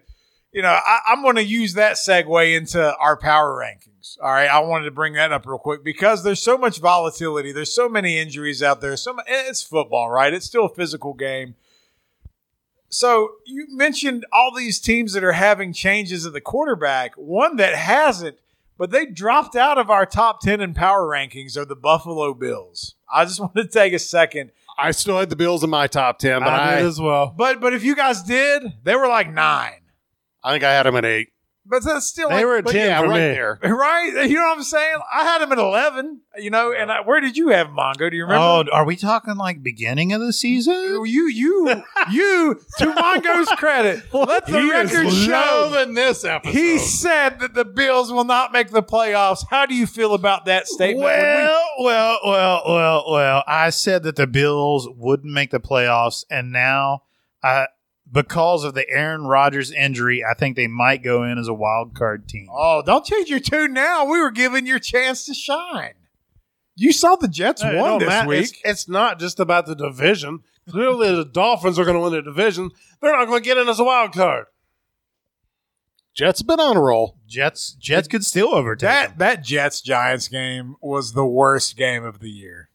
you 0.54 0.62
know, 0.62 0.70
I, 0.70 1.00
I'm 1.08 1.22
going 1.22 1.36
to 1.36 1.44
use 1.44 1.74
that 1.74 1.96
segue 1.98 2.56
into 2.56 2.96
our 2.96 3.18
power 3.18 3.54
rankings. 3.54 3.91
All 4.22 4.32
right. 4.32 4.50
I 4.50 4.60
wanted 4.60 4.86
to 4.86 4.92
bring 4.92 5.14
that 5.14 5.32
up 5.32 5.46
real 5.46 5.58
quick 5.58 5.84
because 5.84 6.24
there's 6.24 6.42
so 6.42 6.58
much 6.58 6.80
volatility. 6.80 7.52
There's 7.52 7.74
so 7.74 7.88
many 7.90 8.18
injuries 8.18 8.62
out 8.64 8.82
there. 8.82 8.98
So 8.98 9.16
It's 9.28 9.62
football, 9.64 10.10
right? 10.10 10.34
It's 10.34 10.46
still 10.46 10.66
a 10.66 10.74
physical 10.74 11.14
game. 11.14 11.56
So 12.90 13.36
you 13.46 13.68
mentioned 13.70 14.26
all 14.34 14.54
these 14.54 14.80
teams 14.80 15.14
that 15.14 15.24
are 15.24 15.32
having 15.32 15.72
changes 15.72 16.26
at 16.26 16.34
the 16.34 16.42
quarterback. 16.42 17.14
One 17.16 17.56
that 17.56 17.74
hasn't, 17.74 18.38
but 18.78 18.92
they 18.92 19.06
dropped 19.06 19.56
out 19.56 19.78
of 19.78 19.90
our 19.90 20.06
top 20.06 20.42
10 20.42 20.60
in 20.60 20.74
power 20.74 21.08
rankings 21.08 21.56
are 21.56 21.64
the 21.64 21.76
Buffalo 21.76 22.34
Bills. 22.34 22.96
I 23.12 23.24
just 23.24 23.40
want 23.42 23.56
to 23.56 23.66
take 23.66 23.94
a 23.94 24.00
second. 24.00 24.52
I 24.78 24.92
still 24.92 25.20
had 25.20 25.30
the 25.30 25.36
Bills 25.36 25.64
in 25.64 25.70
my 25.70 25.88
top 25.88 26.20
10, 26.20 26.42
but 26.42 26.50
I 26.50 26.74
I, 26.74 26.76
did 26.78 26.86
as 26.86 27.00
well. 27.00 27.34
But 27.36 27.62
but 27.62 27.74
if 27.74 27.84
you 27.84 27.96
guys 27.96 28.24
did, 28.24 28.64
they 28.84 28.96
were 28.96 29.08
like 29.08 29.32
nine. 29.32 29.82
I 30.44 30.52
think 30.52 30.64
I 30.64 30.74
had 30.74 30.86
them 30.86 30.96
at 30.96 31.06
8. 31.06 31.31
But 31.64 31.84
that's 31.84 32.08
still 32.08 32.28
They 32.30 32.36
like, 32.38 32.46
were 32.46 32.58
at 32.58 32.66
ten 32.66 32.76
yeah, 32.90 33.00
for 33.02 33.08
right 33.08 33.14
me. 33.14 33.20
there. 33.36 33.60
right. 33.64 34.28
You 34.28 34.36
know 34.36 34.42
what 34.46 34.58
I'm 34.58 34.64
saying? 34.64 34.98
I 35.14 35.24
had 35.24 35.42
them 35.42 35.52
at 35.52 35.60
eleven. 35.60 36.22
You 36.38 36.50
know, 36.50 36.74
and 36.74 36.92
I, 36.92 37.02
where 37.02 37.22
did 37.22 37.38
you 37.38 37.50
have 37.50 37.68
Mongo? 37.68 38.10
Do 38.10 38.18
you 38.18 38.24
remember? 38.24 38.72
Oh, 38.72 38.76
are 38.76 38.84
we 38.84 38.96
talking 38.96 39.36
like 39.36 39.62
beginning 39.62 40.12
of 40.12 40.22
the 40.22 40.34
season? 40.34 40.74
Oh, 40.76 41.04
you 41.04 41.28
you 41.28 41.70
you 42.12 42.60
to 42.80 42.86
Mongo's 42.94 43.48
credit, 43.58 44.04
let 44.14 44.48
the 44.48 44.60
He 44.60 44.68
is 44.70 44.92
record 44.94 45.12
show. 45.14 45.70
loving 45.72 45.94
this 45.94 46.26
episode. 46.26 46.52
He 46.58 46.80
said 46.80 47.40
that 47.40 47.54
the 47.54 47.64
Bills 47.66 48.12
will 48.12 48.24
not 48.26 48.52
make 48.52 48.72
the 48.72 48.84
playoffs. 48.84 49.46
How 49.50 49.66
do 49.68 49.76
you 49.76 49.86
feel 49.86 50.14
about 50.16 50.46
that 50.46 50.68
statement? 50.68 51.04
When 51.06 51.20
we- 51.20 51.44
Well, 51.44 51.66
well, 51.80 52.20
well, 52.26 52.62
well, 52.66 53.04
well. 53.12 53.44
I 53.46 53.70
said 53.70 54.02
that 54.04 54.16
the 54.16 54.28
Bills 54.28 54.90
wouldn't 54.90 55.32
make 55.32 55.52
the 55.52 55.60
playoffs, 55.60 56.26
and 56.30 56.52
now, 56.52 57.04
I, 57.44 57.68
because 58.12 58.64
of 58.64 58.74
the 58.74 58.90
Aaron 58.90 59.24
Rodgers 59.26 59.72
injury, 59.72 60.24
I 60.24 60.34
think 60.34 60.56
they 60.56 60.68
might 60.68 61.04
go 61.04 61.24
in 61.24 61.38
as 61.38 61.48
a 61.48 61.54
wild 61.54 61.94
card 61.96 62.28
team. 62.28 62.48
oh, 62.52 62.82
don't 62.86 63.06
change 63.06 63.30
your 63.30 63.40
tune 63.40 63.74
now. 63.74 64.06
We 64.06 64.20
were 64.20 64.32
giving 64.32 64.66
your 64.68 64.80
chance 64.80 65.26
to 65.26 65.34
shine. 65.34 65.94
You 66.76 66.92
saw 66.94 67.16
the 67.16 67.28
Jets 67.28 67.62
Hey, 67.62 67.78
won 67.78 67.90
don't 67.92 68.00
this 68.00 68.10
matter. 68.10 68.28
week. 68.30 68.40
It's, 68.40 68.62
it's 68.64 68.88
not 68.90 69.20
just 69.20 69.40
about 69.40 69.66
the 69.66 69.76
division. 69.76 70.40
Clearly, 70.70 71.14
the 71.16 71.26
Dolphins 71.26 71.78
are 71.80 71.84
going 71.86 71.96
to 71.98 72.02
win 72.02 72.14
the 72.14 72.22
division. 72.22 72.70
They're 73.02 73.12
not 73.12 73.26
going 73.28 73.42
to 73.44 73.46
get 73.48 73.58
in 73.58 73.68
as 73.68 73.80
a 73.80 73.84
wild 73.84 74.14
card. 74.14 74.46
Jets 76.14 76.40
have 76.40 76.48
been 76.48 76.60
on 76.60 76.76
a 76.78 76.82
roll. 76.82 77.18
Jets 77.28 77.74
Jets 77.80 78.08
could 78.08 78.26
still 78.26 78.54
overtake 78.54 78.82
That 78.90 79.10
them. 79.10 79.18
that 79.20 79.44
Jets 79.44 79.80
Giants 79.82 80.28
game 80.28 80.76
was 80.82 81.14
the 81.14 81.26
worst 81.26 81.78
game 81.78 82.04
of 82.04 82.20
the 82.20 82.30
year. 82.30 82.70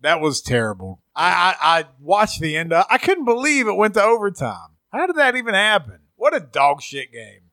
That 0.00 0.20
was 0.20 0.40
terrible. 0.42 1.00
I, 1.14 1.54
I 1.60 1.78
I 1.80 1.84
watched 2.00 2.40
the 2.40 2.56
end. 2.56 2.72
Of, 2.72 2.84
I 2.90 2.98
couldn't 2.98 3.24
believe 3.24 3.68
it 3.68 3.76
went 3.76 3.94
to 3.94 4.02
overtime. 4.02 4.70
How 4.92 5.06
did 5.06 5.16
that 5.16 5.36
even 5.36 5.54
happen? 5.54 6.00
What 6.16 6.36
a 6.36 6.40
dog 6.40 6.82
shit 6.82 7.12
game. 7.12 7.50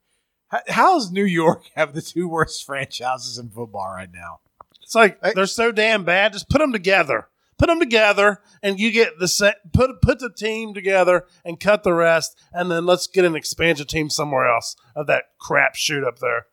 How, 0.49 0.59
how 0.67 0.93
does 0.95 1.11
New 1.11 1.23
York 1.23 1.63
have 1.75 1.93
the 1.93 2.01
two 2.01 2.27
worst 2.27 2.65
franchises 2.65 3.37
in 3.37 3.49
football 3.49 3.89
right 3.89 4.09
now? 4.13 4.39
It's 4.83 4.95
like 4.95 5.21
they're 5.35 5.45
so 5.45 5.71
damn 5.71 6.03
bad. 6.03 6.33
Just 6.33 6.49
put 6.49 6.59
them 6.59 6.71
together. 6.71 7.27
Put 7.59 7.67
them 7.67 7.79
together, 7.79 8.41
and 8.63 8.79
you 8.79 8.91
get 8.91 9.19
the 9.19 9.27
set. 9.27 9.73
Put 9.73 10.01
put 10.01 10.19
the 10.19 10.31
team 10.31 10.73
together 10.73 11.25
and 11.43 11.59
cut 11.59 11.83
the 11.83 11.93
rest, 11.93 12.39
and 12.53 12.71
then 12.71 12.85
let's 12.85 13.05
get 13.05 13.25
an 13.25 13.35
expansion 13.35 13.85
team 13.85 14.09
somewhere 14.09 14.47
else 14.47 14.75
of 14.95 15.07
that 15.07 15.25
crap 15.39 15.75
shoot 15.75 16.03
up 16.03 16.19
there. 16.19 16.47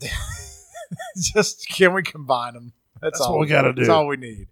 Just 1.16 1.66
can 1.68 1.94
we 1.94 2.02
combine 2.02 2.54
them? 2.54 2.72
That's, 3.00 3.18
That's 3.18 3.26
all 3.26 3.38
what 3.38 3.40
we 3.40 3.46
gotta 3.46 3.72
do. 3.72 3.80
That's 3.80 3.88
all 3.88 4.06
we 4.06 4.18
need. 4.18 4.48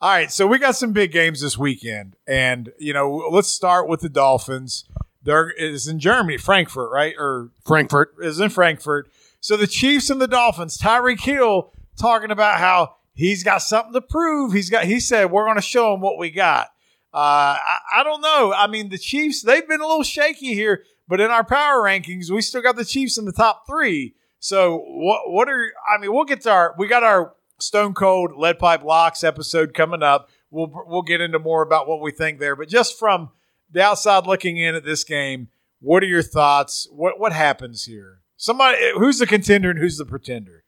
All 0.00 0.10
right, 0.10 0.30
so 0.30 0.46
we 0.46 0.58
got 0.58 0.74
some 0.76 0.92
big 0.92 1.12
games 1.12 1.40
this 1.40 1.56
weekend, 1.56 2.16
and 2.26 2.72
you 2.78 2.92
know, 2.92 3.28
let's 3.30 3.48
start 3.48 3.88
with 3.88 4.00
the 4.00 4.08
Dolphins. 4.08 4.84
They're 5.26 5.50
is 5.50 5.88
in 5.88 5.98
Germany, 5.98 6.38
Frankfurt, 6.38 6.90
right? 6.92 7.14
Or 7.18 7.50
Frankfurt. 7.66 8.14
is 8.20 8.38
in 8.38 8.48
Frankfurt. 8.48 9.10
So 9.40 9.56
the 9.56 9.66
Chiefs 9.66 10.08
and 10.08 10.20
the 10.20 10.28
Dolphins, 10.28 10.78
Tyreek 10.78 11.20
Hill 11.20 11.72
talking 12.00 12.30
about 12.30 12.58
how 12.58 12.94
he's 13.12 13.42
got 13.42 13.58
something 13.58 13.92
to 13.92 14.00
prove. 14.00 14.52
He's 14.52 14.70
got. 14.70 14.84
He 14.84 15.00
said 15.00 15.32
we're 15.32 15.44
going 15.44 15.56
to 15.56 15.62
show 15.62 15.92
him 15.92 16.00
what 16.00 16.16
we 16.16 16.30
got. 16.30 16.68
Uh, 17.12 17.58
I, 17.58 17.78
I 17.96 18.04
don't 18.04 18.20
know. 18.20 18.54
I 18.56 18.68
mean, 18.68 18.88
the 18.88 18.98
Chiefs 18.98 19.42
they've 19.42 19.66
been 19.66 19.80
a 19.80 19.86
little 19.86 20.04
shaky 20.04 20.54
here, 20.54 20.84
but 21.08 21.20
in 21.20 21.30
our 21.30 21.44
power 21.44 21.82
rankings, 21.82 22.30
we 22.30 22.40
still 22.40 22.62
got 22.62 22.76
the 22.76 22.84
Chiefs 22.84 23.18
in 23.18 23.24
the 23.24 23.32
top 23.32 23.66
three. 23.66 24.14
So 24.38 24.78
what? 24.86 25.28
What 25.30 25.48
are? 25.48 25.72
I 25.92 26.00
mean, 26.00 26.12
we'll 26.12 26.24
get 26.24 26.42
to 26.42 26.50
our. 26.50 26.74
We 26.78 26.86
got 26.86 27.02
our 27.02 27.34
Stone 27.58 27.94
Cold 27.94 28.36
Lead 28.36 28.60
Pipe 28.60 28.84
Locks 28.84 29.24
episode 29.24 29.74
coming 29.74 30.04
up. 30.04 30.28
We'll 30.52 30.70
we'll 30.86 31.02
get 31.02 31.20
into 31.20 31.40
more 31.40 31.62
about 31.62 31.88
what 31.88 32.00
we 32.00 32.12
think 32.12 32.38
there, 32.38 32.54
but 32.54 32.68
just 32.68 32.96
from 32.96 33.30
the 33.70 33.82
outside 33.82 34.26
looking 34.26 34.56
in 34.56 34.74
at 34.74 34.84
this 34.84 35.04
game, 35.04 35.48
what 35.80 36.02
are 36.02 36.06
your 36.06 36.22
thoughts? 36.22 36.88
What 36.90 37.18
what 37.20 37.32
happens 37.32 37.84
here? 37.84 38.20
Somebody 38.36 38.78
who's 38.98 39.18
the 39.18 39.26
contender 39.26 39.70
and 39.70 39.78
who's 39.78 39.98
the 39.98 40.04
pretender? 40.04 40.64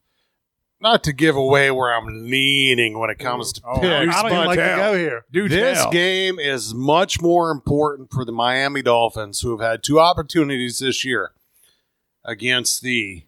Not 0.80 1.02
to 1.04 1.12
give 1.12 1.34
away 1.34 1.72
where 1.72 1.92
I'm 1.92 2.06
leaning 2.30 2.98
when 2.98 3.10
it 3.10 3.18
comes 3.18 3.52
to 3.54 3.62
Oh, 3.64 3.72
oh 3.72 3.80
picks, 3.80 4.14
I 4.14 4.22
don't 4.22 4.32
even 4.32 4.46
like 4.46 4.58
to 4.58 4.76
go 4.76 4.96
here. 4.96 5.24
Do 5.32 5.48
this 5.48 5.78
tell. 5.78 5.90
game 5.90 6.38
is 6.38 6.72
much 6.72 7.20
more 7.20 7.50
important 7.50 8.12
for 8.12 8.24
the 8.24 8.30
Miami 8.30 8.82
Dolphins, 8.82 9.40
who 9.40 9.50
have 9.50 9.68
had 9.68 9.82
two 9.82 9.98
opportunities 9.98 10.78
this 10.78 11.04
year 11.04 11.32
against 12.24 12.82
the 12.82 13.24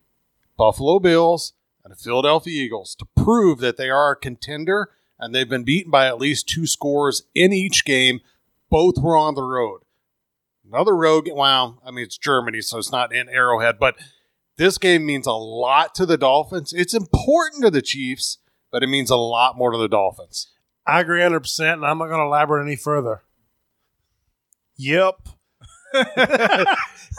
Buffalo 0.56 1.00
Bills 1.00 1.54
and 1.82 1.92
the 1.92 1.96
Philadelphia 1.96 2.62
Eagles 2.62 2.94
to 2.94 3.06
prove 3.16 3.58
that 3.58 3.76
they 3.76 3.90
are 3.90 4.12
a 4.12 4.16
contender, 4.16 4.90
and 5.18 5.34
they've 5.34 5.48
been 5.48 5.64
beaten 5.64 5.90
by 5.90 6.06
at 6.06 6.18
least 6.20 6.48
two 6.48 6.66
scores 6.66 7.24
in 7.34 7.52
each 7.52 7.84
game. 7.84 8.20
Both 8.70 8.98
were 8.98 9.16
on 9.16 9.34
the 9.34 9.42
road. 9.42 9.80
Another 10.66 10.96
road, 10.96 11.28
well, 11.32 11.82
I 11.84 11.90
mean, 11.90 12.04
it's 12.04 12.16
Germany, 12.16 12.60
so 12.60 12.78
it's 12.78 12.92
not 12.92 13.12
in 13.12 13.28
Arrowhead, 13.28 13.78
but 13.80 13.96
this 14.56 14.78
game 14.78 15.04
means 15.04 15.26
a 15.26 15.32
lot 15.32 15.94
to 15.96 16.06
the 16.06 16.16
Dolphins. 16.16 16.72
It's 16.72 16.94
important 16.94 17.64
to 17.64 17.70
the 17.70 17.82
Chiefs, 17.82 18.38
but 18.70 18.82
it 18.82 18.88
means 18.88 19.10
a 19.10 19.16
lot 19.16 19.56
more 19.56 19.72
to 19.72 19.78
the 19.78 19.88
Dolphins. 19.88 20.52
I 20.86 21.00
agree 21.00 21.20
100, 21.20 21.40
percent 21.40 21.78
and 21.78 21.86
I'm 21.86 21.98
not 21.98 22.06
going 22.06 22.20
to 22.20 22.26
elaborate 22.26 22.64
any 22.64 22.76
further. 22.76 23.22
Yep. 24.76 25.28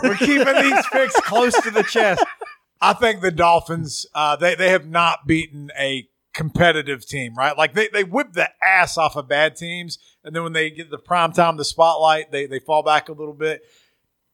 We're 0.03 0.15
keeping 0.15 0.56
these 0.61 0.86
picks 0.91 1.19
close 1.22 1.60
to 1.61 1.72
the 1.72 1.84
chest. 1.84 2.23
I 2.80 2.94
think 2.94 3.22
the 3.22 3.32
Dolphins, 3.32 4.06
uh, 4.15 4.36
they, 4.38 4.56
they 4.56 4.69
have 4.69 4.88
not 4.88 5.28
beaten 5.28 5.72
a 5.78 6.07
competitive 6.34 7.06
team, 7.06 7.36
right? 7.36 7.58
Like 7.58 7.74
they, 7.74 7.90
they 7.91 8.03
whip 8.03 8.34
the 8.34 8.49
ass 8.64 8.98
off 8.98 9.16
of 9.16 9.28
bad 9.28 9.56
teams, 9.56 9.98
and 10.24 10.36
then 10.36 10.44
when 10.44 10.53
they 10.53 10.70
get 10.70 10.90
the 10.90 10.98
prime 10.98 11.32
time, 11.32 11.58
the 11.58 11.66
spotlight, 11.66 12.32
they, 12.32 12.45
they 12.45 12.60
fall 12.60 12.84
back 12.84 13.10
a 13.10 13.14
little 13.14 13.34
bit. 13.34 13.62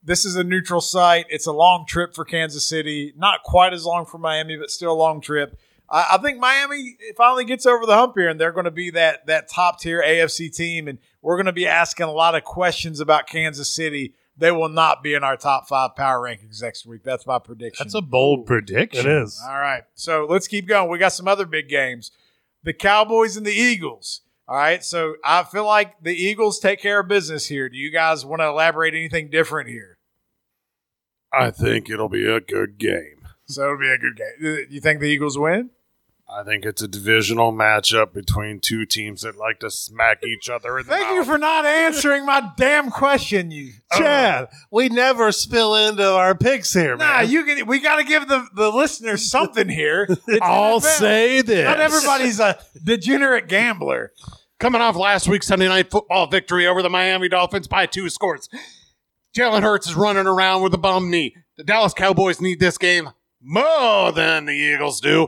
This 0.03 0.26
is 0.26 0.36
a 0.36 0.44
neutral 0.44 0.82
site. 0.82 1.26
It's 1.30 1.48
a 1.48 1.52
long 1.52 1.86
trip 1.86 2.14
for 2.14 2.24
Kansas 2.24 2.68
City. 2.68 3.14
Not 3.18 3.44
quite 3.44 3.74
as 3.74 3.84
long 3.86 4.06
for 4.06 4.18
Miami, 4.18 4.56
but 4.56 4.69
still 4.69 4.91
a 4.91 4.94
long 4.94 5.22
trip. 5.22 5.60
I, 5.90 6.07
I 6.14 6.18
think 6.19 6.40
Miami 6.40 6.98
finally 7.18 7.45
gets 7.45 7.65
over 7.65 7.86
the 7.86 7.95
hump 7.95 8.14
here, 8.15 8.30
and 8.30 8.40
they're 8.40 8.52
going 8.52 8.65
to 8.65 8.72
be 8.72 8.91
that 8.91 9.26
that 9.28 9.49
top 9.49 9.80
tier 9.80 10.02
AFC 10.02 10.56
team, 10.56 10.88
and 10.88 10.99
we're 11.22 11.36
going 11.36 11.48
to 11.48 11.53
be 11.53 11.68
asking 11.68 12.06
a 12.06 12.11
lot 12.11 12.36
of 12.36 12.44
questions 12.44 12.99
about 12.99 13.28
Kansas 13.28 13.74
City. 13.74 14.14
They 14.39 14.51
will 14.51 14.69
not 14.69 15.01
be 15.01 15.15
in 15.15 15.23
our 15.23 15.35
top 15.35 15.68
five 15.68 15.95
power 15.95 16.19
rankings 16.19 16.61
next 16.61 16.85
week. 16.85 17.03
That's 17.03 17.26
my 17.26 17.39
prediction. 17.39 17.85
That's 17.85 17.95
a 17.95 18.01
bold 18.01 18.45
prediction. 18.45 19.05
It 19.07 19.23
is. 19.23 19.41
All 19.43 19.59
right. 19.59 19.84
So 19.95 20.27
let's 20.30 20.47
keep 20.47 20.68
going. 20.68 20.89
We 20.89 20.99
got 20.99 21.14
some 21.14 21.27
other 21.27 21.45
big 21.45 21.68
games. 21.68 22.11
The 22.64 22.73
Cowboys 22.73 23.35
and 23.35 23.45
the 23.45 23.53
Eagles. 23.53 24.22
All 24.47 24.55
right. 24.55 24.84
So 24.84 25.15
I 25.26 25.43
feel 25.43 25.65
like 25.65 26.01
the 26.01 26.14
Eagles 26.14 26.59
take 26.59 26.80
care 26.80 26.99
of 26.99 27.07
business 27.07 27.47
here. 27.47 27.68
Do 27.68 27.77
you 27.77 27.91
guys 27.91 28.26
want 28.26 28.41
to 28.41 28.47
elaborate 28.47 28.93
anything 28.93 29.30
different 29.30 29.69
here? 29.69 29.97
I 31.34 31.49
think 31.49 31.89
it'll 31.89 32.09
be 32.09 32.27
a 32.27 32.39
good 32.39 32.77
game. 32.77 33.27
So 33.47 33.64
it'll 33.64 33.80
be 33.80 33.89
a 33.89 33.97
good 33.97 34.18
game. 34.18 34.68
You 34.69 34.80
think 34.80 34.99
the 34.99 35.07
Eagles 35.07 35.38
win? 35.38 35.72
I 36.29 36.43
think 36.43 36.65
it's 36.65 36.81
a 36.81 36.89
divisional 36.89 37.53
matchup 37.53 38.11
between 38.13 38.59
two 38.59 38.85
teams 38.85 39.21
that 39.21 39.37
like 39.37 39.59
to 39.61 39.71
smack 39.71 40.23
each 40.25 40.49
other 40.49 40.77
in 40.77 40.85
the 40.85 40.91
Thank 40.91 41.15
you 41.15 41.23
for 41.23 41.37
not 41.37 41.65
answering 41.65 42.25
my 42.25 42.51
damn 42.57 42.91
question, 42.91 43.49
you 43.49 43.71
uh, 43.91 43.97
Chad, 43.97 44.47
we 44.69 44.89
never 44.89 45.31
spill 45.31 45.73
into 45.73 46.05
our 46.05 46.35
picks 46.35 46.73
here, 46.73 46.97
Nah, 46.97 47.19
man. 47.21 47.29
you 47.29 47.45
can. 47.45 47.65
We 47.65 47.79
got 47.79 47.95
to 47.97 48.03
give 48.03 48.27
the 48.27 48.45
the 48.53 48.69
listeners 48.69 49.31
something 49.31 49.69
here. 49.69 50.05
I'll 50.41 50.81
NFL. 50.81 50.97
say 50.99 51.41
this. 51.41 51.63
Not 51.63 51.79
everybody's 51.79 52.41
a 52.41 52.59
degenerate 52.83 53.47
gambler. 53.47 54.11
Coming 54.59 54.81
off 54.81 54.95
last 54.97 55.29
week's 55.29 55.47
Sunday 55.47 55.67
night 55.69 55.89
football 55.91 56.27
victory 56.27 56.67
over 56.67 56.81
the 56.81 56.89
Miami 56.89 57.29
Dolphins 57.29 57.67
by 57.69 57.85
two 57.85 58.09
scores. 58.09 58.49
Jalen 59.35 59.61
Hurts 59.61 59.87
is 59.87 59.95
running 59.95 60.27
around 60.27 60.61
with 60.63 60.73
a 60.73 60.77
bum 60.79 61.09
knee. 61.09 61.35
The 61.57 61.63
Dallas 61.63 61.93
Cowboys 61.93 62.41
need 62.41 62.59
this 62.59 62.77
game 62.77 63.11
more 63.39 64.11
than 64.11 64.45
the 64.45 64.53
Eagles 64.53 64.99
do. 64.99 65.27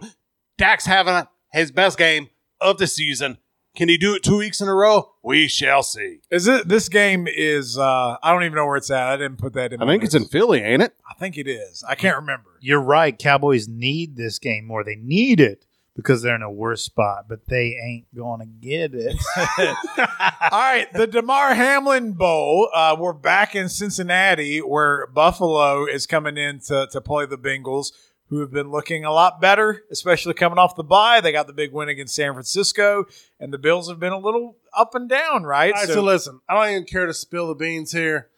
Dak's 0.60 0.86
having 0.86 1.26
his 1.54 1.72
best 1.72 1.98
game 1.98 2.30
of 2.62 2.78
the 2.78 2.86
season. 2.86 3.38
Can 3.76 3.88
he 3.88 3.98
do 3.98 4.14
it 4.14 4.24
two 4.24 4.38
weeks 4.38 4.60
in 4.60 4.68
a 4.68 4.74
row? 4.74 5.14
We 5.24 5.48
shall 5.48 5.84
see. 5.84 6.20
Is 6.30 6.48
it 6.48 6.68
this 6.68 6.90
game 6.90 7.28
is? 7.28 7.78
uh 7.78 8.18
I 8.22 8.34
don't 8.34 8.44
even 8.44 8.56
know 8.56 8.66
where 8.66 8.76
it's 8.76 8.92
at. 8.92 9.08
I 9.08 9.16
didn't 9.16 9.38
put 9.38 9.54
that 9.54 9.72
in. 9.72 9.82
I 9.82 9.86
my 9.86 9.94
think 9.94 10.04
it's 10.04 10.16
in. 10.16 10.26
Philly, 10.26 10.62
ain't 10.62 10.82
it? 10.82 10.94
I 11.10 11.14
think 11.14 11.38
it 11.38 11.48
is. 11.48 11.84
I 11.88 11.96
can't 11.96 12.18
remember. 12.18 12.50
You're 12.60 12.82
right. 12.82 13.18
Cowboys 13.18 13.70
need 13.70 14.18
this 14.18 14.38
game 14.38 14.66
more. 14.66 14.84
They 14.84 14.98
need 14.98 15.40
it 15.40 15.66
because 15.96 16.22
they're 16.22 16.36
in 16.36 16.42
a 16.42 16.52
worse 16.52 16.82
spot, 16.82 17.26
but 17.28 17.46
they 17.48 17.78
ain't 17.82 18.14
going 18.16 18.40
to 18.40 18.46
get 18.46 18.94
it. 18.94 19.18
All 19.98 20.60
right, 20.60 20.88
the 20.94 21.08
Damar 21.08 21.54
Hamlin 21.54 22.14
Bowl. 22.14 22.70
Uh, 22.74 22.96
we're 22.98 23.12
back 23.14 23.54
in 23.54 23.68
Cincinnati, 23.68 24.60
where 24.60 25.08
Buffalo 25.08 25.86
is 25.86 26.06
coming 26.06 26.38
in 26.38 26.60
to, 26.68 26.88
to 26.92 27.02
play 27.02 27.26
the 27.26 27.38
Bengals, 27.38 27.92
who 28.30 28.42
have 28.42 28.52
been 28.52 28.70
looking 28.70 29.06
a 29.06 29.12
lot 29.12 29.42
better, 29.42 29.84
especially 29.92 30.34
coming 30.36 30.60
off 30.60 30.76
the 30.76 30.84
bye. 30.84 31.20
They 31.20 31.32
got 31.32 31.48
the 31.48 31.54
big 31.54 31.72
win 31.72 31.90
against 31.90 32.16
San 32.16 32.34
Francisco, 32.34 33.06
and 33.40 33.52
the 33.52 33.58
Bills 33.58 33.90
have 33.90 34.00
been 34.00 34.14
a 34.14 34.20
little 34.20 34.56
up 34.78 34.94
and 34.94 35.10
down, 35.10 35.44
right? 35.44 35.74
All 35.74 35.82
right, 35.82 35.90
so, 35.90 36.04
listen, 36.04 36.40
I 36.48 36.54
don't 36.54 36.72
even 36.72 36.86
care 36.86 37.06
to 37.08 37.14
spill 37.14 37.48
the 37.48 37.56
beans 37.56 37.92
here. 37.92 38.30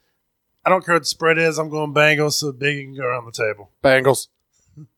I 0.65 0.69
don't 0.69 0.85
care 0.85 0.95
what 0.95 1.01
the 1.01 1.07
spread 1.07 1.37
is. 1.37 1.57
I'm 1.57 1.69
going 1.69 1.93
Bengals, 1.93 2.33
so 2.33 2.51
big 2.51 2.85
can 2.85 2.95
go 2.95 3.03
around 3.03 3.25
the 3.25 3.31
table. 3.31 3.71
Bengals. 3.83 4.27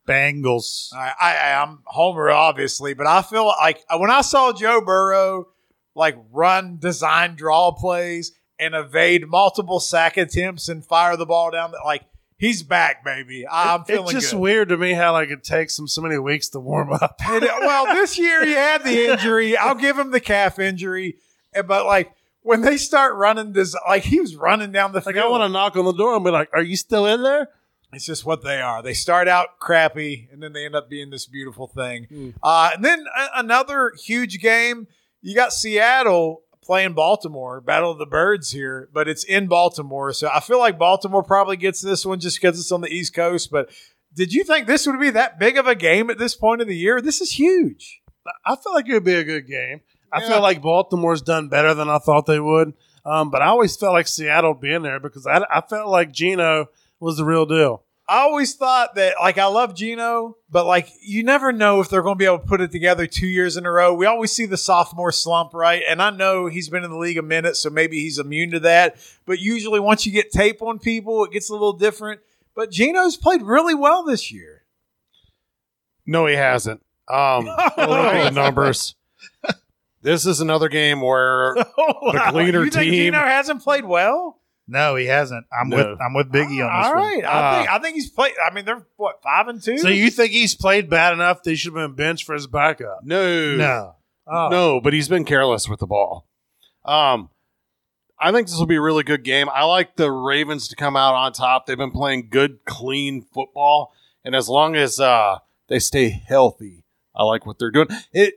Bengals. 0.06 0.92
I, 0.94 1.12
I, 1.20 1.62
I'm 1.62 1.80
Homer, 1.86 2.30
obviously, 2.30 2.94
but 2.94 3.06
I 3.06 3.22
feel 3.22 3.46
like 3.46 3.82
uh, 3.88 3.98
when 3.98 4.10
I 4.10 4.20
saw 4.20 4.52
Joe 4.52 4.80
Burrow 4.80 5.48
like 5.96 6.16
run 6.32 6.78
design 6.78 7.34
draw 7.34 7.72
plays 7.72 8.32
and 8.58 8.74
evade 8.74 9.26
multiple 9.26 9.80
sack 9.80 10.16
attempts 10.16 10.68
and 10.68 10.84
fire 10.84 11.16
the 11.16 11.26
ball 11.26 11.50
down, 11.50 11.72
the, 11.72 11.80
like 11.84 12.04
he's 12.44 12.62
back, 12.62 13.04
baby. 13.04 13.46
I'm 13.50 13.80
It- 13.82 13.86
feeling 13.86 14.04
it's 14.04 14.12
just 14.12 14.32
good. 14.32 14.40
weird 14.40 14.68
to 14.70 14.76
me 14.76 14.92
how 14.92 15.12
like 15.12 15.30
it 15.30 15.42
takes 15.44 15.78
him 15.78 15.86
so 15.88 16.00
many 16.02 16.18
weeks 16.18 16.48
to 16.50 16.60
warm 16.60 16.92
up. 16.92 17.16
And, 17.26 17.44
uh, 17.44 17.48
well, 17.60 17.86
this 17.94 18.18
year 18.18 18.44
he 18.44 18.52
had 18.52 18.84
the 18.84 19.06
injury. 19.12 19.56
I'll 19.56 19.74
give 19.74 19.98
him 19.98 20.10
the 20.10 20.20
calf 20.20 20.58
injury, 20.58 21.16
Eh, 21.54 21.62
but 21.62 21.86
like 21.86 22.12
when 22.42 22.60
they 22.60 22.76
start 22.76 23.14
running 23.14 23.52
this, 23.52 23.74
like 23.88 24.02
he 24.04 24.20
was 24.20 24.36
running 24.36 24.70
down 24.72 24.92
the 24.92 24.98
Like 25.04 25.14
field. 25.14 25.24
I 25.26 25.28
want 25.28 25.42
to 25.44 25.48
knock 25.48 25.76
on 25.76 25.84
the 25.84 25.92
door 25.92 26.14
and 26.16 26.24
be 26.24 26.30
like, 26.30 26.50
"Are 26.52 26.62
you 26.62 26.76
still 26.76 27.06
in 27.06 27.22
there?" 27.22 27.48
It's 27.92 28.04
just 28.04 28.26
what 28.26 28.42
they 28.42 28.60
are. 28.60 28.82
They 28.82 28.92
start 28.92 29.28
out 29.28 29.60
crappy, 29.60 30.28
and 30.32 30.42
then 30.42 30.52
they 30.52 30.64
end 30.66 30.74
up 30.74 30.90
being 30.90 31.10
this 31.10 31.26
beautiful 31.26 31.68
thing. 31.68 32.34
Uh, 32.42 32.72
and 32.74 32.84
then 32.84 33.06
a- 33.16 33.38
another 33.38 33.92
huge 34.02 34.40
game. 34.40 34.88
You 35.22 35.34
got 35.36 35.52
Seattle 35.52 36.42
playing 36.64 36.94
Baltimore, 36.94 37.60
Battle 37.60 37.90
of 37.90 37.98
the 37.98 38.06
Birds 38.06 38.50
here, 38.50 38.88
but 38.92 39.08
it's 39.08 39.24
in 39.24 39.46
Baltimore. 39.46 40.12
So 40.12 40.28
I 40.32 40.40
feel 40.40 40.58
like 40.58 40.78
Baltimore 40.78 41.22
probably 41.22 41.56
gets 41.56 41.80
this 41.80 42.04
one 42.04 42.20
just 42.20 42.40
because 42.40 42.58
it's 42.58 42.72
on 42.72 42.80
the 42.80 42.92
East 42.92 43.14
Coast. 43.14 43.50
But 43.50 43.70
did 44.14 44.32
you 44.32 44.44
think 44.44 44.66
this 44.66 44.86
would 44.86 45.00
be 45.00 45.10
that 45.10 45.38
big 45.38 45.58
of 45.58 45.66
a 45.66 45.74
game 45.74 46.10
at 46.10 46.18
this 46.18 46.34
point 46.34 46.60
of 46.60 46.68
the 46.68 46.76
year? 46.76 47.00
This 47.00 47.20
is 47.20 47.32
huge. 47.32 48.00
I 48.44 48.56
feel 48.56 48.72
like 48.72 48.88
it 48.88 48.94
would 48.94 49.04
be 49.04 49.14
a 49.14 49.24
good 49.24 49.46
game. 49.46 49.82
I 50.12 50.20
feel 50.20 50.40
like 50.40 50.62
Baltimore's 50.62 51.22
done 51.22 51.48
better 51.48 51.74
than 51.74 51.88
I 51.88 51.98
thought 51.98 52.26
they 52.26 52.38
would. 52.38 52.74
Um, 53.04 53.30
but 53.30 53.42
I 53.42 53.46
always 53.46 53.76
felt 53.76 53.92
like 53.92 54.06
Seattle 54.06 54.52
would 54.52 54.60
be 54.60 54.72
in 54.72 54.82
there 54.82 55.00
because 55.00 55.26
I, 55.26 55.44
I 55.50 55.60
felt 55.60 55.88
like 55.88 56.12
Geno 56.12 56.66
was 57.00 57.16
the 57.16 57.24
real 57.24 57.46
deal. 57.46 57.83
I 58.06 58.18
always 58.18 58.54
thought 58.54 58.96
that, 58.96 59.14
like, 59.18 59.38
I 59.38 59.46
love 59.46 59.74
Geno, 59.74 60.36
but 60.50 60.66
like, 60.66 60.90
you 61.00 61.22
never 61.22 61.52
know 61.52 61.80
if 61.80 61.88
they're 61.88 62.02
going 62.02 62.16
to 62.16 62.18
be 62.18 62.26
able 62.26 62.40
to 62.40 62.46
put 62.46 62.60
it 62.60 62.70
together 62.70 63.06
two 63.06 63.26
years 63.26 63.56
in 63.56 63.64
a 63.64 63.70
row. 63.70 63.94
We 63.94 64.04
always 64.04 64.30
see 64.30 64.44
the 64.44 64.58
sophomore 64.58 65.10
slump, 65.10 65.54
right? 65.54 65.82
And 65.88 66.02
I 66.02 66.10
know 66.10 66.46
he's 66.46 66.68
been 66.68 66.84
in 66.84 66.90
the 66.90 66.98
league 66.98 67.16
a 67.16 67.22
minute, 67.22 67.56
so 67.56 67.70
maybe 67.70 68.00
he's 68.00 68.18
immune 68.18 68.50
to 68.50 68.60
that. 68.60 68.96
But 69.24 69.38
usually, 69.38 69.80
once 69.80 70.04
you 70.04 70.12
get 70.12 70.30
tape 70.30 70.60
on 70.60 70.78
people, 70.78 71.24
it 71.24 71.32
gets 71.32 71.48
a 71.48 71.54
little 71.54 71.72
different. 71.72 72.20
But 72.54 72.70
Geno's 72.70 73.16
played 73.16 73.40
really 73.40 73.74
well 73.74 74.04
this 74.04 74.30
year. 74.30 74.64
No, 76.06 76.26
he 76.26 76.34
hasn't. 76.34 76.82
Um, 77.08 77.44
look 77.46 77.78
at 77.78 78.24
the 78.24 78.30
numbers. 78.30 78.94
This 80.02 80.26
is 80.26 80.42
another 80.42 80.68
game 80.68 81.00
where 81.00 81.54
the 81.56 82.26
cleaner 82.28 82.64
you 82.64 82.70
think 82.70 82.92
team. 82.92 83.14
Geno 83.14 83.24
hasn't 83.24 83.62
played 83.62 83.86
well? 83.86 84.38
No, 84.66 84.96
he 84.96 85.06
hasn't. 85.06 85.44
I'm 85.52 85.68
No. 85.68 85.76
with 85.76 85.86
I'm 86.00 86.14
with 86.14 86.32
Biggie 86.32 86.64
on 86.66 86.78
this 86.80 86.86
All 86.88 86.94
one. 86.94 87.02
right, 87.02 87.24
I 87.24 87.28
Uh, 87.28 87.56
think 87.58 87.70
I 87.72 87.78
think 87.80 87.94
he's 87.96 88.10
played. 88.10 88.32
I 88.44 88.52
mean, 88.54 88.64
they're 88.64 88.86
what 88.96 89.22
five 89.22 89.48
and 89.48 89.62
two. 89.62 89.76
So 89.78 89.88
you 89.88 90.10
think 90.10 90.32
he's 90.32 90.54
played 90.54 90.88
bad 90.88 91.12
enough 91.12 91.42
that 91.42 91.50
he 91.50 91.56
should 91.56 91.74
have 91.76 91.96
been 91.96 92.06
benched 92.06 92.24
for 92.24 92.32
his 92.34 92.46
backup? 92.46 93.00
no, 93.04 93.56
No. 93.56 93.94
Oh. 94.26 94.48
no, 94.48 94.80
but 94.80 94.94
he's 94.94 95.08
been 95.08 95.24
careless 95.26 95.68
with 95.68 95.80
the 95.80 95.86
ball. 95.86 96.26
Um, 96.84 97.28
I 98.18 98.32
think 98.32 98.46
this 98.48 98.56
will 98.58 98.64
be 98.64 98.76
a 98.76 98.80
really 98.80 99.02
good 99.02 99.22
game. 99.22 99.48
I 99.52 99.64
like 99.64 99.96
the 99.96 100.10
Ravens 100.10 100.68
to 100.68 100.76
come 100.76 100.96
out 100.96 101.14
on 101.14 101.32
top. 101.34 101.66
They've 101.66 101.76
been 101.76 101.90
playing 101.90 102.28
good, 102.30 102.64
clean 102.64 103.20
football, 103.34 103.92
and 104.24 104.34
as 104.34 104.48
long 104.48 104.76
as 104.76 104.98
uh, 104.98 105.40
they 105.68 105.78
stay 105.78 106.08
healthy, 106.08 106.84
I 107.14 107.24
like 107.24 107.44
what 107.44 107.58
they're 107.58 107.70
doing. 107.70 107.88
It 108.14 108.34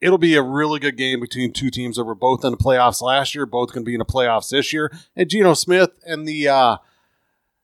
it'll 0.00 0.18
be 0.18 0.34
a 0.34 0.42
really 0.42 0.78
good 0.80 0.96
game 0.96 1.20
between 1.20 1.52
two 1.52 1.70
teams 1.70 1.96
that 1.96 2.04
were 2.04 2.14
both 2.14 2.44
in 2.44 2.50
the 2.50 2.56
playoffs 2.56 3.02
last 3.02 3.34
year, 3.34 3.46
both 3.46 3.72
going 3.72 3.84
to 3.84 3.88
be 3.88 3.94
in 3.94 3.98
the 3.98 4.04
playoffs 4.04 4.50
this 4.50 4.72
year. 4.72 4.92
And 5.14 5.28
Geno 5.28 5.54
Smith 5.54 5.90
and 6.04 6.26
the 6.26 6.48
uh, 6.48 6.76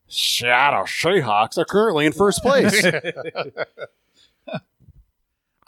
Shadow 0.09 0.85
Seahawks 0.85 1.59
are 1.59 1.65
currently 1.65 2.07
in 2.07 2.13
first 2.13 2.43
place. 2.43 2.85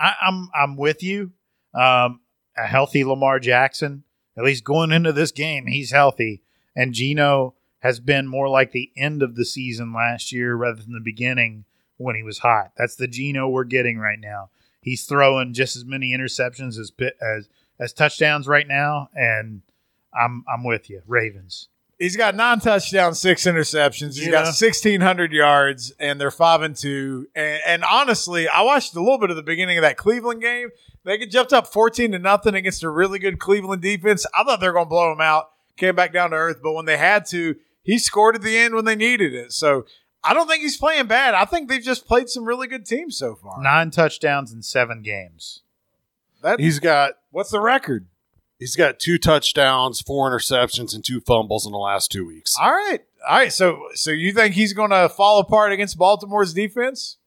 I, 0.01 0.12
I'm 0.23 0.49
I'm 0.55 0.77
with 0.77 1.03
you. 1.03 1.32
Um, 1.74 2.20
a 2.57 2.66
healthy 2.66 3.05
Lamar 3.05 3.40
Jackson, 3.40 4.05
at 4.36 4.45
least 4.45 4.65
going 4.65 4.93
into 4.93 5.12
this 5.12 5.32
game, 5.32 5.66
he's 5.66 5.90
healthy, 5.90 6.43
and 6.74 6.95
Geno 6.95 7.55
has 7.81 8.01
been 8.01 8.27
more 8.27 8.49
like 8.49 8.73
the 8.73 8.90
end 8.97 9.23
of 9.23 9.36
the 9.36 9.45
season 9.45 9.93
last 9.93 10.32
year 10.32 10.55
rather 10.57 10.82
than 10.82 10.93
the 10.93 11.01
beginning 11.01 11.65
when 11.97 12.16
he 12.16 12.23
was 12.23 12.39
hot. 12.39 12.73
That's 12.77 12.97
the 12.97 13.07
Geno 13.07 13.49
we're 13.49 13.65
getting 13.65 13.99
right 13.99 14.19
now. 14.19 14.51
He's 14.89 15.05
throwing 15.05 15.52
just 15.52 15.77
as 15.77 15.85
many 15.85 16.16
interceptions 16.16 16.78
as 16.78 16.93
as 17.20 17.48
as 17.78 17.93
touchdowns 17.93 18.47
right 18.47 18.66
now, 18.66 19.09
and 19.15 19.62
I'm 20.19 20.44
I'm 20.52 20.65
with 20.65 20.89
you, 20.90 21.02
Ravens. 21.06 21.69
He's 21.98 22.16
got 22.16 22.36
nine 22.36 22.60
touchdowns, 22.60 23.19
six 23.19 23.44
interceptions. 23.44 24.15
He's 24.15 24.27
You 24.27 24.31
got 24.31 24.44
know? 24.47 24.51
sixteen 24.52 25.01
hundred 25.01 25.32
yards, 25.32 25.93
and 25.98 26.20
they're 26.20 26.31
five 26.31 26.62
and 26.62 26.77
two. 26.77 27.27
And, 27.35 27.60
and 27.66 27.85
honestly, 27.85 28.48
I 28.48 28.62
watched 28.62 28.94
a 28.94 29.01
little 29.01 29.19
bit 29.19 29.31
of 29.31 29.36
the 29.36 29.43
beginning 29.43 29.78
of 29.78 29.82
that 29.82 29.97
Cleveland 29.97 30.40
game. 30.40 30.70
They 31.05 31.19
get 31.19 31.31
jumped 31.31 31.52
up 31.52 31.66
fourteen 31.66 32.12
to 32.12 32.19
nothing 32.19 32.55
against 32.55 32.85
a 32.85 32.89
really 32.90 33.19
good 33.19 33.39
Cleveland 33.39 33.82
defense. 33.82 34.27
I 34.32 34.44
thought 34.44 34.60
they 34.60 34.69
were 34.69 34.74
going 34.74 34.86
to 34.86 34.90
blow 34.90 35.12
him 35.12 35.20
out. 35.20 35.51
Came 35.77 35.97
back 35.97 36.12
down 36.12 36.31
to 36.31 36.36
earth, 36.36 36.60
but 36.62 36.73
when 36.73 36.86
they 36.86 36.97
had 36.97 37.27
to, 37.27 37.56
he 37.82 37.98
scored 37.98 38.35
at 38.36 38.43
the 38.43 38.56
end 38.56 38.74
when 38.74 38.85
they 38.85 38.97
needed 38.97 39.35
it. 39.35 39.52
So 39.52 39.85
I 40.23 40.35
don't 40.35 40.49
think 40.49 40.62
he's 40.62 40.77
playing 40.77 41.07
bad. 41.07 41.35
I 41.35 41.45
think 41.45 41.69
they've 41.69 41.82
just 41.82 42.07
played 42.07 42.28
some 42.28 42.45
really 42.45 42.66
good 42.66 42.85
teams 42.85 43.16
so 43.16 43.36
far. 43.36 43.62
Nine 43.62 43.90
touchdowns 43.90 44.53
in 44.53 44.62
seven 44.62 45.03
games. 45.03 45.62
That, 46.43 46.61
he's 46.61 46.78
got 46.78 47.15
what's 47.31 47.51
the 47.51 47.61
record? 47.61 48.07
He's 48.59 48.74
got 48.74 48.99
two 48.99 49.19
touchdowns, 49.19 50.01
four 50.01 50.31
interceptions, 50.31 50.95
and 50.95 51.05
two 51.05 51.20
fumbles 51.20 51.65
in 51.65 51.73
the 51.73 51.78
last 51.78 52.11
two 52.11 52.27
weeks. 52.27 52.57
All 52.61 52.70
right, 52.70 53.01
all 53.28 53.39
right. 53.39 53.53
So 53.53 53.89
so 53.95 54.11
you 54.11 54.32
think 54.32 54.55
he's 54.55 54.73
going 54.73 54.90
to 54.90 55.09
fall 55.09 55.39
apart 55.39 55.73
against 55.73 55.97
Baltimore's 55.97 56.53
defense? 56.53 57.19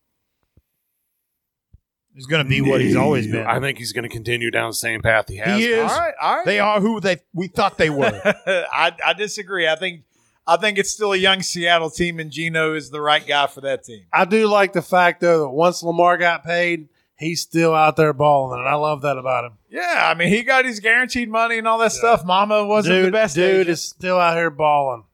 He's 2.13 2.25
going 2.25 2.43
to 2.43 2.49
be 2.49 2.59
what 2.59 2.81
he's 2.81 2.97
always 2.97 3.27
been. 3.27 3.45
I 3.45 3.61
think 3.61 3.77
he's 3.77 3.93
going 3.93 4.03
to 4.03 4.09
continue 4.09 4.51
down 4.51 4.69
the 4.69 4.75
same 4.75 5.01
path 5.01 5.29
he 5.29 5.37
has. 5.37 5.57
He 5.57 5.67
is. 5.67 5.89
All 5.89 5.97
right, 5.97 6.13
all 6.21 6.35
right. 6.37 6.45
They 6.45 6.59
are 6.59 6.81
who 6.81 6.99
they 6.99 7.17
we 7.33 7.47
thought 7.47 7.77
they 7.77 7.89
were. 7.89 8.21
I, 8.45 8.91
I 9.05 9.13
disagree. 9.13 9.67
I 9.67 9.75
think 9.75 10.03
I 10.53 10.57
think 10.57 10.77
it's 10.77 10.89
still 10.91 11.13
a 11.13 11.17
young 11.17 11.41
Seattle 11.41 11.89
team, 11.89 12.19
and 12.19 12.31
Geno 12.31 12.73
is 12.75 12.89
the 12.89 13.01
right 13.01 13.25
guy 13.25 13.47
for 13.47 13.61
that 13.61 13.83
team. 13.83 14.03
I 14.13 14.25
do 14.25 14.47
like 14.47 14.73
the 14.73 14.81
fact 14.81 15.21
though 15.21 15.39
that 15.41 15.49
once 15.49 15.81
Lamar 15.83 16.17
got 16.17 16.43
paid, 16.43 16.89
he's 17.17 17.41
still 17.41 17.73
out 17.73 17.95
there 17.95 18.13
balling, 18.13 18.59
and 18.59 18.67
I 18.67 18.75
love 18.75 19.01
that 19.03 19.17
about 19.17 19.45
him. 19.45 19.53
Yeah, 19.69 20.09
I 20.09 20.13
mean 20.15 20.29
he 20.29 20.43
got 20.43 20.65
his 20.65 20.79
guaranteed 20.79 21.29
money 21.29 21.57
and 21.57 21.67
all 21.67 21.77
that 21.79 21.91
stuff. 21.93 22.25
Mama 22.25 22.65
wasn't 22.65 22.95
dude, 22.95 23.05
the 23.07 23.11
best 23.11 23.35
dude 23.35 23.49
agent. 23.61 23.69
is 23.69 23.81
still 23.83 24.17
out 24.19 24.35
here 24.35 24.49
balling. 24.49 25.05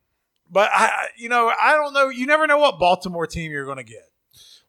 but 0.49 0.69
I, 0.73 0.85
I- 0.85 1.07
you 1.18 1.30
know, 1.30 1.51
I 1.61 1.73
don't 1.73 1.93
know. 1.93 2.09
You 2.09 2.26
never 2.26 2.47
know 2.47 2.57
what 2.57 2.80
Baltimore 2.80 3.27
team 3.27 3.51
you're 3.51 3.65
going 3.65 3.77
to 3.77 3.84
get. 3.84 4.03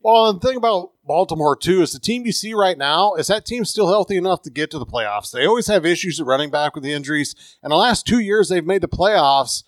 Well, 0.01 0.29
and 0.31 0.41
the 0.41 0.47
thing 0.47 0.57
about 0.57 0.93
Baltimore 1.05 1.57
too 1.57 1.83
is 1.83 1.93
the 1.93 1.99
team 1.99 2.25
you 2.25 2.31
see 2.33 2.55
right 2.55 2.79
now 2.79 3.15
is 3.15 3.27
that 3.27 3.45
team 3.45 3.65
still 3.65 3.89
healthy 3.89 4.17
enough 4.17 4.43
to 4.43 4.51
get 4.51 4.71
to 4.71 4.79
the 4.79 4.87
playoffs. 4.87 5.33
They 5.33 5.45
always 5.45 5.67
have 5.67 5.85
issues 5.85 6.21
at 6.21 6.27
running 6.27 6.51
back 6.51 6.75
with 6.77 6.85
the 6.85 6.93
injuries, 6.93 7.35
and 7.63 7.73
the 7.73 7.77
last 7.77 8.07
two 8.07 8.21
years 8.21 8.49
they've 8.49 8.65
made 8.65 8.81
the 8.83 8.89
playoffs. 8.89 9.65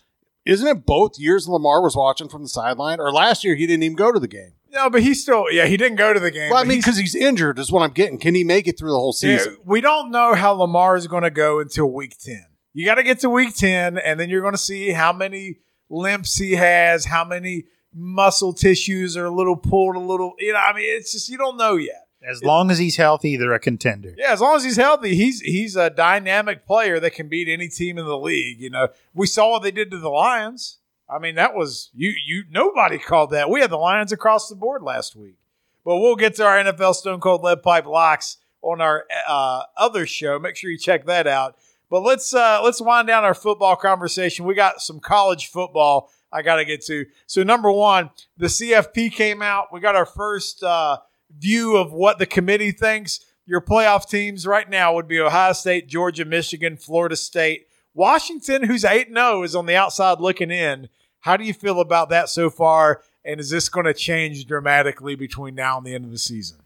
Isn't 0.47 0.67
it 0.67 0.87
both 0.87 1.19
years 1.19 1.47
Lamar 1.49 1.83
was 1.83 1.95
watching 1.97 2.29
from 2.29 2.43
the 2.43 2.49
sideline, 2.49 2.99
or 3.01 3.13
last 3.13 3.45
year 3.45 3.55
he 3.55 3.67
didn't 3.67 3.83
even 3.83 3.97
go 3.97 4.11
to 4.13 4.19
the 4.19 4.29
game? 4.29 4.53
No, 4.73 4.89
but 4.89 5.03
he 5.03 5.15
still, 5.15 5.47
yeah, 5.51 5.67
he 5.67 5.77
didn't 5.77 5.97
go 5.97 6.13
to 6.15 6.21
the 6.21 6.31
game. 6.31 6.51
Well, 6.51 6.61
I 6.61 6.65
mean, 6.65 6.79
because 6.79 6.97
he's 6.97 7.15
injured 7.15 7.59
is 7.59 7.73
what 7.73 7.83
I'm 7.83 7.91
getting. 7.91 8.19
Can 8.19 8.35
he 8.35 8.45
make 8.45 8.69
it 8.69 8.79
through 8.79 8.91
the 8.91 8.99
whole 8.99 9.15
Yeah, 9.21 9.39
season? 9.39 9.57
we 9.65 9.81
don't 9.81 10.11
know 10.11 10.35
how 10.35 10.53
Lamar 10.53 10.97
is 10.97 11.07
going 11.09 11.25
to 11.25 11.31
go 11.31 11.59
until 11.61 11.91
week 11.91 12.17
10. 12.19 12.47
You 12.73 12.85
got 12.87 12.95
to 12.95 13.03
get 13.03 13.19
to 13.21 13.31
week 13.31 13.55
10, 13.57 13.99
and 13.99 14.19
then 14.21 14.31
you're 14.31 14.43
going 14.43 14.55
to 14.55 14.59
see 14.59 14.91
how 14.91 15.13
many 15.13 15.59
limps 15.91 16.37
he 16.39 16.53
has, 16.53 17.05
how 17.07 17.25
many 17.25 17.65
muscle 17.93 18.53
tissues 18.53 19.17
are 19.17 19.25
a 19.25 19.31
little 19.35 19.57
pulled, 19.57 19.97
a 19.97 19.99
little, 19.99 20.35
you 20.39 20.53
know, 20.53 20.59
I 20.61 20.73
mean, 20.73 20.85
it's 20.87 21.11
just, 21.13 21.29
you 21.29 21.37
don't 21.37 21.57
know 21.57 21.75
yet. 21.75 22.07
As 22.29 22.43
long 22.45 22.71
as 22.71 22.79
he's 22.79 22.97
healthy, 22.97 23.37
they're 23.37 23.53
a 23.53 23.59
contender. 23.59 24.15
Yeah, 24.17 24.33
as 24.33 24.41
long 24.41 24.57
as 24.57 24.65
he's 24.65 24.77
healthy, 24.77 25.15
he's 25.15 25.41
he's 25.41 25.75
a 25.75 25.89
dynamic 25.89 26.67
player 26.67 27.01
that 27.01 27.15
can 27.15 27.29
beat 27.29 27.49
any 27.49 27.69
team 27.69 27.97
in 27.97 28.05
the 28.05 28.19
league. 28.19 28.61
You 28.61 28.71
know, 28.71 28.89
we 29.15 29.27
saw 29.27 29.53
what 29.53 29.63
they 29.63 29.71
did 29.71 29.91
to 29.91 29.99
the 29.99 30.11
Lions. 30.11 30.79
I 31.09 31.19
mean, 31.19 31.35
that 31.37 31.55
was 31.55 31.91
you 31.95 32.13
you 32.27 32.45
nobody 32.51 32.99
called 32.99 33.31
that. 33.31 33.49
We 33.49 33.61
had 33.61 33.71
the 33.71 33.79
Lions 33.79 34.13
across 34.13 34.49
the 34.49 34.55
board 34.55 34.83
last 34.83 35.17
week. 35.17 35.37
But 35.85 35.97
we'll 35.97 36.17
get 36.17 36.35
to 36.37 36.45
our 36.45 36.63
NFL 36.63 36.95
Stone 36.95 37.21
Cold 37.21 37.43
Lead 37.43 37.63
Pipe 37.63 37.87
locks 37.87 38.37
on 38.63 38.81
our 38.81 39.07
uh, 39.27 39.63
other 39.77 40.07
show. 40.07 40.39
Make 40.39 40.57
sure 40.57 40.71
you 40.71 40.79
check 40.79 41.07
that 41.07 41.27
out. 41.27 41.57
But 41.89 42.03
let's 42.03 42.35
uh, 42.35 42.61
let's 42.63 42.81
wind 42.81 43.09
down 43.09 43.25
our 43.25 43.35
football 43.35 43.77
conversation. 43.77 44.45
We 44.45 44.55
got 44.55 44.83
some 44.83 45.01
college 45.01 45.49
football 45.49 46.11
I 46.33 46.43
got 46.43 46.57
to 46.57 46.65
get 46.65 46.85
to. 46.87 47.07
So 47.27 47.43
number 47.43 47.73
one, 47.73 48.11
the 48.37 48.47
CFP 48.47 49.13
came 49.13 49.43
out. 49.43 49.73
We 49.73 49.81
got 49.81 49.97
our 49.97 50.07
first 50.07 50.63
uh, 50.63 50.99
view 51.39 51.77
of 51.77 51.93
what 51.93 52.19
the 52.19 52.27
committee 52.27 52.73
thinks. 52.73 53.21
Your 53.47 53.61
playoff 53.61 54.09
teams 54.09 54.47
right 54.47 54.69
now 54.69 54.95
would 54.95 55.09
be 55.09 55.19
Ohio 55.19 55.53
State, 55.53 55.89
Georgia, 55.89 56.25
Michigan, 56.25 56.77
Florida 56.77 57.17
State, 57.17 57.67
Washington, 57.95 58.65
who's 58.65 58.85
8 58.85 59.09
0, 59.13 59.43
is 59.43 59.55
on 59.55 59.67
the 59.67 59.77
outside 59.77 60.21
looking 60.21 60.51
in. 60.51 60.89
How 61.21 61.37
do 61.37 61.45
you 61.45 61.53
feel 61.53 61.81
about 61.81 62.09
that 62.11 62.29
so 62.29 62.51
far? 62.51 63.03
And 63.25 63.41
is 63.41 63.51
this 63.51 63.69
going 63.69 63.87
to 63.87 63.95
change 63.95 64.47
dramatically 64.47 65.15
between 65.15 65.55
now 65.55 65.77
and 65.77 65.87
the 65.87 65.95
end 65.95 66.05
of 66.05 66.11
the 66.11 66.19
season? 66.19 66.59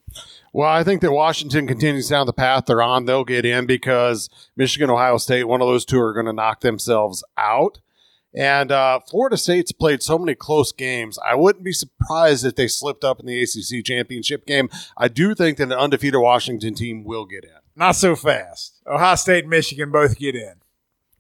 Well, 0.53 0.69
I 0.69 0.85
think 0.85 1.01
that 1.01 1.11
Washington 1.11 1.67
continues 1.67 2.09
down 2.09 2.27
the 2.27 2.33
path 2.33 2.67
they're 2.67 2.83
on. 2.83 3.07
They'll 3.07 3.25
get 3.25 3.45
in 3.45 3.67
because 3.67 4.31
Michigan, 4.57 4.91
Ohio 4.91 5.17
State, 5.17 5.45
one 5.45 5.61
of 5.61 5.67
those 5.67 5.85
two 5.85 6.01
are 6.01 6.13
going 6.13 6.27
to 6.27 6.33
knock 6.33 6.61
themselves 6.61 7.25
out. 7.37 7.81
And 8.35 8.73
uh, 8.73 9.01
Florida 9.09 9.37
State's 9.37 9.71
played 9.71 10.03
so 10.03 10.19
many 10.19 10.35
close 10.35 10.73
games. 10.73 11.19
I 11.25 11.37
wouldn't 11.37 11.65
be 11.65 11.73
surprised 11.73 12.45
if 12.45 12.57
they 12.57 12.67
slipped 12.67 13.05
up 13.05 13.21
in 13.21 13.27
the 13.27 13.41
ACC 13.43 13.85
championship 13.85 14.45
game. 14.45 14.69
I 14.97 15.07
do 15.09 15.35
think 15.35 15.59
that 15.59 15.65
an 15.65 15.73
undefeated 15.73 16.21
Washington 16.21 16.75
team 16.75 17.05
will 17.05 17.27
get 17.27 17.45
in. 17.45 17.51
Not 17.77 17.93
so 17.93 18.17
fast. 18.17 18.81
Ohio 18.87 19.15
State 19.15 19.45
and 19.45 19.51
Michigan 19.51 19.91
both 19.93 20.19
get 20.19 20.35
in. 20.35 20.55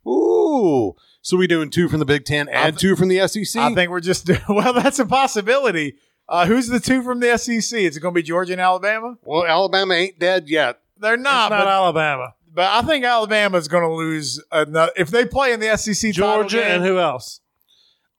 Ooh. 0.06 0.96
So 1.22 1.36
we 1.36 1.46
doing 1.46 1.70
two 1.70 1.88
from 1.88 2.00
the 2.00 2.04
Big 2.04 2.24
Ten 2.24 2.48
and 2.48 2.74
th- 2.76 2.80
two 2.80 2.96
from 2.96 3.08
the 3.08 3.26
SEC? 3.28 3.60
I 3.62 3.74
think 3.74 3.90
we're 3.90 4.00
just 4.00 4.26
doing, 4.26 4.40
well. 4.48 4.72
That's 4.72 4.98
a 4.98 5.06
possibility. 5.06 5.94
Uh, 6.28 6.46
who's 6.46 6.68
the 6.68 6.80
two 6.80 7.02
from 7.02 7.20
the 7.20 7.36
SEC? 7.38 7.56
Is 7.80 7.96
it 7.96 8.00
going 8.00 8.14
to 8.14 8.18
be 8.18 8.22
Georgia 8.22 8.52
and 8.52 8.60
Alabama? 8.60 9.16
well, 9.22 9.44
Alabama 9.46 9.94
ain't 9.94 10.18
dead 10.18 10.48
yet. 10.48 10.80
They're 10.98 11.14
It's 11.14 11.22
not, 11.22 11.50
not 11.50 11.64
but, 11.64 11.68
Alabama, 11.68 12.34
but 12.54 12.70
I 12.70 12.82
think 12.82 13.04
Alabama's 13.04 13.68
going 13.68 13.82
to 13.82 13.92
lose. 13.92 14.42
Another, 14.52 14.92
if 14.96 15.10
they 15.10 15.26
play 15.26 15.52
in 15.52 15.60
the 15.60 15.76
SEC, 15.76 16.14
title 16.14 16.42
Georgia, 16.42 16.58
game- 16.58 16.70
and 16.76 16.84
who 16.84 16.98
else? 16.98 17.40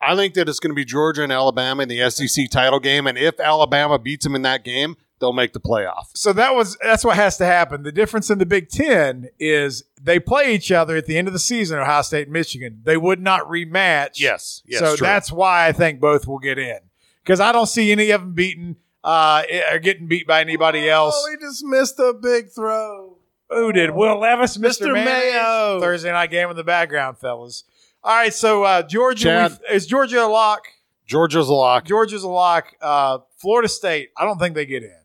I 0.02 0.16
think 0.16 0.34
that 0.36 0.48
it's 0.50 0.60
going 0.60 0.72
to 0.72 0.76
be 0.76 0.86
Georgia 0.86 1.24
and 1.24 1.32
Alabama 1.32 1.84
in 1.84 1.90
the 1.90 2.10
SEC 2.12 2.50
title 2.52 2.80
game. 2.80 3.08
And 3.08 3.18
if 3.18 3.40
Alabama 3.40 3.98
beats 3.98 4.26
them 4.26 4.36
in 4.36 4.42
that 4.44 4.64
game, 4.64 4.98
they'll 5.20 5.34
make 5.34 5.54
the 5.54 5.60
playoff. 5.60 6.08
so 6.14 6.34
that 6.34 6.54
was 6.54 6.78
that's 6.84 7.04
what 7.06 7.16
has 7.16 7.38
to 7.38 7.46
happen. 7.46 7.84
The 7.84 7.92
difference 7.92 8.30
in 8.30 8.38
the 8.38 8.46
Big 8.46 8.70
Ten 8.70 9.30
is 9.40 9.84
they 10.00 10.20
play 10.20 10.54
each 10.54 10.72
other 10.72 10.98
at 10.98 11.06
the 11.06 11.18
end 11.18 11.28
of 11.28 11.34
the 11.34 11.40
season. 11.40 11.80
Ohio 11.80 12.02
State, 12.02 12.24
and 12.28 12.34
Michigan. 12.34 12.82
They 12.84 12.98
would 12.98 13.22
not 13.22 13.44
rematch. 13.44 14.20
Yes. 14.20 14.62
Yes. 14.66 14.82
so 14.82 14.96
true. 14.96 15.08
that's 15.08 15.32
why 15.32 15.68
I 15.68 15.72
think 15.72 16.00
both 16.02 16.28
will 16.28 16.40
get 16.40 16.60
in 16.60 16.80
because 17.24 17.40
I 17.40 17.52
don't 17.52 17.68
see 17.68 17.92
any 17.92 18.12
of 18.12 18.22
them 18.22 18.34
beaten 18.34 18.76
uh, 19.04 19.44
or 19.72 19.80
getting 19.80 20.08
beat 20.08 20.28
by 20.28 20.42
anybody 20.42 20.90
else. 20.90 21.16
Oh, 21.18 21.32
he 21.32 21.38
just 21.38 21.64
missed 21.64 21.98
a 22.00 22.14
big 22.14 22.50
throw. 22.50 23.15
Who 23.50 23.72
did? 23.72 23.92
Will 23.92 24.20
Levis, 24.20 24.58
Mr. 24.58 24.88
Mr. 24.88 24.94
Mayo. 24.94 25.80
Thursday 25.80 26.12
night 26.12 26.32
game 26.32 26.50
in 26.50 26.56
the 26.56 26.64
background, 26.64 27.18
fellas. 27.18 27.64
All 28.04 28.16
right, 28.16 28.34
so 28.34 28.64
uh, 28.64 28.82
Georgia 28.84 29.24
Chad. 29.24 29.52
we've- 29.52 29.76
is 29.76 29.86
Georgia 29.88 30.24
a 30.24 30.28
lock? 30.28 30.64
Georgia's 31.06 31.50
a 31.50 31.54
lock. 31.54 31.86
Georgia's 31.86 32.24
a 32.24 32.28
lock. 32.28 32.74
Uh, 32.82 33.20
Florida 33.38 33.68
State, 33.70 34.10
I 34.18 34.26
don't 34.26 34.40
think 34.40 34.56
they 34.56 34.66
get 34.66 34.84
in. 34.84 34.98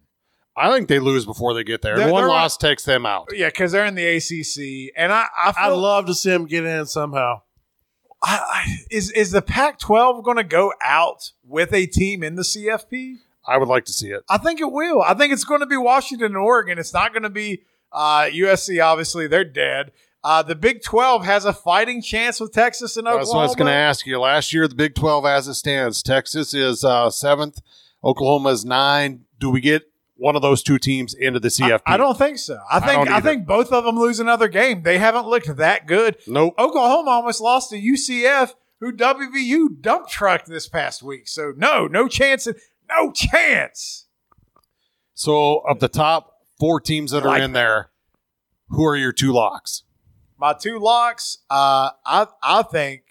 I 0.56 0.70
think 0.72 0.88
they 0.88 0.98
lose 0.98 1.24
before 1.26 1.54
they 1.54 1.62
get 1.64 1.82
there. 1.82 1.96
They're- 1.96 2.10
One 2.10 2.22
they're- 2.22 2.28
loss 2.30 2.56
takes 2.56 2.84
them 2.84 3.04
out. 3.06 3.28
Yeah, 3.32 3.48
because 3.48 3.72
they're 3.72 3.86
in 3.86 3.94
the 3.94 4.06
ACC, 4.16 4.92
and 4.96 5.12
I, 5.12 5.26
I 5.38 5.52
I'd 5.56 5.68
love 5.72 6.06
to 6.06 6.14
see 6.14 6.30
him 6.30 6.46
get 6.46 6.64
in 6.64 6.86
somehow. 6.86 7.42
I, 8.22 8.36
I, 8.38 8.76
is 8.90 9.10
is 9.12 9.30
the 9.30 9.40
Pac-12 9.40 10.22
going 10.24 10.36
to 10.36 10.44
go 10.44 10.72
out 10.84 11.30
with 11.42 11.72
a 11.72 11.86
team 11.86 12.22
in 12.22 12.34
the 12.34 12.42
CFP? 12.42 13.16
I 13.46 13.56
would 13.56 13.68
like 13.68 13.86
to 13.86 13.92
see 13.94 14.08
it. 14.08 14.22
I 14.28 14.36
think 14.36 14.60
it 14.60 14.70
will. 14.70 15.00
I 15.00 15.14
think 15.14 15.32
it's 15.32 15.44
going 15.44 15.60
to 15.60 15.66
be 15.66 15.78
Washington 15.78 16.26
and 16.26 16.36
Oregon. 16.36 16.78
It's 16.78 16.92
not 16.92 17.12
going 17.14 17.22
to 17.22 17.30
be 17.30 17.62
uh, 17.92 18.28
USC. 18.32 18.82
Obviously, 18.84 19.26
they're 19.26 19.44
dead. 19.44 19.92
Uh, 20.22 20.42
the 20.42 20.54
Big 20.54 20.82
12 20.82 21.24
has 21.24 21.44
a 21.46 21.52
fighting 21.52 22.02
chance 22.02 22.40
with 22.40 22.52
Texas 22.52 22.96
and 22.96 23.06
Oklahoma. 23.06 23.24
That's 23.24 23.34
what 23.34 23.40
I 23.40 23.44
was 23.44 23.56
going 23.56 23.70
to 23.70 23.72
ask 23.72 24.06
you. 24.06 24.20
Last 24.20 24.52
year, 24.52 24.68
the 24.68 24.74
Big 24.74 24.94
12 24.94 25.24
as 25.24 25.48
it 25.48 25.54
stands, 25.54 26.02
Texas 26.02 26.52
is 26.52 26.84
uh, 26.84 27.08
seventh, 27.08 27.60
Oklahoma 28.04 28.50
is 28.50 28.64
nine. 28.64 29.24
Do 29.38 29.48
we 29.48 29.62
get 29.62 29.84
one 30.16 30.36
of 30.36 30.42
those 30.42 30.62
two 30.62 30.78
teams 30.78 31.14
into 31.14 31.40
the 31.40 31.48
CFP? 31.48 31.80
I, 31.86 31.94
I 31.94 31.96
don't 31.96 32.18
think 32.18 32.36
so. 32.38 32.58
I 32.70 32.80
think 32.80 33.06
don't 33.06 33.14
I, 33.14 33.20
think 33.22 33.46
both 33.46 33.72
of 33.72 33.84
them 33.84 33.98
lose 33.98 34.20
another 34.20 34.48
game. 34.48 34.82
They 34.82 34.98
haven't 34.98 35.26
looked 35.26 35.56
that 35.56 35.86
good. 35.86 36.18
Nope. 36.26 36.54
Oklahoma 36.58 37.10
almost 37.10 37.40
lost 37.40 37.70
to 37.70 37.76
UCF, 37.76 38.52
who 38.80 38.92
WVU 38.92 39.80
dump 39.80 40.08
trucked 40.08 40.48
this 40.48 40.68
past 40.68 41.02
week. 41.02 41.28
So 41.28 41.54
no, 41.56 41.86
no 41.86 42.08
chance. 42.08 42.46
No 42.90 43.12
chance. 43.12 44.06
So, 45.14 45.58
of 45.68 45.80
the 45.80 45.88
top 45.88 46.29
four 46.60 46.80
teams 46.80 47.10
that 47.10 47.24
are 47.24 47.28
Like- 47.28 47.42
in 47.42 47.52
there, 47.52 47.90
who 48.68 48.84
are 48.86 48.96
your 48.96 49.12
two 49.12 49.32
locks? 49.32 49.82
My 50.38 50.52
two 50.54 50.78
locks. 50.78 51.38
Uh, 51.50 51.90
I 52.06 52.26
I 52.42 52.62
think 52.62 53.02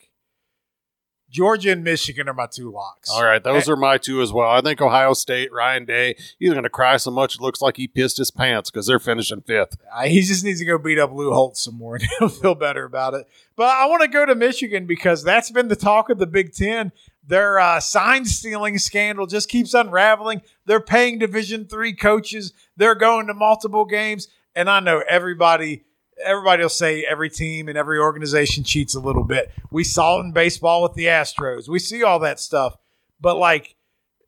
Georgia 1.30 1.72
and 1.72 1.84
Michigan 1.84 2.28
are 2.28 2.34
my 2.34 2.48
two 2.52 2.72
locks. 2.72 3.08
All 3.12 3.24
right, 3.24 3.44
those 3.44 3.70
are 3.70 3.76
my 3.76 4.00
two 4.00 4.20
as 4.24 4.34
well. 4.34 4.50
I 4.50 4.62
think 4.62 4.82
Ohio 4.82 5.14
State, 5.14 5.54
Ryan 5.54 5.86
Day, 5.86 6.16
he's 6.40 6.50
going 6.50 6.64
to 6.64 6.72
cry 6.72 6.98
so 6.98 7.12
much 7.12 7.36
it 7.36 7.42
looks 7.42 7.62
like 7.62 7.78
he 7.78 7.88
pissed 7.88 8.18
his 8.18 8.32
pants 8.32 8.72
because 8.72 8.88
they're 8.88 8.98
finishing 8.98 9.42
fifth. 9.42 9.78
Uh, 9.94 10.06
he 10.06 10.22
just 10.22 10.44
needs 10.44 10.58
to 10.60 10.66
go 10.66 10.80
beat 10.80 10.98
up 10.98 11.12
Lou 11.14 11.32
Holtz 11.32 11.62
some 11.62 11.76
more 11.76 11.98
and 11.98 12.08
he'll 12.20 12.30
feel 12.30 12.56
better 12.56 12.84
about 12.84 13.14
it. 13.14 13.28
But 13.56 13.68
I 13.76 13.86
want 13.86 14.02
to 14.02 14.08
go 14.08 14.26
to 14.26 14.34
Michigan 14.34 14.88
because 14.88 15.24
that's 15.24 15.52
been 15.52 15.68
the 15.68 15.76
talk 15.76 16.10
of 16.10 16.18
the 16.18 16.26
Big 16.26 16.52
Ten. 16.52 16.92
Their 17.30 17.60
uh, 17.60 17.80
sign 17.80 18.26
stealing 18.26 18.80
scandal 18.80 19.28
just 19.28 19.50
keeps 19.50 19.76
unraveling. 19.76 20.42
They're 20.66 20.80
paying 20.80 21.20
Division 21.20 21.68
three 21.68 21.94
coaches. 21.94 22.54
They're 22.76 22.96
going 22.96 23.28
to 23.28 23.36
multiple 23.36 23.86
games, 23.86 24.28
and 24.56 24.68
I 24.68 24.80
know 24.80 25.04
everybody. 25.08 25.86
Everybody 26.26 26.64
will 26.64 26.70
say 26.70 27.06
every 27.10 27.30
team 27.30 27.70
and 27.70 27.78
every 27.78 28.00
organization 28.00 28.64
cheats 28.64 28.94
a 28.94 29.00
little 29.00 29.24
bit. 29.24 29.52
We 29.72 29.86
saw 29.86 30.18
it 30.18 30.24
in 30.26 30.32
baseball 30.34 30.82
with 30.82 30.96
the 30.96 31.06
Astros. 31.06 31.70
We 31.70 31.80
see 31.80 32.04
all 32.04 32.20
that 32.20 32.40
stuff, 32.42 32.76
but 33.22 33.38
like 33.38 33.76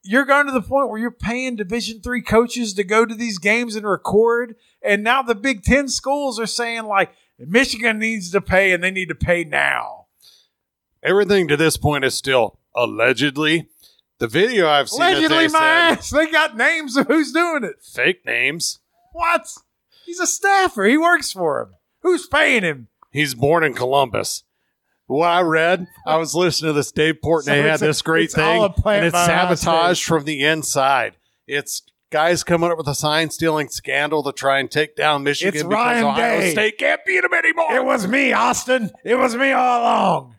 you're 0.03 0.25
going 0.25 0.45
to 0.45 0.53
the 0.53 0.61
point 0.61 0.89
where 0.89 0.99
you're 0.99 1.11
paying 1.11 1.55
division 1.55 2.01
three 2.01 2.21
coaches 2.21 2.73
to 2.75 2.83
go 2.83 3.05
to 3.05 3.13
these 3.13 3.39
games 3.39 3.75
and 3.75 3.85
record 3.85 4.55
and 4.81 5.03
now 5.03 5.21
the 5.21 5.35
big 5.35 5.63
ten 5.63 5.87
schools 5.87 6.39
are 6.39 6.47
saying 6.47 6.85
like 6.85 7.13
michigan 7.37 7.99
needs 7.99 8.31
to 8.31 8.41
pay 8.41 8.71
and 8.71 8.83
they 8.83 8.89
need 8.89 9.09
to 9.09 9.13
pay 9.15 9.43
now 9.43 10.01
Everything 11.03 11.47
to 11.47 11.57
this 11.57 11.77
point 11.77 12.05
is 12.05 12.13
still 12.13 12.59
allegedly. 12.75 13.67
The 14.19 14.27
video 14.27 14.67
I've 14.69 14.89
seen 14.89 15.01
allegedly 15.01 15.43
my 15.45 15.47
said, 15.47 15.59
ass 15.97 16.09
they 16.11 16.27
got 16.27 16.55
names 16.55 16.95
of 16.95 17.07
who's 17.07 17.31
doing 17.31 17.63
it 17.63 17.81
fake 17.81 18.23
names. 18.25 18.79
what 19.13 19.47
he's 20.05 20.19
a 20.19 20.27
staffer 20.27 20.83
he 20.85 20.95
works 20.97 21.31
for 21.31 21.59
him 21.61 21.69
who's 22.01 22.27
paying 22.27 22.63
him 22.63 22.87
He's 23.11 23.33
born 23.35 23.63
in 23.65 23.73
Columbus. 23.73 24.43
What 25.07 25.27
I 25.27 25.41
read, 25.41 25.85
I 26.07 26.15
was 26.15 26.33
listening 26.33 26.69
to 26.69 26.73
this 26.73 26.93
Dave 26.93 27.15
Portnoy 27.21 27.43
So 27.43 27.61
had 27.63 27.81
a- 27.81 27.85
this 27.87 28.01
great 28.01 28.31
thing, 28.31 28.63
and 28.63 28.73
it's 29.05 29.11
by 29.11 29.25
Ohio 29.25 29.55
sabotage 29.55 30.01
from 30.05 30.23
the 30.23 30.41
inside. 30.45 31.17
It's 31.45 31.81
guys 32.09 32.45
coming 32.45 32.71
up 32.71 32.77
with 32.77 32.87
a 32.87 32.95
sign 32.95 33.29
stealing 33.31 33.67
scandal 33.67 34.23
to 34.23 34.31
try 34.31 34.59
and 34.59 34.71
take 34.71 34.95
down 34.95 35.23
Michigan 35.23 35.53
It's 35.55 35.63
because 35.63 35.73
Ryan 35.73 36.03
Ohio 36.05 36.39
Day. 36.39 36.51
State 36.51 36.77
can't 36.77 37.01
beat 37.05 37.19
them 37.21 37.33
anymore. 37.33 37.73
it 37.75 37.83
was 37.83 38.07
me 38.07 38.31
austin 38.31 38.91
it 39.03 39.15
was 39.15 39.35
me 39.35 39.51
all 39.51 39.81
along 39.81 40.35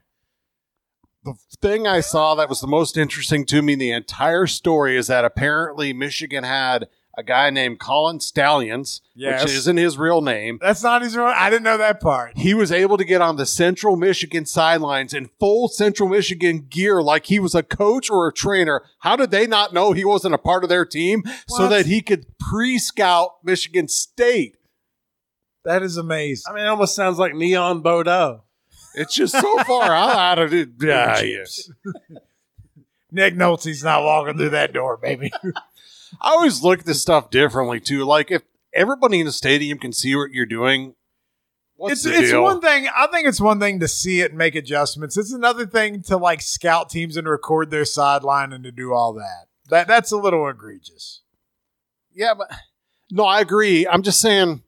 the 1.25 1.35
thing 1.61 1.87
I 1.87 2.01
saw 2.01 2.35
that 2.35 2.49
was 2.49 2.61
the 2.61 2.67
most 2.67 2.97
interesting 2.97 3.45
to 3.47 3.63
me 3.63 3.75
in 3.75 3.79
the 3.79 3.93
entire 3.93 4.47
story 4.47 4.97
is 4.97 5.07
that 5.07 5.25
apparently 5.25 5.93
Michigan 5.93 6.45
had 6.45 6.89
a 7.17 7.23
guy 7.23 7.51
named 7.51 7.79
Colin 7.79 8.21
Stalions, 8.21 9.03
Yes. 9.15 9.45
which 9.45 9.53
isn't 9.53 9.77
his 9.77 9.99
real 9.99 10.23
name. 10.23 10.59
that's 10.63 10.83
not 10.83 11.03
his 11.03 11.15
real 11.15 11.27
i 11.27 11.51
didn't 11.51 11.63
know 11.65 11.77
that 11.77 12.01
part 12.01 12.33
He 12.39 12.55
was 12.55 12.73
able 12.73 12.97
to 12.97 13.05
get 13.05 13.21
on 13.21 13.37
the 13.37 13.45
Central 13.45 13.97
Michigan 13.97 14.47
sidelines 14.47 15.13
in 15.13 15.29
full 15.39 15.69
Central 15.69 16.09
Michigan 16.09 16.67
gear 16.71 17.03
like 17.03 17.27
he 17.27 17.39
was 17.39 17.55
a 17.55 17.63
coach 17.63 18.09
or 18.09 18.27
a 18.27 18.33
trainer. 18.33 18.83
How 19.01 19.15
did 19.17 19.31
they 19.31 19.47
not 19.47 19.75
know 19.75 19.93
he 19.93 20.07
wasn't 20.07 20.35
a 20.35 20.39
part 20.39 20.63
of 20.65 20.71
their 20.71 20.87
team 20.87 21.23
so 21.49 21.69
that 21.69 21.85
he 21.87 22.01
could 22.01 22.25
pre 22.39 22.79
scout 22.79 23.33
Michigan 23.45 23.89
State? 23.89 24.57
that 25.65 25.83
is 25.83 25.97
amazing 25.99 26.45
I 26.51 26.55
mean, 26.55 26.65
it 26.65 26.69
almost 26.69 26.95
sounds 26.97 27.19
like 27.19 27.35
Neon 27.35 27.83
Boudeaux. 27.83 28.41
It's 28.95 29.15
just 29.15 29.33
so 29.39 29.59
far 29.65 29.93
out 29.93 30.39
of 30.39 30.53
it. 30.53 30.71
Yeah, 30.83 31.21
yes. 31.21 31.71
nick 33.11 33.35
nolte's 33.35 33.85
not 33.85 34.03
walking 34.05 34.37
through 34.37 34.51
that 34.51 34.73
door 34.73 34.97
baby 34.97 35.31
I 36.21 36.31
always 36.31 36.63
look 36.63 36.81
at 36.81 36.85
this 36.87 37.01
stuff 37.01 37.31
differently 37.31 37.81
too. 37.81 38.05
Like 38.05 38.31
if 38.31 38.43
everybody 38.75 39.21
in 39.21 39.27
the 39.27 39.33
stadium 39.33 39.79
can 39.79 39.93
see 39.95 40.15
what 40.15 40.31
you're 40.31 40.45
doing, 40.45 40.95
what's 41.77 42.05
it's 42.05 42.17
it's 42.19 42.31
deal? 42.31 42.43
one 42.43 42.61
thing. 42.61 42.87
I 42.95 43.07
think 43.07 43.27
it's 43.27 43.41
one 43.41 43.59
thing 43.59 43.81
to 43.81 43.89
see 43.89 44.21
it 44.21 44.31
and 44.31 44.39
make 44.39 44.55
adjustments. 44.55 45.17
It's 45.17 45.33
another 45.33 45.65
thing 45.67 46.03
to 46.03 46.19
like 46.19 46.43
scout 46.43 46.91
teams 46.91 47.17
and 47.17 47.27
record 47.27 47.71
their 47.71 47.87
sideline 47.87 48.53
and 48.53 48.63
to 48.65 48.71
do 48.71 48.93
all 48.93 49.15
that. 49.15 49.47
That 49.71 49.89
that's 49.89 50.13
a 50.13 50.19
little 50.19 50.47
egregious. 50.49 51.23
yeah, 52.13 52.35
but 52.37 52.51
no, 53.11 53.25
I 53.25 53.41
agree. 53.41 53.87
I'm 53.87 54.03
just 54.03 54.21
saying, 54.21 54.63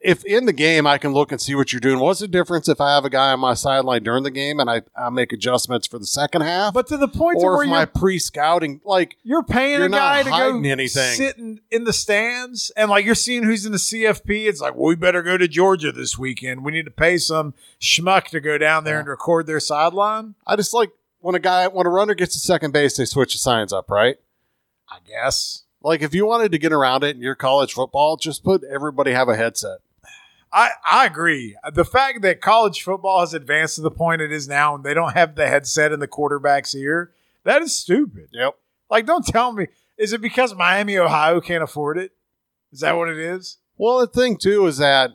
if 0.00 0.24
in 0.24 0.46
the 0.46 0.52
game 0.52 0.86
I 0.86 0.98
can 0.98 1.12
look 1.12 1.32
and 1.32 1.40
see 1.40 1.54
what 1.54 1.72
you're 1.72 1.80
doing, 1.80 1.98
what's 1.98 2.20
the 2.20 2.28
difference 2.28 2.68
if 2.68 2.80
I 2.80 2.94
have 2.94 3.04
a 3.04 3.10
guy 3.10 3.32
on 3.32 3.40
my 3.40 3.54
sideline 3.54 4.02
during 4.02 4.22
the 4.22 4.30
game 4.30 4.60
and 4.60 4.70
I, 4.70 4.82
I 4.96 5.10
make 5.10 5.32
adjustments 5.32 5.86
for 5.86 5.98
the 5.98 6.06
second 6.06 6.42
half, 6.42 6.74
But 6.74 6.86
to 6.88 6.96
the 6.96 7.08
point 7.08 7.38
or 7.38 7.56
where 7.56 7.66
my 7.66 7.84
pre-scouting, 7.84 8.80
like 8.84 9.16
you're 9.22 9.42
paying 9.42 9.78
you're 9.78 9.86
a 9.86 9.90
guy 9.90 10.22
to 10.22 10.30
go 10.30 10.62
anything. 10.62 11.16
sit 11.16 11.36
in, 11.36 11.60
in 11.70 11.84
the 11.84 11.92
stands 11.92 12.70
and 12.76 12.90
like 12.90 13.04
you're 13.04 13.14
seeing 13.14 13.42
who's 13.42 13.66
in 13.66 13.72
the 13.72 13.78
CFP. 13.78 14.46
It's 14.46 14.60
like, 14.60 14.74
well, 14.74 14.88
we 14.88 14.94
better 14.94 15.22
go 15.22 15.36
to 15.36 15.48
Georgia 15.48 15.90
this 15.90 16.16
weekend. 16.16 16.64
We 16.64 16.72
need 16.72 16.84
to 16.84 16.90
pay 16.90 17.18
some 17.18 17.54
schmuck 17.80 18.26
to 18.26 18.40
go 18.40 18.58
down 18.58 18.84
there 18.84 19.00
and 19.00 19.08
record 19.08 19.46
their 19.46 19.60
sideline. 19.60 20.34
I 20.46 20.56
just 20.56 20.72
like 20.72 20.90
when 21.20 21.34
a 21.34 21.40
guy 21.40 21.66
when 21.66 21.86
a 21.86 21.90
runner 21.90 22.14
gets 22.14 22.34
to 22.34 22.38
second 22.38 22.72
base, 22.72 22.96
they 22.96 23.04
switch 23.04 23.32
the 23.32 23.38
signs 23.38 23.72
up, 23.72 23.90
right? 23.90 24.16
I 24.88 24.98
guess. 25.06 25.64
Like 25.82 26.02
if 26.02 26.14
you 26.14 26.26
wanted 26.26 26.52
to 26.52 26.58
get 26.58 26.72
around 26.72 27.04
it 27.04 27.16
in 27.16 27.22
your 27.22 27.34
college 27.34 27.72
football, 27.72 28.16
just 28.16 28.44
put 28.44 28.62
everybody 28.64 29.12
have 29.12 29.28
a 29.28 29.36
headset. 29.36 29.78
I, 30.52 30.70
I 30.90 31.06
agree. 31.06 31.56
The 31.72 31.84
fact 31.84 32.22
that 32.22 32.40
college 32.40 32.82
football 32.82 33.20
has 33.20 33.34
advanced 33.34 33.76
to 33.76 33.82
the 33.82 33.90
point 33.90 34.22
it 34.22 34.32
is 34.32 34.48
now 34.48 34.74
and 34.74 34.84
they 34.84 34.94
don't 34.94 35.12
have 35.14 35.34
the 35.34 35.46
headset 35.48 35.92
in 35.92 36.00
the 36.00 36.06
quarterback's 36.08 36.74
ear, 36.74 37.12
that 37.44 37.62
is 37.62 37.74
stupid. 37.74 38.28
Yep. 38.32 38.54
Like, 38.90 39.06
don't 39.06 39.26
tell 39.26 39.52
me. 39.52 39.66
Is 39.98 40.12
it 40.12 40.20
because 40.20 40.54
Miami, 40.54 40.96
Ohio 40.96 41.40
can't 41.40 41.62
afford 41.62 41.98
it? 41.98 42.12
Is 42.72 42.80
that 42.80 42.96
what 42.96 43.08
it 43.08 43.18
is? 43.18 43.58
Well, 43.76 43.98
the 44.00 44.06
thing 44.06 44.36
too 44.36 44.66
is 44.66 44.78
that 44.78 45.10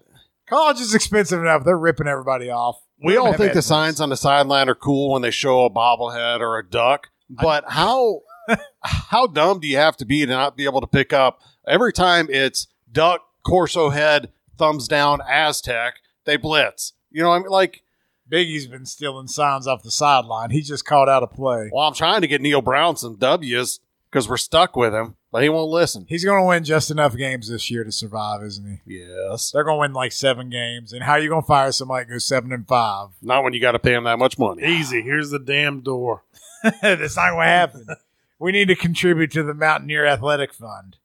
College 0.47 0.79
is 0.81 0.93
expensive 0.93 1.39
enough. 1.41 1.63
They're 1.63 1.77
ripping 1.77 2.07
everybody 2.07 2.49
off. 2.49 2.81
we 3.01 3.15
'em 3.15 3.21
all 3.21 3.27
think 3.27 3.37
the 3.37 3.43
headphones. 3.45 3.65
signs 3.65 4.01
on 4.01 4.09
the 4.09 4.17
sideline 4.17 4.69
are 4.69 4.75
cool 4.75 5.13
when 5.13 5.21
they 5.21 5.31
show 5.31 5.65
a 5.65 5.69
bobblehead 5.69 6.41
or 6.41 6.57
a 6.59 6.67
duck, 6.67 7.09
but 7.29 7.63
how 7.69 8.21
how 8.83 9.25
dumb 9.27 9.59
do 9.61 9.67
you 9.67 9.77
have 9.77 9.95
to 9.97 10.05
be 10.05 10.25
to 10.25 10.31
not 10.31 10.57
be 10.57 10.65
able 10.65 10.81
to 10.81 10.87
pick 10.87 11.13
up 11.13 11.39
every 11.67 11.93
time 11.93 12.27
it's 12.29 12.67
duck, 12.91 13.21
Corso 13.43 13.89
head, 13.89 14.31
thumbs 14.57 14.87
down, 14.87 15.19
Aztec, 15.27 15.95
they 16.25 16.37
blitz. 16.37 16.93
You 17.11 17.23
know, 17.23 17.29
what 17.29 17.35
I 17.35 17.39
mean, 17.39 17.49
like, 17.49 17.83
Biggie's 18.29 18.67
been 18.67 18.85
stealing 18.85 19.27
signs 19.27 19.67
off 19.67 19.83
the 19.83 19.91
sideline. 19.91 20.49
He 20.49 20.61
just 20.61 20.85
called 20.85 21.09
out 21.09 21.23
a 21.23 21.27
play. 21.27 21.69
well, 21.71 21.87
I'm 21.87 21.93
trying 21.93 22.21
to 22.21 22.27
get 22.27 22.41
Neal 22.41 22.61
Brown 22.61 22.95
some 22.95 23.15
W's 23.17 23.79
because 24.09 24.29
we're 24.29 24.37
stuck 24.37 24.75
with 24.75 24.93
him, 24.93 25.15
but 25.31 25.43
he 25.43 25.49
won't 25.49 25.69
listen. 25.71 26.05
He's 26.07 26.23
going 26.23 26.41
to 26.41 26.47
win 26.47 26.63
just 26.63 26.89
enough 26.89 27.15
games 27.15 27.49
this 27.49 27.69
year 27.69 27.83
to 27.83 27.91
survive, 27.91 28.43
isn't 28.43 28.79
he? 28.85 28.99
Yes, 28.99 29.51
They're 29.51 29.63
going 29.63 29.77
to 29.77 29.81
win 29.81 29.93
like 29.93 30.11
seven 30.11 30.49
games. 30.49 30.93
And 30.93 31.03
how 31.03 31.13
are 31.13 31.19
you 31.19 31.29
going 31.29 31.41
to 31.41 31.47
fire 31.47 31.71
somebody 31.71 32.05
that 32.05 32.11
goes 32.11 32.25
seven 32.25 32.51
and 32.51 32.67
five? 32.67 33.09
not 33.21 33.43
when 33.43 33.53
you 33.53 33.59
got 33.59 33.71
to 33.73 33.79
pay 33.79 33.93
him 33.93 34.03
that 34.05 34.19
much 34.19 34.37
money. 34.39 34.63
Easy. 34.63 35.01
Here's 35.01 35.31
the 35.31 35.39
damn 35.39 35.81
door. 35.81 36.23
That's 36.63 37.17
not 37.17 37.31
going 37.31 37.41
to 37.41 37.45
happen. 37.45 37.87
we 38.39 38.51
need 38.51 38.67
to 38.69 38.75
contribute 38.75 39.31
to 39.31 39.43
the 39.43 39.53
Mountaineer 39.53 40.05
Athletic 40.05 40.53
Fund. 40.53 40.97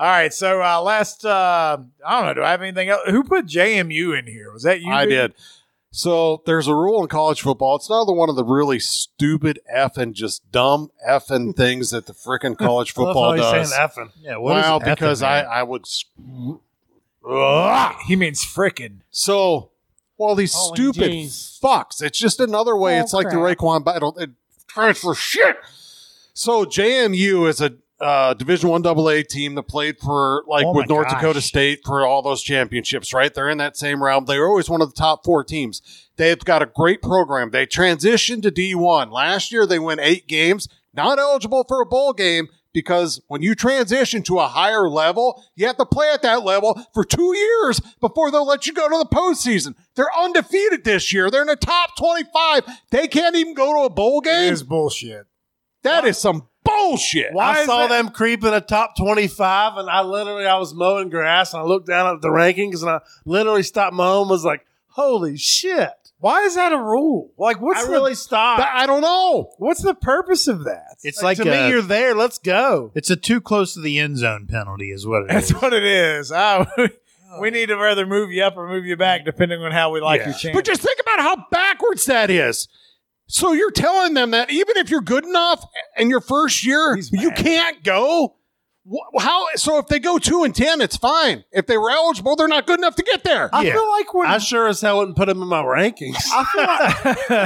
All 0.00 0.06
right. 0.06 0.32
So 0.32 0.62
uh, 0.62 0.80
last, 0.80 1.24
uh, 1.26 1.76
I 2.06 2.16
don't 2.18 2.26
know. 2.28 2.34
Do 2.34 2.42
I 2.42 2.50
have 2.52 2.62
anything 2.62 2.88
else? 2.88 3.02
Who 3.08 3.22
put 3.22 3.44
JMU 3.46 4.18
in 4.18 4.26
here? 4.26 4.50
Was 4.50 4.62
that 4.62 4.80
you? 4.80 4.90
I 4.90 5.04
Big? 5.04 5.10
did. 5.10 5.34
So 5.92 6.42
there's 6.46 6.68
a 6.68 6.74
rule 6.74 7.02
in 7.02 7.08
college 7.08 7.42
football. 7.42 7.76
It's 7.76 7.90
another 7.90 8.12
one 8.12 8.28
of 8.30 8.36
the 8.36 8.44
really 8.44 8.78
stupid 8.78 9.58
effing, 9.74 10.12
just 10.12 10.50
dumb 10.52 10.90
effing 11.06 11.54
things 11.56 11.90
that 11.90 12.06
the 12.06 12.12
freaking 12.14 12.56
college 12.56 12.92
football 12.92 13.30
how 13.30 13.32
he's 13.32 13.42
does. 13.42 13.74
saying 13.74 13.88
effing. 13.88 14.10
Yeah, 14.22 14.36
what 14.38 14.56
is 14.56 14.62
Well, 14.64 14.80
effing, 14.80 14.84
because 14.84 15.22
I, 15.22 15.42
man? 15.42 15.50
I 15.52 15.62
would. 15.64 15.82
s- 15.82 16.04
He 18.06 18.16
means 18.16 18.44
frickin'. 18.44 19.00
So, 19.10 19.70
well, 20.16 20.34
these 20.34 20.54
Holy 20.54 20.76
stupid 20.76 21.10
jeez. 21.10 21.60
fucks. 21.60 22.02
It's 22.02 22.18
just 22.18 22.40
another 22.40 22.76
way. 22.76 22.98
Oh, 22.98 23.02
it's 23.02 23.12
like 23.12 23.28
the 23.28 23.36
Raekwon 23.36 23.84
battle. 23.84 24.16
It 24.18 24.30
transfer 24.66 25.14
shit. 25.14 25.56
So 26.32 26.64
JMU 26.64 27.48
is 27.48 27.60
a 27.60 27.74
uh, 28.00 28.34
Division 28.34 28.68
One 28.70 28.86
AA 28.86 29.22
team 29.28 29.54
that 29.56 29.64
played 29.64 29.98
for 29.98 30.44
like 30.46 30.64
Oh 30.64 30.72
with 30.74 30.88
North 30.88 31.08
gosh. 31.08 31.20
Dakota 31.20 31.40
State 31.40 31.80
for 31.84 32.06
all 32.06 32.22
those 32.22 32.42
championships. 32.42 33.12
Right, 33.12 33.32
they're 33.32 33.48
in 33.48 33.58
that 33.58 33.76
same 33.76 34.02
realm. 34.02 34.24
They 34.24 34.38
were 34.38 34.48
always 34.48 34.70
one 34.70 34.80
of 34.82 34.88
the 34.88 34.98
top 34.98 35.24
four 35.24 35.44
teams. 35.44 36.08
They've 36.16 36.38
got 36.38 36.62
a 36.62 36.66
great 36.66 37.02
program. 37.02 37.50
They 37.50 37.66
transitioned 37.66 38.42
to 38.42 38.50
D1 38.50 39.10
last 39.10 39.52
year. 39.52 39.66
They 39.66 39.78
went 39.78 40.00
eight 40.00 40.26
games, 40.26 40.68
not 40.94 41.18
eligible 41.18 41.64
for 41.66 41.80
a 41.80 41.86
bowl 41.86 42.12
game 42.12 42.48
because 42.72 43.20
when 43.26 43.42
you 43.42 43.54
transition 43.54 44.22
to 44.24 44.38
a 44.38 44.46
higher 44.46 44.88
level, 44.88 45.42
you 45.56 45.66
have 45.66 45.76
to 45.78 45.86
play 45.86 46.10
at 46.12 46.22
that 46.22 46.44
level 46.44 46.80
for 46.94 47.04
two 47.04 47.36
years 47.36 47.80
before 48.00 48.30
they'll 48.30 48.46
let 48.46 48.66
you 48.66 48.72
go 48.72 48.88
to 48.88 48.98
the 48.98 49.14
postseason. 49.16 49.74
They're 49.96 50.10
undefeated 50.18 50.84
this 50.84 51.12
year. 51.12 51.30
They're 51.30 51.42
in 51.42 51.48
the 51.48 51.56
top 51.56 51.96
25. 51.98 52.64
They 52.90 53.08
can't 53.08 53.36
even 53.36 53.54
go 53.54 53.74
to 53.80 53.86
a 53.86 53.90
bowl 53.90 54.20
game. 54.20 54.52
is 54.52 54.62
bullshit. 54.62 55.26
That 55.82 56.04
is 56.04 56.18
some 56.18 56.46
bullshit. 56.88 57.32
Why 57.32 57.60
I 57.60 57.64
saw 57.66 57.86
that- 57.86 57.88
them 57.90 58.10
creep 58.10 58.44
in 58.44 58.50
the 58.50 58.60
top 58.60 58.96
25, 58.96 59.76
and 59.76 59.88
I 59.90 60.02
literally, 60.02 60.46
I 60.46 60.58
was 60.58 60.74
mowing 60.74 61.10
grass, 61.10 61.52
and 61.54 61.62
I 61.62 61.64
looked 61.66 61.86
down 61.86 62.14
at 62.14 62.22
the 62.22 62.28
rankings, 62.28 62.80
and 62.82 62.90
I 62.90 63.00
literally 63.24 63.62
stopped 63.62 63.94
mowing, 63.94 64.28
was 64.28 64.44
like, 64.44 64.64
holy 64.88 65.36
shit. 65.36 65.90
Why 66.18 66.42
is 66.42 66.54
that 66.56 66.72
a 66.72 66.76
rule? 66.78 67.32
Like, 67.38 67.62
what's 67.62 67.80
I 67.80 67.86
the 67.86 67.92
really 67.92 68.14
stopped. 68.14 68.62
I 68.62 68.84
don't 68.84 69.00
know. 69.00 69.52
what's 69.56 69.80
the 69.82 69.94
purpose 69.94 70.48
of 70.48 70.64
that? 70.64 70.98
It's 71.02 71.22
like, 71.22 71.38
to 71.38 71.44
a, 71.44 71.46
me, 71.46 71.68
you're 71.70 71.80
there. 71.80 72.14
Let's 72.14 72.36
go. 72.38 72.92
it's 72.94 73.08
a 73.08 73.16
too 73.16 73.40
close 73.40 73.72
to 73.74 73.80
the 73.80 73.98
end 73.98 74.18
zone 74.18 74.46
penalty, 74.46 74.90
is 74.90 75.06
what 75.06 75.22
it 75.22 75.28
That's 75.28 75.50
is. 75.50 75.56
what 75.62 75.72
it 75.72 75.82
is. 75.84 76.30
Oh, 77.32 77.38
we 77.40 77.50
need 77.50 77.66
to 77.66 77.76
rather 77.76 78.04
move 78.06 78.32
you 78.32 78.42
up 78.42 78.56
or 78.56 78.68
move 78.68 78.84
you 78.84 78.96
back, 78.96 79.24
depending 79.24 79.62
on 79.62 79.70
how 79.70 79.92
we 79.92 80.00
like 80.00 80.18
Yeah. 80.20 80.30
your 80.30 80.34
chance. 80.36 80.52
But 80.54 80.64
just 80.64 80.80
think 80.82 80.98
about 81.00 81.20
how 81.20 81.46
backwards 81.52 82.04
that 82.06 82.28
is. 82.28 82.66
So 83.30 83.52
you're 83.52 83.70
telling 83.70 84.14
them 84.14 84.32
that 84.32 84.50
even 84.50 84.76
if 84.76 84.90
you're 84.90 85.00
good 85.00 85.24
enough 85.24 85.64
in 85.96 86.10
your 86.10 86.20
first 86.20 86.64
year, 86.64 86.98
you 87.12 87.30
can't 87.30 87.82
go. 87.84 88.36
How? 89.18 89.46
So 89.54 89.78
if 89.78 89.86
they 89.86 89.98
go 90.00 90.18
two 90.18 90.42
and 90.42 90.52
ten, 90.54 90.80
it's 90.80 90.96
fine. 90.96 91.44
If 91.52 91.66
they 91.66 91.78
were 91.78 91.90
eligible, 91.90 92.34
they're 92.34 92.48
not 92.48 92.66
good 92.66 92.80
enough 92.80 92.96
to 92.96 93.02
get 93.04 93.22
there. 93.22 93.48
I 93.54 93.62
Yeah. 93.62 93.74
feel 93.74 93.88
like 93.88 94.12
when 94.14 94.26
I 94.26 94.38
sure 94.38 94.66
as 94.66 94.80
hell 94.80 94.98
wouldn't 94.98 95.16
put 95.16 95.26
them 95.26 95.40
in 95.42 95.48
my 95.48 95.62
rankings. 95.62 96.16
I 96.32 96.44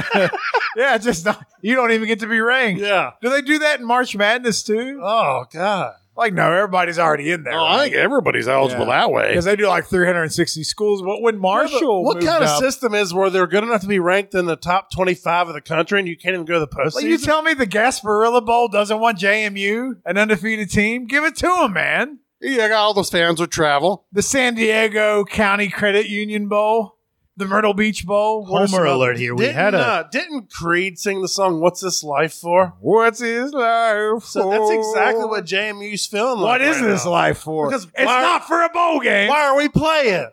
feel 0.09 0.21
like, 0.21 0.31
yeah, 0.75 0.97
just 0.97 1.25
not, 1.25 1.45
you 1.61 1.75
don't 1.75 1.91
even 1.91 2.07
get 2.07 2.19
to 2.21 2.27
be 2.27 2.39
ranked. 2.39 2.81
yeah. 2.81 3.11
Do 3.21 3.29
they 3.29 3.41
do 3.41 3.59
that 3.59 3.79
in 3.79 3.85
March 3.85 4.15
Madness 4.15 4.63
too? 4.63 4.99
Oh, 5.03 5.45
God. 5.51 5.93
Like, 6.17 6.33
no, 6.33 6.51
everybody's 6.51 6.97
already 6.97 7.31
in 7.31 7.43
there. 7.43 7.53
Oh, 7.53 7.65
I 7.65 7.83
think 7.83 7.95
everybody's 7.95 8.47
eligible 8.47 8.85
that 8.85 9.11
way. 9.11 9.29
because 9.29 9.43
they 9.45 9.55
do 9.55 9.67
like 9.67 9.85
360 9.85 10.63
schools. 10.63 11.01
But 11.01 11.21
when 11.21 11.37
Marshall, 11.37 12.03
what 12.05 12.15
moved 12.17 12.27
kind 12.27 12.43
of 12.43 12.49
up- 12.49 12.59
system 12.59 12.93
is 12.93 13.13
where 13.13 13.29
they're 13.29 13.47
good 13.47 13.63
enough 13.63 13.81
to 13.81 13.87
be 13.87 13.99
ranked 13.99 14.33
in 14.33 14.45
the 14.45 14.55
top 14.55 14.91
25 14.91 15.49
of 15.49 15.53
the 15.53 15.61
country 15.61 15.99
and 15.99 16.07
you 16.07 16.15
can't 16.17 16.33
even 16.33 16.45
go 16.45 16.53
to 16.53 16.59
the 16.61 16.67
postseason? 16.67 16.95
Like 16.95 17.03
you 17.05 17.17
tell 17.17 17.41
me 17.41 17.53
the 17.53 17.67
Gasparilla 17.67 18.45
Bowl 18.45 18.67
doesn't 18.69 18.99
want 18.99 19.19
JMU, 19.19 19.97
an 20.05 20.17
undefeated 20.17 20.69
team? 20.69 21.05
Give 21.05 21.23
it 21.25 21.35
to 21.37 21.47
them, 21.47 21.73
man. 21.73 22.19
Yeah, 22.41 22.65
I 22.65 22.67
got 22.69 22.77
all 22.83 22.93
those 22.93 23.09
fans 23.09 23.39
would 23.39 23.51
travel. 23.51 24.05
The 24.11 24.21
San 24.21 24.55
Diego 24.55 25.23
County 25.25 25.67
Credit 25.69 26.07
Union 26.07 26.47
Bowl, 26.47 26.94
the 27.37 27.45
Myrtle 27.45 27.73
Beach 27.73 28.05
Bowl. 28.05 28.45
what 28.45 28.69
Homer 28.69 28.85
alert 28.85 29.17
here. 29.17 29.35
We 29.35 29.45
didn't, 29.45 29.55
had 29.55 29.73
a 29.73 29.79
uh, 29.79 30.03
didn't 30.09 30.51
Creed 30.51 30.97
sing 30.97 31.21
the 31.21 31.27
song 31.27 31.59
"What's 31.59 31.81
This 31.81 32.03
Life 32.03 32.33
For"? 32.33 32.73
What's 32.79 33.19
his 33.19 33.53
life 33.53 34.21
for? 34.21 34.21
So 34.21 34.49
that's 34.49 34.71
exactly 34.71 35.25
what 35.25 35.45
JMU's 35.45 36.05
feeling 36.05 36.39
like. 36.39 36.59
What 36.59 36.61
is 36.61 36.79
right 36.79 36.87
this 36.87 37.05
now. 37.05 37.11
life 37.11 37.37
for? 37.39 37.67
Because 37.67 37.85
it's 37.85 38.05
why- 38.05 38.21
not 38.21 38.47
for 38.47 38.61
a 38.63 38.69
bowl 38.69 38.99
game. 38.99 39.29
Why 39.29 39.45
are 39.45 39.57
we 39.57 39.67
playing? 39.69 40.29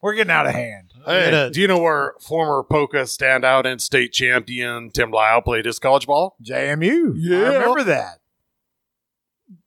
We're 0.00 0.14
getting 0.14 0.32
out 0.32 0.46
of 0.46 0.52
hand. 0.52 0.92
Hey, 1.04 1.30
had 1.30 1.52
do 1.52 1.60
you 1.60 1.66
know 1.68 1.78
where 1.78 2.14
former 2.20 2.62
Poca 2.62 3.02
standout 3.02 3.66
and 3.66 3.80
state 3.80 4.12
champion 4.12 4.90
Tim 4.90 5.10
Lyle 5.10 5.40
played 5.42 5.64
his 5.64 5.78
college 5.78 6.06
ball? 6.06 6.36
JMU. 6.42 7.14
Yeah. 7.16 7.36
I 7.38 7.54
remember 7.54 7.84
that. 7.84 8.18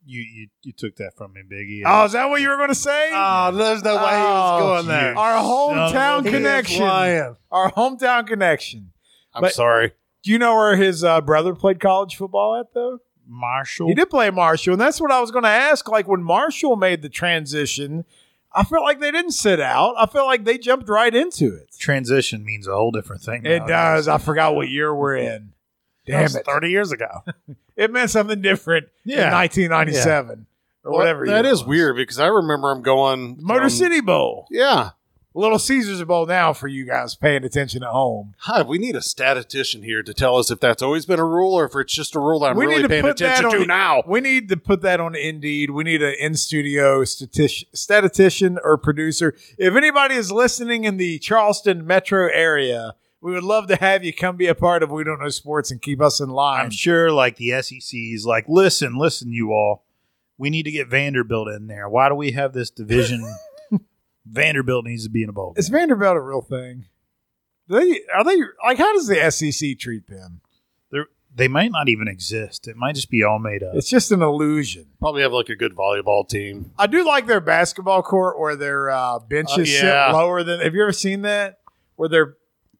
You, 0.05 0.21
you 0.21 0.47
you 0.63 0.71
took 0.71 0.95
that 0.97 1.15
from 1.17 1.33
me, 1.33 1.41
Biggie. 1.49 1.81
Oh, 1.85 2.05
is 2.05 2.11
that 2.13 2.29
what 2.29 2.41
you 2.41 2.49
were 2.49 2.57
going 2.57 2.69
to 2.69 2.75
say? 2.75 3.09
Oh, 3.13 3.51
there's 3.51 3.83
no 3.83 3.95
way 3.95 4.01
he 4.01 4.23
was 4.23 4.61
Oh, 4.61 4.67
going 4.67 4.87
there. 4.87 5.11
you- 5.13 5.17
Our 5.19 5.41
Son 5.43 5.77
of 5.77 5.91
hometown 5.91 6.27
a 6.27 6.31
connection. 6.31 6.81
lying. 6.83 7.35
Our 7.51 7.71
hometown 7.71 8.27
connection. 8.27 8.91
I'm 9.33 9.41
But- 9.41 9.53
sorry. 9.53 9.93
Do 10.23 10.31
you 10.31 10.39
know 10.39 10.55
where 10.55 10.75
his 10.75 11.03
uh, 11.03 11.21
brother 11.21 11.53
played 11.53 11.79
college 11.79 12.15
football 12.15 12.59
at, 12.59 12.73
though? 12.73 12.99
Marshall. 13.27 13.87
He 13.87 13.93
did 13.93 14.09
play 14.09 14.29
Marshall, 14.31 14.73
and 14.73 14.81
that's 14.81 14.99
what 14.99 15.11
I 15.11 15.19
was 15.21 15.29
going 15.31 15.43
to 15.43 15.49
ask. 15.49 15.87
Like 15.89 16.07
when 16.07 16.23
Marshall 16.23 16.75
made 16.75 17.01
the 17.03 17.09
transition, 17.09 18.05
I 18.53 18.63
felt 18.63 18.83
like 18.83 18.99
they 18.99 19.11
didn't 19.11 19.31
sit 19.33 19.59
out. 19.59 19.93
I 19.99 20.05
felt 20.07 20.25
like 20.27 20.43
they 20.45 20.57
jumped 20.57 20.89
right 20.89 21.13
into 21.13 21.55
it. 21.55 21.69
Transition 21.77 22.43
means 22.45 22.67
a 22.67 22.73
whole 22.73 22.91
different 22.91 23.21
thing. 23.21 23.45
It 23.45 23.59
nowadays. 23.59 23.67
does. 23.67 24.07
I 24.07 24.17
forgot 24.17 24.55
what 24.55 24.69
year 24.69 24.93
we're 24.95 25.15
in. 25.17 25.53
That 26.07 26.11
Damn 26.11 26.23
was 26.23 26.35
it! 26.35 26.45
30 26.45 26.69
years 26.69 26.91
ago. 26.91 27.23
It 27.75 27.91
meant 27.91 28.09
something 28.09 28.41
different 28.41 28.87
in 29.05 29.11
Yeah. 29.17 29.31
1997 29.33 30.45
or 30.83 30.91
whatever. 30.93 31.25
That 31.25 31.45
is 31.45 31.63
weird 31.63 31.95
because 31.95 32.19
I 32.19 32.27
remember 32.27 32.71
him 32.71 32.81
going 32.81 33.37
Motor 33.41 33.61
from- 33.61 33.69
City 33.69 34.01
Bowl, 34.01 34.47
Yeah. 34.49 34.91
Little 35.37 35.59
Caesars 35.59 36.01
Bowl. 36.05 36.25
Now 36.25 36.53
for 36.53 36.69
you 36.69 36.85
guys 36.85 37.13
paying 37.15 37.43
attention 37.43 37.83
at 37.83 37.89
home, 37.89 38.35
Hi, 38.43 38.61
we 38.61 38.77
need 38.77 38.95
a 38.95 39.01
statistician 39.01 39.83
here 39.83 40.01
to 40.01 40.13
tell 40.13 40.37
us 40.37 40.49
if 40.49 40.61
that's 40.61 40.81
always 40.81 41.05
been 41.05 41.19
a 41.19 41.25
rule 41.25 41.55
or 41.55 41.65
if 41.65 41.75
it's 41.75 41.93
just 41.93 42.15
a 42.15 42.19
rule 42.21 42.39
that 42.39 42.51
I'm 42.51 42.55
We 42.57 42.65
really 42.67 42.87
paying 42.87 43.03
attention 43.05 43.45
on 43.47 43.51
to 43.51 43.57
the- 43.59 43.65
now. 43.65 44.01
we 44.07 44.21
need 44.21 44.47
to 44.47 44.55
put 44.55 44.81
that 44.83 45.01
on 45.01 45.13
Indeed. 45.13 45.71
We 45.71 45.83
need 45.83 46.01
an 46.01 46.15
in 46.17 46.35
studio 46.35 47.03
statistic, 47.03 47.67
statistician 47.73 48.57
or 48.63 48.77
producer. 48.77 49.35
If 49.57 49.75
anybody 49.75 50.15
is 50.15 50.31
listening 50.31 50.85
in 50.85 50.95
the 50.95 51.19
Charleston 51.19 51.85
metro 51.85 52.29
area, 52.31 52.95
we 53.25 53.33
would 53.33 53.43
love 53.43 53.65
to 53.65 53.75
have 53.77 54.03
you 54.03 54.13
come 54.13 54.37
be 54.37 54.45
a 54.45 54.53
part 54.53 54.83
of 54.83 54.91
We 54.91 55.03
Don't 55.03 55.19
Know 55.19 55.29
Sports 55.29 55.71
and 55.71 55.81
keep 55.81 55.99
us 55.99 56.19
in 56.19 56.29
line. 56.29 56.65
I'm 56.65 56.69
sure, 56.69 57.11
like 57.11 57.37
the 57.37 57.59
SEC's, 57.59 58.23
like 58.23 58.45
listen, 58.47 58.99
listen, 58.99 59.31
you 59.33 59.51
all. 59.51 59.83
We 60.37 60.51
need 60.51 60.63
to 60.63 60.71
get 60.71 60.89
Vanderbilt 60.89 61.47
in 61.47 61.65
there. 61.65 61.89
Why 61.89 62.07
do 62.07 62.13
we 62.13 62.33
have 62.33 62.53
this 62.53 62.69
division? 62.69 63.25
Vanderbilt 64.27 64.85
needs 64.85 65.05
to 65.05 65.09
be 65.09 65.23
in 65.23 65.29
a 65.29 65.33
bowl. 65.33 65.55
Is 65.57 65.69
Vanderbilt 65.69 66.15
a 66.15 66.21
real 66.21 66.41
thing? 66.41 66.85
Do 67.67 67.79
they 67.79 68.01
are 68.13 68.23
they 68.23 68.37
like 68.63 68.77
how 68.77 68.93
does 68.93 69.07
the 69.07 69.31
SEC 69.31 69.79
treat 69.79 70.05
them? 70.07 70.41
They're, 70.91 71.07
they 71.33 71.47
might 71.47 71.71
not 71.71 71.89
even 71.89 72.07
exist. 72.07 72.67
It 72.67 72.75
might 72.75 72.93
just 72.93 73.09
be 73.09 73.23
all 73.23 73.39
made 73.39 73.63
up. 73.63 73.73
It's 73.73 73.89
just 73.89 74.11
an 74.11 74.21
illusion. 74.21 74.85
Probably 74.99 75.23
have 75.23 75.33
like 75.33 75.49
a 75.49 75.55
good 75.55 75.75
volleyball 75.75 76.29
team. 76.29 76.73
I 76.77 76.85
do 76.85 77.03
like 77.03 77.25
their 77.25 77.41
basketball 77.41 78.03
court 78.03 78.37
where 78.39 78.55
their 78.55 78.91
uh, 78.91 79.17
benches 79.17 79.57
Uh, 79.57 79.83
yeah. 79.83 80.11
sit 80.11 80.13
lower 80.15 80.43
than. 80.43 80.59
Have 80.59 80.75
you 80.75 80.83
ever 80.83 80.93
seen 80.93 81.23
that? 81.23 81.57
Where 81.95 82.07
their 82.09 82.35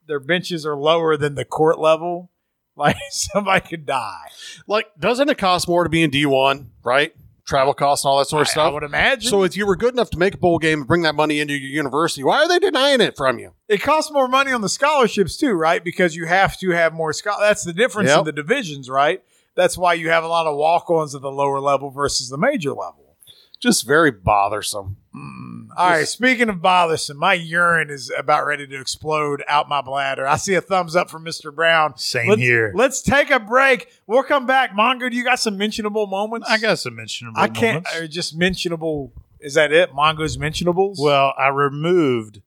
their 0.07 0.19
benches 0.19 0.65
are 0.65 0.76
lower 0.76 1.18
than 1.18 1.36
the 1.36 1.45
court 1.45 1.80
level. 1.80 2.32
Like 2.77 2.98
somebody 3.10 3.65
could 3.65 3.86
die. 3.86 4.26
Like, 4.68 4.88
doesn't 4.99 5.30
it 5.30 5.38
cost 5.38 5.65
more 5.65 5.86
to 5.86 5.90
be 5.90 6.03
in 6.03 6.11
D1, 6.11 6.65
right? 6.84 7.15
Travel 7.48 7.73
costs 7.73 8.03
and 8.03 8.10
all 8.10 8.18
that 8.19 8.26
sort 8.26 8.49
of 8.49 8.57
I, 8.57 8.64
I 8.64 8.69
would 8.69 8.84
imagine. 8.84 9.30
So 9.30 9.44
if 9.44 9.56
you 9.56 9.65
were 9.65 9.77
good 9.77 9.94
enough 9.94 10.10
to 10.10 10.18
make 10.19 10.34
a 10.34 10.38
bowl 10.38 10.60
game 10.60 10.80
and 10.80 10.88
bring 10.88 11.03
that 11.03 11.15
money 11.15 11.40
into 11.40 11.53
your 11.53 11.69
university, 11.69 12.22
why 12.22 12.40
are 12.44 12.49
they 12.49 12.60
denying 12.60 12.99
it 12.99 13.15
from 13.15 13.40
you? 13.40 13.53
it 13.69 13.82
costs 13.82 14.11
more 14.11 14.27
money 14.27 14.52
on 14.52 14.60
the 14.60 14.68
scholarships 14.68 15.38
too, 15.38 15.53
right? 15.53 15.86
Because 15.86 16.18
you 16.18 16.26
have 16.26 16.57
to 16.60 16.72
have 16.72 16.94
more 16.94 17.14
schol. 17.14 17.38
That's 17.40 17.64
the 17.64 17.72
difference 17.72 18.10
Yep. 18.10 18.19
in 18.19 18.26
the 18.26 18.32
divisions, 18.34 18.90
right? 18.90 19.23
That's 19.56 19.77
why 19.77 19.94
you 19.94 20.10
have 20.10 20.26
a 20.26 20.27
lot 20.27 20.45
of 20.45 20.57
walk-ons 20.57 21.15
at 21.15 21.22
the 21.22 21.32
lower 21.32 21.61
level 21.61 21.91
versus 21.91 22.27
the 22.27 22.38
major 22.38 22.72
level. 22.72 23.15
Just 23.61 23.88
very 23.88 24.11
bothersome. 24.11 24.98
Mm, 25.16 25.68
All 25.78 25.90
right. 25.90 26.08
Speaking 26.08 26.50
of 26.50 26.62
bothersome, 26.62 27.18
my 27.18 27.34
urine 27.34 27.90
is 27.90 28.12
about 28.18 28.46
ready 28.46 28.68
to 28.68 28.80
explode 28.82 29.44
out 29.48 29.70
my 29.70 29.82
bladder. 29.82 30.28
I 30.28 30.36
see 30.38 30.56
a 30.56 30.62
thumbs 30.62 30.96
up 30.96 31.10
from 31.10 31.24
Mr. 31.24 31.54
Brown. 31.54 31.98
Same 31.98 32.30
let's, 32.30 32.42
here. 32.42 32.72
Let's 32.76 33.02
take 33.02 33.30
a 33.30 33.40
break. 33.40 33.88
We'll 34.08 34.24
come 34.24 34.46
back. 34.46 34.72
Mongo, 34.72 35.10
do 35.10 35.16
you 35.16 35.24
got 35.24 35.40
some 35.40 35.58
mentionable 35.58 36.08
moments? 36.08 36.50
I 36.50 36.58
got 36.58 36.80
some 36.80 36.96
mentionable 36.96 37.40
I 37.40 37.48
can't. 37.48 37.84
moments. 37.86 37.96
Or 37.98 38.08
just 38.08 38.36
mentionable. 38.36 39.14
Is 39.40 39.54
that 39.54 39.72
it? 39.72 39.94
Mongo's 39.94 40.38
mentionables. 40.38 40.98
Well, 41.00 41.34
I 41.38 41.48
removed 41.48 42.42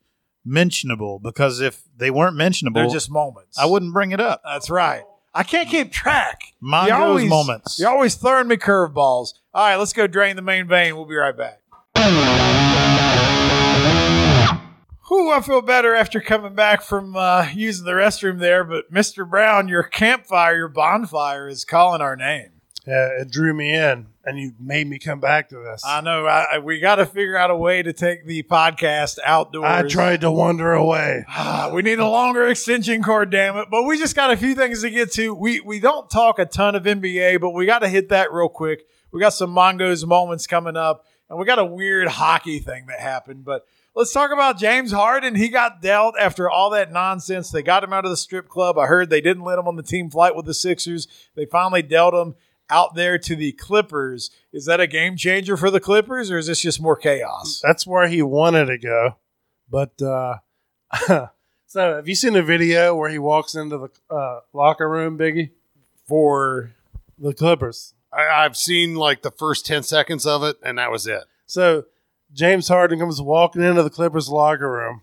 mentionable 0.44 1.18
because 1.18 1.60
if 1.60 1.82
they 1.96 2.10
weren't 2.10 2.36
mentionable, 2.36 2.80
they're 2.82 2.90
just 2.90 3.10
moments. 3.10 3.58
I 3.58 3.66
wouldn't 3.66 3.92
bring 3.92 4.12
it 4.12 4.20
up. 4.20 4.42
That's 4.44 4.68
right. 4.68 5.04
I 5.34 5.42
can't 5.42 5.68
keep 5.68 5.92
track. 5.92 6.40
Mongo's 6.60 6.88
You 6.88 6.94
always- 6.94 7.28
moments. 7.30 7.78
You're 7.78 7.90
always 7.90 8.14
throwing 8.16 8.48
me 8.48 8.56
curveballs. 8.56 9.34
All 9.54 9.64
right, 9.68 9.76
let's 9.76 9.92
go 9.92 10.06
drain 10.06 10.36
the 10.36 10.42
main 10.42 10.66
vein. 10.66 10.96
We'll 10.96 11.06
be 11.06 11.14
right 11.14 11.36
back. 11.36 11.60
Whew, 15.08 15.30
I 15.30 15.40
feel 15.40 15.62
better 15.62 15.94
after 15.94 16.20
coming 16.20 16.54
back 16.54 16.82
from 16.82 17.16
uh, 17.16 17.48
using 17.54 17.86
the 17.86 17.92
restroom 17.92 18.40
there. 18.40 18.62
But 18.62 18.92
Mr. 18.92 19.28
Brown, 19.28 19.66
your 19.66 19.82
campfire, 19.82 20.54
your 20.54 20.68
bonfire 20.68 21.48
is 21.48 21.64
calling 21.64 22.02
our 22.02 22.14
name. 22.14 22.50
Yeah, 22.86 23.20
it 23.20 23.30
drew 23.30 23.54
me 23.54 23.74
in, 23.74 24.06
and 24.24 24.38
you 24.38 24.52
made 24.58 24.86
me 24.86 24.98
come 24.98 25.20
back 25.20 25.50
to 25.50 25.58
this. 25.58 25.82
I 25.84 26.00
know. 26.00 26.26
I, 26.26 26.58
we 26.58 26.80
got 26.80 26.96
to 26.96 27.06
figure 27.06 27.36
out 27.36 27.50
a 27.50 27.56
way 27.56 27.82
to 27.82 27.92
take 27.92 28.26
the 28.26 28.42
podcast 28.42 29.18
outdoors. 29.24 29.66
I 29.66 29.82
tried 29.82 30.22
to 30.22 30.30
wander 30.30 30.72
away. 30.72 31.24
Ah, 31.28 31.70
we 31.72 31.82
need 31.82 31.98
a 31.98 32.08
longer 32.08 32.46
extension 32.46 33.02
cord, 33.02 33.30
damn 33.30 33.56
it. 33.56 33.68
But 33.70 33.84
we 33.84 33.98
just 33.98 34.14
got 34.14 34.30
a 34.30 34.36
few 34.36 34.54
things 34.54 34.82
to 34.82 34.90
get 34.90 35.12
to. 35.12 35.34
We 35.34 35.60
we 35.60 35.80
don't 35.80 36.08
talk 36.10 36.38
a 36.38 36.46
ton 36.46 36.74
of 36.74 36.84
NBA, 36.84 37.40
but 37.40 37.50
we 37.50 37.66
got 37.66 37.80
to 37.80 37.88
hit 37.88 38.10
that 38.10 38.32
real 38.32 38.48
quick. 38.48 38.86
We 39.10 39.20
got 39.20 39.34
some 39.34 39.50
Mongo's 39.50 40.04
moments 40.06 40.46
coming 40.46 40.76
up, 40.76 41.06
and 41.28 41.38
we 41.38 41.44
got 41.44 41.58
a 41.58 41.64
weird 41.64 42.08
hockey 42.08 42.58
thing 42.58 42.86
that 42.86 43.00
happened. 43.00 43.44
But 43.44 43.66
let's 43.98 44.12
talk 44.12 44.30
about 44.30 44.58
James 44.58 44.92
Harden. 44.92 45.34
He 45.34 45.48
got 45.48 45.82
dealt 45.82 46.14
after 46.18 46.48
all 46.48 46.70
that 46.70 46.92
nonsense. 46.92 47.50
They 47.50 47.64
got 47.64 47.82
him 47.82 47.92
out 47.92 48.04
of 48.04 48.12
the 48.12 48.16
strip 48.16 48.48
club. 48.48 48.78
I 48.78 48.86
heard 48.86 49.10
they 49.10 49.20
didn't 49.20 49.42
let 49.42 49.58
him 49.58 49.66
on 49.66 49.74
the 49.74 49.82
team 49.82 50.08
flight 50.08 50.36
with 50.36 50.46
the 50.46 50.54
Sixers. 50.54 51.08
They 51.34 51.46
finally 51.46 51.82
dealt 51.82 52.14
him. 52.14 52.36
out 52.70 52.94
there 52.94 53.18
to 53.18 53.34
the 53.34 53.52
Clippers. 53.52 54.30
Is 54.52 54.66
that 54.66 54.78
a 54.78 54.86
game 54.86 55.16
changer 55.16 55.56
for 55.56 55.70
the 55.70 55.80
Clippers, 55.80 56.30
or 56.30 56.38
is 56.38 56.46
this 56.46 56.60
just 56.60 56.80
more 56.80 56.96
chaos? 56.96 57.60
That's 57.66 57.86
where 57.86 58.06
he 58.06 58.22
wanted 58.22 58.66
to 58.66 58.78
go. 58.78 59.16
But 59.68 60.00
uh, 60.00 60.36
so, 61.66 61.96
have 61.96 62.06
you 62.06 62.14
seen 62.14 62.34
the 62.34 62.42
video 62.42 62.94
where 62.94 63.10
he 63.10 63.18
walks 63.18 63.56
into 63.56 63.78
the 63.78 64.14
uh, 64.14 64.40
locker 64.52 64.88
room, 64.88 65.18
Biggie? 65.18 65.50
For 66.06 66.70
The 67.18 67.34
Clippers. 67.34 67.94
I, 68.12 68.44
I've 68.44 68.56
seen 68.56 68.94
like 68.94 69.22
the 69.22 69.30
first 69.30 69.66
10 69.66 69.82
seconds 69.82 70.24
of 70.24 70.44
it, 70.44 70.56
and 70.62 70.78
that 70.78 70.90
was 70.90 71.06
it. 71.06 71.24
So 71.46 71.84
James 72.32 72.68
Harden 72.68 72.98
comes 72.98 73.20
walking 73.20 73.62
into 73.62 73.82
the 73.82 73.90
Clippers 73.90 74.28
locker 74.28 74.70
room, 74.70 75.02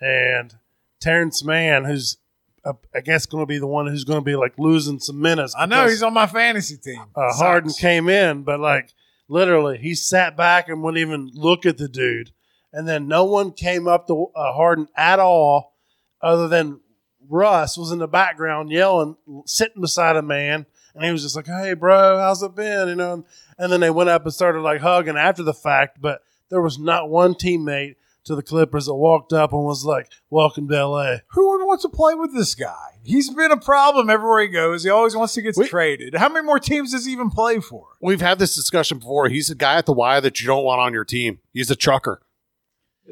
and 0.00 0.54
Terance 1.00 1.44
Mann, 1.44 1.84
who's 1.84 2.18
uh, 2.64 2.74
I 2.94 3.00
guess 3.00 3.26
going 3.26 3.42
to 3.42 3.46
be 3.46 3.58
the 3.58 3.66
one 3.66 3.86
who's 3.86 4.04
going 4.04 4.18
to 4.20 4.24
be 4.24 4.36
like 4.36 4.58
losing 4.58 4.98
some 4.98 5.20
minutes. 5.20 5.54
I 5.56 5.66
know 5.66 5.86
he's 5.86 6.02
on 6.02 6.14
my 6.14 6.26
fantasy 6.26 6.76
team. 6.76 7.02
uh, 7.14 7.32
Harden 7.34 7.72
came 7.72 8.08
in, 8.08 8.42
but 8.42 8.60
like 8.60 8.92
literally, 9.28 9.78
he 9.78 9.94
sat 9.94 10.36
back 10.36 10.68
and 10.68 10.82
wouldn't 10.82 11.00
even 11.00 11.30
look 11.34 11.66
at 11.66 11.78
the 11.78 11.88
dude. 11.88 12.32
And 12.72 12.86
then 12.86 13.08
no 13.08 13.24
one 13.24 13.52
came 13.52 13.88
up 13.88 14.06
to 14.08 14.26
uh, 14.34 14.52
Harden 14.52 14.88
at 14.96 15.18
all, 15.18 15.74
other 16.20 16.48
than 16.48 16.80
Russ 17.28 17.78
was 17.78 17.90
in 17.90 17.98
the 17.98 18.08
background 18.08 18.70
yelling, 18.70 19.16
sitting 19.46 19.80
beside 19.80 20.16
a 20.16 20.22
man, 20.22 20.66
and 20.94 21.04
he 21.04 21.12
was 21.12 21.22
just 21.22 21.36
like, 21.36 21.46
"Hey, 21.46 21.74
bro, 21.74 22.18
how's 22.18 22.42
it 22.42 22.54
been?" 22.54 22.88
You 22.88 22.94
know. 22.96 23.24
And 23.58 23.72
then 23.72 23.80
they 23.80 23.90
went 23.90 24.10
up 24.10 24.24
and 24.24 24.34
started 24.34 24.60
like 24.60 24.80
hugging 24.80 25.16
after 25.16 25.42
the 25.42 25.54
fact, 25.54 26.00
but 26.00 26.22
there 26.50 26.62
was 26.62 26.78
not 26.78 27.08
one 27.10 27.34
teammate 27.34 27.96
to 28.24 28.34
the 28.34 28.42
Clippers 28.42 28.86
that 28.86 28.94
walked 28.94 29.32
up 29.32 29.52
and 29.52 29.64
was 29.64 29.84
like, 29.84 30.10
"Welcome 30.30 30.66
to 30.68 30.74
LA." 30.74 31.16
Who 31.28 31.50
would 31.50 31.64
want 31.64 31.80
to 31.82 31.88
play 31.88 32.14
with 32.14 32.34
this 32.34 32.54
guy? 32.56 32.98
He's 33.04 33.30
been 33.30 33.52
a 33.52 33.56
problem 33.56 34.10
everywhere 34.10 34.42
he 34.42 34.48
goes. 34.48 34.82
He 34.82 34.90
always 34.90 35.14
wants 35.14 35.34
to 35.34 35.42
get 35.42 35.56
We- 35.56 35.68
traded. 35.68 36.14
How 36.16 36.28
many 36.28 36.44
more 36.44 36.58
teams 36.58 36.90
does 36.92 37.06
he 37.06 37.12
even 37.12 37.30
play 37.30 37.60
for? 37.60 37.86
We've 38.00 38.20
had 38.20 38.38
this 38.40 38.54
discussion 38.56 38.98
before. 38.98 39.28
He's 39.28 39.48
a 39.50 39.54
guy 39.54 39.76
at 39.76 39.86
the 39.86 39.92
Y 39.92 40.18
that 40.20 40.40
you 40.40 40.46
don't 40.48 40.64
want 40.64 40.80
on 40.80 40.92
your 40.92 41.04
team. 41.04 41.38
He's 41.52 41.70
a 41.70 41.76
trucker. 41.76 42.20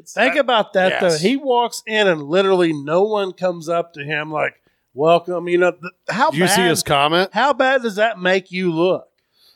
Think 0.05 0.35
about 0.35 0.73
that 0.73 1.01
Yes. 1.01 1.01
though. 1.01 1.27
He 1.27 1.37
walks 1.37 1.81
in 1.87 2.07
and 2.07 2.23
literally 2.23 2.73
no 2.73 3.03
one 3.03 3.31
comes 3.31 3.69
up 3.69 3.93
to 3.93 4.03
him 4.03 4.29
like, 4.31 4.55
"Welcome." 4.93 5.47
You 5.47 5.57
know, 5.59 5.71
th- 5.71 5.93
how 6.09 6.31
Did 6.31 6.37
you 6.39 6.45
bad? 6.45 6.55
see 6.55 6.61
his 6.63 6.83
comment 6.83 7.29
how 7.33 7.53
bad 7.53 7.81
does 7.81 7.95
that 7.95 8.19
make 8.19 8.51
you 8.51 8.73
look? 8.73 9.07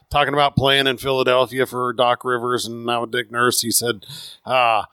Talking 0.09 0.33
about 0.33 0.55
playing 0.55 0.87
in 0.87 0.97
Philadelphia 0.97 1.65
for 1.67 1.93
Doc 1.93 2.25
Rivers 2.25 2.65
and 2.65 2.83
now 2.85 3.01
with 3.01 3.13
Nick 3.13 3.31
Nurse? 3.31 3.61
He 3.61 3.69
said, 3.69 4.05
uh, 4.43 4.83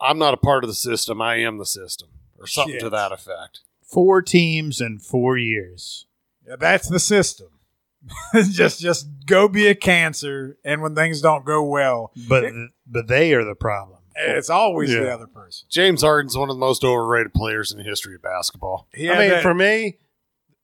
I'm 0.00 0.18
not 0.18 0.34
a 0.34 0.38
part 0.38 0.64
of 0.64 0.68
the 0.68 0.74
system. 0.74 1.22
I 1.22 1.36
am 1.36 1.58
the 1.58 1.66
system, 1.66 2.08
or 2.38 2.46
something 2.48 2.74
Shit. 2.74 2.80
to 2.80 2.90
that 2.90 3.12
effect. 3.12 3.60
Four 3.84 4.20
teams 4.20 4.80
in 4.80 4.98
four 4.98 5.38
years. 5.38 6.06
Yeah, 6.46 6.56
that's 6.56 6.88
the 6.88 6.98
system. 6.98 7.48
just 8.52 8.80
just 8.80 9.08
go 9.26 9.48
be 9.48 9.66
a 9.66 9.74
cancer, 9.74 10.56
and 10.64 10.82
when 10.82 10.94
things 10.94 11.20
don't 11.20 11.44
go 11.44 11.64
well, 11.64 12.12
But 12.28 12.44
but 12.86 13.06
they 13.08 13.34
are 13.34 13.44
the 13.44 13.56
problem. 13.56 13.98
it's 14.16 14.50
always 14.50 14.90
the 14.90 15.12
other 15.12 15.26
person. 15.26 15.66
James 15.70 16.02
Harden's 16.02 16.36
one 16.36 16.48
of 16.48 16.56
the 16.56 16.60
most 16.60 16.84
overrated 16.84 17.34
players 17.34 17.70
in 17.72 17.78
the 17.78 17.84
history 17.84 18.14
of 18.14 18.22
basketball. 18.22 18.88
He 18.94 19.08
I 19.10 19.18
mean, 19.18 19.28
that- 19.30 19.42
for 19.42 19.52
me, 19.54 19.98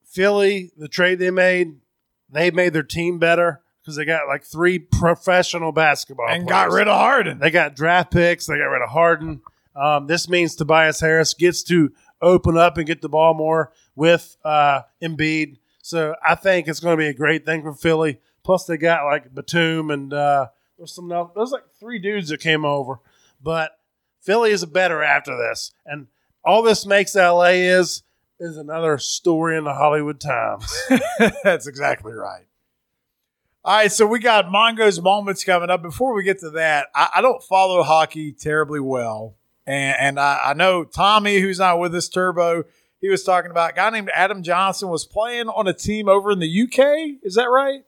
Philly, 0.04 0.70
the 0.76 0.88
trade 0.88 1.18
they 1.18 1.30
made, 1.32 1.74
they 2.30 2.50
made 2.52 2.72
their 2.72 2.82
team 2.84 3.18
better 3.18 3.62
because 3.84 3.96
they 3.96 4.06
got 4.06 4.26
like 4.26 4.42
three 4.42 4.78
professional 4.78 5.70
basketball 5.70 6.26
and 6.30 6.46
players. 6.46 6.64
got 6.64 6.70
rid 6.72 6.88
of 6.88 6.96
Harden. 6.96 7.38
They 7.38 7.50
got 7.50 7.76
draft 7.76 8.10
picks. 8.10 8.46
They 8.46 8.56
got 8.56 8.64
rid 8.64 8.80
of 8.82 8.88
Harden. 8.88 9.42
Um, 9.76 10.06
this 10.06 10.26
means 10.26 10.56
Tobias 10.56 11.00
Harris 11.00 11.34
gets 11.34 11.62
to 11.64 11.92
open 12.22 12.56
up 12.56 12.78
and 12.78 12.86
get 12.86 13.02
the 13.02 13.08
ball 13.10 13.34
more 13.34 13.72
with 13.94 14.36
uh, 14.42 14.82
Embiid. 15.02 15.58
So 15.82 16.14
I 16.26 16.34
think 16.34 16.66
it's 16.66 16.80
going 16.80 16.96
to 16.96 17.02
be 17.02 17.08
a 17.08 17.14
great 17.14 17.44
thing 17.44 17.60
for 17.62 17.74
Philly. 17.74 18.20
Plus, 18.42 18.64
they 18.64 18.78
got 18.78 19.04
like 19.04 19.34
Batum 19.34 19.90
and 19.90 20.14
uh, 20.14 20.46
there's 20.78 20.94
some 20.94 21.12
else- 21.12 21.32
there's 21.36 21.50
like 21.50 21.64
three 21.78 21.98
dudes 21.98 22.30
that 22.30 22.40
came 22.40 22.64
over. 22.64 23.00
But 23.42 23.72
Philly 24.22 24.50
is 24.52 24.64
better 24.64 25.02
after 25.02 25.36
this, 25.36 25.72
and 25.84 26.06
all 26.42 26.62
this 26.62 26.86
makes 26.86 27.14
LA 27.14 27.50
is 27.52 28.02
is 28.40 28.56
another 28.56 28.96
story 28.98 29.56
in 29.58 29.64
the 29.64 29.74
Hollywood 29.74 30.20
Times. 30.20 30.72
That's 31.44 31.66
exactly 31.66 32.12
right. 32.12 32.46
All 33.66 33.74
right, 33.74 33.90
so 33.90 34.06
we 34.06 34.18
got 34.18 34.50
Mongo's 34.50 35.00
moments 35.00 35.42
coming 35.42 35.70
up. 35.70 35.80
Before 35.80 36.12
we 36.12 36.22
get 36.22 36.38
to 36.40 36.50
that, 36.50 36.88
I, 36.94 37.08
I 37.16 37.22
don't 37.22 37.42
follow 37.42 37.82
hockey 37.82 38.30
terribly 38.30 38.78
well, 38.78 39.36
and, 39.66 39.96
and 39.98 40.20
I, 40.20 40.50
I 40.50 40.52
know 40.52 40.84
Tommy, 40.84 41.40
who's 41.40 41.60
not 41.60 41.78
with 41.78 41.94
us, 41.94 42.10
Turbo. 42.10 42.64
He 43.00 43.08
was 43.08 43.24
talking 43.24 43.50
about 43.50 43.70
a 43.70 43.74
guy 43.74 43.88
named 43.88 44.10
Adam 44.14 44.42
Johnson 44.42 44.90
was 44.90 45.06
playing 45.06 45.48
on 45.48 45.66
a 45.66 45.72
team 45.72 46.10
over 46.10 46.30
in 46.30 46.40
the 46.40 46.62
UK. 46.62 47.20
Is 47.22 47.36
that 47.36 47.48
right? 47.48 47.84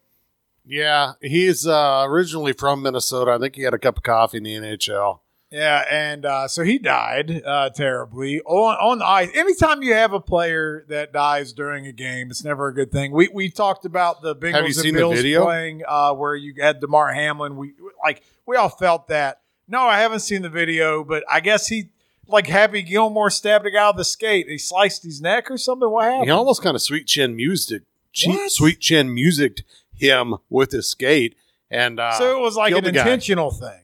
Yeah, 0.64 1.12
he's 1.20 1.66
uh, 1.66 2.04
originally 2.06 2.54
from 2.54 2.80
Minnesota. 2.80 3.32
I 3.32 3.38
think 3.38 3.54
he 3.56 3.62
had 3.62 3.74
a 3.74 3.78
cup 3.78 3.98
of 3.98 4.02
coffee 4.02 4.38
in 4.38 4.44
the 4.44 4.54
NHL. 4.54 5.20
Yeah, 5.56 5.84
and 5.90 6.26
uh, 6.26 6.48
so 6.48 6.64
he 6.64 6.76
died 6.78 7.42
uh, 7.46 7.70
terribly 7.70 8.40
on 8.42 8.74
on 8.76 8.98
the 8.98 9.06
ice. 9.06 9.30
Anytime 9.34 9.82
you 9.82 9.94
have 9.94 10.12
a 10.12 10.20
player 10.20 10.84
that 10.88 11.14
dies 11.14 11.54
during 11.54 11.86
a 11.86 11.92
game, 11.92 12.30
it's 12.30 12.44
never 12.44 12.68
a 12.68 12.74
good 12.74 12.92
thing. 12.92 13.12
We 13.12 13.28
we 13.32 13.48
talked 13.48 13.86
about 13.86 14.20
the 14.20 14.36
Bengals 14.36 14.52
Have 14.52 14.60
you 14.62 14.66
and 14.66 14.74
seen 14.74 14.94
the 14.94 15.00
Bills 15.00 15.14
video? 15.16 15.44
playing 15.44 15.82
uh, 15.88 16.12
where 16.12 16.34
you 16.34 16.52
had 16.60 16.80
Damar 16.80 17.10
Hamlin. 17.14 17.56
We 17.56 17.72
like 18.04 18.22
we 18.44 18.56
all 18.56 18.68
felt 18.68 19.08
that. 19.08 19.40
No, 19.66 19.80
I 19.80 19.98
haven't 19.98 20.20
seen 20.20 20.42
the 20.42 20.50
video, 20.50 21.02
but 21.02 21.24
I 21.30 21.40
guess 21.40 21.68
he 21.68 21.88
like 22.28 22.46
Happy 22.48 22.82
Gilmore 22.82 23.30
stabbed 23.30 23.64
a 23.64 23.70
guy 23.70 23.88
with 23.88 23.98
a 24.00 24.04
skate. 24.04 24.48
He 24.50 24.58
sliced 24.58 25.04
his 25.04 25.22
neck 25.22 25.50
or 25.50 25.56
something. 25.56 25.88
What 25.90 26.04
happened? 26.04 26.24
He 26.26 26.30
almost 26.32 26.62
kind 26.62 26.74
of 26.74 26.82
sweet 26.82 27.06
chin 27.06 27.34
music, 27.34 27.82
What? 28.26 28.50
sweet 28.52 28.80
chin 28.80 29.14
musicked 29.14 29.62
him 29.94 30.34
with 30.50 30.72
his 30.72 30.86
skate, 30.90 31.34
and 31.70 31.98
uh, 31.98 32.12
so 32.12 32.36
it 32.36 32.40
was 32.42 32.56
like 32.56 32.74
an 32.74 32.84
the 32.84 32.92
guy. 32.92 33.00
intentional 33.00 33.50
thing. 33.50 33.80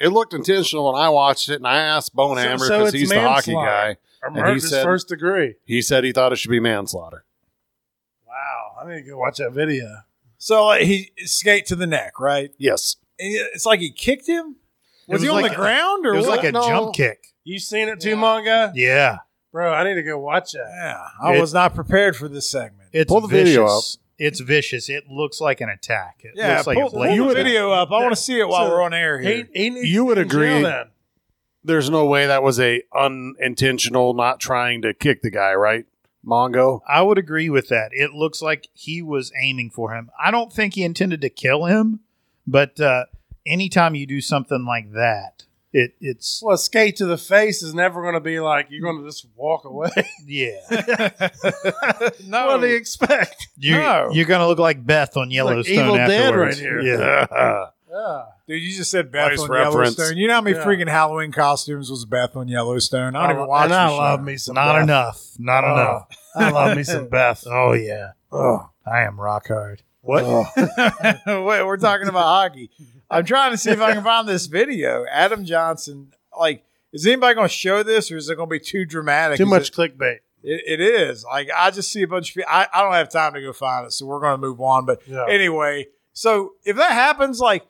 It 0.00 0.08
looked 0.08 0.34
intentional 0.34 0.92
when 0.92 1.00
I 1.00 1.08
watched 1.08 1.48
it, 1.48 1.56
and 1.56 1.66
I 1.66 1.76
asked 1.76 2.14
Bonehammer 2.14 2.58
So- 2.58 2.66
so 2.66 2.78
because 2.78 2.92
he's 2.94 3.10
the 3.10 3.20
hockey 3.20 3.52
guy. 3.54 3.96
And 4.22 4.48
he 4.54 4.60
said- 4.60 4.82
first 4.84 5.08
degree. 5.08 5.56
He 5.64 5.82
said 5.82 6.02
he 6.04 6.12
thought 6.12 6.32
it 6.32 6.36
should 6.36 6.50
be 6.50 6.60
manslaughter. 6.60 7.24
Wow, 8.26 8.72
I 8.82 8.88
need 8.88 9.02
to 9.04 9.10
go 9.10 9.18
watch 9.18 9.38
that 9.38 9.52
video. 9.52 9.98
So 10.38 10.66
like, 10.66 10.82
he 10.82 11.12
skate 11.18 11.66
to 11.66 11.76
the 11.76 11.86
neck, 11.86 12.18
right? 12.20 12.52
Yes, 12.58 12.96
It's 13.18 13.64
like 13.66 13.80
he 13.80 13.90
kicked 13.90 14.26
him. 14.28 14.56
Was, 15.06 15.16
was 15.20 15.22
he 15.22 15.28
on 15.28 15.42
like 15.42 15.52
the 15.52 15.58
a- 15.58 15.60
ground 15.60 16.06
or 16.06 16.14
It 16.14 16.16
was 16.16 16.26
what? 16.26 16.38
like 16.38 16.48
a 16.48 16.52
No. 16.52 16.66
jump 16.66 16.94
kick. 16.94 17.28
You 17.44 17.58
seen 17.58 17.88
it 17.88 18.00
too, 18.00 18.16
Mongo? 18.16 18.72
Yeah. 18.74 19.18
Bro, 19.52 19.72
I 19.72 19.84
need 19.84 19.94
to 19.94 20.02
go 20.02 20.18
watch 20.18 20.52
that. 20.52 20.66
Yeah, 20.74 21.00
I 21.22 21.34
It- 21.36 21.40
was 21.40 21.54
not 21.54 21.74
prepared 21.74 22.16
for 22.16 22.26
this 22.28 22.48
segment. 22.50 22.88
It's 22.92 23.08
Pull 23.08 23.20
the 23.20 23.28
vicious. 23.28 23.46
video 23.54 23.68
It's 24.18 24.40
vicious. 24.40 24.88
It 24.88 25.08
looks 25.08 25.40
like 25.40 25.60
an 25.60 25.68
attack. 25.68 26.20
It 26.22 26.32
yeah, 26.36 26.54
looks 26.56 26.66
like 26.68 26.76
pull, 26.78 26.86
a 26.86 26.90
pull 26.90 26.98
blatant 27.00 27.18
the 27.18 27.30
attack. 27.32 27.44
video 27.44 27.70
up. 27.72 27.90
I 27.90 28.00
want 28.00 28.12
to 28.12 28.16
see 28.20 28.38
it 28.38 28.48
while 28.48 28.66
So, 28.66 28.70
we're 28.70 28.82
on 28.82 28.94
air 28.94 29.18
here. 29.20 29.48
He, 29.52 29.62
he 29.64 29.70
needs 29.70 29.88
You 29.88 30.04
would 30.04 30.18
in 30.18 30.28
jail 30.28 30.40
agree. 30.58 30.62
then. 30.62 30.86
there's 31.64 31.90
no 31.90 32.04
way 32.06 32.26
that 32.26 32.42
was 32.42 32.60
a 32.60 32.82
unintentional, 32.94 34.14
not 34.14 34.40
trying 34.40 34.82
to 34.82 34.94
kick 34.94 35.22
the 35.22 35.30
guy, 35.30 35.54
right? 35.54 35.86
Mongo. 36.26 36.80
I 36.88 37.02
would 37.02 37.18
agree 37.18 37.50
with 37.50 37.68
that. 37.68 37.90
It 37.92 38.12
looks 38.12 38.40
like 38.40 38.68
he 38.72 39.02
was 39.02 39.32
aiming 39.40 39.70
for 39.70 39.92
him. 39.94 40.10
I 40.22 40.30
don't 40.30 40.52
think 40.52 40.74
he 40.74 40.82
intended 40.84 41.20
to 41.20 41.28
kill 41.28 41.66
him, 41.66 42.00
but 42.46 42.80
uh, 42.80 43.04
anytime 43.46 43.94
you 43.94 44.06
do 44.06 44.20
something 44.22 44.64
like 44.64 44.92
that, 44.92 45.44
it 45.74 45.94
it's 46.00 46.40
Well, 46.42 46.54
a 46.54 46.58
skate 46.58 46.96
to 46.96 47.04
the 47.06 47.18
face 47.18 47.62
is 47.62 47.74
never 47.74 48.00
going 48.00 48.14
to 48.14 48.20
be 48.20 48.40
like 48.40 48.68
you're 48.70 48.80
going 48.80 49.02
to 49.02 49.06
just 49.08 49.26
walk 49.36 49.64
away. 49.64 49.90
yeah. 50.26 50.60
no, 52.26 52.46
what 52.46 52.60
do 52.60 52.66
you 52.68 52.76
expect? 52.76 53.48
You 53.58 53.76
No. 53.76 54.08
you're 54.12 54.24
gonna 54.26 54.46
look 54.46 54.58
like 54.58 54.84
Beth 54.86 55.16
on 55.16 55.30
Yellowstone 55.30 55.74
Evil 55.74 55.96
Dead 55.96 56.10
afterwards. 56.10 56.60
right 56.62 56.68
here. 56.70 56.80
Yeah. 56.80 57.66
Yeah. 57.96 58.24
dude, 58.48 58.60
you 58.60 58.76
just 58.76 58.90
said 58.90 59.12
Beth 59.12 59.30
Nice 59.30 59.38
on 59.42 59.50
reference. 59.52 59.96
Yellowstone. 59.96 60.16
You 60.16 60.26
know 60.26 60.34
how 60.34 60.40
many 60.40 60.56
Yeah. 60.56 60.64
freaking 60.64 60.88
Halloween 60.88 61.30
costumes 61.30 61.88
was 61.92 62.04
Beth 62.04 62.34
on 62.34 62.48
Yellowstone? 62.48 63.14
I 63.14 63.28
don't 63.28 63.30
I 63.30 63.34
even 63.34 63.46
watch. 63.46 63.62
and 63.64 63.72
the 63.72 63.76
I 63.76 63.88
show. 63.88 63.96
love 63.96 64.22
me 64.24 64.36
some 64.36 64.54
Not 64.56 64.72
Beth. 64.74 64.82
enough. 64.82 65.26
Not 65.38 65.64
Oh, 65.64 65.72
enough. 65.72 66.06
I 66.34 66.50
love 66.50 66.76
me 66.76 66.82
some 66.82 67.06
Beth. 67.08 67.44
Oh 67.46 67.72
yeah. 67.74 68.12
Oh. 68.32 68.68
I 68.84 69.02
am 69.02 69.20
rock 69.20 69.46
hard. 69.46 69.82
What? 70.00 70.24
Wait, 70.56 71.64
we're 71.64 71.76
talking 71.76 72.08
about 72.08 72.24
hockey. 72.24 72.68
I'm 73.10 73.24
trying 73.24 73.50
to 73.52 73.58
see 73.58 73.70
if 73.70 73.80
I 73.80 73.92
can 73.94 74.04
find 74.12 74.28
this 74.28 74.46
video. 74.46 75.04
Adam 75.10 75.44
Johnson, 75.44 76.12
like, 76.38 76.64
is 76.92 77.06
anybody 77.06 77.34
going 77.34 77.48
to 77.48 77.52
show 77.54 77.82
this, 77.82 78.10
or 78.10 78.16
is 78.16 78.28
it 78.28 78.36
going 78.36 78.48
to 78.48 78.52
be 78.52 78.60
too 78.60 78.84
dramatic? 78.84 79.38
Too 79.38 79.44
Is 79.44 79.48
much 79.50 79.68
It, 79.68 79.74
clickbait. 79.74 80.18
it, 80.42 80.62
it 80.66 80.80
is. 80.80 81.24
Like, 81.24 81.48
I 81.56 81.70
just 81.70 81.90
see 81.92 82.02
a 82.02 82.08
bunch 82.08 82.30
of 82.30 82.34
people. 82.36 82.50
I, 82.50 82.66
I 82.72 82.82
don't 82.82 82.92
have 82.92 83.10
time 83.10 83.34
to 83.34 83.40
go 83.40 83.52
find 83.52 83.86
it, 83.86 83.92
so 83.92 84.06
we're 84.06 84.20
going 84.20 84.34
to 84.40 84.46
move 84.46 84.60
on. 84.60 84.86
But 84.86 85.02
Yeah. 85.06 85.26
anyway, 85.28 85.86
so 86.12 86.52
if 86.64 86.76
that 86.76 86.92
happens, 86.92 87.40
like, 87.40 87.66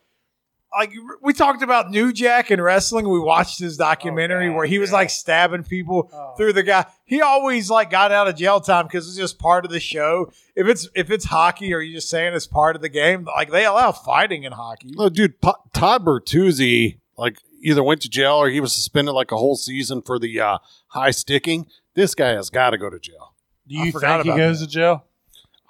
like 0.79 0.93
we 1.23 1.33
talked 1.33 1.63
about 1.63 1.91
New 1.91 2.13
Jack 2.13 2.51
in 2.51 2.61
wrestling, 2.61 3.09
we 3.09 3.19
watched 3.21 3.59
his 3.59 3.77
documentary 3.77 4.47
Oh, 4.47 4.51
God, 4.51 4.57
where 4.57 4.67
he 4.67 4.79
was 4.79 4.91
yeah. 4.91 4.97
like 4.97 5.11
stabbing 5.11 5.65
people 5.65 6.11
Oh. 6.13 6.35
through 6.37 6.53
the 6.55 6.63
guy. 6.63 6.87
He 7.05 7.21
always 7.21 7.71
like 7.71 7.91
got 7.91 8.13
out 8.13 8.29
of 8.29 8.37
jail 8.37 8.61
time 8.61 8.87
because 8.87 9.07
it's 9.09 9.17
just 9.17 9.39
part 9.39 9.65
of 9.65 9.71
the 9.71 9.81
show. 9.81 10.31
If 10.57 10.67
it's 10.67 10.89
if 10.95 11.11
it's 11.11 11.25
hockey, 11.27 11.73
or 11.75 11.81
you 11.81 11.95
just 11.95 12.09
saying 12.09 12.35
it's 12.35 12.47
part 12.47 12.77
of 12.77 12.83
the 12.83 12.89
game, 12.89 13.25
like 13.25 13.51
they 13.51 13.65
allow 13.65 13.93
fighting 13.93 14.45
in 14.45 14.53
hockey. 14.53 14.91
No, 14.97 15.09
dude, 15.09 15.41
Po- 15.41 15.57
Todd 15.73 16.05
Bertuzzi, 16.05 16.99
like, 17.17 17.39
either 17.63 17.83
went 17.83 18.03
to 18.03 18.09
jail 18.09 18.35
or 18.35 18.49
he 18.49 18.61
was 18.61 18.73
suspended 18.75 19.15
like 19.15 19.33
a 19.33 19.37
whole 19.37 19.57
season 19.57 20.03
for 20.03 20.19
the 20.19 20.41
uh, 20.41 20.59
high 20.89 21.11
sticking. 21.11 21.67
This 21.95 22.15
guy 22.15 22.31
has 22.31 22.51
got 22.51 22.71
to 22.71 22.79
go 22.79 22.91
to 22.91 22.99
jail. 22.99 23.35
Do 23.67 23.77
you 23.77 23.93
think 23.93 24.25
he 24.25 24.31
goes 24.37 24.61
that. 24.61 24.67
to 24.67 24.71
jail? 24.71 25.05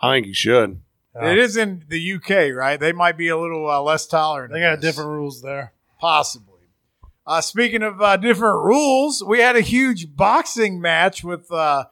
I 0.01 0.15
think 0.17 0.27
he 0.27 0.33
should. 0.35 0.81
Yeah. 1.15 1.31
It 1.31 1.39
is 1.39 1.57
in 1.57 1.85
the 1.89 2.15
UK, 2.15 2.55
right? 2.55 2.79
They 2.79 2.93
might 2.93 3.17
be 3.17 3.29
a 3.29 3.37
little 3.39 3.71
uh, 3.71 3.81
less 3.81 4.07
tolerant. 4.07 4.53
They 4.53 4.61
got 4.61 4.81
different 4.81 5.11
rules 5.11 5.43
there. 5.43 5.73
possibly. 6.01 6.51
Uh, 7.27 7.41
speaking 7.41 7.83
of 7.83 8.03
uh, 8.03 8.17
different 8.17 8.65
rules, 8.65 9.23
we 9.25 9.41
had 9.41 9.57
a 9.57 9.61
huge 9.63 10.15
boxing 10.15 10.81
match 10.81 11.25
with 11.25 11.51
uh, 11.51 11.85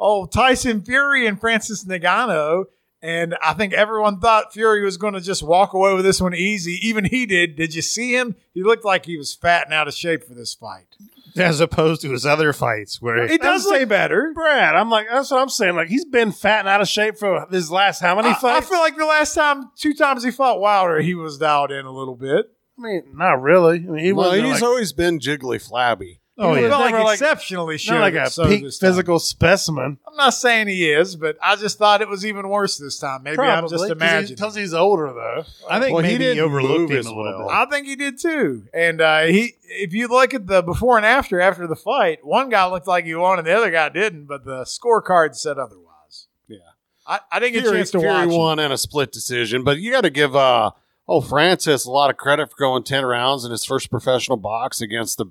oh 0.00 0.26
Tyson 0.26 0.82
Fury 0.82 1.26
and 1.26 1.40
Francis 1.40 1.84
Ngannou, 1.84 2.64
and 3.02 3.34
I 3.42 3.54
think 3.54 3.72
everyone 3.72 4.20
thought 4.20 4.52
Fury 4.52 4.84
was 4.84 4.96
going 4.96 5.14
to 5.14 5.20
just 5.20 5.42
walk 5.42 5.72
away 5.72 5.94
with 5.94 6.04
this 6.04 6.20
one 6.20 6.34
easy. 6.34 6.78
Even 6.82 7.04
he 7.04 7.26
did. 7.26 7.56
Did 7.56 7.74
you 7.74 7.82
see 7.82 8.14
him? 8.14 8.36
He 8.52 8.62
looked 8.62 8.84
like 8.84 9.06
he 9.06 9.16
was 9.16 9.34
fat 9.34 9.64
and 9.66 9.74
out 9.74 9.88
of 9.88 9.94
shape 9.94 10.24
for 10.24 10.34
this 10.34 10.54
fight. 10.54 10.96
as 11.36 11.60
opposed 11.60 12.02
to 12.02 12.10
his 12.10 12.26
other 12.26 12.52
fights 12.52 13.00
where 13.00 13.26
He 13.26 13.38
does 13.38 13.64
That's 13.64 13.68
say 13.78 13.84
better. 13.84 14.32
Brad, 14.34 14.74
I'm 14.74 14.90
like, 14.90 15.06
that's 15.10 15.30
what 15.30 15.40
I'm 15.40 15.48
saying. 15.48 15.76
Like, 15.76 15.88
he's 15.88 16.04
been 16.04 16.32
fat 16.32 16.60
and 16.60 16.68
out 16.68 16.80
of 16.80 16.88
shape 16.88 17.16
for 17.16 17.46
his 17.50 17.70
last 17.70 18.00
how 18.00 18.16
many 18.16 18.28
I, 18.28 18.38
I 18.42 18.60
feel 18.60 18.80
like 18.80 18.96
the 18.96 19.06
last 19.06 19.34
time, 19.34 19.70
two 19.76 19.94
times 19.94 20.24
he 20.24 20.30
fought 20.30 20.60
Wilder, 20.60 21.00
he 21.00 21.14
was 21.14 21.38
dialed 21.38 21.70
in 21.70 21.86
a 21.86 21.92
little 21.92 22.16
bit. 22.16 22.46
I 22.78 22.82
mean, 22.82 23.02
not 23.14 23.42
really. 23.42 23.76
I 23.78 23.90
mean, 23.90 24.04
he 24.04 24.12
well, 24.12 24.28
wasn't 24.30 24.46
he's 24.46 24.54
like, 24.54 24.62
always 24.62 24.92
been 24.92 25.18
jiggly 25.18 25.60
flabby. 25.60 26.19
Oh 26.40 26.54
he 26.54 26.60
He 26.60 26.62
yeah, 26.62 26.68
was 26.68 26.70
felt 26.72 26.80
like 26.82 26.92
never 26.92 27.04
like- 27.04 27.14
exceptionally 27.14 27.74
not 27.74 27.80
sure. 27.80 28.00
like 28.00 28.14
a 28.14 28.30
so 28.30 28.48
peak 28.48 28.62
this 28.64 28.78
time. 28.78 28.88
physical 28.90 29.18
specimen. 29.18 29.98
I'm 30.08 30.16
not 30.16 30.30
saying 30.34 30.68
he 30.68 30.90
is, 30.90 31.14
but 31.16 31.36
I 31.42 31.56
just 31.56 31.78
thought 31.78 32.00
it 32.02 32.08
was 32.08 32.26
even 32.26 32.48
worse 32.48 32.76
this 32.78 32.98
time. 32.98 33.22
Maybe 33.22 33.38
I'm 33.38 33.68
just 33.68 33.88
imagining. 33.90 34.34
because 34.36 34.54
he's 34.54 34.74
older 34.74 35.12
though. 35.12 35.44
I 35.68 35.78
think 35.80 35.94
Well, 35.94 36.04
he 36.04 36.12
maybe 36.12 36.24
he, 36.24 36.30
didn't 36.34 36.44
overlooked 36.44 36.90
him 36.90 36.96
as 36.98 37.06
a 37.06 37.14
little 37.14 37.46
well. 37.46 37.48
bit. 37.48 37.54
I 37.54 37.66
think 37.66 37.86
he 37.86 37.96
did 37.96 38.18
too. 38.18 38.64
And 38.74 39.00
uh, 39.00 39.22
he, 39.26 39.54
if 39.64 39.92
you 39.92 40.08
look 40.08 40.34
at 40.34 40.46
the 40.46 40.62
before 40.62 40.96
and 40.96 41.06
after 41.06 41.40
after 41.40 41.66
the 41.66 41.76
fight, 41.76 42.24
one 42.24 42.48
guy 42.48 42.66
looked 42.66 42.86
like 42.88 43.04
he 43.04 43.14
won 43.14 43.38
and 43.38 43.46
the 43.46 43.52
other 43.56 43.70
guy 43.70 43.88
didn't, 43.88 44.24
but 44.26 44.44
the 44.44 44.62
scorecard 44.64 45.34
said 45.36 45.58
otherwise. 45.58 46.26
Yeah. 46.48 46.58
I, 47.06 47.20
I 47.30 47.38
didn't 47.40 47.54
get 47.62 47.66
a 47.66 47.72
chance 47.76 47.90
to 47.92 47.98
Fury 48.00 48.12
watch. 48.12 48.28
it. 48.28 48.36
won 48.36 48.58
in 48.58 48.72
a 48.72 48.78
split 48.78 49.12
decision, 49.12 49.62
but 49.64 49.78
you 49.78 49.90
got 49.92 50.02
to 50.02 50.10
give 50.10 50.34
uh 50.34 50.70
oh 51.08 51.20
Francis 51.20 51.84
a 51.86 51.90
lot 51.90 52.10
of 52.10 52.16
credit 52.16 52.50
for 52.50 52.56
going 52.58 52.82
ten 52.84 53.04
rounds 53.04 53.44
in 53.44 53.50
his 53.50 53.64
first 53.64 53.90
professional 53.90 54.36
box 54.36 54.80
against 54.80 55.18
the 55.18 55.26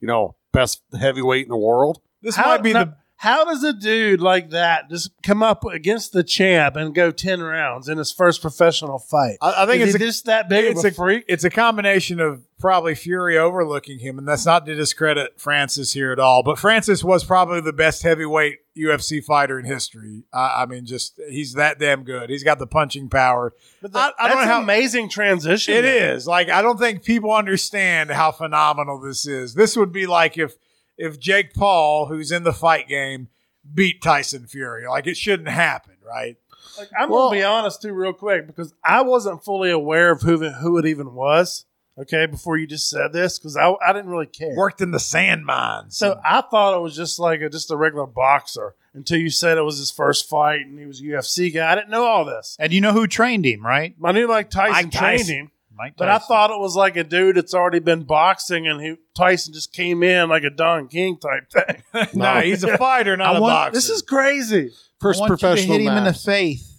you 0.00 0.06
know 0.08 0.34
best 0.54 0.82
heavyweight 0.98 1.44
in 1.44 1.50
the 1.50 1.56
world. 1.58 2.00
This 2.22 2.36
How, 2.36 2.46
might 2.46 2.62
be 2.62 2.72
now, 2.72 2.84
the 2.84 2.96
how 3.24 3.46
does 3.46 3.64
a 3.64 3.72
dude 3.72 4.20
like 4.20 4.50
that 4.50 4.90
just 4.90 5.10
come 5.22 5.42
up 5.42 5.64
against 5.64 6.12
the 6.12 6.22
champ 6.22 6.76
and 6.76 6.94
go 6.94 7.10
ten 7.10 7.42
rounds 7.42 7.88
in 7.88 7.96
his 7.96 8.12
first 8.12 8.42
professional 8.42 8.98
fight? 8.98 9.38
I, 9.40 9.62
I 9.62 9.66
think 9.66 9.80
Is 9.80 9.94
it's 9.94 10.02
a, 10.02 10.06
just 10.06 10.24
that 10.26 10.50
big 10.50 10.66
it's 10.66 10.84
of 10.84 10.92
a, 10.92 10.94
freak. 10.94 11.24
It's 11.26 11.42
a 11.44 11.48
combination 11.48 12.20
of 12.20 12.44
probably 12.60 12.94
Fury 12.94 13.38
overlooking 13.38 13.98
him, 13.98 14.18
and 14.18 14.28
that's 14.28 14.44
not 14.44 14.66
to 14.66 14.74
discredit 14.74 15.40
Francis 15.40 15.94
here 15.94 16.12
at 16.12 16.18
all. 16.18 16.42
But 16.42 16.58
Francis 16.58 17.02
was 17.02 17.24
probably 17.24 17.62
the 17.62 17.72
best 17.72 18.02
heavyweight 18.02 18.58
UFC 18.76 19.24
fighter 19.24 19.58
in 19.58 19.64
history. 19.64 20.24
I 20.30 20.62
I 20.62 20.66
mean, 20.66 20.84
just 20.84 21.18
he's 21.30 21.54
that 21.54 21.78
damn 21.78 22.04
good. 22.04 22.28
He's 22.28 22.44
got 22.44 22.58
the 22.58 22.66
punching 22.66 23.08
power. 23.08 23.54
But 23.80 23.96
I- 23.96 24.00
that, 24.08 24.14
I 24.18 24.28
don't 24.28 24.38
know 24.42 24.44
how- 24.44 24.58
an 24.58 24.64
amazing 24.64 25.08
transition. 25.08 25.72
It 25.72 25.86
is 25.86 26.26
like 26.26 26.50
I 26.50 26.60
don't 26.60 26.78
think 26.78 27.02
people 27.04 27.32
understand 27.32 28.10
how 28.10 28.32
phenomenal 28.32 29.00
this 29.00 29.26
is. 29.26 29.54
This 29.54 29.78
would 29.78 29.92
be 29.92 30.06
like 30.06 30.36
if 30.36 30.56
if 30.98 31.18
Jake 31.18 31.54
Paul, 31.54 32.06
who's 32.06 32.30
in 32.32 32.42
the 32.44 32.52
fight 32.52 32.88
game, 32.88 33.28
beat 33.72 34.02
Tyson 34.02 34.46
Fury. 34.46 34.86
Like 34.86 35.06
it 35.06 35.16
shouldn't 35.16 35.48
happen, 35.48 35.94
right? 36.06 36.36
Like, 36.78 36.88
I'm 36.98 37.08
Well- 37.10 37.28
gonna 37.28 37.40
be 37.40 37.44
honest 37.44 37.82
too, 37.82 37.92
real 37.92 38.12
quick, 38.12 38.46
because 38.46 38.74
I 38.84 39.02
wasn't 39.02 39.44
fully 39.44 39.70
aware 39.70 40.10
of 40.10 40.22
who 40.22 40.38
who 40.50 40.78
it 40.78 40.86
even 40.86 41.14
was. 41.14 41.66
Okay, 41.96 42.26
before 42.26 42.56
you 42.56 42.66
just 42.66 42.90
said 42.90 43.12
this, 43.12 43.38
because 43.38 43.56
I, 43.56 43.72
I 43.86 43.92
didn't 43.92 44.10
really 44.10 44.26
care. 44.26 44.52
Worked 44.56 44.80
in 44.80 44.90
the 44.90 44.98
sand 44.98 45.46
mines. 45.46 45.96
So 45.96 46.20
I 46.24 46.40
thought 46.40 46.76
it 46.76 46.80
was 46.80 46.96
just 46.96 47.20
like 47.20 47.40
a, 47.40 47.48
just 47.48 47.70
a 47.70 47.76
regular 47.76 48.06
boxer 48.06 48.74
until 48.94 49.18
you 49.18 49.30
said 49.30 49.58
it 49.58 49.62
was 49.62 49.78
his 49.78 49.92
first 49.92 50.28
fight 50.28 50.62
and 50.62 50.76
he 50.76 50.86
was 50.86 51.00
a 51.00 51.04
UFC 51.04 51.54
guy. 51.54 51.70
I 51.70 51.76
didn't 51.76 51.90
know 51.90 52.04
all 52.04 52.24
this. 52.24 52.56
And 52.58 52.72
you 52.72 52.80
know 52.80 52.90
who 52.92 53.06
trained 53.06 53.46
him, 53.46 53.64
right? 53.64 53.94
I 54.02 54.10
knew 54.10 54.26
like 54.26 54.50
Tyson, 54.50 54.86
Mike 54.86 54.90
trained 54.92 55.28
him, 55.28 55.44
Mike 55.44 55.52
but 55.96 56.08
I 56.08 56.18
thought 56.18 56.50
it 56.50 56.58
was 56.58 56.76
like 56.76 56.96
a 56.96 57.04
dude 57.04 57.36
that's 57.36 57.54
already 57.54 57.78
been 57.80 58.04
boxing 58.04 58.66
and 58.66 58.80
he 58.80 58.96
Tyson 59.14 59.52
just 59.52 59.72
came 59.72 60.02
in 60.02 60.28
like 60.28 60.44
a 60.44 60.50
Don 60.50 60.88
King 60.88 61.18
type 61.18 61.50
thing. 61.50 62.08
no, 62.14 62.40
he's 62.40 62.64
a 62.64 62.76
fighter, 62.78 63.16
not 63.16 63.34
I 63.34 63.38
a 63.38 63.40
want- 63.40 63.52
boxer. 63.52 63.72
this 63.74 63.90
is 63.90 64.02
crazy. 64.02 64.70
First 65.00 65.18
I 65.18 65.22
want 65.22 65.30
you 65.30 65.36
to 65.36 65.40
professional 65.40 65.78
hit 65.78 65.82
him 65.86 65.96
in 65.98 66.04
the 66.04 66.10
match. 66.12 66.24
face. 66.24 66.70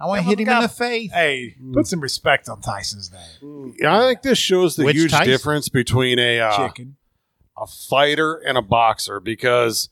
I 0.00 0.06
want 0.06 0.18
to 0.22 0.24
hit 0.28 0.40
him 0.40 0.46
but 0.46 0.56
in 0.56 0.62
the 0.62 0.68
face. 0.68 1.12
hey, 1.12 1.54
put 1.72 1.86
some 1.86 2.00
respect 2.00 2.48
on 2.48 2.60
Tyson's 2.60 3.12
name. 3.12 3.74
Yeah, 3.78 3.96
I 3.96 4.08
think 4.08 4.22
this 4.22 4.38
shows 4.38 4.74
the 4.74 4.84
Which 4.84 4.96
huge 4.96 5.12
Tyson? 5.12 5.26
difference 5.28 5.68
between 5.68 6.18
a 6.18 6.40
uh, 6.40 6.56
Chicken. 6.68 6.96
a 7.56 7.66
fighter 7.68 8.34
and 8.34 8.58
a 8.58 8.62
boxer 8.62 9.20
because 9.20 9.88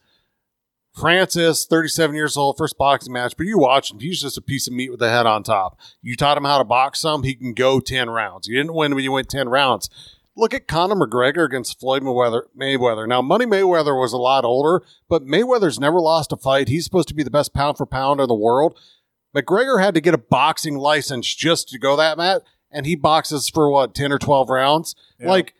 Francis, 0.92 1.66
37 1.66 2.16
years 2.16 2.36
old, 2.36 2.58
first 2.58 2.76
boxing 2.76 3.12
match, 3.12 3.36
but 3.36 3.46
you 3.46 3.58
watch 3.58 3.92
him, 3.92 4.00
he's 4.00 4.20
just 4.20 4.36
a 4.36 4.42
piece 4.42 4.66
of 4.66 4.72
meat 4.72 4.90
with 4.90 5.00
a 5.02 5.10
head 5.10 5.26
on 5.26 5.42
top. 5.42 5.78
You 6.02 6.16
taught 6.16 6.36
him 6.36 6.44
how 6.44 6.58
to 6.58 6.64
box 6.64 7.00
some, 7.00 7.22
he 7.22 7.34
can 7.34 7.54
go 7.54 7.80
10 7.80 8.10
rounds. 8.10 8.48
You 8.48 8.56
didn't 8.56 8.74
win 8.74 8.94
when 8.94 9.04
you 9.04 9.12
went 9.12 9.28
10 9.28 9.48
rounds. 9.48 9.88
Look 10.36 10.54
at 10.54 10.68
Conor 10.68 10.94
McGregor 10.94 11.44
against 11.44 11.78
Floyd 11.78 12.02
Mayweather. 12.02 12.42
Mayweather. 12.58 13.06
Now, 13.06 13.20
Money 13.20 13.46
Mayweather 13.46 13.98
was 13.98 14.12
a 14.12 14.18
lot 14.18 14.44
older, 14.44 14.84
but 15.08 15.26
Mayweather's 15.26 15.78
never 15.78 16.00
lost 16.00 16.32
a 16.32 16.36
fight. 16.36 16.68
He's 16.68 16.84
supposed 16.84 17.08
to 17.08 17.14
be 17.14 17.22
the 17.22 17.30
best 17.30 17.52
pound 17.52 17.76
for 17.76 17.86
pound 17.86 18.20
in 18.20 18.28
the 18.28 18.34
world. 18.34 18.78
McGregor 19.36 19.82
had 19.82 19.94
to 19.94 20.00
get 20.00 20.14
a 20.14 20.18
boxing 20.18 20.76
license 20.76 21.32
just 21.34 21.68
to 21.68 21.78
go 21.78 21.96
that 21.96 22.16
mat, 22.16 22.42
and 22.70 22.86
he 22.86 22.94
boxes 22.94 23.48
for 23.48 23.70
what, 23.70 23.94
10 23.94 24.12
or 24.12 24.18
12 24.18 24.48
rounds? 24.48 24.94
Yeah. 25.18 25.28
Like, 25.28 25.54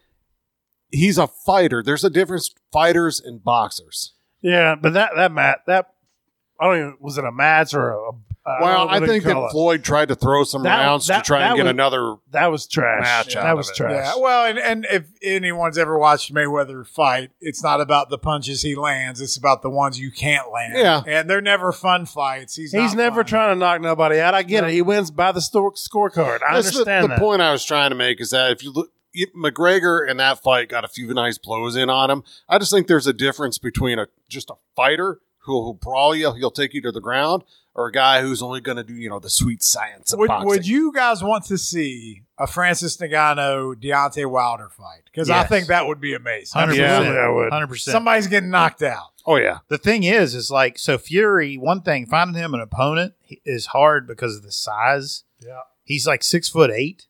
he's 0.90 1.18
a 1.18 1.26
fighter. 1.26 1.82
There's 1.82 2.04
a 2.04 2.10
difference 2.10 2.52
fighters 2.72 3.20
and 3.20 3.42
boxers. 3.42 4.14
Yeah, 4.42 4.74
but 4.80 4.94
that 4.94 5.12
that 5.16 5.32
Matt 5.32 5.60
that 5.66 5.92
I 6.60 6.66
don't 6.66 6.76
even 6.78 6.96
was 7.00 7.18
it 7.18 7.24
a 7.24 7.32
match 7.32 7.74
or 7.74 7.90
a, 7.90 7.96
a 7.96 8.12
I 8.46 8.62
well, 8.62 8.86
don't 8.88 9.02
I 9.02 9.06
think 9.06 9.24
that 9.24 9.36
it. 9.36 9.50
Floyd 9.50 9.84
tried 9.84 10.08
to 10.08 10.14
throw 10.14 10.44
some 10.44 10.62
That- 10.62 10.78
rounds 10.80 11.06
that- 11.08 11.24
to 11.24 11.26
try 11.26 11.42
and 11.42 11.56
get 11.56 11.64
was- 11.64 11.70
another. 11.70 12.16
that 12.32 12.46
was 12.46 12.66
trash. 12.66 13.02
match 13.02 13.36
out 13.36 13.42
that 13.42 13.50
of 13.52 13.58
was 13.58 13.68
it. 13.70 13.76
trash. 13.76 13.92
Yeah, 14.16 14.20
well, 14.20 14.46
and, 14.46 14.58
and 14.58 14.86
if 14.90 15.04
anyone's 15.22 15.76
ever 15.76 15.98
watched 15.98 16.32
Mayweather 16.34 16.86
fight, 16.86 17.30
it's 17.42 17.62
not 17.62 17.82
about 17.82 18.08
the 18.08 18.16
punches 18.16 18.62
he 18.62 18.74
lands; 18.74 19.20
it's 19.20 19.36
about 19.36 19.60
the 19.60 19.68
ones 19.68 20.00
you 20.00 20.10
can't 20.10 20.50
land. 20.50 20.72
Yeah. 20.74 21.02
and 21.06 21.28
they're 21.28 21.42
never 21.42 21.70
fun 21.70 22.06
fights. 22.06 22.56
He's 22.56 22.72
He's 22.72 22.94
not 22.94 22.96
never 22.96 23.16
fun. 23.20 23.26
trying 23.26 23.54
to 23.54 23.58
knock 23.58 23.82
nobody 23.82 24.18
out. 24.20 24.32
I 24.34 24.42
get 24.42 24.64
it. 24.64 24.70
He 24.70 24.80
wins 24.80 25.10
by 25.10 25.32
the 25.32 25.42
store, 25.42 25.72
scorecard. 25.74 26.40
I 26.42 26.54
That's 26.54 26.68
understand 26.68 27.04
the, 27.10 27.14
the 27.16 27.20
point 27.20 27.42
I 27.42 27.52
was 27.52 27.62
trying 27.64 27.90
to 27.90 27.96
make 27.96 28.22
is 28.22 28.30
that 28.30 28.52
if 28.52 28.64
you 28.64 28.72
look, 28.72 28.88
if 28.88 28.99
McGregor 29.36 30.08
in 30.08 30.16
that 30.18 30.42
fight 30.42 30.68
got 30.68 30.84
a 30.84 30.88
few 30.88 31.12
nice 31.14 31.38
blows 31.38 31.76
in 31.76 31.90
on 31.90 32.10
him. 32.10 32.22
I 32.48 32.58
just 32.58 32.70
think 32.72 32.86
there's 32.86 33.06
a 33.06 33.12
difference 33.12 33.58
between 33.58 33.98
a 33.98 34.06
just 34.28 34.50
a 34.50 34.54
fighter 34.76 35.20
who 35.44 35.54
will 35.54 35.74
brawl 35.74 36.14
you, 36.14 36.32
he'll 36.34 36.50
take 36.50 36.74
you 36.74 36.82
to 36.82 36.92
the 36.92 37.00
ground, 37.00 37.42
or 37.74 37.86
a 37.86 37.92
guy 37.92 38.20
who's 38.20 38.42
only 38.42 38.60
going 38.60 38.76
to 38.76 38.84
do 38.84 38.92
you 38.94 39.08
know 39.08 39.18
the 39.18 39.30
sweet 39.30 39.62
science 39.62 40.12
of 40.12 40.18
Would, 40.18 40.28
boxing. 40.28 40.48
would 40.48 40.66
you 40.66 40.92
guys 40.92 41.22
want 41.24 41.44
to 41.46 41.56
see 41.56 42.22
a 42.38 42.46
Francis 42.46 42.96
Ngannou 42.98 43.76
Deontay 43.82 44.30
Wilder 44.30 44.68
fight? 44.68 45.02
Because 45.06 45.30
I 45.30 45.44
think 45.44 45.68
that 45.68 45.86
would 45.86 46.00
be 46.00 46.14
amazing. 46.14 46.58
Hundred 46.60 46.76
Yeah, 46.76 46.98
percent. 46.98 47.16
I 47.18 47.28
would. 47.30 47.50
Hundred 47.52 47.68
percent. 47.68 47.92
Somebody's 47.92 48.26
getting 48.26 48.50
knocked 48.50 48.82
out. 48.82 49.12
oh 49.26 49.36
yeah, 49.36 49.58
The 49.68 49.78
thing 49.78 50.04
is, 50.04 50.34
is 50.34 50.50
like 50.50 50.78
so 50.78 50.98
Fury. 50.98 51.56
One 51.56 51.80
thing, 51.82 52.06
finding 52.06 52.40
him 52.40 52.52
an 52.54 52.60
opponent 52.60 53.14
is 53.44 53.66
hard 53.66 54.06
because 54.06 54.36
of 54.36 54.42
the 54.42 54.52
size. 54.52 55.24
Yeah. 55.42 55.60
he's 55.84 56.06
like 56.06 56.22
six 56.22 56.50
foot 56.50 56.70
eight, 56.70 57.06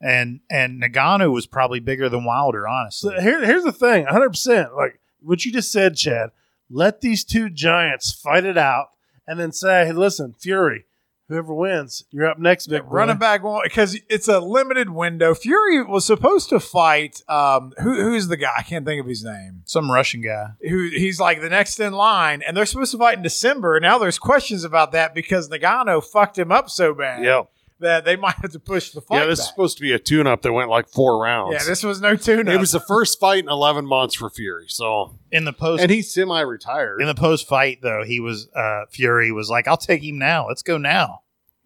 and 0.00 0.40
and 0.50 0.82
Ngannou 0.82 1.32
was 1.32 1.46
probably 1.46 1.80
bigger 1.80 2.08
than 2.08 2.24
Wilder. 2.24 2.66
Honestly, 2.68 3.14
So 3.16 3.20
here, 3.20 3.44
here's 3.44 3.64
the 3.64 3.72
thing 3.72 4.06
100%. 4.06 4.76
Like 4.76 5.00
what 5.20 5.44
you 5.44 5.52
just 5.52 5.72
said, 5.72 5.96
Chad. 5.96 6.30
Let 6.70 7.00
these 7.00 7.24
two 7.24 7.48
giants 7.48 8.12
fight 8.12 8.44
it 8.44 8.58
out 8.58 8.88
and 9.26 9.40
then 9.40 9.52
say, 9.52 9.86
hey, 9.86 9.92
listen, 9.92 10.34
Fury, 10.38 10.84
whoever 11.28 11.54
wins, 11.54 12.04
you're 12.10 12.26
up 12.26 12.38
next, 12.38 12.66
big 12.66 12.82
boy. 12.82 12.88
Running 12.88 13.16
back 13.16 13.42
one 13.42 13.62
because 13.64 13.98
it's 14.10 14.28
a 14.28 14.38
limited 14.38 14.90
window. 14.90 15.34
Fury 15.34 15.82
was 15.82 16.04
supposed 16.04 16.50
to 16.50 16.60
fight. 16.60 17.22
Um, 17.26 17.72
who, 17.78 17.94
who's 17.94 18.28
the 18.28 18.36
guy? 18.36 18.52
I 18.58 18.62
can't 18.62 18.84
think 18.84 19.00
of 19.00 19.06
his 19.06 19.24
name. 19.24 19.62
some 19.64 19.90
Russian 19.90 20.20
guy. 20.20 20.48
Who 20.68 20.90
he's 20.90 21.18
like 21.18 21.40
the 21.40 21.48
next 21.48 21.80
in 21.80 21.94
line, 21.94 22.42
and 22.46 22.54
they're 22.54 22.66
supposed 22.66 22.92
to 22.92 22.98
fight 22.98 23.16
in 23.16 23.22
December. 23.22 23.80
Now 23.80 23.96
there's 23.98 24.18
questions 24.18 24.62
about 24.62 24.92
that 24.92 25.14
because 25.14 25.48
Ngannou 25.48 26.04
fucked 26.04 26.38
him 26.38 26.52
up 26.52 26.68
so 26.68 26.92
bad 26.94 27.24
yeah, 27.24 27.42
that 27.80 28.04
they 28.04 28.16
might 28.16 28.34
have 28.36 28.50
to 28.52 28.58
push 28.58 28.90
the 28.90 29.00
fight. 29.00 29.20
yeah. 29.20 29.26
This 29.26 29.38
is 29.40 29.46
supposed 29.48 29.76
to 29.78 29.82
be 29.82 29.92
a 29.92 29.98
tune-up 29.98 30.42
that 30.42 30.52
went 30.52 30.68
like 30.70 30.88
four 30.88 31.22
rounds. 31.22 31.52
yeah, 31.54 31.64
this 31.64 31.82
was 31.84 32.00
no 32.00 32.16
tune. 32.16 32.48
Up. 32.48 32.54
It 32.54 32.58
was 32.58 32.72
the 32.72 32.80
first 32.80 33.20
fight 33.20 33.44
in 33.44 33.48
11 33.48 33.86
months 33.86 34.14
for 34.14 34.28
Fury. 34.30 34.66
So, 34.68 35.16
In 35.30 35.44
the 35.44 35.52
post, 35.52 35.82
and 35.82 35.90
he's 35.90 36.12
semi-retired. 36.12 37.00
in 37.00 37.06
the 37.06 37.14
post 37.14 37.46
fight 37.46 37.78
though, 37.82 38.02
he 38.04 38.20
was 38.20 38.48
uh 38.54 38.86
Fury 38.90 39.30
was 39.32 39.48
like, 39.50 39.68
"I'll 39.68 39.76
take 39.76 40.02
him 40.02 40.18
now. 40.18 40.48
Let's 40.48 40.62
go 40.62 40.76
now." 40.78 41.20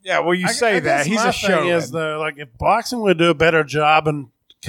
yeah. 0.05 0.19
Well, 0.21 0.35
you 0.35 0.47
I- 0.49 0.53
say 0.53 0.77
I 0.77 0.81
that 0.81 0.99
guess 0.99 1.07
he's 1.07 1.17
my 1.17 1.29
a 1.29 1.33
thing 1.33 1.51
showman. 1.51 1.69
Is 1.75 1.91
though, 1.91 2.19
like 2.21 2.35
if 2.39 2.49
boxing 2.59 3.01
would 3.03 3.19
do 3.19 3.31
a 3.31 3.35
better 3.35 3.65
job, 3.65 4.07
and 4.09 4.29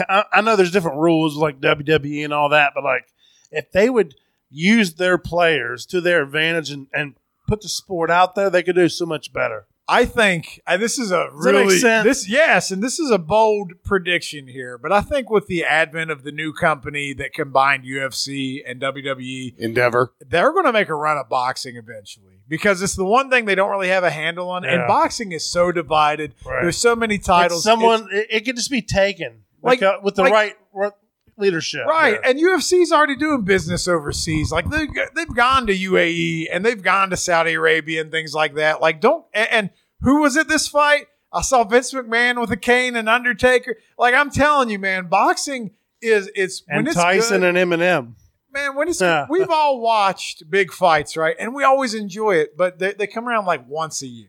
I, 0.10 0.24
I 0.32 0.42
know 0.42 0.56
there's 0.56 0.72
different 0.72 0.98
rules 0.98 1.36
like 1.36 1.60
WWE 1.60 2.24
and 2.24 2.34
all 2.34 2.50
that, 2.50 2.72
but 2.76 2.84
like 2.84 3.08
if 3.52 3.72
they 3.72 3.90
would 3.90 4.16
use 4.50 4.94
their 4.94 5.18
players 5.18 5.86
to 5.88 6.00
their 6.00 6.22
advantage 6.24 6.70
and, 6.70 6.88
and 6.94 7.16
put 7.48 7.62
the 7.62 7.70
sport 7.70 8.10
out 8.12 8.36
there, 8.36 8.50
they 8.50 8.64
could 8.64 8.76
do 8.76 8.88
so 8.88 9.06
much 9.06 9.34
better. 9.34 9.66
I 9.88 10.06
think 10.06 10.62
uh, 10.66 10.78
this 10.78 10.98
is 10.98 11.12
a 11.12 11.28
Does 11.34 11.44
that 11.44 11.52
make 11.54 11.62
really 11.66 11.80
sense? 11.80 12.06
this 12.06 12.30
yes, 12.30 12.72
and 12.72 12.82
this 12.82 13.00
is 13.00 13.12
a 13.12 13.18
bold 13.18 13.74
prediction 13.84 14.48
here, 14.48 14.78
but 14.78 14.92
I 14.94 15.02
think 15.02 15.30
with 15.30 15.48
the 15.48 15.66
advent 15.66 16.10
of 16.10 16.24
the 16.24 16.32
new 16.32 16.54
company 16.54 17.14
that 17.16 17.34
combined 17.34 17.84
UFC 17.84 18.62
and 18.66 18.82
WWE, 18.82 19.58
Endeavor. 19.58 20.14
they're 20.26 20.54
going 20.54 20.66
to 20.66 20.72
make 20.74 20.88
a 20.90 20.96
run 20.96 21.18
at 21.18 21.28
boxing 21.28 21.76
eventually. 21.76 22.40
because 22.48 22.82
it's 22.82 22.96
the 22.96 23.04
one 23.06 23.30
thing 23.30 23.44
they 23.46 23.56
don't 23.56 23.72
really 23.72 23.90
have 23.90 24.04
a 24.06 24.10
handle 24.12 24.50
on. 24.50 24.64
And 24.64 24.88
boxing 24.88 25.34
is 25.34 25.46
so 25.46 25.72
divided. 25.72 26.34
Right. 26.46 26.62
There's 26.62 26.78
so 26.78 26.96
many 26.96 27.18
titles. 27.18 27.60
It's 27.60 27.64
someone 27.66 28.08
it, 28.12 28.28
it 28.30 28.46
could 28.46 28.56
just 28.56 28.72
be 28.72 28.82
taken 28.82 29.44
Like- 29.62 29.82
like, 29.82 29.96
uh, 29.96 30.00
with 30.02 30.16
the 30.16 30.22
like- 30.24 30.32
right, 30.34 30.54
right 30.74 30.92
leadership. 31.38 31.86
Right, 31.88 32.20
Yeah. 32.24 32.30
and 32.30 32.40
UFC's 32.40 32.92
already 32.92 33.16
doing 33.16 33.42
business 33.44 33.88
overseas. 33.88 34.52
Like 34.52 34.70
they 34.70 34.88
they've 35.16 35.34
gone 35.36 35.68
to 35.68 35.74
UAE 35.74 36.48
and 36.52 36.66
they've 36.66 36.82
gone 36.82 37.10
to 37.10 37.18
Saudi 37.18 37.54
Arabia 37.54 38.02
and 38.02 38.12
things 38.12 38.34
like 38.34 38.56
that. 38.56 38.82
Like 38.82 39.02
don't 39.02 39.26
and, 39.34 39.48
and 39.52 39.70
who 40.02 40.22
was 40.22 40.38
at 40.38 40.48
this 40.48 40.68
fight? 40.68 41.08
I 41.32 41.42
saw 41.42 41.64
Vince 41.64 41.92
McMahon 41.94 42.40
with 42.40 42.52
a 42.52 42.58
cane 42.58 42.96
and 42.96 43.10
Undertaker. 43.10 43.76
Like 43.98 44.14
I'm 44.14 44.30
telling 44.30 44.70
you, 44.70 44.78
man, 44.80 45.08
boxing 45.08 45.72
is 46.02 46.30
it's 46.36 46.62
when 46.68 46.80
and 46.80 46.88
it's 46.88 46.96
Tyson 46.98 47.42
good, 47.42 47.56
and 47.56 47.72
Eminem. 47.72 48.14
man 48.54 48.76
when 48.76 48.88
it's 48.90 49.02
Yeah. 49.02 49.26
we've 49.30 49.50
all 49.50 49.80
watched 49.82 50.50
big 50.50 50.72
fights, 50.72 51.18
right? 51.18 51.36
And 51.40 51.56
we 51.56 51.64
always 51.64 51.94
enjoy 51.94 52.36
it, 52.36 52.56
but 52.58 52.78
they, 52.80 52.94
they 52.94 53.08
come 53.08 53.28
around 53.28 53.46
like 53.46 53.68
once 53.68 54.02
a 54.02 54.08
year. 54.08 54.28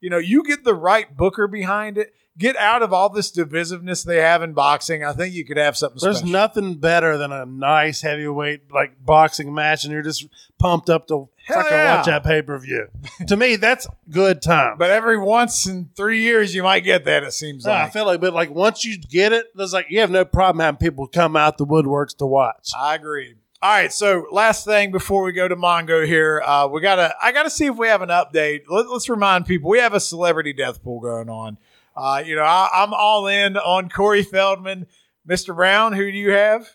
You 0.00 0.10
know, 0.10 0.18
you 0.18 0.42
get 0.44 0.64
the 0.64 0.74
right 0.74 1.16
booker 1.16 1.46
behind 1.48 1.96
it. 1.96 2.12
Get 2.36 2.56
out 2.56 2.82
of 2.82 2.92
all 2.92 3.10
this 3.10 3.30
divisiveness 3.30 4.04
they 4.04 4.16
have 4.16 4.42
in 4.42 4.54
boxing. 4.54 5.04
I 5.04 5.12
think 5.12 5.34
you 5.34 5.44
could 5.44 5.56
have 5.56 5.76
something 5.76 6.00
There's 6.02 6.18
special. 6.18 6.32
nothing 6.32 6.74
better 6.74 7.16
than 7.16 7.30
a 7.30 7.46
nice 7.46 8.02
heavyweight 8.02 8.72
like 8.72 9.04
boxing 9.04 9.54
match, 9.54 9.84
and 9.84 9.92
you're 9.92 10.02
just 10.02 10.26
pumped 10.58 10.90
up 10.90 11.06
to 11.08 11.28
fucking 11.46 11.70
yeah. 11.70 11.96
watch 11.96 12.06
that 12.06 12.24
pay 12.24 12.42
per 12.42 12.58
view. 12.58 12.88
to 13.28 13.36
me, 13.36 13.56
that's 13.56 13.86
good 14.10 14.42
time. 14.42 14.78
But 14.78 14.90
every 14.90 15.18
once 15.18 15.66
in 15.66 15.90
three 15.96 16.22
years, 16.22 16.54
you 16.54 16.62
might 16.62 16.80
get 16.80 17.04
that. 17.04 17.22
It 17.22 17.32
seems 17.32 17.66
No, 17.66 17.72
I 17.72 17.88
feel 17.88 18.06
like, 18.06 18.20
but 18.20 18.32
like 18.32 18.50
once 18.50 18.84
you 18.84 18.98
get 18.98 19.32
it, 19.32 19.46
there's 19.54 19.72
like 19.72 19.86
you 19.88 20.00
have 20.00 20.10
no 20.10 20.24
problem 20.24 20.60
having 20.60 20.78
people 20.78 21.06
come 21.06 21.36
out 21.36 21.58
the 21.58 21.66
woodworks 21.66 22.16
to 22.18 22.26
watch. 22.26 22.70
I 22.76 22.96
agree. 22.96 23.34
All 23.64 23.70
right. 23.70 23.90
So 23.90 24.26
last 24.30 24.66
thing 24.66 24.92
before 24.92 25.22
we 25.22 25.32
go 25.32 25.48
to 25.48 25.56
Mongo 25.56 26.06
here, 26.06 26.42
uh, 26.44 26.66
we 26.66 26.82
gotta. 26.82 27.14
I 27.22 27.32
gotta 27.32 27.48
see 27.48 27.64
if 27.64 27.76
we 27.76 27.88
have 27.88 28.02
an 28.02 28.10
update. 28.10 28.64
Let, 28.68 28.86
us 28.86 29.08
remind 29.08 29.46
people 29.46 29.70
we 29.70 29.78
have 29.78 29.94
a 29.94 30.00
celebrity 30.00 30.52
death 30.52 30.82
pool 30.82 31.00
going 31.00 31.30
on. 31.30 31.56
Uh, 31.96 32.22
you 32.24 32.36
know, 32.36 32.42
I, 32.42 32.68
I'm 32.72 32.92
all 32.92 33.26
in 33.26 33.56
on 33.56 33.88
Corey 33.88 34.22
Feldman, 34.22 34.86
Mr. 35.28 35.54
Brown. 35.54 35.92
Who 35.92 36.10
do 36.10 36.18
you 36.18 36.32
have? 36.32 36.68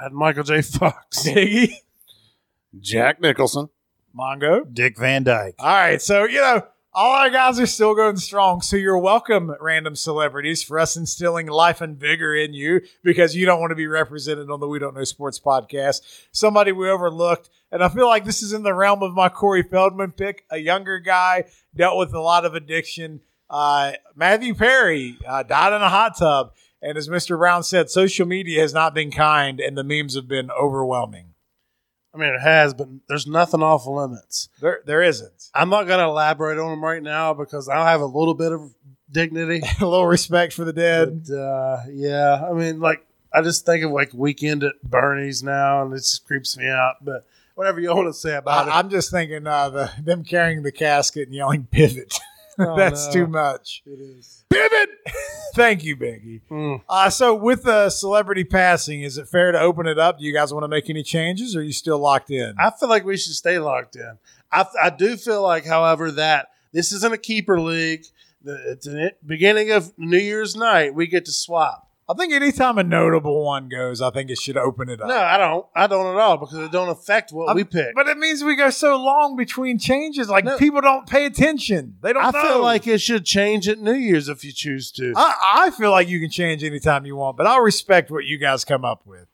Had 0.00 0.12
Michael 0.12 0.44
J. 0.44 0.62
Fox. 0.62 1.22
Biggie, 1.26 1.74
Jack 2.78 3.20
Nicholson. 3.20 3.68
Mongo. 4.16 4.62
Dick 4.72 4.98
Van 4.98 5.22
Dyke. 5.22 5.54
All 5.58 5.68
right. 5.68 6.02
So, 6.02 6.24
you 6.24 6.40
know, 6.40 6.62
all 6.92 7.14
our 7.14 7.30
guys 7.30 7.60
are 7.60 7.66
still 7.66 7.94
going 7.94 8.16
strong. 8.16 8.62
So 8.62 8.76
you're 8.76 8.98
welcome, 8.98 9.54
random 9.60 9.94
celebrities, 9.94 10.62
for 10.62 10.78
us 10.78 10.96
instilling 10.96 11.46
life 11.46 11.80
and 11.80 11.96
vigor 11.96 12.34
in 12.34 12.52
you 12.52 12.80
because 13.04 13.36
you 13.36 13.46
don't 13.46 13.60
want 13.60 13.70
to 13.70 13.76
be 13.76 13.86
represented 13.86 14.50
on 14.50 14.58
the 14.58 14.66
We 14.66 14.80
Don't 14.80 14.96
Know 14.96 15.04
Sports 15.04 15.38
podcast. 15.38 16.00
Somebody 16.32 16.72
we 16.72 16.90
overlooked. 16.90 17.48
And 17.70 17.84
I 17.84 17.88
feel 17.88 18.08
like 18.08 18.24
this 18.24 18.42
is 18.42 18.52
in 18.52 18.64
the 18.64 18.74
realm 18.74 19.04
of 19.04 19.14
my 19.14 19.28
Corey 19.28 19.62
Feldman 19.62 20.10
pick, 20.12 20.44
a 20.50 20.58
younger 20.58 20.98
guy, 20.98 21.44
dealt 21.76 21.98
with 21.98 22.12
a 22.12 22.20
lot 22.20 22.44
of 22.44 22.54
addiction. 22.54 23.20
Uh, 23.50 23.92
Matthew 24.14 24.54
Perry 24.54 25.18
uh, 25.26 25.42
died 25.42 25.72
in 25.72 25.82
a 25.82 25.88
hot 25.88 26.16
tub. 26.16 26.52
And 26.82 26.96
as 26.96 27.08
Mr. 27.08 27.36
Brown 27.36 27.62
said, 27.62 27.90
social 27.90 28.26
media 28.26 28.62
has 28.62 28.72
not 28.72 28.94
been 28.94 29.10
kind 29.10 29.60
and 29.60 29.76
the 29.76 29.84
memes 29.84 30.14
have 30.14 30.28
been 30.28 30.50
overwhelming. 30.50 31.34
I 32.14 32.18
mean, 32.18 32.34
it 32.34 32.40
has, 32.40 32.74
but 32.74 32.88
there's 33.08 33.26
nothing 33.26 33.62
off 33.62 33.86
limits. 33.86 34.48
There, 34.60 34.80
there 34.86 35.02
isn't. 35.02 35.50
I'm 35.54 35.68
not 35.68 35.86
going 35.86 36.00
to 36.00 36.06
elaborate 36.06 36.58
on 36.58 36.70
them 36.70 36.82
right 36.82 37.02
now 37.02 37.34
because 37.34 37.68
I 37.68 37.90
have 37.90 38.00
a 38.00 38.06
little 38.06 38.34
bit 38.34 38.52
of 38.52 38.74
dignity. 39.10 39.62
a 39.80 39.86
little 39.86 40.06
respect 40.06 40.52
for 40.52 40.64
the 40.64 40.72
dead. 40.72 41.24
But, 41.28 41.36
uh, 41.36 41.82
yeah, 41.90 42.44
I 42.48 42.52
mean, 42.52 42.80
like 42.80 43.06
I 43.32 43.42
just 43.42 43.64
think 43.64 43.84
of 43.84 43.92
like 43.92 44.12
weekend 44.12 44.64
at 44.64 44.82
Bernie's 44.82 45.42
now, 45.42 45.82
and 45.82 45.92
it 45.92 45.98
just 45.98 46.26
creeps 46.26 46.56
me 46.56 46.66
out. 46.66 46.96
But 47.02 47.26
whatever 47.54 47.78
you 47.80 47.94
want 47.94 48.08
to 48.08 48.14
say 48.14 48.36
about 48.36 48.68
I, 48.68 48.78
I'm 48.78 48.90
just 48.90 49.10
thinking 49.10 49.46
uh, 49.46 49.68
the 49.68 49.92
them 50.02 50.24
carrying 50.24 50.62
the 50.62 50.72
casket 50.72 51.28
and 51.28 51.34
yelling 51.34 51.68
pivot. 51.70 52.18
Oh, 52.68 52.76
That's 52.76 53.06
no. 53.08 53.12
too 53.12 53.26
much. 53.26 53.82
it, 53.86 53.90
it 53.98 54.02
is. 54.18 54.44
Pivot. 54.50 54.88
Thank 55.54 55.82
you, 55.84 55.96
Biggie. 55.96 56.40
Mm. 56.50 56.82
Uh, 56.88 57.10
so 57.10 57.34
with 57.34 57.64
the 57.64 57.90
celebrity 57.90 58.44
passing, 58.44 59.02
is 59.02 59.18
it 59.18 59.28
fair 59.28 59.50
to 59.52 59.58
open 59.60 59.86
it 59.86 59.98
up? 59.98 60.18
Do 60.18 60.24
you 60.24 60.32
guys 60.32 60.52
want 60.52 60.64
to 60.64 60.68
make 60.68 60.88
any 60.88 61.02
changes, 61.02 61.56
or 61.56 61.60
are 61.60 61.62
you 61.62 61.72
still 61.72 61.98
locked 61.98 62.30
in? 62.30 62.54
I 62.58 62.70
feel 62.78 62.88
like 62.88 63.04
we 63.04 63.16
should 63.16 63.34
stay 63.34 63.58
locked 63.58 63.96
in. 63.96 64.18
I, 64.52 64.64
I 64.82 64.90
do 64.90 65.16
feel 65.16 65.42
like, 65.42 65.64
however, 65.64 66.10
that 66.12 66.48
this 66.72 66.92
isn't 66.92 67.12
a 67.12 67.18
keeper 67.18 67.60
league. 67.60 68.04
The- 68.42 68.72
It's 68.72 68.86
the 68.86 69.12
beginning 69.26 69.70
of 69.72 69.92
New 69.98 70.18
Year's 70.18 70.54
night. 70.56 70.94
We 70.94 71.06
get 71.08 71.24
to 71.26 71.32
swap. 71.32 71.88
I 72.10 72.14
think 72.14 72.32
anytime 72.32 72.76
a 72.78 72.82
notable 72.82 73.44
one 73.44 73.68
goes, 73.68 74.02
I 74.02 74.10
think 74.10 74.30
it 74.30 74.38
should 74.38 74.56
open 74.56 74.88
it 74.88 75.00
up. 75.00 75.08
No, 75.08 75.16
I 75.16 75.38
don't. 75.38 75.66
I 75.76 75.86
don't 75.86 76.06
at 76.14 76.20
all 76.20 76.38
because 76.38 76.58
it 76.58 76.72
don't 76.72 76.88
affect 76.88 77.30
what 77.30 77.48
I'm- 77.48 77.56
we 77.56 77.62
pick. 77.64 77.94
But 77.94 78.08
it 78.08 78.18
means 78.18 78.42
we 78.42 78.56
go 78.56 78.70
so 78.70 78.96
long 78.96 79.36
between 79.36 79.78
changes, 79.78 80.28
like 80.28 80.44
No. 80.44 80.58
people 80.58 80.80
don't 80.80 81.06
pay 81.08 81.24
attention. 81.26 81.96
They 82.02 82.12
don't 82.12 82.24
I 82.24 82.30
know. 82.30 82.42
feel 82.42 82.62
like 82.62 82.86
it 82.86 83.00
should 83.00 83.24
change 83.24 83.68
at 83.68 83.78
New 83.78 83.94
Year's 83.94 84.28
if 84.28 84.44
you 84.44 84.50
choose 84.52 84.90
to. 84.92 85.12
I, 85.16 85.66
I 85.66 85.70
feel 85.70 85.90
like 85.92 86.08
you 86.08 86.18
can 86.20 86.30
change 86.30 86.64
anytime 86.64 87.06
you 87.06 87.14
want, 87.16 87.36
but 87.36 87.46
I'll 87.46 87.60
respect 87.60 88.10
what 88.10 88.24
you 88.24 88.38
guys 88.38 88.64
come 88.64 88.84
up 88.84 89.06
with. 89.06 89.26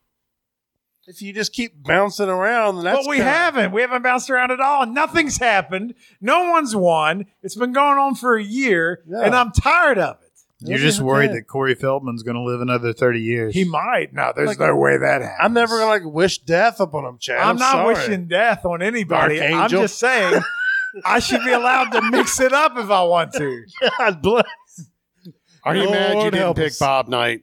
if 1.09 1.23
you 1.23 1.33
just 1.33 1.53
keep 1.53 1.85
bouncing 1.85 2.29
around, 2.29 2.83
that's 2.83 2.99
but 3.07 3.09
we 3.09 3.19
kinda- 3.19 3.31
haven't. 3.31 3.73
We 3.73 3.81
haven't 3.81 4.03
bounced 4.03 4.29
around 4.29 4.51
at 4.51 4.59
all. 4.59 4.87
Nothing's 4.87 5.37
happened. 5.39 5.95
No 6.21 6.51
one's 6.51 6.75
won. 6.75 7.27
It's 7.45 7.55
been 7.55 7.73
going 7.73 7.97
on 7.97 8.17
for 8.17 8.37
a 8.37 8.43
year, 8.43 9.05
Yeah. 9.09 9.21
and 9.23 9.33
I'm 9.33 9.53
tired 9.53 9.99
of 9.99 10.17
it. 10.21 10.26
You're 10.61 10.77
Okay, 10.77 10.85
just 10.85 11.01
worried 11.01 11.27
okay. 11.31 11.39
that 11.41 11.47
Corey 11.49 11.75
Feldman's 11.75 12.23
going 12.23 12.37
to 12.37 12.43
live 12.43 12.61
another 12.63 12.93
30 12.95 13.21
years. 13.21 13.55
He 13.55 13.65
might. 13.65 14.15
No, 14.15 14.33
there's 14.35 14.49
Like- 14.49 14.59
no 14.59 14.75
way 14.77 14.97
that 14.97 15.21
happens. 15.21 15.39
I'm 15.41 15.53
never 15.53 15.79
gonna 15.79 15.91
like 15.91 16.05
wish 16.05 16.39
death 16.39 16.81
upon 16.81 17.05
him, 17.05 17.19
Chad. 17.19 17.39
I'm, 17.39 17.49
I'm, 17.51 17.57
not 17.57 17.73
sorry. 17.73 17.95
wishing 17.95 18.27
death 18.27 18.65
on 18.65 18.81
anybody. 18.83 19.43
I'm 19.43 19.53
Archangel. 19.55 19.83
just 19.83 19.99
saying 19.99 20.41
I 21.05 21.19
should 21.19 21.45
be 21.45 21.53
allowed 21.53 21.91
to 21.93 22.01
mix 22.11 22.41
it 22.41 22.55
up 22.55 22.73
if 22.79 22.89
I 22.91 23.03
want 23.03 23.33
to. 23.35 23.65
God 23.99 24.23
bless. 24.23 24.45
Are 25.63 25.77
you 25.77 25.91
mad 25.91 26.11
you 26.13 26.19
Lord 26.21 26.33
didn't 26.33 26.43
help 26.43 26.57
pick 26.57 26.69
us. 26.69 26.79
Bob 26.79 27.09
Knight? 27.09 27.43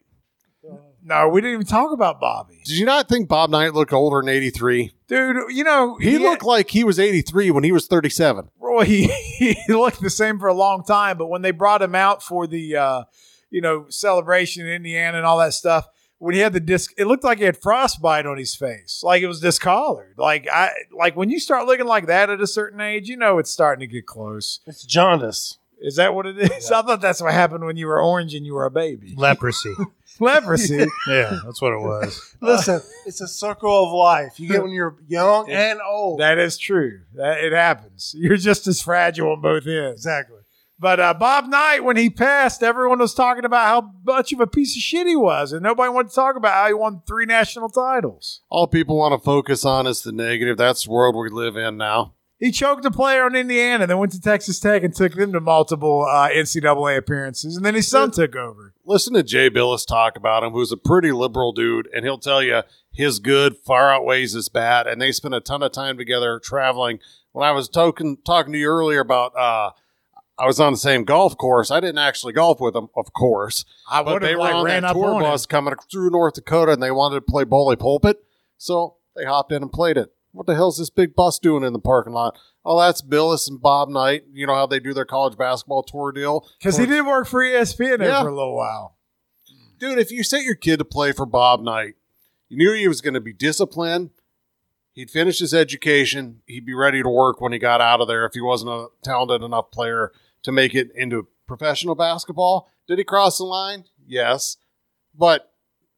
No, 1.06 1.28
we 1.28 1.42
didn't 1.42 1.56
even 1.56 1.66
talk 1.68 1.92
about 1.92 2.22
Bobby. 2.22 2.62
Did 2.66 2.78
you 2.78 2.86
not 2.86 3.10
think 3.10 3.28
Bob 3.28 3.50
Knight 3.50 3.74
looked 3.74 3.92
older 3.92 4.22
than 4.22 4.30
83? 4.30 4.94
Dude, 5.10 5.36
you 5.50 5.66
know, 5.66 5.98
He 5.98 6.18
looked 6.18 6.44
like 6.44 6.70
he 6.70 6.86
was 6.86 6.98
83 6.98 7.52
when 7.52 7.66
he 7.66 7.74
was 7.74 7.88
37. 7.88 8.48
Well, 8.74 8.86
he, 8.86 9.08
he 9.38 9.56
looked 9.70 10.02
the 10.02 10.10
same 10.10 10.40
for 10.40 10.48
a 10.48 10.54
long 10.54 10.84
time, 10.84 11.18
but 11.18 11.28
when 11.28 11.42
they 11.42 11.52
brought 11.52 11.82
him 11.82 11.96
out 11.96 12.24
for 12.24 12.48
the 12.48 12.76
uh, 12.76 13.04
you 13.50 13.62
know 13.62 13.86
celebration 13.90 14.66
in 14.66 14.72
Indiana 14.72 15.18
and 15.18 15.26
all 15.26 15.38
that 15.40 15.54
stuff, 15.54 15.88
when 16.18 16.34
he 16.34 16.42
had 16.42 16.54
the 16.54 16.60
disc, 16.60 16.92
it 16.98 17.06
looked 17.06 17.24
like 17.24 17.38
he 17.38 17.44
had 17.44 17.58
frostbite 17.58 18.26
on 18.26 18.38
his 18.38 18.56
face, 18.56 19.02
like 19.04 19.22
it 19.22 19.28
was 19.28 19.42
discolored. 19.42 20.16
Like 20.18 20.48
I 20.52 20.72
like 20.92 21.16
when 21.16 21.30
you 21.30 21.40
start 21.40 21.68
looking 21.68 21.86
like 21.86 22.08
that 22.08 22.30
at 22.30 22.42
a 22.42 22.48
certain 22.48 22.82
age, 22.82 23.08
you 23.08 23.18
know 23.18 23.38
it's 23.38 23.52
starting 23.52 23.88
to 23.88 23.94
get 23.94 24.08
close. 24.08 24.60
It's 24.66 24.86
jaundice. 24.86 25.60
Is 25.80 25.98
that 25.98 26.16
what 26.16 26.26
it 26.26 26.38
is? 26.40 26.72
I 26.72 26.82
thought 26.82 27.02
that's 27.02 27.22
what 27.22 27.34
happened 27.34 27.66
when 27.66 27.76
you 27.76 27.88
were 27.88 28.02
orange 28.02 28.34
and 28.34 28.46
you 28.46 28.54
were 28.54 28.66
a 28.66 28.72
baby. 28.72 29.14
Leprosy. 29.18 29.74
Leprosy. 30.20 30.86
yeah, 31.08 31.40
that's 31.46 31.62
what 31.62 31.74
it 31.74 31.82
was. 31.82 32.36
Listen, 32.42 32.82
it's 33.06 33.22
a 33.22 33.28
circle 33.28 33.86
of 33.86 33.92
life. 33.92 34.40
You 34.40 34.48
get 34.48 34.62
when 34.64 34.72
you're 34.72 34.96
young 35.08 35.50
and 35.50 35.80
old. 35.86 36.20
that 36.20 36.38
is 36.38 36.58
true. 36.58 37.02
That 37.16 37.44
it 37.44 37.54
happens. 37.54 38.14
You're 38.18 38.38
just 38.38 38.68
as 38.68 38.82
fragile 38.82 39.32
on 39.32 39.42
both 39.42 39.66
ends. 39.68 39.94
exactly. 39.94 40.38
But 40.80 41.00
uh, 41.00 41.14
Bob 41.14 41.48
Knight, 41.48 41.84
when 41.84 41.96
he 41.96 42.10
passed, 42.10 42.62
everyone 42.62 43.00
was 43.00 43.14
talking 43.14 43.46
about 43.46 43.68
how 43.68 43.92
much 44.04 44.34
of 44.34 44.42
a 44.42 44.48
piece 44.48 44.76
of 44.76 44.82
shit 44.82 45.08
he 45.08 45.16
was, 45.16 45.54
and 45.54 45.62
nobody 45.62 45.90
wanted 45.90 46.10
to 46.10 46.16
talk 46.16 46.36
about 46.36 46.54
how 46.54 46.68
he 46.68 46.74
won 46.74 47.02
three 47.08 47.26
national 47.26 47.70
titles. 47.70 48.42
All 48.50 48.68
people 48.68 48.98
want 48.98 49.14
to 49.14 49.24
focus 49.24 49.64
on 49.64 49.88
is 49.88 50.02
the 50.02 50.12
negative. 50.12 50.58
That's 50.58 50.84
the 50.86 50.92
world 50.92 51.16
we 51.16 51.30
live 51.30 51.56
in 51.56 51.78
now. 51.78 52.16
He 52.44 52.52
choked 52.52 52.84
a 52.84 52.92
player 52.92 53.24
on 53.24 53.38
Indiana, 53.38 53.88
then 53.88 54.00
went 54.00 54.12
to 54.12 54.20
Texas 54.20 54.60
Tech 54.60 54.84
and 54.84 54.94
took 54.94 55.14
them 55.14 55.32
to 55.32 55.40
multiple 55.40 56.06
uh, 56.06 56.28
NCAA 56.28 56.98
appearances, 56.98 57.56
and 57.56 57.66
then 57.66 57.74
his 57.74 57.88
son 57.88 58.12
took 58.12 58.36
over. 58.36 58.74
Listen 58.84 59.14
to 59.14 59.24
Jay 59.24 59.50
Bilas 59.50 59.88
talk 59.88 60.18
about 60.18 60.44
him, 60.44 60.52
who's 60.52 60.74
a 60.74 60.76
pretty 60.76 61.14
liberal 61.14 61.54
dude, 61.54 61.88
and 61.96 62.04
he'll 62.04 62.18
tell 62.18 62.44
you 62.44 62.64
his 62.92 63.20
good 63.20 63.56
far 63.56 63.94
outweighs 63.94 64.34
his 64.34 64.50
bad. 64.50 64.88
And 64.88 65.02
they 65.02 65.14
spend 65.14 65.34
a 65.34 65.40
ton 65.40 65.64
of 65.64 65.72
time 65.72 65.98
together 65.98 66.38
traveling. 66.44 67.00
When 67.32 67.48
I 67.48 67.54
was 67.54 67.70
talking 67.70 68.18
talking 68.26 68.52
to 68.52 68.60
you 68.60 68.68
earlier 68.68 69.00
about, 69.00 69.34
uh, 69.38 69.72
I 70.38 70.46
was 70.46 70.60
on 70.60 70.74
the 70.74 70.80
same 70.80 71.06
golf 71.06 71.38
course. 71.38 71.72
I 71.72 71.80
didn't 71.80 72.00
actually 72.00 72.34
golf 72.34 72.60
with 72.60 72.74
them, 72.74 72.90
of 72.98 73.14
course, 73.14 73.64
I 73.90 74.04
but 74.04 74.22
they 74.22 74.36
were 74.36 74.42
like 74.42 74.56
on 74.56 74.66
ran 74.66 74.82
that 74.82 74.92
tour 74.92 75.18
bus 75.22 75.46
him. 75.46 75.48
coming 75.48 75.76
through 75.90 76.10
North 76.10 76.34
Dakota, 76.34 76.74
and 76.74 76.84
they 76.84 76.92
wanted 76.92 77.16
to 77.16 77.22
play 77.22 77.46
bully 77.46 77.78
pulpit, 77.78 78.18
so 78.58 78.98
they 79.16 79.24
hopped 79.24 79.54
in 79.54 79.62
and 79.62 79.72
played 79.72 79.96
it. 79.96 80.14
What 80.34 80.48
the 80.48 80.56
hell's 80.56 80.78
this 80.80 80.90
big 80.90 81.16
bus 81.16 81.40
doing 81.40 81.64
in 81.64 81.74
the 81.74 81.80
parking 81.80 82.14
lot? 82.14 82.38
Oh, 82.66 82.80
that's 82.80 83.02
Bilas 83.02 83.48
and 83.50 83.62
Bob 83.62 83.88
Knight. 83.90 84.24
You 84.34 84.48
know 84.48 84.56
how 84.56 84.66
they 84.66 84.80
do 84.80 84.94
their 84.94 85.06
college 85.06 85.38
basketball 85.38 85.84
tour 85.84 86.12
deal? 86.12 86.48
because 86.60 86.78
he 86.78 86.86
did 86.86 87.06
work 87.06 87.28
for 87.28 87.42
ESPN 87.44 88.00
there 88.00 88.10
Yeah. 88.10 88.22
for 88.24 88.30
a 88.30 88.36
little 88.36 88.56
while. 88.56 88.98
dude, 89.80 90.00
if 90.00 90.12
you 90.12 90.24
sent 90.24 90.44
your 90.46 90.56
kid 90.56 90.78
to 90.78 90.86
play 90.86 91.12
for 91.12 91.26
Bob 91.26 91.62
Knight, 91.62 91.96
you 92.50 92.58
knew 92.58 92.74
he 92.74 92.88
was 92.88 93.02
going 93.02 93.14
to 93.16 93.20
be 93.20 93.34
disciplined. 93.34 94.12
He'd 94.94 95.10
finish 95.12 95.40
his 95.40 95.54
education. 95.54 96.42
He'd 96.48 96.66
be 96.66 96.74
ready 96.74 97.02
to 97.04 97.10
work 97.10 97.42
when 97.42 97.52
he 97.52 97.60
got 97.60 97.82
out 97.82 98.00
of 98.00 98.08
there 98.08 98.26
if 98.26 98.34
he 98.34 98.42
wasn't 98.42 98.72
a 98.72 98.88
talented 99.04 99.42
enough 99.44 99.72
player 99.72 100.12
to 100.44 100.52
make 100.52 100.74
it 100.76 100.90
into 100.96 101.28
professional 101.48 101.96
basketball. 101.96 102.70
Did 102.88 102.98
he 103.00 103.04
cross 103.04 103.38
the 103.40 103.44
line? 103.44 103.86
Yes. 104.08 104.58
But 105.18 105.52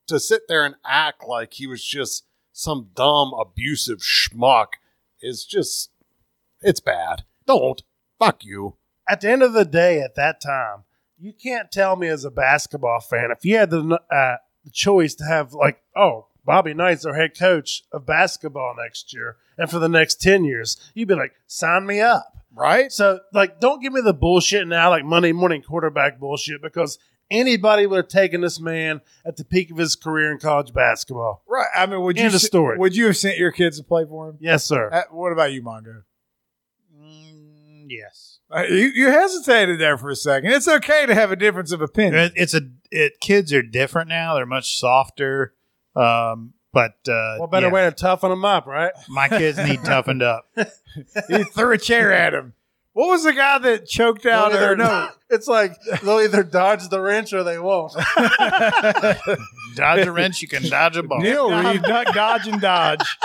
to 0.07 0.19
sit 0.19 0.43
there 0.47 0.65
and 0.65 0.75
act 0.85 1.23
like 1.27 1.53
he 1.53 1.67
was 1.67 1.83
just 1.83 2.25
some 2.57 2.89
dumb, 2.95 3.33
abusive 3.37 3.99
schmuck 3.99 4.75
is 5.21 5.43
just, 5.43 5.91
it's 6.61 6.79
bad. 6.79 7.23
Don't. 7.45 7.83
Fuck 8.17 8.45
you. 8.45 8.77
At 9.09 9.19
the 9.19 9.29
end 9.29 9.43
of 9.43 9.51
the 9.51 9.65
day, 9.65 9.99
at 9.99 10.15
that 10.15 10.39
time, 10.39 10.85
you 11.19 11.33
can't 11.33 11.69
tell 11.69 11.97
me 11.97 12.07
as 12.07 12.23
a 12.23 12.31
basketball 12.31 13.01
fan 13.01 13.29
if 13.29 13.43
you 13.43 13.57
had 13.57 13.69
the 13.69 13.99
uh, 14.09 14.37
the 14.63 14.71
choice 14.71 15.15
to 15.15 15.25
have 15.25 15.53
like, 15.53 15.81
oh, 15.95 16.27
Bobby 16.45 16.73
Knight's 16.73 17.05
our 17.05 17.13
head 17.13 17.37
coach 17.37 17.83
of 17.91 18.05
basketball 18.05 18.73
next 18.81 19.13
year, 19.13 19.35
and 19.57 19.69
for 19.69 19.79
the 19.79 19.89
next 19.89 20.21
ten 20.21 20.45
years, 20.45 20.77
you'd 20.93 21.09
be 21.09 21.15
like, 21.15 21.33
sign 21.47 21.85
me 21.85 21.99
up. 21.99 22.31
Right? 22.53 22.89
So, 22.89 23.19
like, 23.33 23.59
don't 23.59 23.81
give 23.81 23.91
me 23.91 23.99
the 23.99 24.13
bullshit 24.13 24.65
now, 24.65 24.89
like 24.89 25.03
Monday 25.03 25.33
morning 25.33 25.61
quarterback 25.61 26.19
bullshit, 26.19 26.61
because 26.61 26.97
anybody 27.31 27.85
would 27.85 27.97
have 27.97 28.07
taken 28.07 28.41
this 28.41 28.59
man 28.59 29.01
at 29.25 29.37
the 29.37 29.45
peak 29.45 29.71
of 29.71 29.77
his 29.77 29.95
career 29.95 30.31
in 30.31 30.39
college 30.39 30.73
basketball. 30.73 31.43
Right. 31.47 31.67
I 31.75 31.85
mean, 31.85 32.01
would 32.01 32.17
you 32.17 32.25
End 32.25 32.35
of 32.35 32.41
story. 32.41 32.77
Would 32.77 32.95
you 32.95 33.07
have 33.07 33.17
sent 33.17 33.37
your 33.37 33.51
kids 33.51 33.77
to 33.77 33.83
play 33.83 34.05
for 34.05 34.29
him? 34.29 34.37
Yes, 34.39 34.63
sir. 34.63 34.89
Uh, 34.91 35.03
what 35.11 35.31
about 35.31 35.53
you, 35.53 35.61
Mongo? 35.61 36.03
Mm, 36.99 37.85
yes. 37.89 38.39
Uh, 38.49 38.63
you, 38.69 38.91
you 38.93 39.07
hesitated 39.07 39.79
there 39.79 39.97
for 39.97 40.09
a 40.09 40.15
second. 40.15 40.51
It's 40.51 40.67
okay 40.67 41.05
to 41.05 41.15
have 41.15 41.31
a 41.31 41.35
difference 41.35 41.71
of 41.71 41.81
opinion. 41.81 42.15
It, 42.15 42.33
it's 42.35 42.53
a 42.53 42.61
it. 42.91 43.19
Kids 43.19 43.51
are 43.51 43.63
different 43.63 44.09
now. 44.09 44.35
They're 44.35 44.45
much 44.45 44.77
softer. 44.77 45.53
Um, 45.95 46.53
but 46.71 46.95
uh, 47.07 47.37
What 47.37 47.51
better 47.51 47.67
yeah, 47.67 47.73
way 47.73 47.83
to 47.85 47.91
toughen 47.91 48.29
them 48.29 48.45
up, 48.45 48.67
right? 48.67 48.91
My 49.07 49.29
kids 49.29 49.57
need 49.57 49.79
toughened 49.85 50.21
up. 50.21 50.45
he 51.27 51.43
threw 51.43 51.71
a 51.71 51.77
chair 51.77 52.11
at 52.13 52.33
him. 52.33 52.53
What 52.95 53.09
was 53.09 53.25
the 53.25 53.33
guy 53.33 53.57
that 53.59 53.85
choked 53.87 54.25
out? 54.25 54.53
They'll 54.53 54.61
Or 54.61 54.65
either- 54.71 54.75
no, 54.77 55.09
it's 55.29 55.47
like 55.49 55.73
they'll 56.01 56.21
either 56.21 56.43
dodge 56.43 56.87
the 56.87 57.01
wrench 57.01 57.33
or 57.33 57.43
they 57.43 57.59
won't. 57.59 57.91
Dodge 59.75 60.05
a 60.07 60.11
wrench, 60.13 60.41
you 60.41 60.47
can 60.47 60.63
dodge 60.69 60.95
a 60.95 61.03
ball. 61.03 61.19
Neil 61.19 61.49
Reed. 61.51 61.83
duck, 61.83 62.13
dodge, 62.13 62.47
and 62.47 62.61
dodge. 62.61 63.17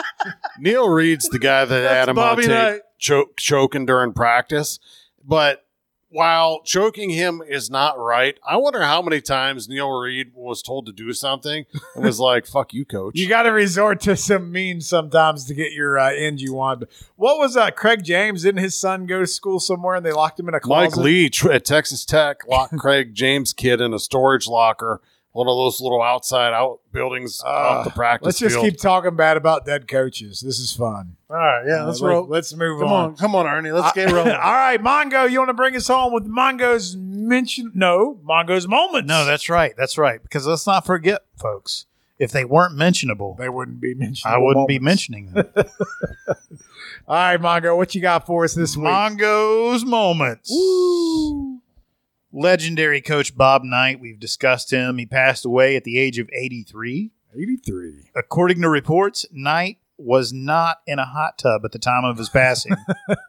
Neil 0.58 0.88
Reed's 0.88 1.28
the 1.28 1.38
guy 1.38 1.64
that 1.64 1.80
That's 1.82 1.94
had 1.94 2.08
him 2.08 2.16
Bobby 2.16 2.44
on 2.44 2.48
Knight. 2.50 2.80
choke, 2.98 3.36
choking 3.36 3.86
during 3.86 4.12
practice. 4.12 4.80
But 5.24 5.64
while 6.10 6.60
choking 6.64 7.10
him 7.10 7.40
is 7.46 7.70
not 7.70 7.98
right, 7.98 8.38
I 8.46 8.56
wonder 8.56 8.82
how 8.82 9.00
many 9.00 9.20
times 9.20 9.68
Neil 9.68 9.90
Reed 9.90 10.32
was 10.34 10.60
told 10.60 10.86
to 10.86 10.92
do 10.92 11.12
something 11.12 11.64
and 11.94 12.04
was 12.04 12.20
like, 12.20 12.46
"Fuck 12.46 12.74
you, 12.74 12.84
coach." 12.84 13.16
You 13.16 13.28
got 13.28 13.44
to 13.44 13.50
resort 13.50 14.00
to 14.02 14.16
some 14.16 14.50
means 14.50 14.88
sometimes 14.88 15.44
to 15.46 15.54
get 15.54 15.72
your 15.72 15.98
uh, 15.98 16.12
end 16.12 16.40
you 16.40 16.52
want. 16.52 16.84
What 17.16 17.38
was 17.38 17.56
uh, 17.56 17.70
Craig 17.70 18.02
James? 18.04 18.42
Didn't 18.42 18.62
his 18.62 18.78
son 18.78 19.06
go 19.06 19.20
to 19.20 19.26
school 19.26 19.60
somewhere 19.60 19.94
and 19.94 20.04
they 20.04 20.12
locked 20.12 20.38
him 20.38 20.48
in 20.48 20.54
a 20.54 20.60
closet? 20.60 20.96
Mike 20.96 21.04
Leach 21.04 21.44
at 21.46 21.64
Texas 21.64 22.04
Tech 22.04 22.46
locked 22.46 22.76
Craig 22.78 23.14
James 23.14 23.52
kid 23.52 23.80
in 23.80 23.94
a 23.94 23.98
storage 23.98 24.48
locker, 24.48 25.00
one 25.32 25.46
of 25.46 25.54
those 25.56 25.80
little 25.80 26.02
outside 26.02 26.52
out 26.52 26.80
buildings 26.92 27.40
Uh, 27.44 27.48
off 27.48 27.84
the 27.84 27.90
practice 27.90 28.26
Let's 28.26 28.38
just 28.40 28.54
field. 28.56 28.64
keep 28.64 28.80
talking 28.80 29.14
bad 29.14 29.36
about 29.36 29.64
dead 29.64 29.86
coaches. 29.86 30.40
This 30.40 30.58
is 30.58 30.72
fun. 30.72 31.16
All 31.30 31.36
right, 31.36 31.64
yeah, 31.68 31.82
Uh, 31.82 31.86
let's 31.86 32.00
let- 32.00 32.08
roll. 32.10 32.26
Let's 32.26 32.54
move 32.54 32.80
Come 32.80 32.92
on. 32.92 33.04
on, 33.10 33.16
come 33.16 33.34
on, 33.36 33.46
Ernie. 33.46 33.70
Let's 33.70 33.92
get 33.92 34.10
rolling. 34.12 34.32
All 34.32 34.52
right, 34.52 34.82
Mongo, 34.82 35.30
you 35.30 35.38
want 35.38 35.48
to 35.50 35.54
bring 35.54 35.76
us 35.76 35.86
home 35.88 36.12
with 36.12 36.26
Mongo's 36.26 36.96
mention? 36.96 37.70
No, 37.74 38.18
Mongo's 38.26 38.66
moments. 38.66 39.06
No, 39.08 39.24
that's 39.24 39.48
right. 39.48 39.72
That's 39.76 39.96
right. 39.96 40.20
Because 40.22 40.46
let's 40.46 40.66
not 40.66 40.84
forget, 40.84 41.22
folks. 41.38 41.86
If 42.18 42.32
they 42.32 42.44
weren't 42.44 42.74
mentionable, 42.74 43.34
they 43.38 43.48
wouldn't 43.48 43.80
be 43.80 43.94
mentioned. 43.94 44.34
I 44.34 44.36
wouldn't 44.36 44.68
be 44.68 44.78
mentioning 44.78 45.32
them. 45.32 45.46
All 47.08 47.16
right, 47.16 47.40
Mongo, 47.40 47.76
what 47.76 47.94
you 47.94 48.02
got 48.02 48.26
for 48.26 48.44
us 48.44 48.52
this 48.54 48.76
week? 48.76 48.84
Mongo's 48.84 49.84
moments. 49.86 50.50
Woo. 50.52 51.60
Legendary 52.32 53.00
coach 53.00 53.36
Bob 53.36 53.62
Knight. 53.64 54.00
We've 54.00 54.20
discussed 54.20 54.72
him. 54.72 54.98
He 54.98 55.06
passed 55.06 55.44
away 55.44 55.76
at 55.76 55.84
the 55.84 55.98
age 55.98 56.18
of 56.18 56.28
83. 56.32 57.10
83. 57.34 58.10
According 58.14 58.60
to 58.62 58.68
reports, 58.68 59.26
Knight 59.32 59.78
was 59.96 60.32
not 60.32 60.80
in 60.86 60.98
a 60.98 61.04
hot 61.04 61.38
tub 61.38 61.64
at 61.64 61.72
the 61.72 61.78
time 61.78 62.04
of 62.04 62.18
his 62.18 62.28
passing. 62.28 62.74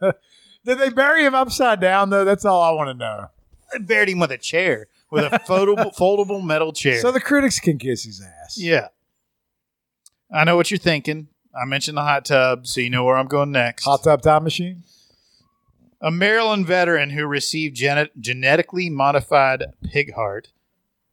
Did 0.64 0.78
they 0.78 0.90
bury 0.90 1.24
him 1.24 1.34
upside 1.34 1.80
down, 1.80 2.10
though? 2.10 2.24
That's 2.24 2.44
all 2.44 2.62
I 2.62 2.70
want 2.70 2.88
to 2.88 2.94
know. 2.94 3.26
They 3.72 3.78
buried 3.78 4.08
him 4.10 4.18
with 4.20 4.30
a 4.30 4.38
chair, 4.38 4.86
with 5.10 5.24
a 5.24 5.38
foldable, 5.40 5.94
foldable 5.98 6.42
metal 6.44 6.72
chair. 6.72 7.00
So 7.00 7.10
the 7.10 7.20
critics 7.20 7.58
can 7.58 7.78
kiss 7.78 8.04
his 8.04 8.22
ass. 8.22 8.58
yeah. 8.58 8.88
I 10.34 10.44
know 10.44 10.56
what 10.56 10.70
you're 10.70 10.78
thinking. 10.78 11.28
I 11.54 11.66
mentioned 11.66 11.98
the 11.98 12.02
hot 12.02 12.24
tub, 12.24 12.66
so 12.66 12.80
you 12.80 12.88
know 12.88 13.04
where 13.04 13.16
I'm 13.18 13.26
going 13.26 13.52
next. 13.52 13.84
Hot 13.84 14.02
tub 14.02 14.22
time 14.22 14.44
machine? 14.44 14.82
A 16.02 16.10
Maryland 16.10 16.66
veteran 16.66 17.10
who 17.10 17.26
received 17.26 17.76
gene- 17.76 18.10
genetically 18.18 18.90
modified 18.90 19.64
pig 19.84 20.14
heart 20.14 20.48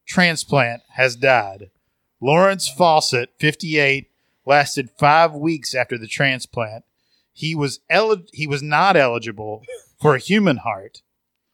transplant 0.07 0.81
has 0.95 1.15
died. 1.15 1.69
Lawrence 2.19 2.67
Fawcett, 2.67 3.29
58, 3.37 4.09
lasted 4.45 4.89
five 4.97 5.33
weeks 5.33 5.75
after 5.75 5.97
the 5.97 6.07
transplant. 6.07 6.83
He 7.31 7.53
was 7.53 7.79
elig- 7.89 8.29
he 8.33 8.47
was 8.47 8.63
not 8.63 8.97
eligible 8.97 9.63
for 10.01 10.15
a 10.15 10.19
human 10.19 10.57
heart, 10.57 11.03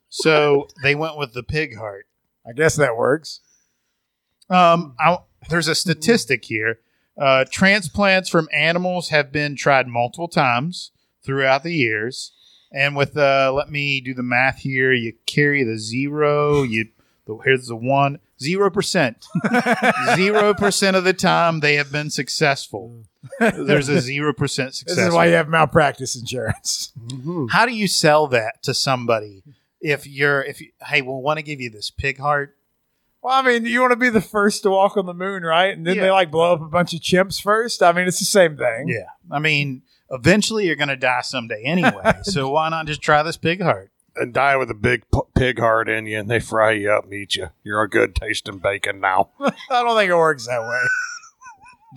so 0.08 0.70
they 0.82 0.96
went 0.96 1.18
with 1.18 1.34
the 1.34 1.44
pig 1.44 1.78
heart. 1.78 2.08
I 2.48 2.54
guess 2.54 2.76
that 2.78 2.96
works. 2.96 3.42
Um, 4.50 4.96
I, 4.98 5.18
there's 5.50 5.68
a 5.68 5.76
statistic 5.76 6.46
here. 6.46 6.80
Uh, 7.20 7.46
transplants 7.52 8.30
from 8.30 8.48
animals 8.54 9.10
have 9.10 9.32
been 9.32 9.56
tried 9.56 9.88
multiple 9.88 10.28
times 10.28 10.92
throughout 11.24 11.64
the 11.64 11.74
years, 11.74 12.32
and 12.76 12.96
with 12.96 13.16
uh, 13.18 13.52
let 13.56 13.72
me 13.72 14.02
do 14.02 14.14
the 14.14 14.22
math 14.24 14.60
here. 14.60 14.92
You 14.94 15.14
carry 15.26 15.64
the 15.64 15.78
zero. 15.80 16.62
You 16.64 16.90
the, 17.26 17.38
here's 17.44 17.68
the 17.68 17.76
one 17.76 18.20
zero 18.40 18.70
percent. 18.70 19.26
Zero 20.16 20.54
percent 20.54 20.96
of 20.96 21.04
the 21.04 21.14
time 21.14 21.62
they 21.62 21.76
have 21.76 21.92
been 21.92 22.10
successful. 22.10 23.04
There's 23.40 23.90
a 23.90 24.00
zero 24.02 24.34
percent 24.34 24.76
success. 24.76 24.98
This 24.98 25.08
is 25.08 25.14
why 25.14 25.24
rate. 25.26 25.30
you 25.32 25.36
have 25.38 25.50
malpractice 25.50 26.16
insurance. 26.16 26.92
How 27.50 27.66
do 27.66 27.74
you 27.74 27.88
sell 27.88 28.28
that 28.28 28.62
to 28.64 28.74
somebody? 28.74 29.42
If 29.82 30.06
you're, 30.08 30.42
if 30.44 30.62
you, 30.62 30.72
hey, 30.86 31.02
we 31.02 31.10
want 31.10 31.38
to 31.38 31.44
give 31.44 31.60
you 31.62 31.70
this 31.70 31.90
pig 31.92 32.18
heart. 32.20 32.56
Well, 33.22 33.34
I 33.34 33.42
mean, 33.42 33.66
you 33.66 33.82
want 33.82 33.92
to 33.92 33.98
be 33.98 34.10
the 34.10 34.22
first 34.22 34.64
to 34.64 34.70
walk 34.70 34.98
on 34.98 35.06
the 35.08 35.14
moon, 35.14 35.44
right? 35.44 35.76
And 35.76 35.86
then 35.88 35.96
Yeah. 35.96 36.04
they 36.04 36.12
like 36.12 36.30
blow 36.32 36.54
up 36.54 36.62
a 36.62 36.66
bunch 36.68 36.94
of 36.94 37.00
chimps 37.02 37.42
first. 37.42 37.82
I 37.82 37.92
mean, 37.92 38.08
it's 38.08 38.20
the 38.20 38.26
same 38.26 38.58
thing. 38.58 38.88
Yeah. 38.88 39.06
I 39.32 39.40
mean, 39.40 39.82
eventually 40.16 40.66
you're 40.66 40.76
going 40.76 40.90
to 40.90 40.96
die 40.98 41.22
someday 41.22 41.62
anyway. 41.64 42.14
so 42.24 42.50
why 42.50 42.70
not 42.70 42.88
just 42.88 43.02
try 43.02 43.22
this 43.24 43.38
pig 43.38 43.62
heart? 43.62 43.92
and 44.16 44.34
die 44.34 44.56
with 44.56 44.72
a 44.72 44.76
big 44.76 45.04
p- 45.14 45.20
pig 45.36 45.60
heart 45.60 45.90
in 45.90 46.06
you, 46.06 46.20
and 46.20 46.30
they 46.30 46.40
fry 46.40 46.72
you 46.72 46.92
up 46.92 47.06
and 47.06 47.14
eat 47.14 47.36
you. 47.36 47.50
You're 47.64 47.82
a 47.82 47.90
good 47.90 48.16
tasting 48.16 48.60
bacon 48.60 49.00
now. 49.00 49.30
I 49.40 49.52
don't 49.70 49.98
think 49.98 50.10
it 50.10 50.16
works 50.16 50.48
that 50.48 50.62
way. 50.62 50.82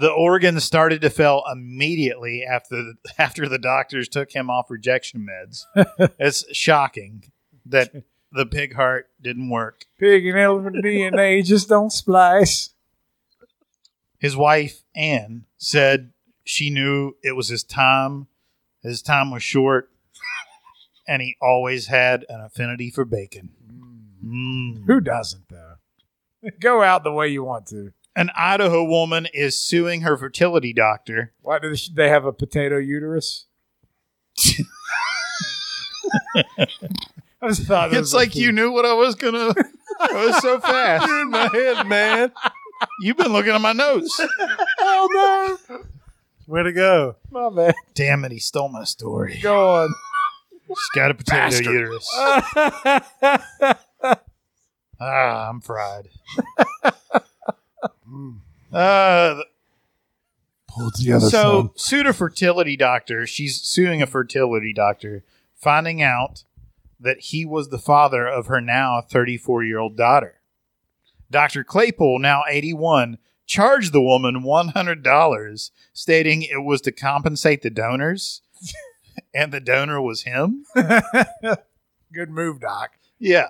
The 0.01 0.11
organs 0.11 0.63
started 0.63 1.01
to 1.01 1.11
fail 1.11 1.43
immediately 1.51 2.45
after 2.45 2.93
after 3.19 3.49
the 3.49 3.59
doctors 3.59 4.09
took 4.09 4.31
him 4.31 4.49
off 4.49 4.71
rejection 4.71 5.27
meds. 5.29 5.65
it's 6.21 6.45
shocking 6.57 7.33
that 7.67 8.05
the 8.31 8.47
pig 8.47 8.77
heart 8.77 9.11
didn't 9.21 9.51
work. 9.51 9.87
Pig 9.99 10.25
and 10.25 10.39
elephant 10.39 10.85
DNA 10.85 11.45
just 11.45 11.69
don't 11.69 11.91
splice. 11.91 12.71
His 14.21 14.37
wife 14.37 14.85
Anne 14.95 15.47
said 15.57 16.13
she 16.49 16.71
knew 16.71 17.13
it 17.23 17.37
was 17.37 17.49
his 17.49 17.63
time. 17.63 18.27
His 18.83 19.03
time 19.03 19.31
was 19.31 19.43
short, 19.43 19.91
and 21.07 21.21
he 21.21 21.37
always 21.43 21.89
had 21.89 22.25
an 22.31 22.41
affinity 22.41 22.91
for 22.91 23.05
bacon. 23.05 23.51
Mm. 24.25 24.87
Who 24.87 25.03
doesn't, 25.03 25.51
though? 25.51 25.75
Go 26.61 26.83
out 26.83 27.05
the 27.05 27.13
way 27.13 27.29
you 27.29 27.45
want 27.45 27.67
to. 27.67 27.93
An 28.17 28.31
Idaho 28.35 28.83
woman 28.83 29.29
is 29.35 29.61
suing 29.61 30.01
her 30.01 30.17
fertility 30.17 30.73
doctor. 30.73 31.35
Why 31.43 31.59
do 31.59 31.75
they 31.93 32.09
have 32.09 32.25
a 32.25 32.33
potato 32.33 32.79
uterus? 32.79 33.45
I 36.35 37.49
just 37.49 37.65
thought 37.65 37.91
It's 37.91 37.99
was 37.99 38.15
like 38.15 38.35
you 38.35 38.53
knew 38.53 38.73
what 38.73 38.87
I 38.87 38.95
was 38.95 39.15
gonna. 39.17 39.53
I 40.01 40.27
was 40.27 40.39
so 40.41 40.59
fast. 40.63 41.07
You're 41.07 41.23
in 41.23 41.31
my 41.31 41.49
head, 41.53 41.87
man. 41.87 42.33
You've 43.01 43.19
been 43.19 43.35
looking 43.35 43.53
at 43.53 43.61
my 43.61 43.75
notes. 43.75 44.19
Oh 44.81 45.59
no, 45.69 45.81
Way 46.49 46.63
to 46.63 46.73
go. 46.73 47.17
my 47.31 47.51
bad. 47.51 47.75
Damn 47.95 48.25
it, 48.25 48.33
he 48.33 48.39
stole 48.39 48.71
my 48.71 48.85
story. 48.85 49.39
Go 49.43 49.83
on. 49.83 49.95
She's 50.67 50.77
got 50.95 51.11
a 51.11 51.15
potato 51.15 51.41
Bastard. 51.43 51.67
uterus. 51.67 52.09
Ah, 55.01 55.49
I'm 55.49 55.61
fried. 55.61 56.09
uh, 58.73 59.41
Pull 60.67 60.89
it 60.89 60.95
together. 60.97 61.31
so 61.31 61.73
sued 61.77 62.09
a 62.09 62.13
fertility 62.13 62.77
doctor. 62.77 63.25
She's 63.25 63.61
suing 63.61 64.03
a 64.03 64.09
fertility 64.09 64.73
doctor, 64.73 65.23
finding 65.55 66.03
out 66.03 66.43
that 66.99 67.21
he 67.21 67.47
was 67.47 67.69
the 67.69 67.79
father 67.79 68.27
of 68.27 68.47
her 68.47 68.61
now 68.61 69.01
34 69.01 69.63
year 69.63 69.79
old 69.79 69.97
daughter. 69.97 70.41
Dr. 71.31 71.63
Claypool, 71.63 72.19
now 72.19 72.43
81, 72.49 73.19
charged 73.49 73.93
the 73.93 74.01
woman 74.03 74.45
$100, 74.45 75.71
stating 75.93 76.43
it 76.43 76.63
was 76.63 76.81
to 76.83 76.93
compensate 76.93 77.63
the 77.63 77.71
donors, 77.71 78.43
and 79.35 79.51
the 79.53 79.59
donor 79.61 80.01
was 80.01 80.23
him. 80.23 80.65
Good 82.13 82.31
move, 82.31 82.61
Doc. 82.61 82.93
Yeah. 83.19 83.49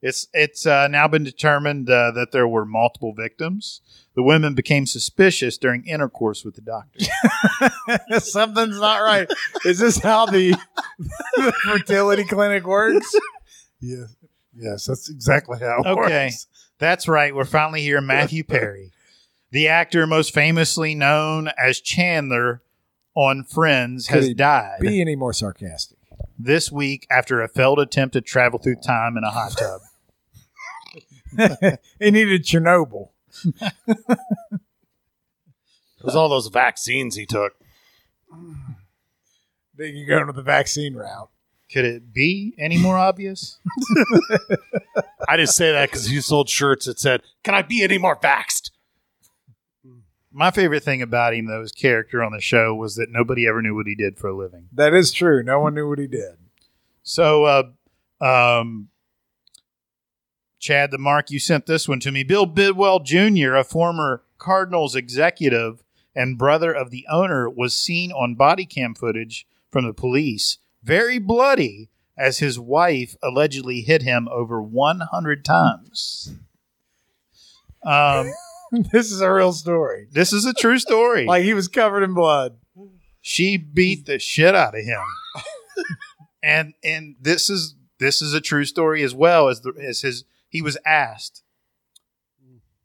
It's 0.00 0.28
it's 0.32 0.64
uh, 0.64 0.86
now 0.86 1.08
been 1.08 1.24
determined 1.24 1.90
uh, 1.90 2.12
that 2.12 2.30
there 2.30 2.46
were 2.46 2.64
multiple 2.64 3.12
victims. 3.12 3.80
The 4.14 4.22
women 4.22 4.54
became 4.54 4.86
suspicious 4.86 5.58
during 5.58 5.84
intercourse 5.86 6.44
with 6.44 6.54
the 6.54 6.60
doctor. 6.60 7.00
Something's 8.20 8.78
not 8.78 8.98
right. 8.98 9.28
Is 9.64 9.80
this 9.80 9.98
how 9.98 10.26
the 10.26 10.54
the 11.36 11.52
fertility 11.64 12.22
clinic 12.22 12.64
works. 12.64 13.12
Yes, 13.80 14.14
yes, 14.56 14.84
that's 14.86 15.10
exactly 15.10 15.58
how. 15.58 15.80
It 15.80 15.86
Okay. 15.88 16.24
works. 16.26 16.46
That's 16.78 17.08
right. 17.08 17.34
We're 17.34 17.44
finally 17.44 17.82
here. 17.82 18.00
Matthew 18.00 18.44
Perry, 18.44 18.92
the 19.50 19.68
actor 19.68 20.06
most 20.06 20.32
famously 20.32 20.94
known 20.94 21.50
as 21.58 21.80
Chandler 21.80 22.62
on 23.14 23.44
Friends, 23.44 24.08
has 24.08 24.26
he 24.26 24.34
died 24.34 24.80
Be 24.80 25.00
any 25.00 25.16
more 25.16 25.32
sarcastic? 25.32 25.98
this 26.38 26.70
week 26.70 27.06
after 27.10 27.42
a 27.42 27.48
failed 27.48 27.80
attempt 27.80 28.12
to 28.12 28.20
travel 28.20 28.58
through 28.58 28.76
time 28.76 29.16
in 29.16 29.24
a 29.24 29.30
hot 29.30 29.56
tub. 29.56 29.80
he 31.98 32.10
needed 32.10 32.44
Chernobyl. 32.44 33.10
It 35.98 36.04
was 36.04 36.14
all 36.14 36.28
those 36.28 36.48
vaccines 36.48 37.16
he 37.16 37.26
took. 37.26 37.54
Then 39.74 39.94
you 39.96 40.06
go 40.06 40.24
to 40.24 40.32
the 40.32 40.42
vaccine 40.42 40.94
route. 40.94 41.30
Could 41.72 41.84
it 41.84 42.12
be 42.12 42.54
any 42.58 42.78
more 42.78 42.96
obvious? 42.96 43.58
I 45.28 45.36
just 45.36 45.54
say 45.54 45.72
that 45.72 45.90
because 45.90 46.06
he 46.06 46.20
sold 46.20 46.48
shirts 46.48 46.86
that 46.86 46.98
said, 46.98 47.22
"Can 47.44 47.54
I 47.54 47.62
be 47.62 47.82
any 47.82 47.98
more 47.98 48.16
vaxxed?" 48.16 48.70
My 50.38 50.52
favorite 50.52 50.84
thing 50.84 51.02
about 51.02 51.34
him, 51.34 51.46
though, 51.46 51.62
his 51.62 51.72
character 51.72 52.22
on 52.22 52.30
the 52.30 52.40
show 52.40 52.72
was 52.72 52.94
that 52.94 53.10
nobody 53.10 53.48
ever 53.48 53.60
knew 53.60 53.74
what 53.74 53.88
he 53.88 53.96
did 53.96 54.16
for 54.16 54.28
a 54.28 54.36
living. 54.36 54.68
That 54.72 54.94
is 54.94 55.10
true. 55.10 55.42
No 55.42 55.58
one 55.58 55.74
knew 55.74 55.88
what 55.88 55.98
he 55.98 56.06
did. 56.06 56.36
So, 57.02 57.42
uh, 57.42 57.64
um, 58.24 58.88
Chad, 60.60 60.92
the 60.92 60.98
mark, 60.98 61.32
you 61.32 61.40
sent 61.40 61.66
this 61.66 61.88
one 61.88 61.98
to 61.98 62.12
me. 62.12 62.22
Bill 62.22 62.46
Bidwell 62.46 63.00
Jr., 63.00 63.56
a 63.56 63.64
former 63.64 64.22
Cardinals 64.38 64.94
executive 64.94 65.82
and 66.14 66.38
brother 66.38 66.72
of 66.72 66.92
the 66.92 67.04
owner, 67.10 67.50
was 67.50 67.74
seen 67.74 68.12
on 68.12 68.36
body 68.36 68.64
cam 68.64 68.94
footage 68.94 69.44
from 69.72 69.86
the 69.86 69.92
police, 69.92 70.58
very 70.84 71.18
bloody, 71.18 71.88
as 72.16 72.38
his 72.38 72.60
wife 72.60 73.16
allegedly 73.24 73.80
hit 73.80 74.02
him 74.02 74.28
over 74.30 74.62
100 74.62 75.44
times. 75.44 76.32
Um, 77.82 78.30
this 78.92 79.10
is 79.10 79.20
a 79.20 79.32
real 79.32 79.52
story. 79.52 80.06
this 80.12 80.32
is 80.32 80.44
a 80.44 80.52
true 80.52 80.78
story. 80.78 81.24
Like 81.26 81.44
he 81.44 81.54
was 81.54 81.68
covered 81.68 82.02
in 82.02 82.14
blood. 82.14 82.58
she 83.20 83.56
beat 83.56 84.06
the 84.06 84.18
shit 84.18 84.54
out 84.54 84.76
of 84.78 84.84
him 84.84 85.00
and 86.42 86.74
and 86.84 87.16
this 87.20 87.50
is 87.50 87.74
this 87.98 88.22
is 88.22 88.32
a 88.32 88.40
true 88.40 88.64
story 88.64 89.02
as 89.02 89.14
well 89.14 89.48
as 89.48 89.60
the 89.62 89.72
as 89.82 90.02
his 90.02 90.24
he 90.48 90.62
was 90.62 90.76
asked 90.86 91.42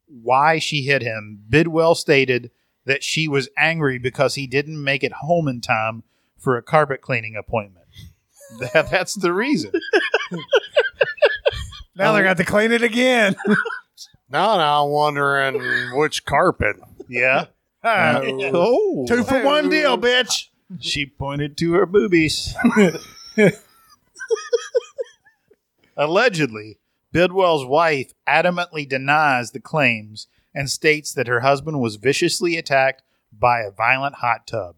why 0.06 0.58
she 0.58 0.82
hit 0.82 1.02
him 1.02 1.40
bidwell 1.48 1.94
stated 1.94 2.50
that 2.84 3.02
she 3.02 3.26
was 3.28 3.48
angry 3.56 3.98
because 3.98 4.34
he 4.34 4.46
didn't 4.46 4.82
make 4.82 5.02
it 5.04 5.12
home 5.12 5.48
in 5.48 5.60
time 5.60 6.02
for 6.38 6.56
a 6.56 6.62
carpet 6.62 7.00
cleaning 7.00 7.36
appointment 7.36 7.86
that, 8.60 8.90
that's 8.90 9.14
the 9.14 9.32
reason 9.32 9.72
Now 11.96 12.12
they're 12.12 12.24
going 12.24 12.36
to 12.36 12.44
clean 12.44 12.72
it 12.72 12.82
again. 12.82 13.36
Now, 14.34 14.56
now 14.56 14.84
I'm 14.84 14.90
wondering 14.90 15.96
which 15.96 16.24
carpet. 16.24 16.74
yeah 17.08 17.46
Oh. 17.84 18.20
oh 18.52 19.06
Two 19.06 19.22
for 19.22 19.44
one 19.44 19.68
deal, 19.68 19.96
bitch. 19.96 20.48
she 20.80 21.06
pointed 21.06 21.56
to 21.58 21.74
her 21.74 21.86
boobies 21.86 22.52
Allegedly, 25.96 26.80
Bidwell's 27.12 27.64
wife 27.64 28.12
adamantly 28.28 28.88
denies 28.88 29.52
the 29.52 29.60
claims 29.60 30.26
and 30.52 30.68
states 30.68 31.14
that 31.14 31.28
her 31.28 31.38
husband 31.40 31.80
was 31.80 31.94
viciously 31.94 32.56
attacked 32.56 33.04
by 33.32 33.60
a 33.60 33.70
violent 33.70 34.16
hot 34.16 34.48
tub. 34.48 34.74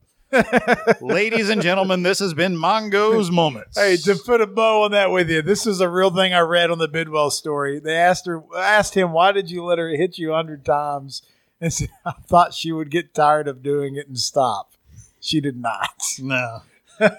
Ladies 1.01 1.49
and 1.51 1.63
gentlemen, 1.63 2.03
this 2.03 2.19
has 2.19 2.35
been 2.35 2.57
Mongo's 2.57 3.31
Moments. 3.31 3.79
Hey, 3.79 3.97
to 3.97 4.15
put 4.17 4.41
a 4.41 4.47
bow 4.47 4.85
on 4.85 4.93
that 4.93 5.11
with 5.11 5.31
you, 5.31 5.43
this 5.43 5.67
is 5.67 5.81
a 5.81 5.89
real 5.89 6.11
thing 6.11 6.35
I 6.35 6.41
read 6.41 6.71
on 6.71 6.79
the 6.79 6.89
Bidwell 6.89 7.31
story. 7.31 7.81
They 7.81 7.97
asked 7.97 8.27
her, 8.27 8.43
asked 8.57 8.95
him, 8.95 9.13
why 9.13 9.33
did 9.33 9.51
you 9.51 9.65
let 9.65 9.79
her 9.79 9.89
hit 9.89 10.19
you 10.19 10.33
a 10.33 10.37
hundred 10.37 10.65
times? 10.65 11.23
And 11.61 11.73
said, 11.73 11.89
I 12.05 12.13
thought 12.13 12.53
she 12.55 12.73
would 12.73 12.91
get 12.91 13.15
tired 13.15 13.49
of 13.49 13.63
doing 13.63 13.97
it 13.97 14.09
and 14.09 14.19
stop. 14.19 14.73
She 15.21 15.41
did 15.41 15.57
not. 15.57 16.03
no. 16.19 16.63
All 17.01 17.11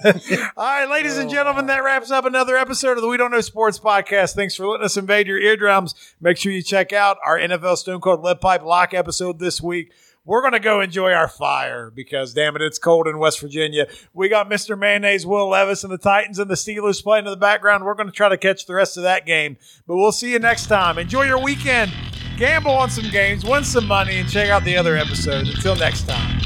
right, 0.57 0.89
ladies 0.89 1.17
and 1.17 1.29
gentlemen, 1.29 1.67
that 1.67 1.83
wraps 1.83 2.09
up 2.09 2.25
another 2.25 2.57
episode 2.57 2.97
of 2.97 3.01
the 3.01 3.07
We 3.07 3.17
Don't 3.17 3.31
Know 3.31 3.41
Sports 3.41 3.79
podcast. 3.79 4.33
Thanks 4.33 4.55
for 4.55 4.65
letting 4.65 4.85
us 4.85 4.97
invade 4.97 5.27
your 5.27 5.39
eardrums. 5.39 5.93
Make 6.19 6.37
sure 6.37 6.51
you 6.51 6.63
check 6.63 6.93
out 6.93 7.17
our 7.23 7.37
NFL 7.37 7.77
Stone 7.77 8.01
Cold 8.01 8.21
Lead 8.23 8.41
Pipe 8.41 8.63
Lock 8.63 8.95
episode 8.95 9.37
this 9.37 9.61
week. 9.61 9.91
We're 10.27 10.41
going 10.41 10.53
to 10.53 10.59
go 10.59 10.81
enjoy 10.81 11.13
our 11.13 11.29
fire 11.29 11.89
because, 11.89 12.33
damn 12.33 12.57
it, 12.57 12.61
it's 12.61 12.77
cold 12.77 13.07
in 13.07 13.17
West 13.17 13.39
Virginia. 13.39 13.87
We 14.13 14.27
got 14.27 14.49
Mr. 14.49 14.77
Mayonnaise, 14.77 15.25
Will 15.25 15.47
Levis, 15.47 15.85
and 15.85 15.93
the 15.93 15.97
Titans 15.97 16.37
and 16.37 16.51
the 16.51 16.55
Steelers 16.55 17.01
playing 17.01 17.25
in 17.25 17.31
the 17.31 17.37
background. 17.37 17.85
We're 17.85 17.93
going 17.93 18.09
to 18.09 18.13
try 18.13 18.27
to 18.27 18.37
catch 18.37 18.65
the 18.65 18.75
rest 18.75 18.97
of 18.97 19.03
that 19.03 19.25
game. 19.25 19.55
But 19.87 19.95
we'll 19.95 20.11
see 20.11 20.33
you 20.33 20.39
next 20.39 20.67
time. 20.67 20.97
Enjoy 20.97 21.23
your 21.23 21.41
weekend. 21.41 21.93
Gamble 22.37 22.71
on 22.71 22.89
some 22.89 23.09
games, 23.09 23.45
win 23.45 23.63
some 23.63 23.87
money, 23.87 24.17
and 24.17 24.29
check 24.29 24.49
out 24.49 24.65
the 24.65 24.75
other 24.75 24.97
episodes. 24.97 25.49
Until 25.49 25.77
next 25.77 26.05
time, 26.07 26.41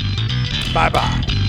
bye 0.76 0.90
bye. 0.90 1.41